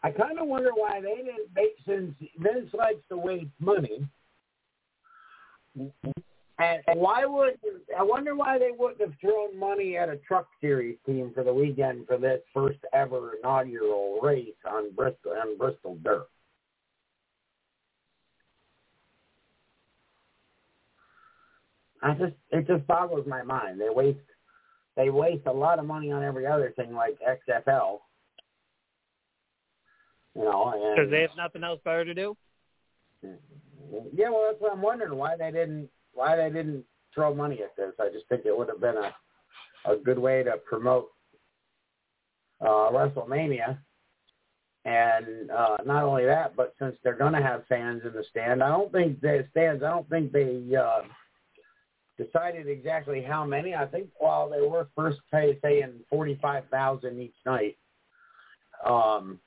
I 0.03 0.11
kind 0.11 0.39
of 0.39 0.49
wonder 0.49 0.71
why 0.75 1.01
they 1.01 1.17
didn't. 1.17 1.55
They, 1.55 1.69
since 1.87 2.15
Vince 2.39 2.71
likes 2.75 3.03
to 3.09 3.17
waste 3.17 3.47
money, 3.61 4.07
and 5.77 7.01
why 7.01 7.25
would 7.25 7.55
I 7.99 8.03
wonder 8.03 8.35
why 8.35 8.59
they 8.59 8.71
wouldn't 8.77 9.01
have 9.01 9.15
thrown 9.21 9.59
money 9.59 9.97
at 9.97 10.09
a 10.09 10.17
truck 10.17 10.49
series 10.61 10.97
team 11.07 11.33
for 11.35 11.45
the 11.45 11.53
weekend 11.55 12.07
for 12.07 12.19
this 12.19 12.41
first 12.53 12.79
ever 12.93 13.33
inaugural 13.39 14.21
race 14.23 14.49
on 14.69 14.93
Bristol 14.95 15.33
on 15.33 15.57
Bristol 15.57 15.97
dirt? 16.03 16.29
I 22.03 22.15
just 22.15 22.35
it 22.51 22.67
just 22.67 22.87
boggles 22.87 23.27
my 23.27 23.43
mind. 23.43 23.81
They 23.81 23.89
waste 23.89 24.19
they 24.97 25.11
waste 25.11 25.47
a 25.47 25.53
lot 25.53 25.79
of 25.79 25.87
money 25.87 26.13
on 26.13 26.23
every 26.23 26.47
other 26.47 26.73
thing 26.77 26.93
like 26.93 27.19
XFL. 27.49 28.01
You 30.35 30.45
know, 30.45 30.95
Because 30.97 31.11
they 31.11 31.21
have 31.23 31.37
nothing 31.37 31.63
else 31.65 31.81
better 31.85 32.05
to 32.05 32.15
do. 32.15 32.37
yeah, 33.23 34.31
well, 34.31 34.47
that's 34.49 34.61
what 34.61 34.73
I'm 34.73 34.83
wondering 34.83 35.17
why 35.17 35.37
they 35.37 35.51
didn't 35.51 35.89
why 36.15 36.37
they 36.37 36.51
didn't 36.51 36.85
throw 37.15 37.35
money 37.35 37.61
at 37.63 37.77
this. 37.77 37.93
I 38.01 38.09
just 38.13 38.27
think 38.29 38.47
it 38.47 38.57
would 38.57 38.69
have 38.69 38.81
been 38.81 38.97
a 38.97 39.15
a 39.91 39.97
good 39.97 40.19
way 40.19 40.43
to 40.43 40.57
promote 40.59 41.09
uh, 42.61 42.91
WrestleMania, 42.91 43.77
and 44.85 45.51
uh, 45.51 45.77
not 45.85 46.05
only 46.05 46.25
that, 46.25 46.55
but 46.57 46.75
since 46.79 46.97
they're 47.03 47.17
going 47.17 47.33
to 47.33 47.43
have 47.43 47.67
fans 47.69 48.03
in 48.05 48.13
the 48.13 48.25
stand, 48.31 48.63
I 48.63 48.69
don't 48.69 48.93
think 48.93 49.21
the 49.21 49.47
stands. 49.51 49.83
I 49.83 49.91
don't 49.91 50.09
think 50.09 50.33
they 50.33 50.63
uh, 50.77 51.03
decided 52.17 52.69
exactly 52.69 53.23
how 53.23 53.45
many. 53.45 53.75
I 53.75 53.87
think 53.87 54.09
while 54.19 54.49
they 54.49 54.61
were 54.61 54.89
first 54.97 55.19
pay 55.31 55.59
saying 55.63 55.93
forty 56.09 56.39
five 56.41 56.65
thousand 56.71 57.21
each 57.21 57.35
night, 57.45 57.77
um, 58.87 59.39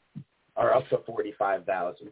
or 0.55 0.73
up 0.73 0.87
to 0.89 0.99
forty 1.05 1.33
five 1.37 1.65
thousand. 1.65 2.09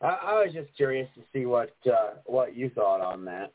I, 0.00 0.18
I 0.22 0.44
was 0.44 0.52
just 0.52 0.74
curious 0.76 1.08
to 1.14 1.22
see 1.32 1.46
what 1.46 1.74
uh, 1.86 2.14
what 2.26 2.56
you 2.56 2.70
thought 2.70 3.00
on 3.00 3.24
that. 3.24 3.52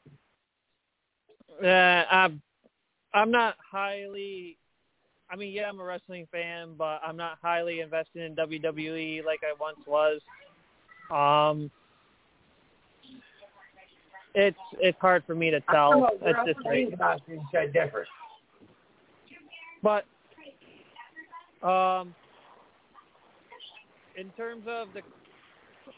Uh, 1.63 2.05
I'm 2.13 2.41
I'm 3.13 3.31
not 3.31 3.55
highly. 3.59 4.57
I 5.31 5.35
mean, 5.35 5.53
yeah, 5.53 5.69
I'm 5.69 5.79
a 5.79 5.83
wrestling 5.83 6.27
fan, 6.31 6.73
but 6.77 7.01
I'm 7.05 7.17
not 7.17 7.37
highly 7.41 7.81
invested 7.81 8.23
in 8.23 8.35
WWE 8.35 9.23
like 9.23 9.41
I 9.43 9.53
once 9.59 9.77
was. 9.85 10.21
Um, 11.11 11.69
it's 14.35 14.57
it's 14.79 14.97
hard 14.99 15.23
for 15.25 15.35
me 15.35 15.51
to 15.51 15.59
tell 15.71 16.05
at 16.05 16.45
this 16.45 16.55
rate. 16.65 16.93
are 16.99 17.17
different. 17.67 18.07
But 19.81 20.05
um, 21.63 22.13
in 24.19 24.29
terms 24.31 24.63
of 24.67 24.89
the, 24.93 25.01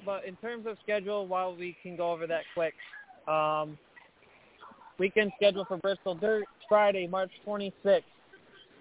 but 0.06 0.26
in 0.26 0.36
terms 0.38 0.66
of 0.68 0.78
schedule, 0.84 1.28
while 1.28 1.56
we 1.56 1.76
can 1.82 1.96
go 1.98 2.12
over 2.12 2.28
that 2.28 2.44
quick, 2.54 2.74
um, 3.28 3.78
weekend 5.00 5.32
schedule 5.38 5.66
for 5.66 5.78
Bristol 5.78 6.16
Dirt 6.16 6.46
Friday, 6.70 7.08
March 7.08 7.32
26th, 7.46 8.04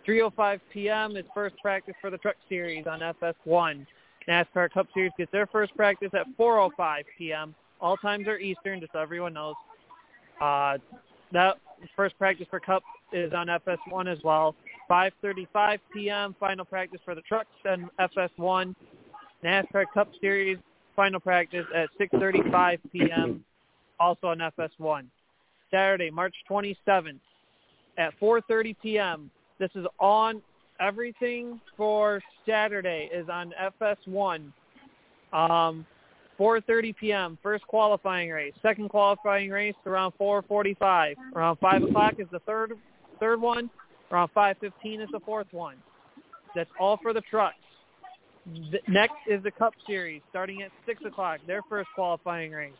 3:05 0.06 0.60
p.m. 0.72 1.16
is 1.16 1.24
first 1.34 1.56
practice 1.62 1.94
for 2.00 2.10
the 2.10 2.18
Truck 2.18 2.36
Series 2.48 2.86
on 2.86 3.00
FS1. 3.00 3.86
NASCAR 4.28 4.70
Cup 4.70 4.86
Series 4.92 5.12
gets 5.16 5.32
their 5.32 5.46
first 5.46 5.74
practice 5.74 6.10
at 6.12 6.26
4:05 6.38 7.04
p.m. 7.16 7.54
All 7.80 7.96
times 7.96 8.28
are 8.28 8.38
Eastern, 8.38 8.80
just 8.80 8.92
so 8.92 8.98
everyone 8.98 9.32
knows. 9.32 9.54
Uh, 10.40 10.78
that 11.32 11.56
first 11.96 12.18
practice 12.18 12.46
for 12.50 12.60
Cup 12.60 12.82
is 13.12 13.32
on 13.32 13.46
FS1 13.46 14.10
as 14.10 14.18
well. 14.22 14.54
5:35 14.90 15.78
p.m. 15.92 16.36
final 16.38 16.64
practice 16.64 17.00
for 17.04 17.14
the 17.14 17.22
trucks 17.22 17.48
and 17.64 17.88
FS1. 17.98 18.74
NASCAR 19.44 19.84
Cup 19.94 20.08
Series 20.20 20.58
final 20.96 21.20
practice 21.20 21.66
at 21.74 21.88
6:35 21.98 22.78
p.m. 22.92 23.44
also 24.00 24.28
on 24.28 24.38
FS1. 24.38 25.06
Saturday, 25.70 26.10
March 26.10 26.34
27th 26.50 27.20
at 27.96 28.18
4:30 28.20 28.76
p.m. 28.82 29.30
This 29.58 29.70
is 29.74 29.86
on 29.98 30.42
everything 30.80 31.60
for 31.76 32.22
Saturday 32.46 33.08
is 33.12 33.28
on 33.28 33.52
FS1. 33.80 34.52
Um, 35.32 35.86
4:30 36.38 36.96
p.m. 36.96 37.38
First 37.42 37.66
qualifying 37.66 38.30
race. 38.30 38.54
Second 38.62 38.88
qualifying 38.88 39.50
race 39.50 39.74
around 39.86 40.12
4:45. 40.18 41.14
Around 41.34 41.58
5 41.58 41.82
o'clock 41.84 42.14
is 42.18 42.26
the 42.32 42.40
third 42.40 42.72
third 43.20 43.40
one. 43.40 43.70
Around 44.10 44.30
5:15 44.34 45.02
is 45.02 45.08
the 45.12 45.20
fourth 45.20 45.46
one. 45.52 45.76
That's 46.54 46.70
all 46.80 46.98
for 47.02 47.12
the 47.12 47.20
trucks. 47.20 47.56
Next 48.88 49.14
is 49.26 49.42
the 49.42 49.50
Cup 49.50 49.74
Series, 49.86 50.22
starting 50.30 50.62
at 50.62 50.70
6 50.86 51.04
o'clock. 51.04 51.40
Their 51.46 51.62
first 51.68 51.88
qualifying 51.94 52.52
race. 52.52 52.72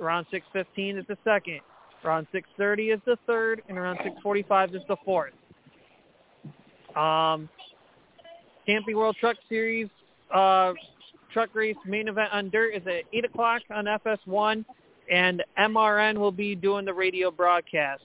Around 0.00 0.26
6:15 0.30 0.98
is 0.98 1.06
the 1.06 1.18
second. 1.24 1.60
Around 2.04 2.26
6:30 2.32 2.90
is 2.90 3.00
the 3.06 3.16
third, 3.26 3.62
and 3.68 3.78
around 3.78 3.98
6:45 3.98 4.74
is 4.74 4.82
the 4.88 4.96
fourth. 5.04 5.32
Um, 6.96 7.48
Camping 8.66 8.96
World 8.96 9.16
Truck 9.18 9.36
Series 9.48 9.88
uh, 10.30 10.74
truck 11.32 11.54
race 11.54 11.76
main 11.84 12.08
event 12.08 12.32
on 12.32 12.50
dirt 12.50 12.74
is 12.74 12.86
at 12.86 13.04
8 13.12 13.24
o'clock 13.24 13.62
on 13.70 13.84
FS1, 13.86 14.64
and 15.10 15.42
MRN 15.58 16.16
will 16.16 16.32
be 16.32 16.54
doing 16.54 16.84
the 16.84 16.94
radio 16.94 17.30
broadcast. 17.30 18.02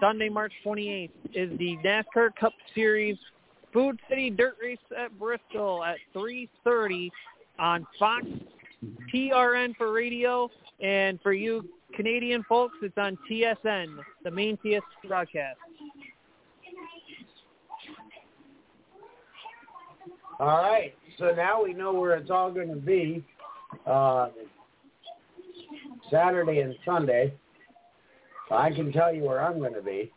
Sunday, 0.00 0.28
March 0.28 0.52
28th 0.64 1.10
is 1.34 1.56
the 1.58 1.76
NASCAR 1.84 2.34
Cup 2.38 2.52
Series 2.74 3.16
Food 3.72 3.98
City 4.08 4.30
Dirt 4.30 4.56
Race 4.62 4.78
at 4.96 5.16
Bristol 5.18 5.84
at 5.84 5.96
3.30 6.14 7.10
on 7.58 7.86
Fox 7.98 8.24
PRN 9.12 9.76
for 9.76 9.92
radio, 9.92 10.48
and 10.80 11.20
for 11.20 11.32
you 11.32 11.68
Canadian 11.94 12.44
folks, 12.48 12.76
it's 12.82 12.96
on 12.96 13.18
TSN, 13.30 13.96
the 14.24 14.30
main 14.30 14.56
TSN 14.64 14.80
broadcast. 15.06 15.58
All 20.40 20.46
right, 20.46 20.94
so 21.18 21.32
now 21.36 21.62
we 21.62 21.74
know 21.74 21.92
where 21.92 22.14
it's 22.14 22.30
all 22.30 22.52
going 22.52 22.68
to 22.68 22.76
be. 22.76 23.24
Uh, 23.86 24.28
Saturday 26.10 26.60
and 26.60 26.74
Sunday. 26.84 27.34
I 28.50 28.70
can 28.70 28.92
tell 28.92 29.12
you 29.12 29.24
where 29.24 29.42
I'm 29.42 29.58
going 29.58 29.74
to 29.74 29.82
be. 29.82 30.12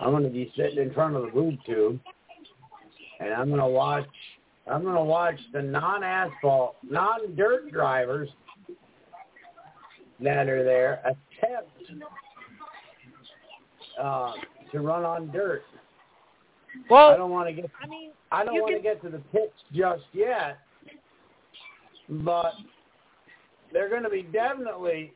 I'm 0.00 0.10
going 0.10 0.24
to 0.24 0.30
be 0.30 0.52
sitting 0.56 0.78
in 0.78 0.92
front 0.92 1.16
of 1.16 1.22
the 1.22 1.28
boob 1.28 1.56
tube, 1.64 2.00
and 3.20 3.32
I'm 3.32 3.48
going 3.48 3.60
to 3.60 3.66
watch. 3.66 4.06
I'm 4.66 4.82
going 4.82 4.94
to 4.94 5.04
watch 5.04 5.38
the 5.52 5.60
non-asphalt, 5.60 6.76
non-dirt 6.88 7.70
drivers 7.70 8.30
that 10.20 10.48
are 10.48 10.64
there 10.64 11.02
attempt 11.04 11.70
uh, 14.00 14.32
to 14.72 14.80
run 14.80 15.04
on 15.04 15.30
dirt. 15.30 15.62
Well, 16.90 17.10
I 17.10 17.16
don't 17.16 17.30
want 17.30 17.48
to 17.48 17.54
get. 17.54 17.70
I 17.82 17.86
mean, 17.86 18.10
I 18.32 18.44
don't 18.44 18.54
want 18.54 18.74
to 18.74 18.82
can- 18.82 18.82
get 18.82 19.02
to 19.02 19.10
the 19.10 19.22
pits 19.32 19.52
just 19.72 20.04
yet, 20.12 20.58
but 22.08 22.54
they're 23.72 23.90
going 23.90 24.02
to 24.02 24.10
be 24.10 24.22
definitely. 24.22 25.12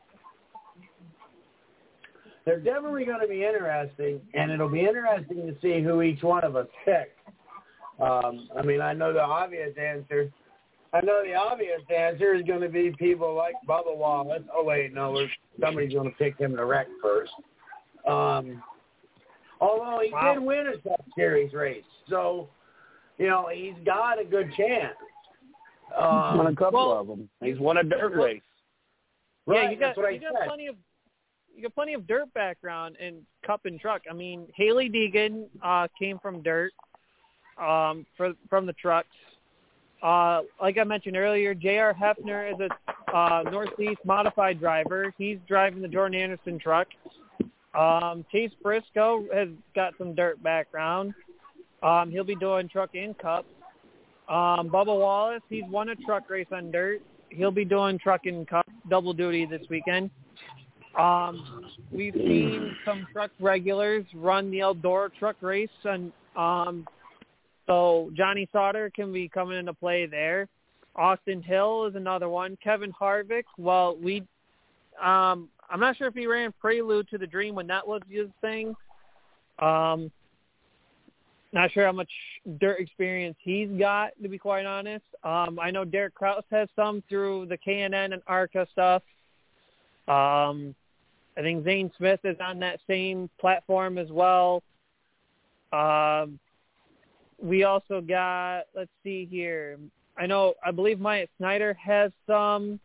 They're 2.45 2.59
definitely 2.59 3.05
going 3.05 3.19
to 3.19 3.27
be 3.27 3.43
interesting, 3.43 4.21
and 4.33 4.51
it'll 4.51 4.69
be 4.69 4.79
interesting 4.79 5.45
to 5.45 5.55
see 5.61 5.83
who 5.83 6.01
each 6.01 6.23
one 6.23 6.43
of 6.43 6.55
us 6.55 6.67
pick. 6.85 7.15
Um, 7.99 8.49
I 8.57 8.61
mean, 8.61 8.81
I 8.81 8.93
know 8.93 9.13
the 9.13 9.21
obvious 9.21 9.75
answer. 9.77 10.31
I 10.93 11.01
know 11.01 11.21
the 11.23 11.35
obvious 11.35 11.81
answer 11.95 12.33
is 12.33 12.43
going 12.43 12.61
to 12.61 12.69
be 12.69 12.91
people 12.97 13.35
like 13.35 13.55
Bubba 13.67 13.95
Wallace. 13.95 14.43
Oh 14.53 14.63
wait, 14.63 14.93
no, 14.93 15.27
somebody's 15.59 15.93
going 15.93 16.09
to 16.09 16.17
pick 16.17 16.37
him 16.39 16.55
to 16.55 16.65
wreck 16.65 16.87
first. 17.01 17.31
Um, 18.07 18.63
although 19.61 20.01
he 20.03 20.11
Wow. 20.11 20.33
did 20.33 20.43
win 20.43 20.67
a 20.67 20.77
Cup 20.89 21.05
Series 21.15 21.53
race, 21.53 21.83
so 22.09 22.49
you 23.17 23.27
know 23.27 23.49
he's 23.53 23.75
got 23.85 24.19
a 24.19 24.25
good 24.25 24.51
chance. 24.55 24.95
Um, 25.95 26.37
won 26.37 26.47
a 26.47 26.55
couple 26.55 26.87
well, 26.87 26.99
of 26.99 27.07
them. 27.07 27.29
He's 27.41 27.59
won 27.59 27.77
a 27.77 27.83
dirt 27.83 28.15
race. 28.15 28.41
yeah, 29.47 29.69
you 29.69 29.77
got 29.77 29.87
that's 29.87 29.97
what 29.97 30.05
I 30.07 30.11
you 30.11 30.21
got 30.21 30.47
plenty 30.47 30.67
of 30.67 30.75
you 31.55 31.63
got 31.63 31.75
plenty 31.75 31.93
of 31.93 32.07
dirt 32.07 32.33
background 32.33 32.95
in 32.99 33.25
cup 33.45 33.65
and 33.65 33.79
truck. 33.79 34.03
I 34.09 34.13
mean, 34.13 34.47
Hailie 34.55 34.89
Deegan 34.89 35.47
uh, 35.61 35.87
came 35.99 36.17
from 36.19 36.41
dirt 36.41 36.71
um, 37.59 38.05
for, 38.17 38.33
from 38.49 38.65
the 38.65 38.73
trucks. 38.73 39.07
Uh, 40.01 40.41
like 40.61 40.77
I 40.77 40.83
mentioned 40.83 41.17
earlier, 41.17 41.53
J.R. 41.53 41.93
Heffner 41.93 42.53
is 42.53 42.59
a 42.59 43.15
uh, 43.15 43.43
Northeast 43.43 43.99
modified 44.05 44.59
driver. 44.59 45.13
He's 45.17 45.37
driving 45.47 45.81
the 45.81 45.87
Jordan 45.87 46.19
Anderson 46.19 46.57
truck. 46.57 46.87
Um, 47.77 48.25
Chase 48.31 48.51
Briscoe 48.63 49.25
has 49.33 49.49
got 49.75 49.93
some 49.97 50.15
dirt 50.15 50.41
background. 50.41 51.13
Um, 51.83 52.11
he'll 52.11 52.23
be 52.23 52.35
doing 52.35 52.67
truck 52.69 52.91
and 52.95 53.17
cup. 53.17 53.45
Um, 54.27 54.69
Bubba 54.69 54.87
Wallace, 54.87 55.41
he's 55.49 55.63
won 55.69 55.89
a 55.89 55.95
truck 55.95 56.29
race 56.29 56.47
on 56.51 56.71
dirt. 56.71 57.01
He'll 57.29 57.51
be 57.51 57.65
doing 57.65 57.99
truck 57.99 58.25
and 58.25 58.47
cup 58.47 58.67
double 58.89 59.13
duty 59.13 59.45
this 59.45 59.61
weekend. 59.69 60.09
Um, 60.97 61.65
we've 61.91 62.13
seen 62.13 62.75
some 62.85 63.07
truck 63.13 63.31
regulars 63.39 64.05
run 64.15 64.49
the 64.51 64.59
Eldora 64.59 65.09
truck 65.17 65.35
race, 65.41 65.69
and 65.83 66.11
um, 66.35 66.87
so 67.69 68.09
Johnny 68.15 68.49
Sauter 68.51 68.89
can 68.89 69.13
be 69.13 69.29
coming 69.29 69.59
into 69.59 69.73
play 69.73 70.07
there. 70.07 70.47
Austin 70.95 71.43
Hill 71.43 71.85
is 71.85 71.95
another 71.95 72.27
one. 72.27 72.57
Kevin 72.63 72.91
Harvick, 72.91 73.43
well, 73.59 73.95
we, 73.95 74.21
um, 74.99 75.49
I'm 75.69 75.79
not 75.79 75.95
sure 75.95 76.07
if 76.07 76.15
he 76.15 76.25
ran 76.25 76.51
Prelude 76.59 77.07
to 77.09 77.19
the 77.19 77.27
Dream 77.27 77.53
when 77.53 77.67
that 77.67 77.87
was 77.87 78.01
his 78.09 78.27
thing. 78.41 78.75
Um, 79.59 80.11
not 81.53 81.71
sure 81.71 81.85
how 81.85 81.91
much 81.91 82.09
dirt 82.59 82.79
experience 82.79 83.37
he's 83.39 83.69
got, 83.77 84.11
to 84.21 84.29
be 84.29 84.39
quite 84.39 84.65
honest. 84.65 85.05
Um, 85.23 85.59
I 85.61 85.69
know 85.69 85.85
Derek 85.85 86.15
Kraus 86.15 86.43
has 86.51 86.69
some 86.75 87.03
through 87.07 87.45
the 87.47 87.57
K&N 87.57 87.93
and 87.93 88.21
ARCA 88.25 88.67
stuff. 88.71 89.03
Um, 90.07 90.73
I 91.37 91.41
think 91.41 91.63
Zane 91.65 91.91
Smith 91.97 92.19
is 92.23 92.37
on 92.43 92.59
that 92.59 92.79
same 92.87 93.29
platform 93.39 93.99
as 93.99 94.09
well. 94.09 94.63
Um, 95.71 96.39
we 97.41 97.63
also 97.63 98.01
got, 98.01 98.63
let's 98.75 98.91
see 99.03 99.27
here. 99.29 99.77
I 100.17 100.25
know, 100.25 100.53
I 100.65 100.71
believe 100.71 100.99
Myatt 100.99 101.29
Snyder 101.37 101.73
has 101.73 102.11
some. 102.27 102.79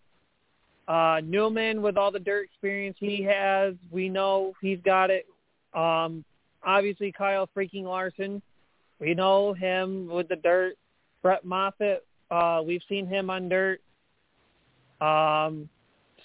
Uh, 0.87 1.21
Newman, 1.25 1.81
with 1.81 1.97
all 1.97 2.11
the 2.11 2.19
dirt 2.19 2.45
experience 2.45 2.97
he 3.01 3.23
has, 3.23 3.75
we 3.91 4.09
know 4.09 4.55
he's 4.61 4.81
got 4.85 5.11
it. 5.11 5.27
Um, 5.73 6.25
obviously, 6.63 7.11
Kyle 7.11 7.49
freaking 7.57 7.85
Larson, 7.85 8.43
we 9.01 9.15
know 9.15 9.55
him 9.55 10.07
with 10.09 10.29
the 10.29 10.37
dirt. 10.37 10.75
Brett 11.23 11.45
Moffitt, 11.45 12.07
uh, 12.31 12.63
we've 12.65 12.83
seen 12.89 13.07
him 13.07 13.31
on 13.31 13.49
dirt. 13.49 13.81
Um, 15.01 15.69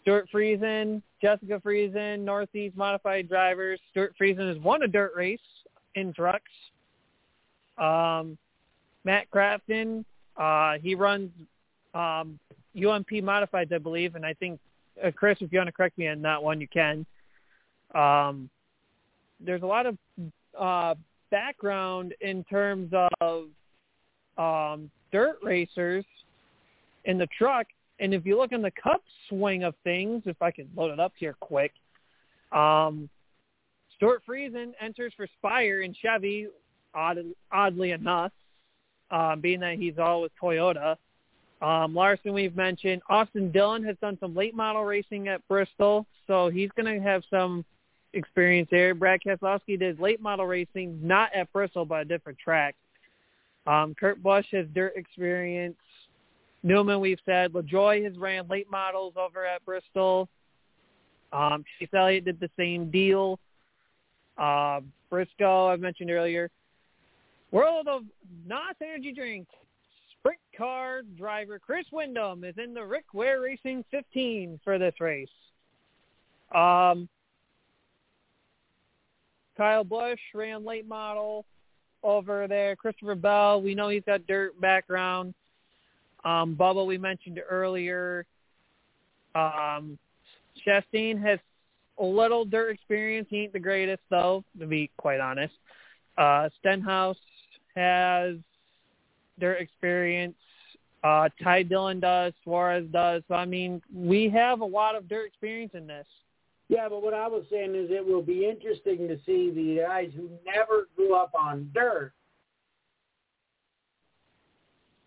Stuart 0.01 0.27
Friesen, 0.33 1.01
Jessica 1.21 1.61
Friesen, 1.65 2.19
Northeast 2.19 2.75
Modified 2.75 3.29
Drivers. 3.29 3.79
Stuart 3.91 4.13
Friesen 4.19 4.53
has 4.53 4.61
won 4.61 4.83
a 4.83 4.87
dirt 4.87 5.13
race 5.15 5.39
in 5.95 6.13
trucks. 6.13 6.51
Um, 7.79 8.37
Matt 9.03 9.29
Crafton, 9.31 10.03
uh, 10.37 10.73
he 10.81 10.95
runs 10.95 11.31
um, 11.93 12.39
UMP 12.75 13.09
Modifieds, 13.09 13.73
I 13.73 13.77
believe, 13.77 14.15
and 14.15 14.25
I 14.25 14.33
think, 14.33 14.59
uh, 15.03 15.11
Chris, 15.11 15.37
if 15.41 15.51
you 15.51 15.59
want 15.59 15.67
to 15.67 15.73
correct 15.73 15.97
me 15.97 16.07
on 16.07 16.21
that 16.23 16.41
one, 16.41 16.61
you 16.61 16.67
can. 16.67 17.05
Um, 17.95 18.49
there's 19.39 19.63
a 19.63 19.65
lot 19.65 19.85
of 19.85 19.97
uh, 20.59 20.95
background 21.31 22.13
in 22.21 22.43
terms 22.45 22.91
of 23.21 23.47
um, 24.37 24.91
dirt 25.11 25.39
racers 25.41 26.05
in 27.05 27.17
the 27.17 27.27
truck. 27.37 27.67
And 27.99 28.13
if 28.13 28.25
you 28.25 28.37
look 28.37 28.51
in 28.51 28.61
the 28.61 28.71
cup 28.71 29.01
swing 29.27 29.63
of 29.63 29.75
things, 29.83 30.23
if 30.25 30.41
I 30.41 30.51
can 30.51 30.69
load 30.75 30.91
it 30.91 30.99
up 30.99 31.13
here 31.17 31.35
quick, 31.39 31.73
um, 32.51 33.09
Stuart 33.95 34.23
Friesen 34.27 34.71
enters 34.79 35.13
for 35.17 35.27
Spire 35.37 35.81
and 35.81 35.95
Chevy, 35.95 36.47
odd, 36.93 37.19
oddly 37.51 37.91
enough, 37.91 38.31
uh, 39.11 39.35
being 39.35 39.59
that 39.61 39.75
he's 39.75 39.97
all 39.97 40.21
with 40.21 40.31
Toyota. 40.41 40.95
Um, 41.61 41.93
Larson, 41.93 42.33
we've 42.33 42.55
mentioned. 42.55 43.01
Austin 43.09 43.51
Dillon 43.51 43.83
has 43.83 43.97
done 44.01 44.17
some 44.19 44.35
late 44.35 44.55
model 44.55 44.85
racing 44.85 45.27
at 45.27 45.45
Bristol, 45.47 46.05
so 46.25 46.49
he's 46.49 46.69
going 46.75 46.93
to 46.93 47.03
have 47.03 47.23
some 47.29 47.65
experience 48.13 48.69
there. 48.71 48.95
Brad 48.95 49.19
Keselowski 49.25 49.77
did 49.77 49.99
late 49.99 50.21
model 50.21 50.45
racing, 50.45 50.99
not 51.05 51.33
at 51.35 51.51
Bristol, 51.51 51.85
but 51.85 52.01
a 52.01 52.05
different 52.05 52.39
track. 52.39 52.75
Um, 53.67 53.93
Kurt 53.93 54.23
Busch 54.23 54.45
has 54.51 54.65
dirt 54.73 54.93
experience. 54.95 55.75
Newman, 56.63 56.99
we've 56.99 57.19
said. 57.25 57.53
LaJoie 57.53 58.03
has 58.03 58.17
ran 58.17 58.47
late 58.47 58.69
models 58.69 59.13
over 59.17 59.45
at 59.45 59.63
Bristol. 59.65 60.27
Um, 61.31 61.63
Chase 61.77 61.89
Elliott 61.93 62.25
did 62.25 62.39
the 62.39 62.49
same 62.57 62.89
deal. 62.89 63.39
Uh, 64.37 64.81
Briscoe, 65.09 65.67
I've 65.67 65.79
mentioned 65.79 66.09
earlier. 66.09 66.49
World 67.51 67.87
of 67.87 68.03
NOS 68.47 68.75
Energy 68.81 69.13
Drink. 69.13 69.47
Sprint 70.19 70.39
car 70.57 71.01
driver 71.17 71.59
Chris 71.59 71.85
Windom 71.91 72.43
is 72.43 72.55
in 72.63 72.73
the 72.73 72.83
Rick 72.83 73.05
Ware 73.13 73.41
Racing 73.41 73.85
15 73.89 74.59
for 74.63 74.77
this 74.77 74.93
race. 74.99 75.29
Um, 76.53 77.07
Kyle 79.55 79.83
Busch 79.83 80.19
ran 80.33 80.65
late 80.65 80.87
model 80.87 81.45
over 82.03 82.47
there. 82.47 82.75
Christopher 82.75 83.15
Bell, 83.15 83.61
we 83.61 83.75
know 83.75 83.89
he's 83.89 84.03
got 84.05 84.27
dirt 84.27 84.59
background. 84.59 85.33
Um, 86.23 86.55
Bubba, 86.59 86.85
we 86.85 86.97
mentioned 86.97 87.39
earlier. 87.49 88.25
Um, 89.35 89.97
Chastain 90.65 91.21
has 91.21 91.39
a 91.97 92.05
little 92.05 92.45
dirt 92.45 92.71
experience. 92.71 93.27
He 93.29 93.41
ain't 93.41 93.53
the 93.53 93.59
greatest, 93.59 94.01
though, 94.09 94.43
to 94.59 94.65
be 94.65 94.89
quite 94.97 95.19
honest. 95.19 95.53
Uh, 96.17 96.49
Stenhouse 96.59 97.17
has 97.75 98.35
dirt 99.39 99.61
experience. 99.61 100.35
Uh, 101.03 101.29
Ty 101.41 101.63
Dillon 101.63 101.99
does. 101.99 102.33
Suarez 102.43 102.85
does. 102.91 103.23
So, 103.27 103.35
I 103.35 103.45
mean, 103.45 103.81
we 103.93 104.29
have 104.29 104.61
a 104.61 104.65
lot 104.65 104.95
of 104.95 105.07
dirt 105.07 105.27
experience 105.27 105.71
in 105.73 105.87
this. 105.87 106.05
Yeah, 106.67 106.87
but 106.87 107.01
what 107.01 107.13
I 107.13 107.27
was 107.27 107.45
saying 107.49 107.73
is 107.73 107.89
it 107.89 108.05
will 108.05 108.21
be 108.21 108.47
interesting 108.47 109.07
to 109.07 109.17
see 109.25 109.49
the 109.49 109.81
guys 109.87 110.11
who 110.15 110.29
never 110.45 110.87
grew 110.95 111.15
up 111.15 111.31
on 111.33 111.71
dirt 111.73 112.13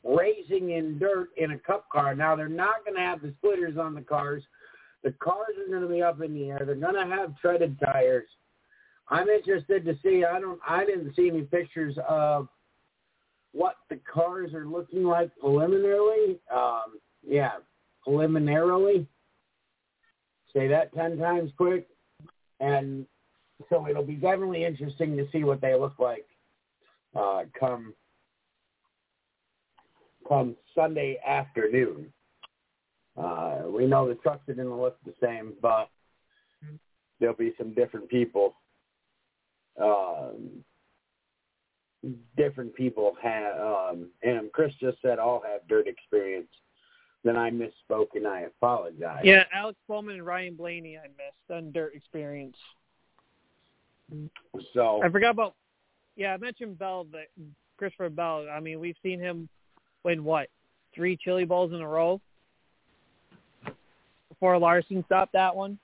racing 0.04 0.70
in 0.70 0.98
dirt 0.98 1.28
in 1.36 1.52
a 1.52 1.58
cup 1.58 1.88
car. 1.90 2.14
Now 2.14 2.34
they're 2.34 2.48
not 2.48 2.84
going 2.84 2.96
to 2.96 3.02
have 3.02 3.22
the 3.22 3.32
splitters 3.38 3.78
on 3.78 3.94
the 3.94 4.00
cars. 4.00 4.42
The 5.04 5.12
cars 5.12 5.54
are 5.58 5.70
going 5.70 5.82
to 5.82 5.92
be 5.92 6.02
up 6.02 6.20
in 6.20 6.34
the 6.34 6.50
air. 6.50 6.62
They're 6.64 6.74
going 6.74 6.94
to 6.94 7.06
have 7.06 7.38
treaded 7.38 7.78
tires. 7.80 8.28
I'm 9.08 9.28
interested 9.28 9.84
to 9.84 9.98
see. 10.02 10.24
I 10.24 10.40
don't. 10.40 10.60
I 10.66 10.84
didn't 10.84 11.14
see 11.14 11.28
any 11.28 11.42
pictures 11.42 11.96
of 12.08 12.48
what 13.52 13.76
the 13.90 13.98
cars 14.12 14.54
are 14.54 14.66
looking 14.66 15.04
like 15.04 15.30
preliminarily. 15.38 16.38
Um, 16.54 16.98
yeah, 17.26 17.52
preliminarily. 18.04 19.06
Say 20.54 20.68
that 20.68 20.94
ten 20.94 21.18
times 21.18 21.50
quick, 21.56 21.88
and 22.60 23.06
so 23.68 23.86
it'll 23.88 24.04
be 24.04 24.14
definitely 24.14 24.64
interesting 24.64 25.16
to 25.16 25.26
see 25.32 25.44
what 25.44 25.60
they 25.60 25.74
look 25.74 25.98
like 25.98 26.26
uh, 27.14 27.42
come 27.58 27.94
come 30.28 30.56
Sunday 30.74 31.18
afternoon. 31.26 32.12
Uh, 33.16 33.62
we 33.68 33.86
know 33.86 34.08
the 34.08 34.14
trucks 34.16 34.48
are 34.48 34.54
going 34.54 34.68
to 34.68 34.74
look 34.74 34.96
the 35.04 35.12
same, 35.22 35.52
but 35.60 35.90
there'll 37.20 37.36
be 37.36 37.52
some 37.58 37.74
different 37.74 38.08
people. 38.08 38.54
Um, 39.80 40.64
different 42.36 42.74
people 42.74 43.16
have, 43.22 43.60
um, 43.60 44.08
and 44.22 44.50
Chris 44.52 44.72
just 44.80 45.00
said 45.02 45.18
all 45.18 45.42
have 45.46 45.66
dirt 45.68 45.86
experience. 45.86 46.48
Then 47.24 47.36
I 47.36 47.50
misspoke 47.50 48.08
and 48.14 48.26
I 48.26 48.40
apologize. 48.40 49.22
Yeah, 49.22 49.44
Alex 49.54 49.78
Bowman 49.88 50.16
and 50.16 50.26
Ryan 50.26 50.56
Blaney 50.56 50.98
I 50.98 51.06
missed 51.06 51.50
on 51.50 51.70
dirt 51.70 51.94
experience. 51.94 52.56
So 54.74 55.02
I 55.02 55.08
forgot 55.08 55.30
about. 55.30 55.54
Yeah, 56.16 56.34
I 56.34 56.36
mentioned 56.36 56.78
Bell, 56.78 57.06
but 57.10 57.28
Christopher 57.78 58.10
Bell. 58.10 58.46
I 58.52 58.60
mean, 58.60 58.80
we've 58.80 58.96
seen 59.02 59.20
him 59.20 59.48
win 60.04 60.24
what 60.24 60.48
three 60.94 61.16
Chili 61.16 61.44
Bowls 61.44 61.72
in 61.72 61.80
a 61.80 61.88
row 61.88 62.20
before 64.28 64.58
Larson 64.58 65.04
stopped 65.06 65.32
that 65.34 65.54
one. 65.54 65.78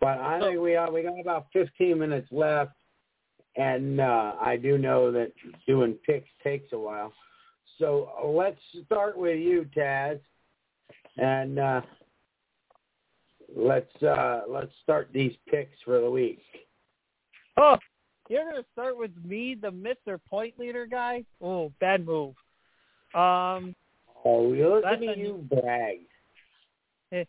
But 0.00 0.18
I 0.18 0.40
think 0.40 0.60
we 0.60 0.76
are, 0.76 0.92
we 0.92 1.02
got 1.02 1.20
about 1.20 1.46
15 1.52 1.98
minutes 1.98 2.28
left, 2.30 2.72
and 3.56 4.00
uh, 4.00 4.34
I 4.40 4.56
do 4.56 4.78
know 4.78 5.10
that 5.10 5.32
doing 5.66 5.94
picks 6.06 6.28
takes 6.42 6.72
a 6.72 6.78
while. 6.78 7.12
So 7.78 8.10
let's 8.24 8.60
start 8.86 9.16
with 9.16 9.38
you, 9.38 9.66
Taz, 9.76 10.20
and 11.16 11.58
uh, 11.58 11.80
let's 13.54 14.02
uh, 14.02 14.42
let's 14.48 14.72
start 14.82 15.10
these 15.12 15.32
picks 15.48 15.76
for 15.84 16.00
the 16.00 16.10
week. 16.10 16.42
Oh, 17.56 17.76
you're 18.28 18.48
gonna 18.48 18.64
start 18.72 18.96
with 18.96 19.12
me, 19.24 19.56
the 19.60 19.70
Mister 19.70 20.18
Point 20.18 20.58
Leader 20.58 20.86
guy? 20.86 21.24
Oh, 21.40 21.72
bad 21.80 22.04
move. 22.04 22.34
Um, 23.14 23.74
oh, 24.24 24.42
look 24.42 24.84
at 24.84 25.18
you 25.18 25.44
brag. 25.50 26.00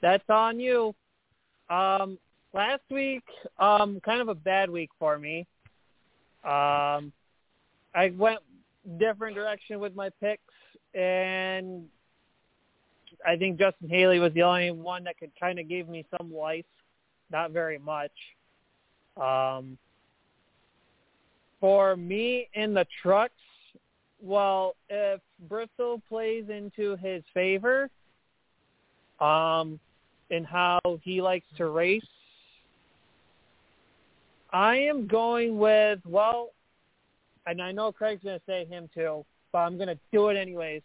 That's 0.00 0.28
on 0.28 0.60
you. 0.60 0.94
Um, 1.70 2.18
last 2.52 2.82
week, 2.90 3.24
um, 3.58 4.00
kind 4.04 4.20
of 4.20 4.28
a 4.28 4.34
bad 4.34 4.70
week 4.70 4.90
for 4.98 5.18
me. 5.18 5.46
Um, 6.44 7.12
I 7.94 8.12
went 8.16 8.40
different 8.98 9.34
direction 9.36 9.80
with 9.80 9.94
my 9.94 10.10
picks, 10.20 10.42
and 10.94 11.84
I 13.26 13.36
think 13.36 13.58
Justin 13.58 13.88
Haley 13.88 14.18
was 14.18 14.32
the 14.34 14.42
only 14.42 14.70
one 14.70 15.04
that 15.04 15.18
could 15.18 15.32
kind 15.38 15.58
of 15.58 15.68
give 15.68 15.88
me 15.88 16.06
some 16.16 16.32
life, 16.34 16.64
not 17.30 17.50
very 17.50 17.78
much. 17.78 18.12
Um, 19.16 19.76
for 21.60 21.96
me 21.96 22.48
in 22.54 22.72
the 22.72 22.86
trucks, 23.02 23.34
well, 24.20 24.74
if 24.88 25.20
Bristol 25.48 26.00
plays 26.08 26.44
into 26.48 26.96
his 26.96 27.22
favor, 27.34 27.90
um, 29.20 29.78
in 30.30 30.44
how 30.44 30.80
he 31.02 31.20
likes 31.22 31.46
to 31.56 31.66
race, 31.66 32.02
I 34.52 34.76
am 34.76 35.06
going 35.06 35.58
with 35.58 36.00
well, 36.06 36.50
and 37.46 37.60
I 37.60 37.72
know 37.72 37.92
Craig's 37.92 38.22
going 38.22 38.38
to 38.38 38.44
say 38.46 38.64
him 38.64 38.88
too, 38.94 39.24
but 39.52 39.58
I'm 39.58 39.76
going 39.76 39.88
to 39.88 39.98
do 40.12 40.28
it 40.28 40.36
anyways. 40.36 40.82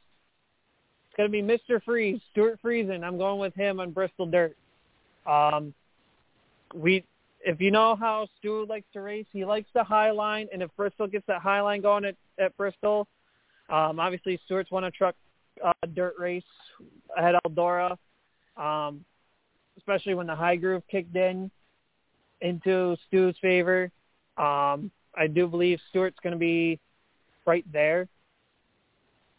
It's 1.08 1.18
going 1.18 1.32
to 1.32 1.32
be 1.32 1.42
Mr. 1.42 1.82
Freeze, 1.84 2.20
Stuart 2.32 2.60
Friesen. 2.64 3.04
I'm 3.04 3.18
going 3.18 3.40
with 3.40 3.54
him 3.54 3.80
on 3.80 3.92
Bristol 3.92 4.26
Dirt. 4.26 4.58
Um, 5.26 5.74
we, 6.74 7.06
if 7.46 7.62
you 7.62 7.72
know 7.72 7.96
how 7.96 8.28
Stuart 8.40 8.68
likes 8.68 8.88
to 8.94 9.02
race, 9.02 9.28
he 9.32 9.46
likes 9.46 9.70
the 9.74 9.84
high 9.84 10.12
line, 10.12 10.48
and 10.52 10.62
if 10.62 10.70
Bristol 10.76 11.08
gets 11.08 11.26
that 11.28 11.42
high 11.42 11.62
line 11.62 11.82
going 11.82 12.06
at, 12.06 12.16
at 12.40 12.56
Bristol, 12.58 13.08
um, 13.70 14.00
obviously 14.00 14.40
Stuart's 14.46 14.72
won 14.72 14.86
a 14.86 14.92
truck 14.92 15.16
uh, 15.64 15.72
dirt 15.94 16.16
race 16.18 16.44
at 17.18 17.36
Eldora, 17.46 17.98
um, 18.58 19.06
especially 19.84 20.14
when 20.14 20.28
the 20.28 20.36
high 20.36 20.56
groove 20.56 20.84
kicked 20.90 21.16
in 21.16 21.52
into 22.42 22.96
Stu's 23.08 23.36
favor. 23.42 23.92
Um, 24.38 24.92
I 25.16 25.28
do 25.32 25.48
believe 25.48 25.80
Stuart's 25.90 26.18
going 26.24 26.34
to 26.34 26.40
be 26.40 26.80
right 27.46 27.66
there. 27.72 28.08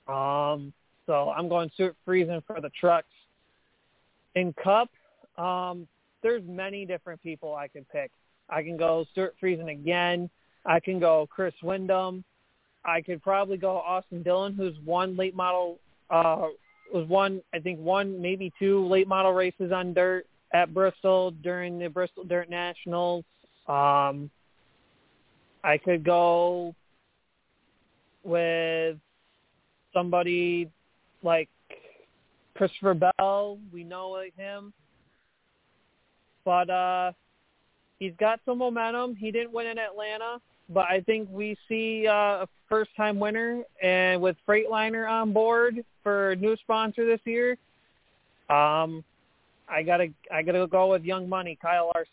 Um, 0.07 0.73
so 1.07 1.31
I'm 1.31 1.49
going 1.49 1.71
Stuart 1.75 1.97
Friesen 2.07 2.43
for 2.47 2.61
the 2.61 2.71
trucks. 2.79 3.09
In 4.35 4.53
Cup, 4.63 4.91
um, 5.39 5.87
there's 6.23 6.43
many 6.47 6.85
different 6.85 7.23
people 7.23 7.55
I 7.55 7.69
can 7.69 7.85
pick. 7.91 8.11
I 8.49 8.63
can 8.63 8.77
go 8.77 9.07
Stuart 9.13 9.35
Friesen 9.43 9.71
again. 9.71 10.29
I 10.67 10.81
can 10.81 10.99
go 10.99 11.27
Chris 11.31 11.55
Windom. 11.63 12.25
I 12.85 13.01
could 13.01 13.23
probably 13.23 13.57
go 13.57 13.79
Austin 13.79 14.23
Dillon, 14.23 14.55
who's 14.55 14.75
won 14.85 15.17
late 15.17 15.35
model, 15.35 15.79
uh, 16.11 16.49
was 16.93 17.09
one, 17.09 17.41
I 17.55 17.59
think 17.59 17.81
one, 17.81 18.21
maybe 18.21 18.53
two 18.59 18.87
late 18.87 19.09
model 19.09 19.33
races 19.33 19.73
on 19.73 19.95
dirt 19.95 20.27
at 20.55 20.73
Bristol 20.73 21.33
during 21.43 21.79
the 21.79 21.89
Bristol 21.89 22.25
Dirt 22.25 22.49
Nationals. 22.49 23.25
Um, 23.69 24.31
I 25.63 25.79
could 25.79 26.05
go 26.05 26.75
with 28.23 28.97
somebody 29.93 30.71
like 31.23 31.49
Christopher 32.57 32.95
Bell. 32.95 33.59
We 33.73 33.85
know 33.85 34.23
him. 34.37 34.73
But 36.45 36.71
uh 36.71 37.13
he's 37.99 38.13
got 38.21 38.41
some 38.45 38.59
momentum. 38.59 39.17
He 39.17 39.31
didn't 39.31 39.53
win 39.53 39.67
in 39.67 39.79
Atlanta, 39.79 40.41
but 40.69 40.87
I 40.91 41.01
think 41.01 41.29
we 41.31 41.57
see 41.69 42.07
uh, 42.07 42.43
a 42.43 42.49
first-time 42.69 43.19
winner, 43.19 43.63
and 43.83 44.21
with 44.21 44.37
Freightliner 44.47 45.09
on 45.09 45.33
board 45.33 45.85
for 46.03 46.37
new 46.37 46.57
sponsor 46.57 47.07
this 47.07 47.21
year, 47.25 47.57
um, 48.51 49.05
I 49.69 49.83
gotta 49.83 50.09
I 50.33 50.43
gotta 50.43 50.67
go 50.67 50.91
with 50.91 51.05
Young 51.05 51.29
Money, 51.29 51.59
Kyle 51.61 51.91
Larson. 51.95 52.13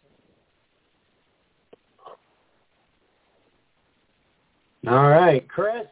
All 4.88 5.10
right, 5.10 5.48
Chris. 5.48 5.86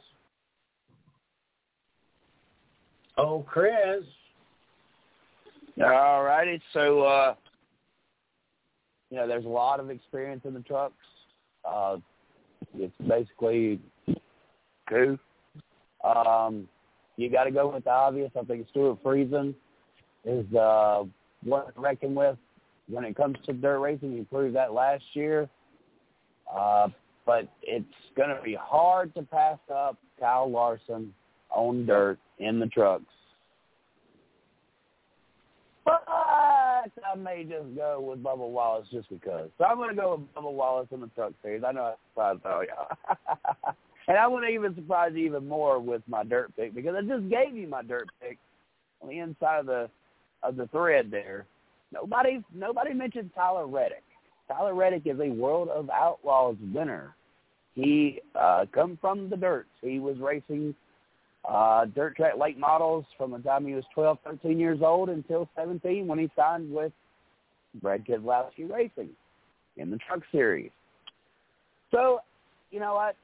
Oh, 3.18 3.46
Chris. 3.48 4.04
All 5.84 6.24
righty. 6.24 6.62
So, 6.74 7.02
uh, 7.02 7.36
you 9.10 9.18
know, 9.18 9.28
there's 9.28 9.46
a 9.46 9.50
lot 9.50 9.80
of 9.80 9.90
experience 9.90 10.42
in 10.46 10.54
the 10.54 10.62
trucks. 10.62 10.96
Uh, 11.64 11.98
it's 12.76 12.94
basically 13.08 13.80
coup. 14.90 15.20
Um, 16.04 16.68
you 17.18 17.30
got 17.30 17.44
to 17.44 17.52
go 17.52 17.72
with 17.72 17.84
the 17.84 17.92
obvious. 17.92 18.32
I 18.40 18.44
think 18.44 18.68
Stuart 18.70 19.04
Friesen 19.04 19.54
is 20.26 20.46
uh, 20.56 21.04
one 21.44 21.66
to 21.74 21.80
reckon 21.80 22.16
with 22.16 22.38
when 22.90 23.04
it 23.04 23.16
comes 23.16 23.38
to 23.46 23.54
dirt 23.54 23.80
racing. 23.80 24.16
He 24.16 24.24
proved 24.24 24.56
that 24.56 24.74
last 24.74 25.04
year. 25.14 25.50
Uh, 26.54 26.88
but 27.26 27.48
it's 27.62 27.86
going 28.18 28.30
to 28.30 28.42
be 28.44 28.58
hard 28.60 29.14
to 29.14 29.22
pass 29.22 29.60
up 29.72 29.98
Kyle 30.20 30.50
Larson 30.50 31.14
on 31.52 31.86
dirt 31.86 32.18
in 32.40 32.60
the 32.60 32.66
trucks. 32.68 33.04
But 35.86 36.04
I 36.08 37.16
may 37.18 37.44
just 37.44 37.76
go 37.76 38.00
with 38.02 38.24
Bubba 38.24 38.50
Wallace 38.50 38.88
just 38.92 39.10
because. 39.10 39.50
So 39.58 39.66
I'm 39.66 39.78
going 39.78 39.90
to 39.90 39.96
go 39.96 40.16
with 40.16 40.34
Bubba 40.36 40.52
Wallace 40.52 40.88
in 40.92 41.02
the 41.02 41.08
truck 41.08 41.34
series. 41.42 41.64
I 41.66 41.72
know 41.72 41.82
I 41.82 41.94
surprised 42.10 42.46
all 42.46 42.64
y'all. 42.64 43.16
and 44.08 44.18
I 44.18 44.28
want 44.28 44.46
to 44.46 44.50
even 44.50 44.76
surprise 44.76 45.12
you 45.16 45.26
even 45.26 45.48
more 45.48 45.80
with 45.80 46.02
my 46.08 46.24
dirt 46.24 46.56
pick 46.56 46.74
because 46.74 46.96
I 46.96 47.02
just 47.02 47.30
gave 47.30 47.56
you 47.56 47.68
my 47.68 47.84
dirt 47.84 48.10
pick 48.22 48.38
on 49.02 49.10
the 49.10 49.20
inside 49.20 49.62
of 49.62 49.66
the 49.68 49.90
of 50.44 50.56
the 50.56 50.68
thread 50.68 51.10
there. 51.12 51.46
Nobody 51.92 52.44
nobody 52.54 52.94
mentioned 52.94 53.32
Tyler 53.36 53.68
Reddick. 53.68 54.04
Tyler 54.48 54.74
Reddick 54.74 55.04
is 55.06 55.20
a 55.20 55.30
World 55.30 55.70
of 55.70 55.90
Outlaws 55.90 56.56
winner. 56.74 57.16
He 57.76 58.20
uh, 58.36 58.66
come 58.74 58.98
from 59.00 59.30
the 59.30 59.38
dirt. 59.38 59.68
He 59.82 60.00
was 60.00 60.18
racing 60.20 60.76
uh, 61.48 61.86
dirt 61.86 62.16
track 62.16 62.34
late 62.38 62.58
models 62.58 63.06
from 63.18 63.32
the 63.32 63.40
time 63.40 63.66
he 63.66 63.74
was 63.74 63.84
12, 63.94 64.18
13 64.26 64.60
years 64.60 64.80
old 64.84 65.10
until 65.10 65.48
17 65.56 66.06
when 66.08 66.20
he 66.20 66.30
signed 66.36 66.72
with 66.72 66.92
Brad 67.82 68.06
Keselowski 68.06 68.70
Racing 68.70 69.10
in 69.78 69.90
the 69.90 69.98
truck 69.98 70.22
series. 70.32 70.72
So, 71.92 72.20
you 72.72 72.80
know 72.80 72.96
what? 72.96 73.16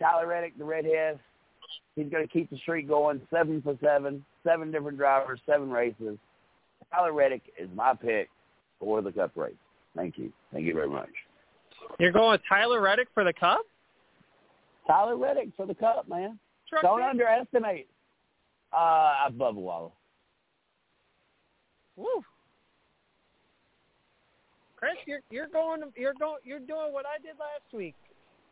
Tyler 0.00 0.26
Reddick, 0.26 0.56
the 0.56 0.64
redhead, 0.64 1.18
he's 1.96 2.08
going 2.08 2.26
to 2.26 2.32
keep 2.32 2.48
the 2.50 2.56
streak 2.58 2.88
going, 2.88 3.20
seven 3.30 3.60
for 3.62 3.76
seven, 3.82 4.24
seven 4.48 4.70
different 4.70 4.96
drivers, 4.96 5.40
seven 5.46 5.70
races. 5.70 6.16
Tyler 6.92 7.12
Reddick 7.12 7.42
is 7.58 7.68
my 7.74 7.94
pick 7.94 8.30
for 8.80 9.02
the 9.02 9.12
Cup 9.12 9.32
race. 9.36 9.52
Thank 9.94 10.16
you. 10.16 10.32
Thank 10.52 10.64
you 10.64 10.74
very 10.74 10.88
much. 10.88 11.10
You're 11.98 12.12
going 12.12 12.32
with 12.32 12.40
Tyler 12.48 12.80
Reddick 12.80 13.08
for 13.12 13.24
the 13.24 13.32
Cup? 13.32 13.60
Tyler 14.86 15.16
Reddick 15.16 15.50
for 15.56 15.66
the 15.66 15.74
Cup, 15.74 16.08
man. 16.08 16.38
Truck 16.68 16.82
Don't 16.82 17.02
underestimate 17.02 17.88
uh, 18.72 19.30
Bubba 19.30 19.54
Wallace. 19.54 19.92
Woo. 21.96 22.06
Chris, 24.76 24.92
you're 25.06 25.20
you're 25.30 25.48
going 25.48 25.80
you're 25.96 26.14
going 26.14 26.38
you're 26.44 26.60
doing 26.60 26.92
what 26.92 27.04
I 27.04 27.20
did 27.20 27.32
last 27.40 27.74
week, 27.74 27.96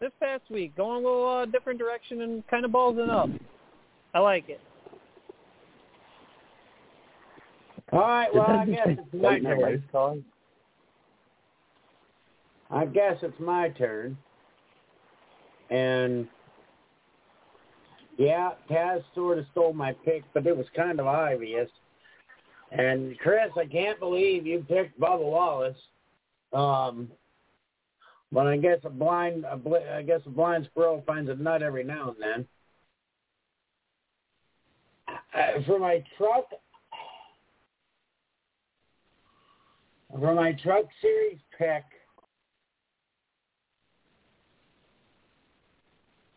this 0.00 0.10
past 0.20 0.42
week, 0.50 0.76
going 0.76 1.04
a 1.04 1.08
little 1.08 1.28
uh, 1.28 1.46
different 1.46 1.78
direction 1.78 2.22
and 2.22 2.46
kind 2.48 2.64
of 2.64 2.72
ballsing 2.72 3.08
up. 3.08 3.30
I 4.12 4.18
like 4.18 4.48
it. 4.48 4.60
All 7.92 8.00
right, 8.00 8.34
well, 8.34 8.46
I 8.46 8.66
guess 8.66 8.86
it's 8.88 9.14
my 9.14 9.38
turn. 9.38 9.84
I 12.70 12.84
guess 12.84 13.16
it's 13.22 13.38
my 13.38 13.68
turn. 13.70 14.18
And 15.70 16.26
yeah, 18.16 18.52
Taz 18.68 19.04
sort 19.14 19.38
of 19.38 19.46
stole 19.52 19.72
my 19.72 19.92
pick, 20.04 20.24
but 20.34 20.46
it 20.46 20.56
was 20.56 20.66
kind 20.74 20.98
of 20.98 21.06
obvious. 21.06 21.68
And 22.72 23.16
Chris, 23.18 23.50
I 23.56 23.66
can't 23.66 24.00
believe 24.00 24.46
you 24.46 24.64
picked 24.68 24.98
Bubba 24.98 25.22
Wallace. 25.22 25.76
Um, 26.52 27.08
but 28.32 28.46
I 28.48 28.56
guess 28.56 28.78
a 28.84 28.90
blind, 28.90 29.44
a 29.48 29.56
bl- 29.56 29.76
I 29.94 30.02
guess 30.02 30.20
a 30.26 30.30
blind 30.30 30.68
squirrel 30.70 31.04
finds 31.06 31.30
a 31.30 31.34
nut 31.34 31.62
every 31.62 31.84
now 31.84 32.10
and 32.10 32.16
then. 32.20 32.46
Uh, 35.08 35.62
for 35.66 35.78
my 35.78 36.02
truck, 36.18 36.46
for 40.10 40.34
my 40.34 40.52
truck 40.62 40.84
series 41.00 41.38
pick, 41.58 41.84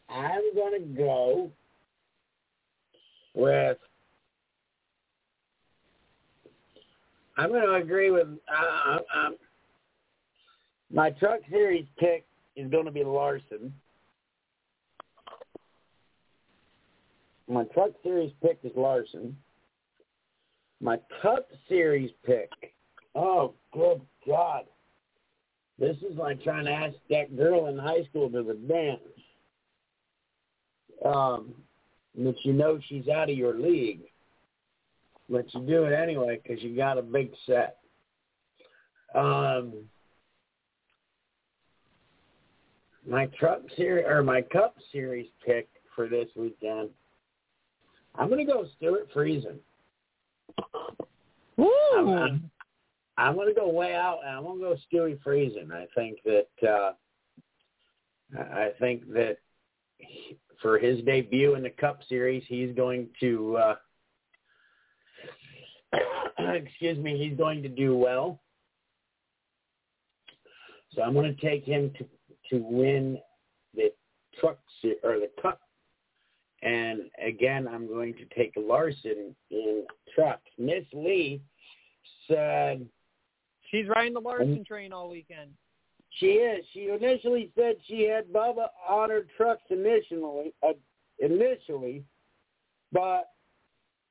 I'm 0.09 0.41
gonna 0.55 0.79
go 0.79 1.51
with. 3.35 3.77
I'm 7.37 7.49
going 7.49 7.65
to 7.65 7.75
agree 7.75 8.11
with. 8.11 8.27
Uh, 8.27 8.97
um, 9.17 9.35
my 10.91 11.11
truck 11.11 11.39
series 11.49 11.85
pick 11.97 12.25
is 12.55 12.69
going 12.69 12.85
to 12.85 12.91
be 12.91 13.03
Larson. 13.03 13.73
My 17.47 17.63
truck 17.73 17.91
series 18.03 18.33
pick 18.41 18.59
is 18.63 18.71
Larson. 18.75 19.37
My 20.81 20.97
Cup 21.21 21.47
series 21.67 22.11
pick. 22.25 22.49
Oh, 23.15 23.53
good 23.73 24.01
God. 24.27 24.65
This 25.77 25.97
is 25.97 26.17
like 26.17 26.43
trying 26.43 26.65
to 26.65 26.71
ask 26.71 26.95
that 27.09 27.35
girl 27.37 27.67
in 27.67 27.77
high 27.77 28.03
school 28.09 28.29
to 28.29 28.43
the 28.43 28.53
dance. 28.53 28.99
Um, 31.05 31.53
that 32.17 32.35
you 32.43 32.53
know 32.53 32.79
she's 32.87 33.07
out 33.07 33.29
of 33.29 33.37
your 33.37 33.57
league. 33.57 34.01
But 35.29 35.45
you 35.53 35.61
do 35.61 35.85
it 35.85 35.93
anyway 35.93 36.41
because 36.41 36.61
you 36.63 36.75
got 36.75 36.97
a 36.97 37.01
big 37.01 37.31
set. 37.45 37.77
Um, 39.15 39.73
my 43.07 43.27
truck 43.39 43.61
series 43.77 44.05
or 44.07 44.23
my 44.23 44.41
Cup 44.41 44.75
series 44.91 45.27
pick 45.45 45.67
for 45.95 46.07
this 46.07 46.27
weekend. 46.35 46.89
I'm 48.15 48.29
going 48.29 48.45
to 48.45 48.51
go 48.51 48.65
Stuart 48.77 49.07
Friesen. 49.13 49.57
Woo! 51.57 51.69
I'm, 51.97 52.09
I'm, 52.09 52.48
I'm 53.19 53.35
going 53.35 53.49
to 53.49 53.53
go 53.53 53.67
way 53.67 53.95
out, 53.95 54.21
and 54.25 54.33
I'm 54.33 54.43
going 54.43 54.59
to 54.59 54.63
go 54.63 54.75
Stewie 54.91 55.19
Friesen. 55.21 55.73
I 55.73 55.87
think 55.93 56.19
that 56.23 56.67
uh, 56.67 56.91
I 58.39 58.69
think 58.79 59.11
that 59.11 59.37
for 60.61 60.79
his 60.79 61.01
debut 61.01 61.55
in 61.55 61.63
the 61.63 61.69
Cup 61.69 61.99
Series, 62.07 62.43
he's 62.47 62.73
going 62.75 63.09
to 63.19 63.57
uh, 63.57 63.75
excuse 66.39 66.97
me, 66.97 67.17
he's 67.17 67.37
going 67.37 67.61
to 67.61 67.67
do 67.67 67.97
well. 67.97 68.39
So 70.93 71.01
I'm 71.01 71.13
going 71.13 71.35
to 71.35 71.41
take 71.41 71.65
him 71.65 71.91
to 71.97 72.05
to 72.51 72.63
win 72.63 73.19
the 73.75 73.91
truck 74.39 74.59
or 75.03 75.19
the 75.19 75.29
Cup, 75.41 75.59
and 76.63 77.01
again 77.21 77.67
I'm 77.67 77.85
going 77.85 78.13
to 78.13 78.25
take 78.33 78.53
Larson 78.55 79.35
in 79.51 79.85
truck. 80.15 80.39
Miss 80.57 80.85
Lee 80.93 81.41
said 82.25 82.87
She's 83.71 83.87
riding 83.87 84.13
the 84.13 84.19
Larson 84.19 84.63
train 84.65 84.91
all 84.91 85.09
weekend. 85.09 85.51
she 86.09 86.27
is. 86.27 86.65
She 86.73 86.89
initially 86.89 87.51
said 87.55 87.75
she 87.87 88.03
had 88.03 88.27
Bubba 88.27 88.67
on 88.87 89.09
her 89.09 89.25
trucks 89.37 89.63
initially, 89.69 90.53
uh, 90.67 90.73
initially, 91.19 92.03
but 92.91 93.29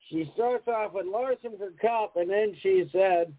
she 0.09 0.31
starts 0.35 0.67
off 0.69 0.93
with 0.95 1.07
Larson 1.07 1.53
for 1.59 1.71
Cup, 1.81 2.17
and 2.17 2.31
then 2.31 2.55
she 2.63 2.89
said, 2.93 3.35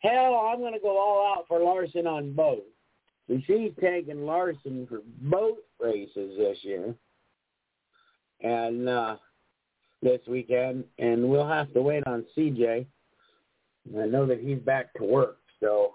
"Hell, 0.00 0.34
I'm 0.34 0.60
going 0.60 0.74
to 0.74 0.78
go 0.78 0.98
all 0.98 1.34
out 1.36 1.46
for 1.48 1.58
Larson 1.60 2.06
on 2.06 2.32
both." 2.32 2.64
So 3.28 3.40
she's 3.46 3.72
taking 3.80 4.24
Larson 4.24 4.86
for 4.88 5.00
both 5.22 5.58
races 5.80 6.36
this 6.38 6.58
year, 6.62 6.94
and 8.40 8.88
uh, 8.88 9.16
this 10.02 10.20
weekend, 10.28 10.84
and 10.98 11.28
we'll 11.28 11.48
have 11.48 11.72
to 11.74 11.82
wait 11.82 12.06
on 12.06 12.24
CJ. 12.36 12.86
I 13.98 14.06
know 14.06 14.26
that 14.26 14.40
he's 14.40 14.58
back 14.58 14.92
to 14.94 15.04
work, 15.04 15.38
so 15.60 15.94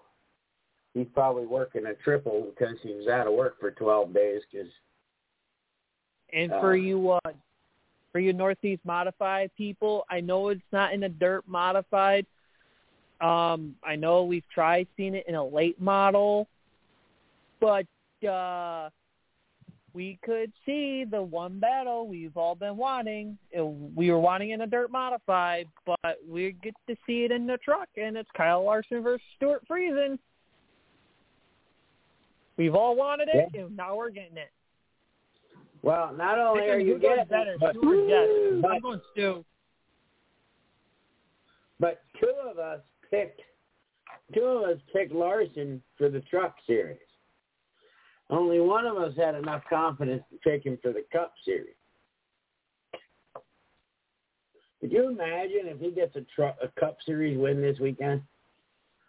he's 0.94 1.08
probably 1.14 1.46
working 1.46 1.86
a 1.86 1.94
triple 1.96 2.48
because 2.50 2.78
he 2.84 2.94
was 2.94 3.08
out 3.08 3.28
of 3.28 3.34
work 3.34 3.60
for 3.60 3.72
12 3.72 4.14
days. 4.14 4.42
Because 4.52 4.68
And 6.34 6.52
Uh, 6.52 6.62
for 6.62 6.76
you, 6.76 7.12
uh, 7.12 7.20
for 8.12 8.20
you 8.20 8.34
Northeast 8.34 8.84
Modified 8.86 9.52
people, 9.58 10.06
I 10.10 10.22
know 10.22 10.50
it's 10.50 10.62
not 10.72 10.94
in 10.94 11.04
a 11.04 11.10
dirt 11.10 11.48
modified. 11.48 12.26
Um, 13.20 13.76
I 13.84 13.96
know 13.96 14.24
we've 14.24 14.48
tried 14.50 14.88
seeing 14.98 15.14
it 15.16 15.26
in 15.28 15.36
a 15.36 15.46
late 15.46 15.80
model, 15.80 16.48
but 17.60 17.86
uh, 18.28 18.90
we 19.94 20.20
could 20.24 20.52
see 20.66 21.06
the 21.10 21.22
one 21.22 21.60
battle 21.60 22.08
we've 22.08 22.38
all 22.38 22.56
been 22.56 22.78
wanting. 22.78 23.38
We 23.54 24.12
were 24.12 24.20
wanting 24.20 24.52
in 24.52 24.62
a 24.62 24.68
dirt 24.68 24.92
modified, 24.92 25.68
but 25.86 26.18
we 26.28 26.56
get 26.64 26.74
to 26.88 26.96
see 27.06 27.24
it 27.26 27.32
in 27.32 27.46
the 27.46 27.58
truck, 27.58 27.90
and 27.98 28.16
it's 28.16 28.30
Kyle 28.36 28.64
Larson 28.64 29.02
versus 29.02 29.26
Stuart 29.36 29.64
Friesen. 29.70 30.18
We've 32.58 32.76
all 32.76 32.96
wanted 32.96 33.30
it, 33.34 33.50
and 33.54 33.76
now 33.76 33.96
we're 33.96 34.12
getting 34.12 34.38
it. 34.38 34.52
well, 35.82 36.14
not 36.14 36.38
only 36.38 36.70
are 36.70 36.80
you 36.80 37.00
getting 37.00 37.26
better, 37.26 37.54
it, 37.54 37.60
but, 37.60 37.76
Stu 37.76 37.90
or 37.90 38.08
Jess? 38.08 38.62
but 38.62 38.72
I'm 38.72 38.82
going 38.82 39.02
Stu. 39.14 39.46
but 41.80 42.04
two 42.20 42.34
of 42.50 42.60
us 42.60 42.82
picked 43.10 43.42
two 44.34 44.42
of 44.42 44.70
us 44.70 44.78
picked 44.94 45.12
Larson 45.12 45.82
for 45.98 46.10
the 46.10 46.22
truck 46.22 46.56
series. 46.68 47.00
Only 48.32 48.62
one 48.62 48.86
of 48.86 48.98
us 48.98 49.14
had 49.18 49.36
enough 49.36 49.62
confidence 49.70 50.24
to 50.32 50.50
take 50.50 50.66
him 50.66 50.80
for 50.82 50.94
the 50.94 51.04
Cup 51.12 51.34
series. 51.44 51.76
Could 54.80 54.92
you 54.92 55.10
imagine 55.10 55.68
if 55.68 55.80
he 55.80 55.92
gets 55.92 56.16
a 56.16 56.22
truck 56.34 56.56
a 56.64 56.68
Cup 56.80 56.98
series 57.06 57.38
win 57.38 57.62
this 57.62 57.80
weekend? 57.80 58.22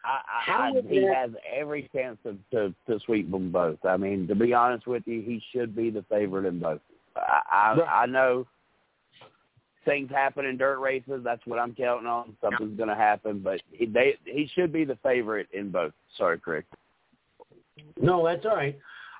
I, 0.05 0.21
How 0.45 0.59
I, 0.59 0.69
I, 0.69 0.71
would 0.73 0.87
he 0.87 1.01
that- 1.01 1.15
has 1.15 1.31
every 1.51 1.89
chance 1.95 2.19
to, 2.25 2.37
to 2.51 2.75
to 2.89 2.99
sweep 3.07 3.31
them 3.31 3.53
both. 3.53 3.79
I 3.85 3.97
mean, 3.97 4.27
to 4.27 4.35
be 4.35 4.53
honest 4.53 4.87
with 4.87 5.05
you, 5.07 5.23
he 5.23 5.41
should 5.53 5.75
be 5.77 5.91
the 5.91 6.05
favorite 6.11 6.45
in 6.45 6.59
both. 6.59 6.81
I 7.17 7.41
I, 7.51 7.75
Right. 7.79 7.89
I 8.03 8.07
know 8.07 8.47
things 9.85 10.11
happen 10.11 10.45
in 10.47 10.57
dirt 10.59 10.81
races. 10.81 11.23
That's 11.25 11.45
what 11.47 11.59
I'm 11.61 11.75
counting 11.75 12.07
on. 12.09 12.37
Something's 12.41 12.77
going 12.77 12.89
to 12.89 12.95
happen, 12.97 13.39
but 13.39 13.61
he 13.71 13.87
they 13.87 14.17
he 14.25 14.51
should 14.55 14.73
be 14.73 14.85
the 14.85 14.97
favorite 15.05 15.47
in 15.53 15.71
both. 15.71 15.93
Sorry, 16.19 16.39
Craig. 16.39 16.65
No, 18.01 18.25
that's 18.27 18.45
all 18.45 18.57
right. 18.57 18.77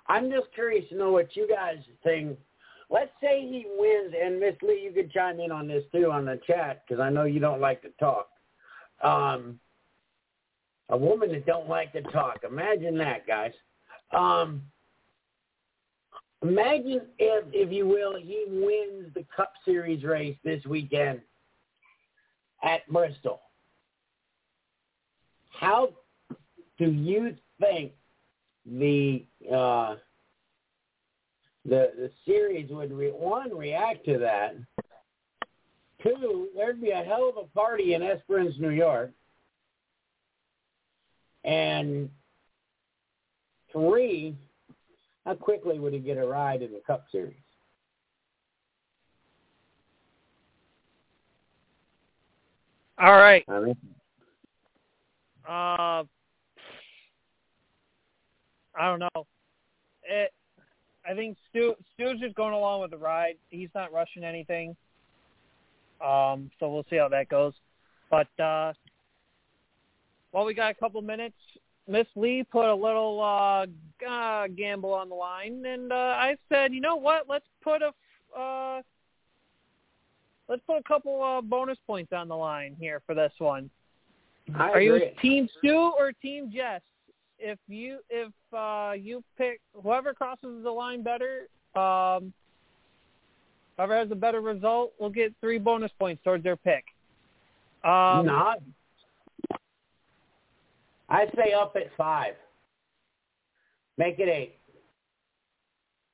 I'm 0.07 0.31
just 0.31 0.53
curious 0.55 0.89
to 0.91 0.97
know 0.97 1.13
what 1.13 1.37
you 1.37 1.49
guys 1.49 1.79
think. 2.03 2.39
Let's 2.91 3.11
say 3.23 3.41
he 3.41 3.67
wins, 3.79 4.15
and 4.21 4.39
Miss 4.39 4.55
Lee, 4.63 4.83
you 4.85 4.93
could 4.93 5.13
chime 5.13 5.41
in 5.41 5.51
on 5.51 5.67
this 5.67 5.85
too 5.93 6.11
on 6.11 6.27
the 6.27 6.39
chat 6.47 6.85
because 6.87 7.01
I 7.01 7.09
know 7.09 7.25
you 7.25 7.41
don't 7.41 7.61
like 7.61 7.81
to 7.83 7.91
talk. 7.99 8.29
Um, 9.03 9.59
a 10.91 10.97
woman 10.97 11.33
that 11.33 11.47
don't 11.47 11.69
like 11.69 11.93
to 11.95 12.03
talk. 12.03 12.41
Imagine 12.47 12.99
that, 12.99 13.27
guys. 13.27 13.53
Um, 14.15 14.63
imagine 16.43 17.01
if, 17.19 17.45
if 17.53 17.73
you 17.73 17.87
will, 17.87 18.17
he 18.21 18.45
wins 18.49 19.13
the 19.15 19.25
Cup 19.35 19.55
Series 19.65 20.05
race 20.05 20.37
this 20.45 20.63
weekend 20.67 21.21
at 22.63 22.87
Bristol. 22.89 23.41
How 25.59 25.91
do 26.79 26.91
you 26.91 27.37
think 27.59 27.93
the 28.67 29.25
uh, 29.53 29.97
the 31.65 31.93
the 31.97 32.11
series 32.25 32.71
would 32.71 32.93
re- 32.93 33.11
one 33.11 33.57
react 33.57 34.05
to 34.07 34.19
that. 34.19 34.57
Two, 36.03 36.49
there'd 36.57 36.81
be 36.81 36.91
a 36.91 37.03
hell 37.03 37.29
of 37.29 37.37
a 37.37 37.47
party 37.57 37.95
in 37.95 38.03
Esperance, 38.03 38.57
New 38.59 38.71
York. 38.71 39.13
And 41.45 42.09
three, 43.73 44.37
how 45.25 45.35
quickly 45.35 45.79
would 45.79 45.93
he 45.93 45.99
get 46.01 46.19
a 46.19 46.27
ride 46.27 46.63
in 46.63 46.73
the 46.73 46.81
Cup 46.87 47.05
Series? 47.11 47.35
All 52.99 53.13
right. 53.13 53.45
I 53.49 53.61
mean, 53.61 53.77
Uh, 55.49 56.05
I 58.79 58.89
don't 58.89 59.01
know. 59.01 59.27
It. 60.05 60.33
I 61.09 61.15
think 61.15 61.37
Stu 61.51 61.75
Stu's 61.95 62.21
just 62.21 62.35
going 62.35 62.55
along 62.55 62.81
with 62.81 62.91
the 62.91 62.97
ride. 62.97 63.35
He's 63.51 63.69
not 63.75 63.93
rushing 63.93 64.25
anything. 64.25 64.77
Um, 66.05 66.51
so 66.59 66.69
we'll 66.69 66.87
see 66.91 66.97
how 66.97 67.09
that 67.09 67.29
goes. 67.29 67.55
But 68.11 68.29
uh, 68.43 68.73
well, 70.33 70.45
we 70.45 70.55
got 70.55 70.71
a 70.71 70.75
couple 70.75 71.01
minutes. 71.03 71.37
Miss 71.89 72.07
Lee 72.15 72.45
put 72.45 72.71
a 72.71 72.75
little 72.75 73.21
uh, 73.21 73.67
uh, 74.09 74.47
gamble 74.49 74.95
on 74.95 75.09
the 75.09 75.15
line, 75.15 75.65
and 75.67 75.93
uh, 75.93 75.97
I 75.97 76.37
said, 76.49 76.73
you 76.73 76.81
know 76.81 76.97
what? 76.97 77.27
Let's 77.29 77.45
put 77.63 77.83
a 77.83 77.93
uh, 78.39 78.83
let's 80.49 80.63
put 80.67 80.79
a 80.79 80.83
couple 80.83 81.23
uh, 81.23 81.41
bonus 81.41 81.79
points 81.87 82.13
on 82.13 82.29
the 82.29 82.37
line 82.37 82.77
here 82.79 83.03
for 83.07 83.15
this 83.15 83.33
one. 83.39 83.69
I 84.55 84.71
Are 84.71 84.81
you. 84.81 85.01
Team 85.21 85.49
Stu 85.59 85.93
or 85.99 86.13
Team 86.13 86.51
Jess? 86.55 86.83
If 87.45 87.59
you 87.67 87.99
if 88.09 88.33
uh 88.57 88.93
you 88.93 89.25
pick 89.37 89.61
whoever 89.83 90.15
crosses 90.15 90.63
the 90.63 90.71
line 90.71 91.03
better, 91.03 91.49
um 91.75 92.33
whoever 93.77 93.97
has 93.97 94.11
a 94.13 94.15
better 94.15 94.41
result 94.41 94.93
will 95.01 95.11
get 95.11 95.33
three 95.41 95.59
bonus 95.59 95.91
points 95.99 96.23
towards 96.23 96.45
their 96.45 96.57
pick. 96.57 96.85
Um 97.85 98.27
Not. 98.27 98.61
I 101.09 101.27
say 101.37 101.53
up 101.53 101.75
at 101.75 101.95
five. 101.97 102.35
Make 103.99 104.21
it 104.21 104.29
eight. 104.29 104.59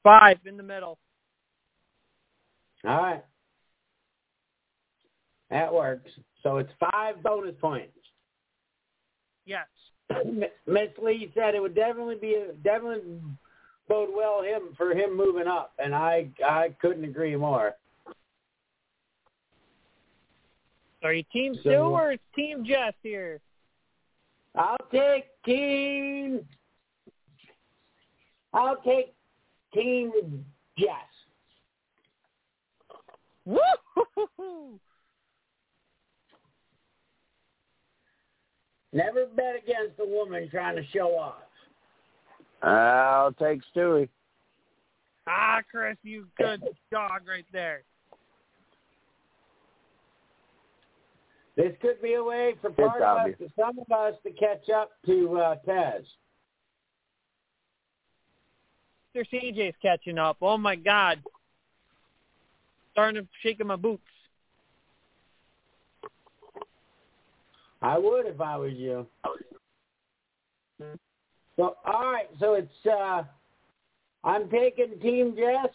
five 0.02 0.38
in 0.46 0.56
the 0.56 0.62
middle. 0.62 0.98
All 2.84 2.96
right. 2.96 3.24
That 5.50 5.72
works. 5.72 6.10
So 6.42 6.56
it's 6.56 6.70
five 6.80 7.22
bonus 7.22 7.54
points. 7.60 7.92
Yes. 9.44 9.66
Miss 10.66 10.88
Lee 11.02 11.30
said 11.34 11.54
it 11.54 11.60
would 11.60 11.74
definitely 11.74 12.16
be 12.16 12.36
definitely 12.62 13.20
bode 13.88 14.10
well 14.14 14.42
him 14.42 14.74
for 14.76 14.92
him 14.92 15.16
moving 15.16 15.46
up, 15.46 15.72
and 15.78 15.94
I 15.94 16.28
I 16.46 16.74
couldn't 16.80 17.04
agree 17.04 17.36
more. 17.36 17.74
Are 21.02 21.12
you 21.12 21.22
Team 21.32 21.54
So- 21.56 21.60
Stu 21.60 21.74
or 21.74 22.14
Team 22.34 22.64
Jess 22.64 22.94
here? 23.02 23.40
I'll 24.54 24.76
take 24.90 25.26
team. 25.44 26.46
I'll 28.52 28.80
take 28.82 29.14
team 29.72 30.44
Jess. 30.76 30.88
Woo! 33.44 34.80
Never 38.98 39.26
bet 39.26 39.54
against 39.62 40.00
a 40.00 40.04
woman 40.04 40.48
trying 40.50 40.74
to 40.74 40.82
show 40.92 41.10
off. 41.10 41.36
I'll 42.64 43.32
take 43.32 43.60
Stewie. 43.72 44.08
Ah, 45.28 45.60
Chris, 45.70 45.96
you 46.02 46.26
good 46.36 46.60
dog 46.90 47.20
right 47.28 47.46
there. 47.52 47.82
This 51.56 51.72
could 51.80 52.02
be 52.02 52.14
a 52.14 52.24
way 52.24 52.56
for 52.60 52.70
It's 52.70 52.76
part 52.76 53.00
of 53.00 53.02
us, 53.02 53.18
obvious. 53.20 53.38
to, 53.38 53.48
some 53.56 53.78
of 53.78 53.92
us, 53.92 54.14
to 54.26 54.32
catch 54.32 54.68
up 54.68 54.90
to 55.06 55.38
uh, 55.38 55.54
Taz. 55.64 56.02
Mr. 59.14 59.24
CJ's 59.32 59.76
catching 59.80 60.18
up. 60.18 60.38
Oh 60.42 60.58
my 60.58 60.74
God. 60.74 61.22
Starting 62.92 63.22
to 63.22 63.28
shaking 63.44 63.68
my 63.68 63.76
boots. 63.76 64.02
I 67.82 67.98
would 67.98 68.26
if 68.26 68.40
I 68.40 68.56
was 68.56 68.72
you. 68.74 69.06
So 71.56 71.76
all 71.84 72.12
right, 72.12 72.28
so 72.38 72.54
it's 72.54 72.86
uh 72.86 73.22
I'm 74.24 74.48
taking 74.50 74.98
Team 75.00 75.34
Jess. 75.36 75.72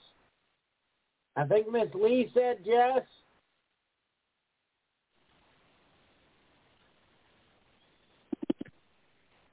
I 1.35 1.45
think 1.45 1.71
Miss 1.71 1.87
Lee 1.93 2.29
said 2.33 2.57
Jess. 2.65 3.03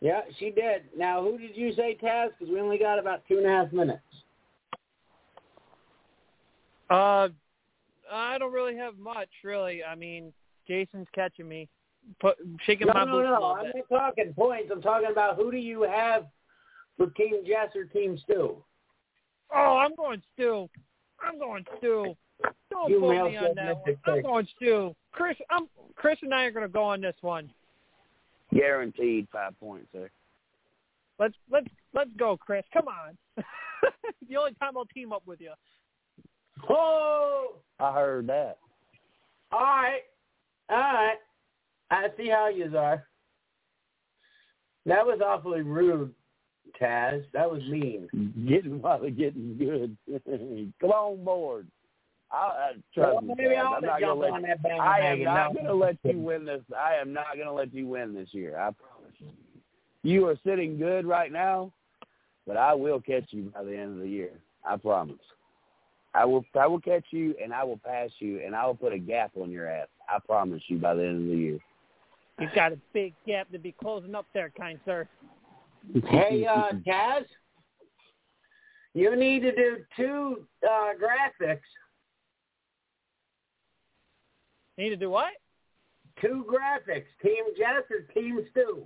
Yeah, 0.01 0.23
she 0.39 0.51
did. 0.51 0.85
Now, 0.97 1.23
who 1.23 1.37
did 1.37 1.55
you 1.55 1.75
say, 1.75 1.97
Taz? 2.03 2.31
Because 2.39 2.53
we 2.53 2.59
only 2.59 2.79
got 2.79 2.99
about 2.99 3.23
two 3.29 3.37
and 3.37 3.47
a 3.47 3.51
half 3.51 3.71
minutes. 3.71 4.01
Uh, 6.89 7.29
I 8.11 8.39
don't 8.39 8.53
really 8.53 8.77
have 8.77 8.99
much, 8.99 9.29
really. 9.45 9.85
I 9.85 9.95
mean, 9.95 10.33
Jason's 10.67 11.07
catching 11.15 11.47
me, 11.47 11.69
put 12.21 12.37
shaking 12.65 12.87
No, 12.87 12.95
my 12.95 13.05
no, 13.05 13.13
boots 13.13 13.27
a 13.27 13.31
no. 13.31 13.33
little 13.33 13.47
I'm 13.51 13.67
not 13.91 13.99
talking 14.17 14.33
points. 14.35 14.71
I'm 14.73 14.83
talking 14.83 15.11
about 15.11 15.37
who 15.37 15.51
do 15.51 15.59
you 15.59 15.83
have 15.83 16.27
for 16.97 17.07
Team 17.11 17.37
Jess 17.47 17.75
or 17.75 17.85
Team 17.85 18.19
Stu? 18.25 18.57
Oh, 19.55 19.77
I'm 19.77 19.95
going 19.97 20.23
Stu. 20.35 20.69
I'm 21.23 21.39
going 21.39 21.65
Stu. 21.79 22.17
Don't 22.71 22.91
You 22.91 23.01
put 23.01 23.11
me 23.11 23.37
on 23.37 23.55
that 23.57 23.77
one. 23.85 23.97
I'm 24.07 24.23
going 24.23 24.49
Stu. 24.57 24.95
Chris, 25.13 25.37
I'm 25.51 25.69
Chris 25.97 26.19
and 26.23 26.33
I 26.33 26.45
are 26.45 26.51
going 26.51 26.67
to 26.67 26.73
go 26.73 26.85
on 26.85 27.01
this 27.01 27.17
one. 27.21 27.51
Guaranteed 28.55 29.29
five 29.33 29.59
points 29.61 29.89
there. 29.93 30.11
Let's 31.19 31.35
let's 31.51 31.67
let's 31.93 32.11
go, 32.19 32.37
Chris. 32.37 32.65
Come 32.73 32.87
on. 32.89 33.45
the 34.29 34.37
only 34.37 34.53
time 34.55 34.77
I'll 34.77 34.87
team 34.87 35.13
up 35.13 35.23
with 35.27 35.41
you. 35.41 35.53
Oh, 36.69 37.57
I 37.79 37.93
heard 37.93 38.27
that. 38.29 38.59
all 39.53 39.61
right, 39.61 40.01
all 40.69 40.79
right. 40.79 41.17
I 41.91 42.07
see 42.17 42.29
how 42.29 42.49
you 42.49 42.77
are. 42.77 43.05
That 44.87 45.05
was 45.05 45.21
awfully 45.25 45.63
rude, 45.63 46.15
Taz. 46.81 47.25
That 47.33 47.51
was 47.51 47.63
mean. 47.65 48.09
Getting 48.49 48.81
while 48.81 49.01
they're 49.01 49.11
getting 49.11 49.57
good. 49.59 49.97
Come 50.81 50.91
on 50.91 51.25
board. 51.25 51.67
Uh, 52.33 52.75
trust 52.95 53.23
Well, 53.23 53.35
maybe 53.37 53.57
I'll 53.57 53.75
I'm 53.75 53.85
not 53.85 54.01
jump 54.01 54.21
gonna 54.21 54.37
let 54.37 54.63
that 54.63 54.81
I 54.81 55.01
am 55.01 55.25
not 55.25 55.53
going 55.53 55.67
to 55.67 55.75
let 55.75 55.97
you 56.05 56.19
win 56.19 56.45
this. 56.45 56.63
I 56.77 56.95
am 56.95 57.13
not 57.13 57.35
going 57.35 57.47
to 57.47 57.53
let 57.53 57.75
you 57.75 57.89
win 57.89 58.15
this 58.15 58.29
year. 58.31 58.57
I 58.57 58.71
promise 58.71 59.15
you. 59.19 59.27
You 60.03 60.29
are 60.29 60.37
sitting 60.47 60.79
good 60.79 61.05
right 61.07 61.33
now, 61.33 61.73
but 62.47 62.57
I 62.57 62.73
will 62.73 63.01
catch 63.01 63.25
you 63.31 63.53
by 63.53 63.65
the 63.65 63.77
end 63.77 63.97
of 63.97 63.99
the 63.99 64.09
year. 64.09 64.31
I 64.65 64.77
promise. 64.77 65.19
I 66.15 66.25
will. 66.25 66.45
I 66.59 66.67
will 66.67 66.81
catch 66.81 67.05
you, 67.11 67.35
and 67.43 67.53
I 67.53 67.65
will 67.65 67.79
pass 67.79 68.11
you, 68.19 68.41
and 68.45 68.55
I 68.55 68.67
will 68.67 68.75
put 68.75 68.93
a 68.93 68.99
gap 68.99 69.33
on 69.37 69.51
your 69.51 69.69
ass. 69.69 69.89
I 70.09 70.19
promise 70.25 70.63
you 70.69 70.79
by 70.79 70.95
the 70.95 71.05
end 71.05 71.23
of 71.23 71.29
the 71.29 71.37
year. 71.37 71.59
You've 72.41 72.55
got 72.55 72.73
a 72.73 72.79
big 72.95 73.13
gap 73.27 73.53
to 73.53 73.59
be 73.59 73.73
closing 73.73 74.15
up 74.15 74.27
there, 74.33 74.51
kind 74.59 74.81
sir. 74.87 75.07
Hey, 76.09 76.47
uh, 76.47 76.73
Taz, 76.87 77.25
you 78.95 79.15
need 79.15 79.41
to 79.41 79.55
do 79.55 79.77
two 79.97 80.47
uh, 80.67 80.93
graphics. 81.01 81.61
Need 84.79 84.91
to 84.91 84.97
do 84.97 85.11
what? 85.11 85.33
Two 86.21 86.47
graphics. 86.49 87.05
Team 87.23 87.45
Jess 87.59 87.83
or 87.91 88.01
Team 88.15 88.41
Stu? 88.51 88.85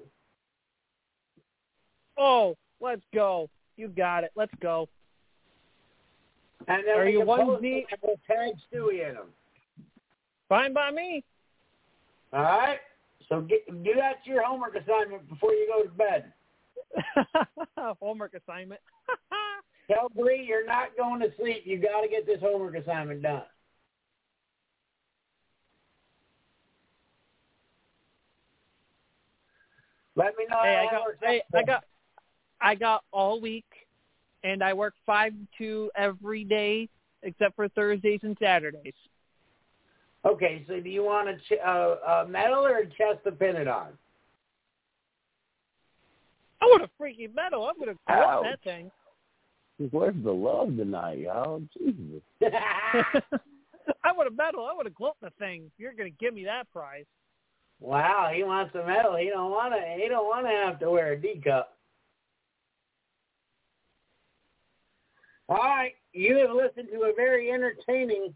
Oh, 2.19 2.57
let's 2.81 3.03
go. 3.15 3.49
You 3.77 3.89
got 3.89 4.25
it. 4.25 4.31
Let's 4.35 4.55
go. 4.61 4.89
And 6.67 6.83
then 6.87 6.97
Are 6.99 7.09
you 7.09 7.19
can 7.19 7.27
post 7.27 7.63
onesie? 7.63 7.83
them 7.83 7.85
and 7.93 8.01
we'll 8.03 8.17
tag 8.27 8.55
Stewie 8.73 9.09
in 9.09 9.15
them. 9.15 9.29
Fine 10.49 10.73
by 10.73 10.91
me. 10.91 11.23
All 12.33 12.43
right. 12.43 12.79
So 13.29 13.41
get, 13.41 13.67
do 13.85 13.95
that 13.97 14.17
your 14.25 14.45
homework 14.45 14.75
assignment 14.77 15.29
before 15.29 15.53
you 15.53 15.69
go 15.69 15.83
to 15.83 15.89
bed. 15.91 16.33
Homework 18.01 18.35
assignment. 18.35 18.81
Tell 19.91 20.09
Bree 20.09 20.45
you're 20.47 20.67
not 20.67 20.97
going 20.97 21.21
to 21.21 21.29
sleep. 21.39 21.63
You 21.65 21.79
got 21.79 22.01
to 22.03 22.09
get 22.09 22.27
this 22.27 22.41
homework 22.41 22.77
assignment 22.77 23.23
done. 23.23 23.43
Let 30.17 30.37
me 30.39 30.47
know 30.49 30.63
hey, 30.63 30.87
I 30.89 30.93
got 30.93 31.03
hey. 31.23 31.43
I 31.55 31.63
got 31.65 31.85
I 32.61 32.75
got 32.77 33.05
all 33.11 33.41
week 33.41 33.65
and 34.45 34.63
I 34.63 34.73
work 34.73 34.95
five 35.05 35.33
to 35.33 35.47
two 35.59 35.91
every 35.97 36.45
day 36.45 36.89
except 37.23 37.57
for 37.57 37.69
Thursdays 37.69 38.21
and 38.23 38.37
Saturdays. 38.41 38.95
Okay, 40.27 40.65
so 40.67 40.81
do 40.81 40.89
you 40.89 41.03
want 41.05 41.29
a, 41.29 41.37
ch- 41.37 41.61
uh, 41.65 41.97
a 42.23 42.27
medal 42.27 42.65
or 42.65 42.79
a 42.79 42.87
chest 42.87 43.25
to 43.25 43.33
pin 43.33 43.57
it 43.57 43.69
on? 43.69 43.89
I 46.63 46.67
want 46.67 46.83
a 46.83 46.89
freaky 46.97 47.29
medal. 47.29 47.67
I'm 47.69 47.79
gonna 47.79 47.99
quote 48.07 48.25
Ouch. 48.25 48.45
that 48.45 48.63
thing. 48.65 48.91
Where's 49.91 50.15
the 50.25 50.33
love 50.33 50.77
tonight, 50.77 51.19
y'all? 51.19 51.63
Jesus. 51.77 52.23
I 54.03 54.13
want 54.13 54.29
a 54.29 54.31
medal. 54.31 54.65
I 54.67 54.73
want 54.73 54.87
to 54.87 54.91
gloat 54.91 55.17
the 55.21 55.31
thing. 55.39 55.71
You're 55.77 55.93
gonna 55.93 56.11
give 56.11 56.33
me 56.33 56.45
that 56.45 56.71
prize. 56.73 57.05
wow, 57.81 58.31
he 58.35 58.45
wants 58.45 58.75
a 58.77 58.87
medal. 58.87 59.17
He 59.17 59.29
don't 59.29 59.51
want 59.51 59.75
to. 59.75 60.03
He 60.03 60.09
don't 60.09 60.27
want 60.27 60.47
to 60.47 60.53
have 60.53 60.79
to 60.81 60.91
wear 60.91 61.13
a 61.13 61.21
D 61.21 61.41
cup. 61.45 61.77
All 65.51 65.57
right, 65.57 65.93
you 66.15 66.37
have 66.39 66.51
listened 66.51 66.89
to 66.93 67.03
a 67.03 67.13
very 67.15 67.51
entertaining 67.51 68.33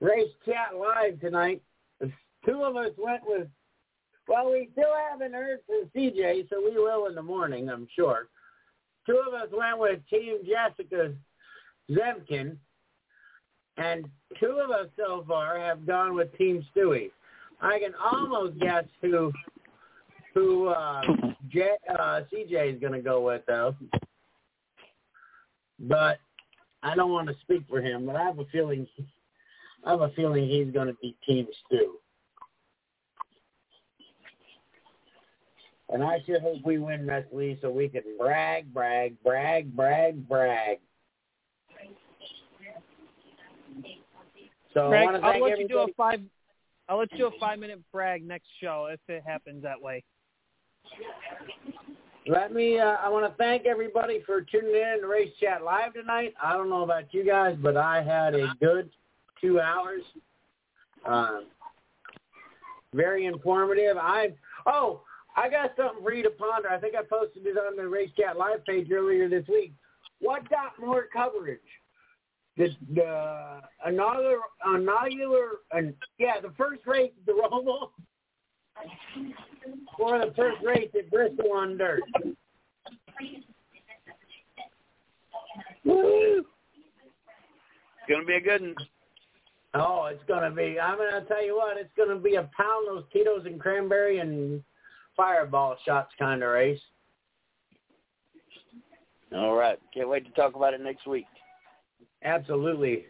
race 0.00 0.30
chat 0.44 0.76
live 0.78 1.20
tonight. 1.20 1.62
Two 2.44 2.62
of 2.62 2.76
us 2.76 2.92
went 2.98 3.22
with. 3.26 3.48
Well, 4.28 4.50
we 4.50 4.68
still 4.72 4.92
haven't 5.10 5.34
heard 5.34 5.60
from 5.66 5.88
CJ, 5.94 6.48
so 6.50 6.60
we 6.60 6.76
will 6.76 7.06
in 7.06 7.14
the 7.14 7.22
morning, 7.22 7.68
I'm 7.68 7.86
sure. 7.94 8.28
Two 9.06 9.22
of 9.26 9.34
us 9.34 9.48
went 9.52 9.78
with 9.78 10.00
Team 10.10 10.38
Jessica 10.44 11.12
Zemken, 11.88 12.56
and 13.76 14.06
two 14.40 14.60
of 14.62 14.70
us 14.70 14.88
so 14.96 15.24
far 15.28 15.60
have 15.60 15.86
gone 15.86 16.14
with 16.14 16.36
Team 16.36 16.66
Stewie. 16.74 17.10
I 17.60 17.78
can 17.78 17.92
almost 17.94 18.58
guess 18.58 18.84
who 19.00 19.32
who 20.34 20.68
uh, 20.68 21.02
J, 21.48 21.70
uh, 21.98 22.20
CJ 22.32 22.74
is 22.74 22.80
going 22.80 22.92
to 22.92 23.00
go 23.00 23.22
with, 23.22 23.42
though. 23.46 23.74
But 25.78 26.18
I 26.82 26.94
don't 26.94 27.12
want 27.12 27.28
to 27.28 27.34
speak 27.42 27.62
for 27.68 27.80
him. 27.80 28.06
But 28.06 28.16
I 28.16 28.24
have 28.24 28.38
a 28.38 28.44
feeling 28.46 28.86
I 29.86 29.90
have 29.92 30.00
a 30.00 30.10
feeling 30.10 30.48
he's 30.48 30.72
going 30.72 30.88
to 30.88 30.96
be 31.00 31.14
Team 31.24 31.46
Stew. 31.64 31.98
And 35.88 36.02
I 36.02 36.20
sure 36.26 36.40
hope 36.40 36.58
we 36.64 36.78
win 36.78 37.06
next 37.06 37.32
week 37.32 37.60
so 37.62 37.70
we 37.70 37.88
can 37.88 38.02
brag, 38.18 38.74
brag, 38.74 39.14
brag, 39.22 39.74
brag, 39.76 40.28
brag. 40.28 40.78
So 44.74 44.92
I 44.92 45.04
want 45.04 45.16
to 45.16 45.22
thank 45.22 45.36
I'll 45.36 45.48
let 45.48 45.58
you 45.60 45.68
do 45.68 45.78
a 45.78 45.86
five. 45.96 46.20
I'll 46.88 46.98
let 46.98 47.12
you 47.12 47.18
do 47.18 47.26
a 47.28 47.38
five 47.38 47.60
minute 47.60 47.80
brag 47.92 48.26
next 48.26 48.48
show 48.60 48.88
if 48.92 49.00
it 49.08 49.22
happens 49.24 49.62
that 49.62 49.80
way. 49.80 50.02
Let 52.26 52.52
me. 52.52 52.80
Uh, 52.80 52.96
I 53.02 53.08
want 53.08 53.24
to 53.24 53.38
thank 53.38 53.64
everybody 53.64 54.20
for 54.26 54.40
tuning 54.40 54.74
in 54.74 55.00
to 55.02 55.06
Race 55.06 55.32
Chat 55.40 55.62
Live 55.62 55.94
tonight. 55.94 56.34
I 56.42 56.54
don't 56.54 56.68
know 56.68 56.82
about 56.82 57.14
you 57.14 57.24
guys, 57.24 57.56
but 57.62 57.76
I 57.76 58.02
had 58.02 58.34
a 58.34 58.48
good 58.60 58.90
two 59.40 59.60
hours. 59.60 60.02
Um, 61.06 61.46
very 62.94 63.26
informative. 63.26 63.96
I 63.96 64.32
oh, 64.66 65.02
I 65.36 65.48
got 65.48 65.72
something 65.76 66.02
for 66.02 66.12
you 66.12 66.22
to 66.22 66.30
ponder. 66.30 66.68
I 66.70 66.78
think 66.78 66.94
I 66.94 67.02
posted 67.02 67.46
it 67.46 67.56
on 67.58 67.76
the 67.76 67.86
Race 67.86 68.10
Chat 68.18 68.36
Live 68.38 68.64
page 68.64 68.90
earlier 68.90 69.28
this 69.28 69.46
week. 69.48 69.72
What 70.20 70.48
got 70.48 70.72
more 70.80 71.06
coverage? 71.12 71.60
The 72.56 72.68
the 72.94 73.60
inaugural, 73.86 74.40
inaugular, 74.74 75.48
and 75.72 75.94
yeah, 76.18 76.40
the 76.40 76.52
first 76.56 76.86
race, 76.86 77.12
the 77.26 77.32
Roval, 77.32 77.90
or 79.98 80.18
the 80.18 80.32
first 80.34 80.64
race 80.64 80.90
at 80.98 81.10
Bristol 81.10 81.52
on 81.52 81.76
dirt. 81.76 82.00
Woo! 85.84 86.38
It's 86.38 88.08
gonna 88.08 88.24
be 88.24 88.34
a 88.34 88.40
good 88.40 88.62
one. 88.62 88.74
Oh, 89.80 90.06
it's 90.06 90.22
gonna 90.28 90.50
be. 90.50 90.78
I'm 90.80 90.98
gonna 90.98 91.24
tell 91.26 91.44
you 91.44 91.56
what. 91.56 91.76
It's 91.76 91.92
gonna 91.96 92.18
be 92.18 92.36
a 92.36 92.48
pound 92.56 92.86
those 92.88 93.04
Tito's 93.12 93.46
and 93.46 93.60
cranberry 93.60 94.18
and 94.18 94.62
fireball 95.16 95.76
shots 95.84 96.12
kind 96.18 96.42
of 96.42 96.50
race. 96.50 96.80
All 99.34 99.54
right. 99.54 99.78
Can't 99.92 100.08
wait 100.08 100.24
to 100.26 100.32
talk 100.32 100.54
about 100.54 100.74
it 100.74 100.80
next 100.80 101.06
week. 101.06 101.26
Absolutely. 102.22 103.06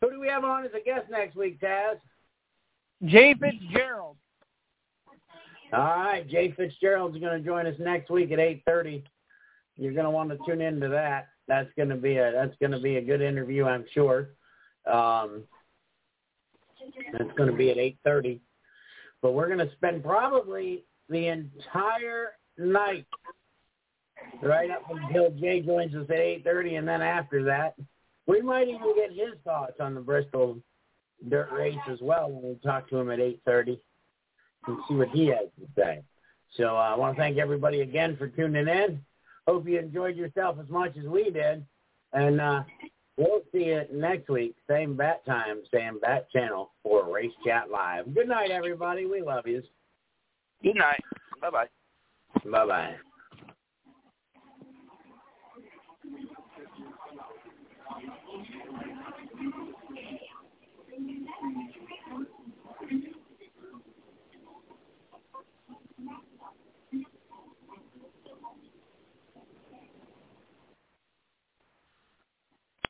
Who 0.00 0.10
do 0.10 0.20
we 0.20 0.28
have 0.28 0.44
on 0.44 0.64
as 0.64 0.70
a 0.74 0.84
guest 0.84 1.06
next 1.10 1.36
week, 1.36 1.60
Taz? 1.60 1.98
Jay 3.04 3.34
Fitzgerald. 3.34 4.16
All 5.72 5.80
right, 5.80 6.28
Jay 6.28 6.52
Fitzgerald's 6.52 7.18
going 7.18 7.36
to 7.36 7.44
join 7.44 7.66
us 7.66 7.74
next 7.80 8.10
week 8.10 8.30
at 8.30 8.38
8:30. 8.38 9.02
You're 9.76 9.92
going 9.92 10.04
to 10.04 10.10
want 10.10 10.30
to 10.30 10.38
tune 10.46 10.60
into 10.60 10.88
that. 10.88 11.28
That's 11.48 11.68
going 11.76 11.88
to 11.88 11.96
be 11.96 12.16
a 12.18 12.32
that's 12.32 12.54
going 12.60 12.70
to 12.70 12.80
be 12.80 12.96
a 12.96 13.02
good 13.02 13.20
interview, 13.20 13.64
I'm 13.64 13.84
sure. 13.92 14.30
Um, 14.86 15.42
that's 17.12 17.32
going 17.36 17.50
to 17.50 17.56
be 17.56 17.70
at 17.70 17.76
8:30. 17.76 18.40
But 19.22 19.32
we're 19.32 19.46
going 19.46 19.66
to 19.66 19.74
spend 19.76 20.04
probably 20.04 20.84
the 21.08 21.28
entire 21.28 22.32
night 22.58 23.06
right 24.42 24.70
up 24.70 24.82
until 24.90 25.30
Jay 25.30 25.60
joins 25.60 25.94
us 25.94 26.06
at 26.10 26.16
8:30, 26.16 26.78
and 26.78 26.88
then 26.88 27.02
after 27.02 27.42
that, 27.44 27.74
we 28.26 28.40
might 28.40 28.68
even 28.68 28.94
get 28.94 29.10
his 29.10 29.34
thoughts 29.44 29.80
on 29.80 29.94
the 29.94 30.00
Bristol 30.00 30.58
dirt 31.28 31.50
race 31.52 31.76
as 31.90 31.98
well 32.00 32.30
when 32.30 32.42
we 32.42 32.58
talk 32.62 32.88
to 32.90 32.96
him 32.98 33.10
at 33.10 33.18
8:30 33.18 33.78
and 34.66 34.78
see 34.88 34.94
what 34.94 35.08
he 35.08 35.26
has 35.26 35.48
to 35.60 35.66
say. 35.76 36.02
So 36.56 36.76
uh, 36.76 36.80
I 36.80 36.96
want 36.96 37.16
to 37.16 37.20
thank 37.20 37.38
everybody 37.38 37.80
again 37.80 38.16
for 38.16 38.28
tuning 38.28 38.68
in. 38.68 39.00
Hope 39.46 39.68
you 39.68 39.78
enjoyed 39.78 40.16
yourself 40.16 40.56
as 40.62 40.68
much 40.68 40.96
as 40.96 41.04
we 41.04 41.30
did, 41.30 41.64
and 42.12 42.40
uh, 42.40 42.62
we'll 43.16 43.42
see 43.52 43.64
you 43.64 43.82
next 43.92 44.28
week, 44.28 44.54
same 44.68 44.96
bat 44.96 45.24
time, 45.24 45.62
same 45.72 45.98
bat 46.00 46.26
channel 46.30 46.72
for 46.82 47.12
Race 47.12 47.32
Chat 47.46 47.70
Live. 47.70 48.14
Good 48.14 48.28
night, 48.28 48.50
everybody. 48.50 49.06
We 49.06 49.22
love 49.22 49.46
you. 49.46 49.62
Good 50.62 50.76
night. 50.76 51.02
Bye 51.40 51.50
bye. 51.50 51.66
Bye 52.50 52.66
bye. 52.66 52.94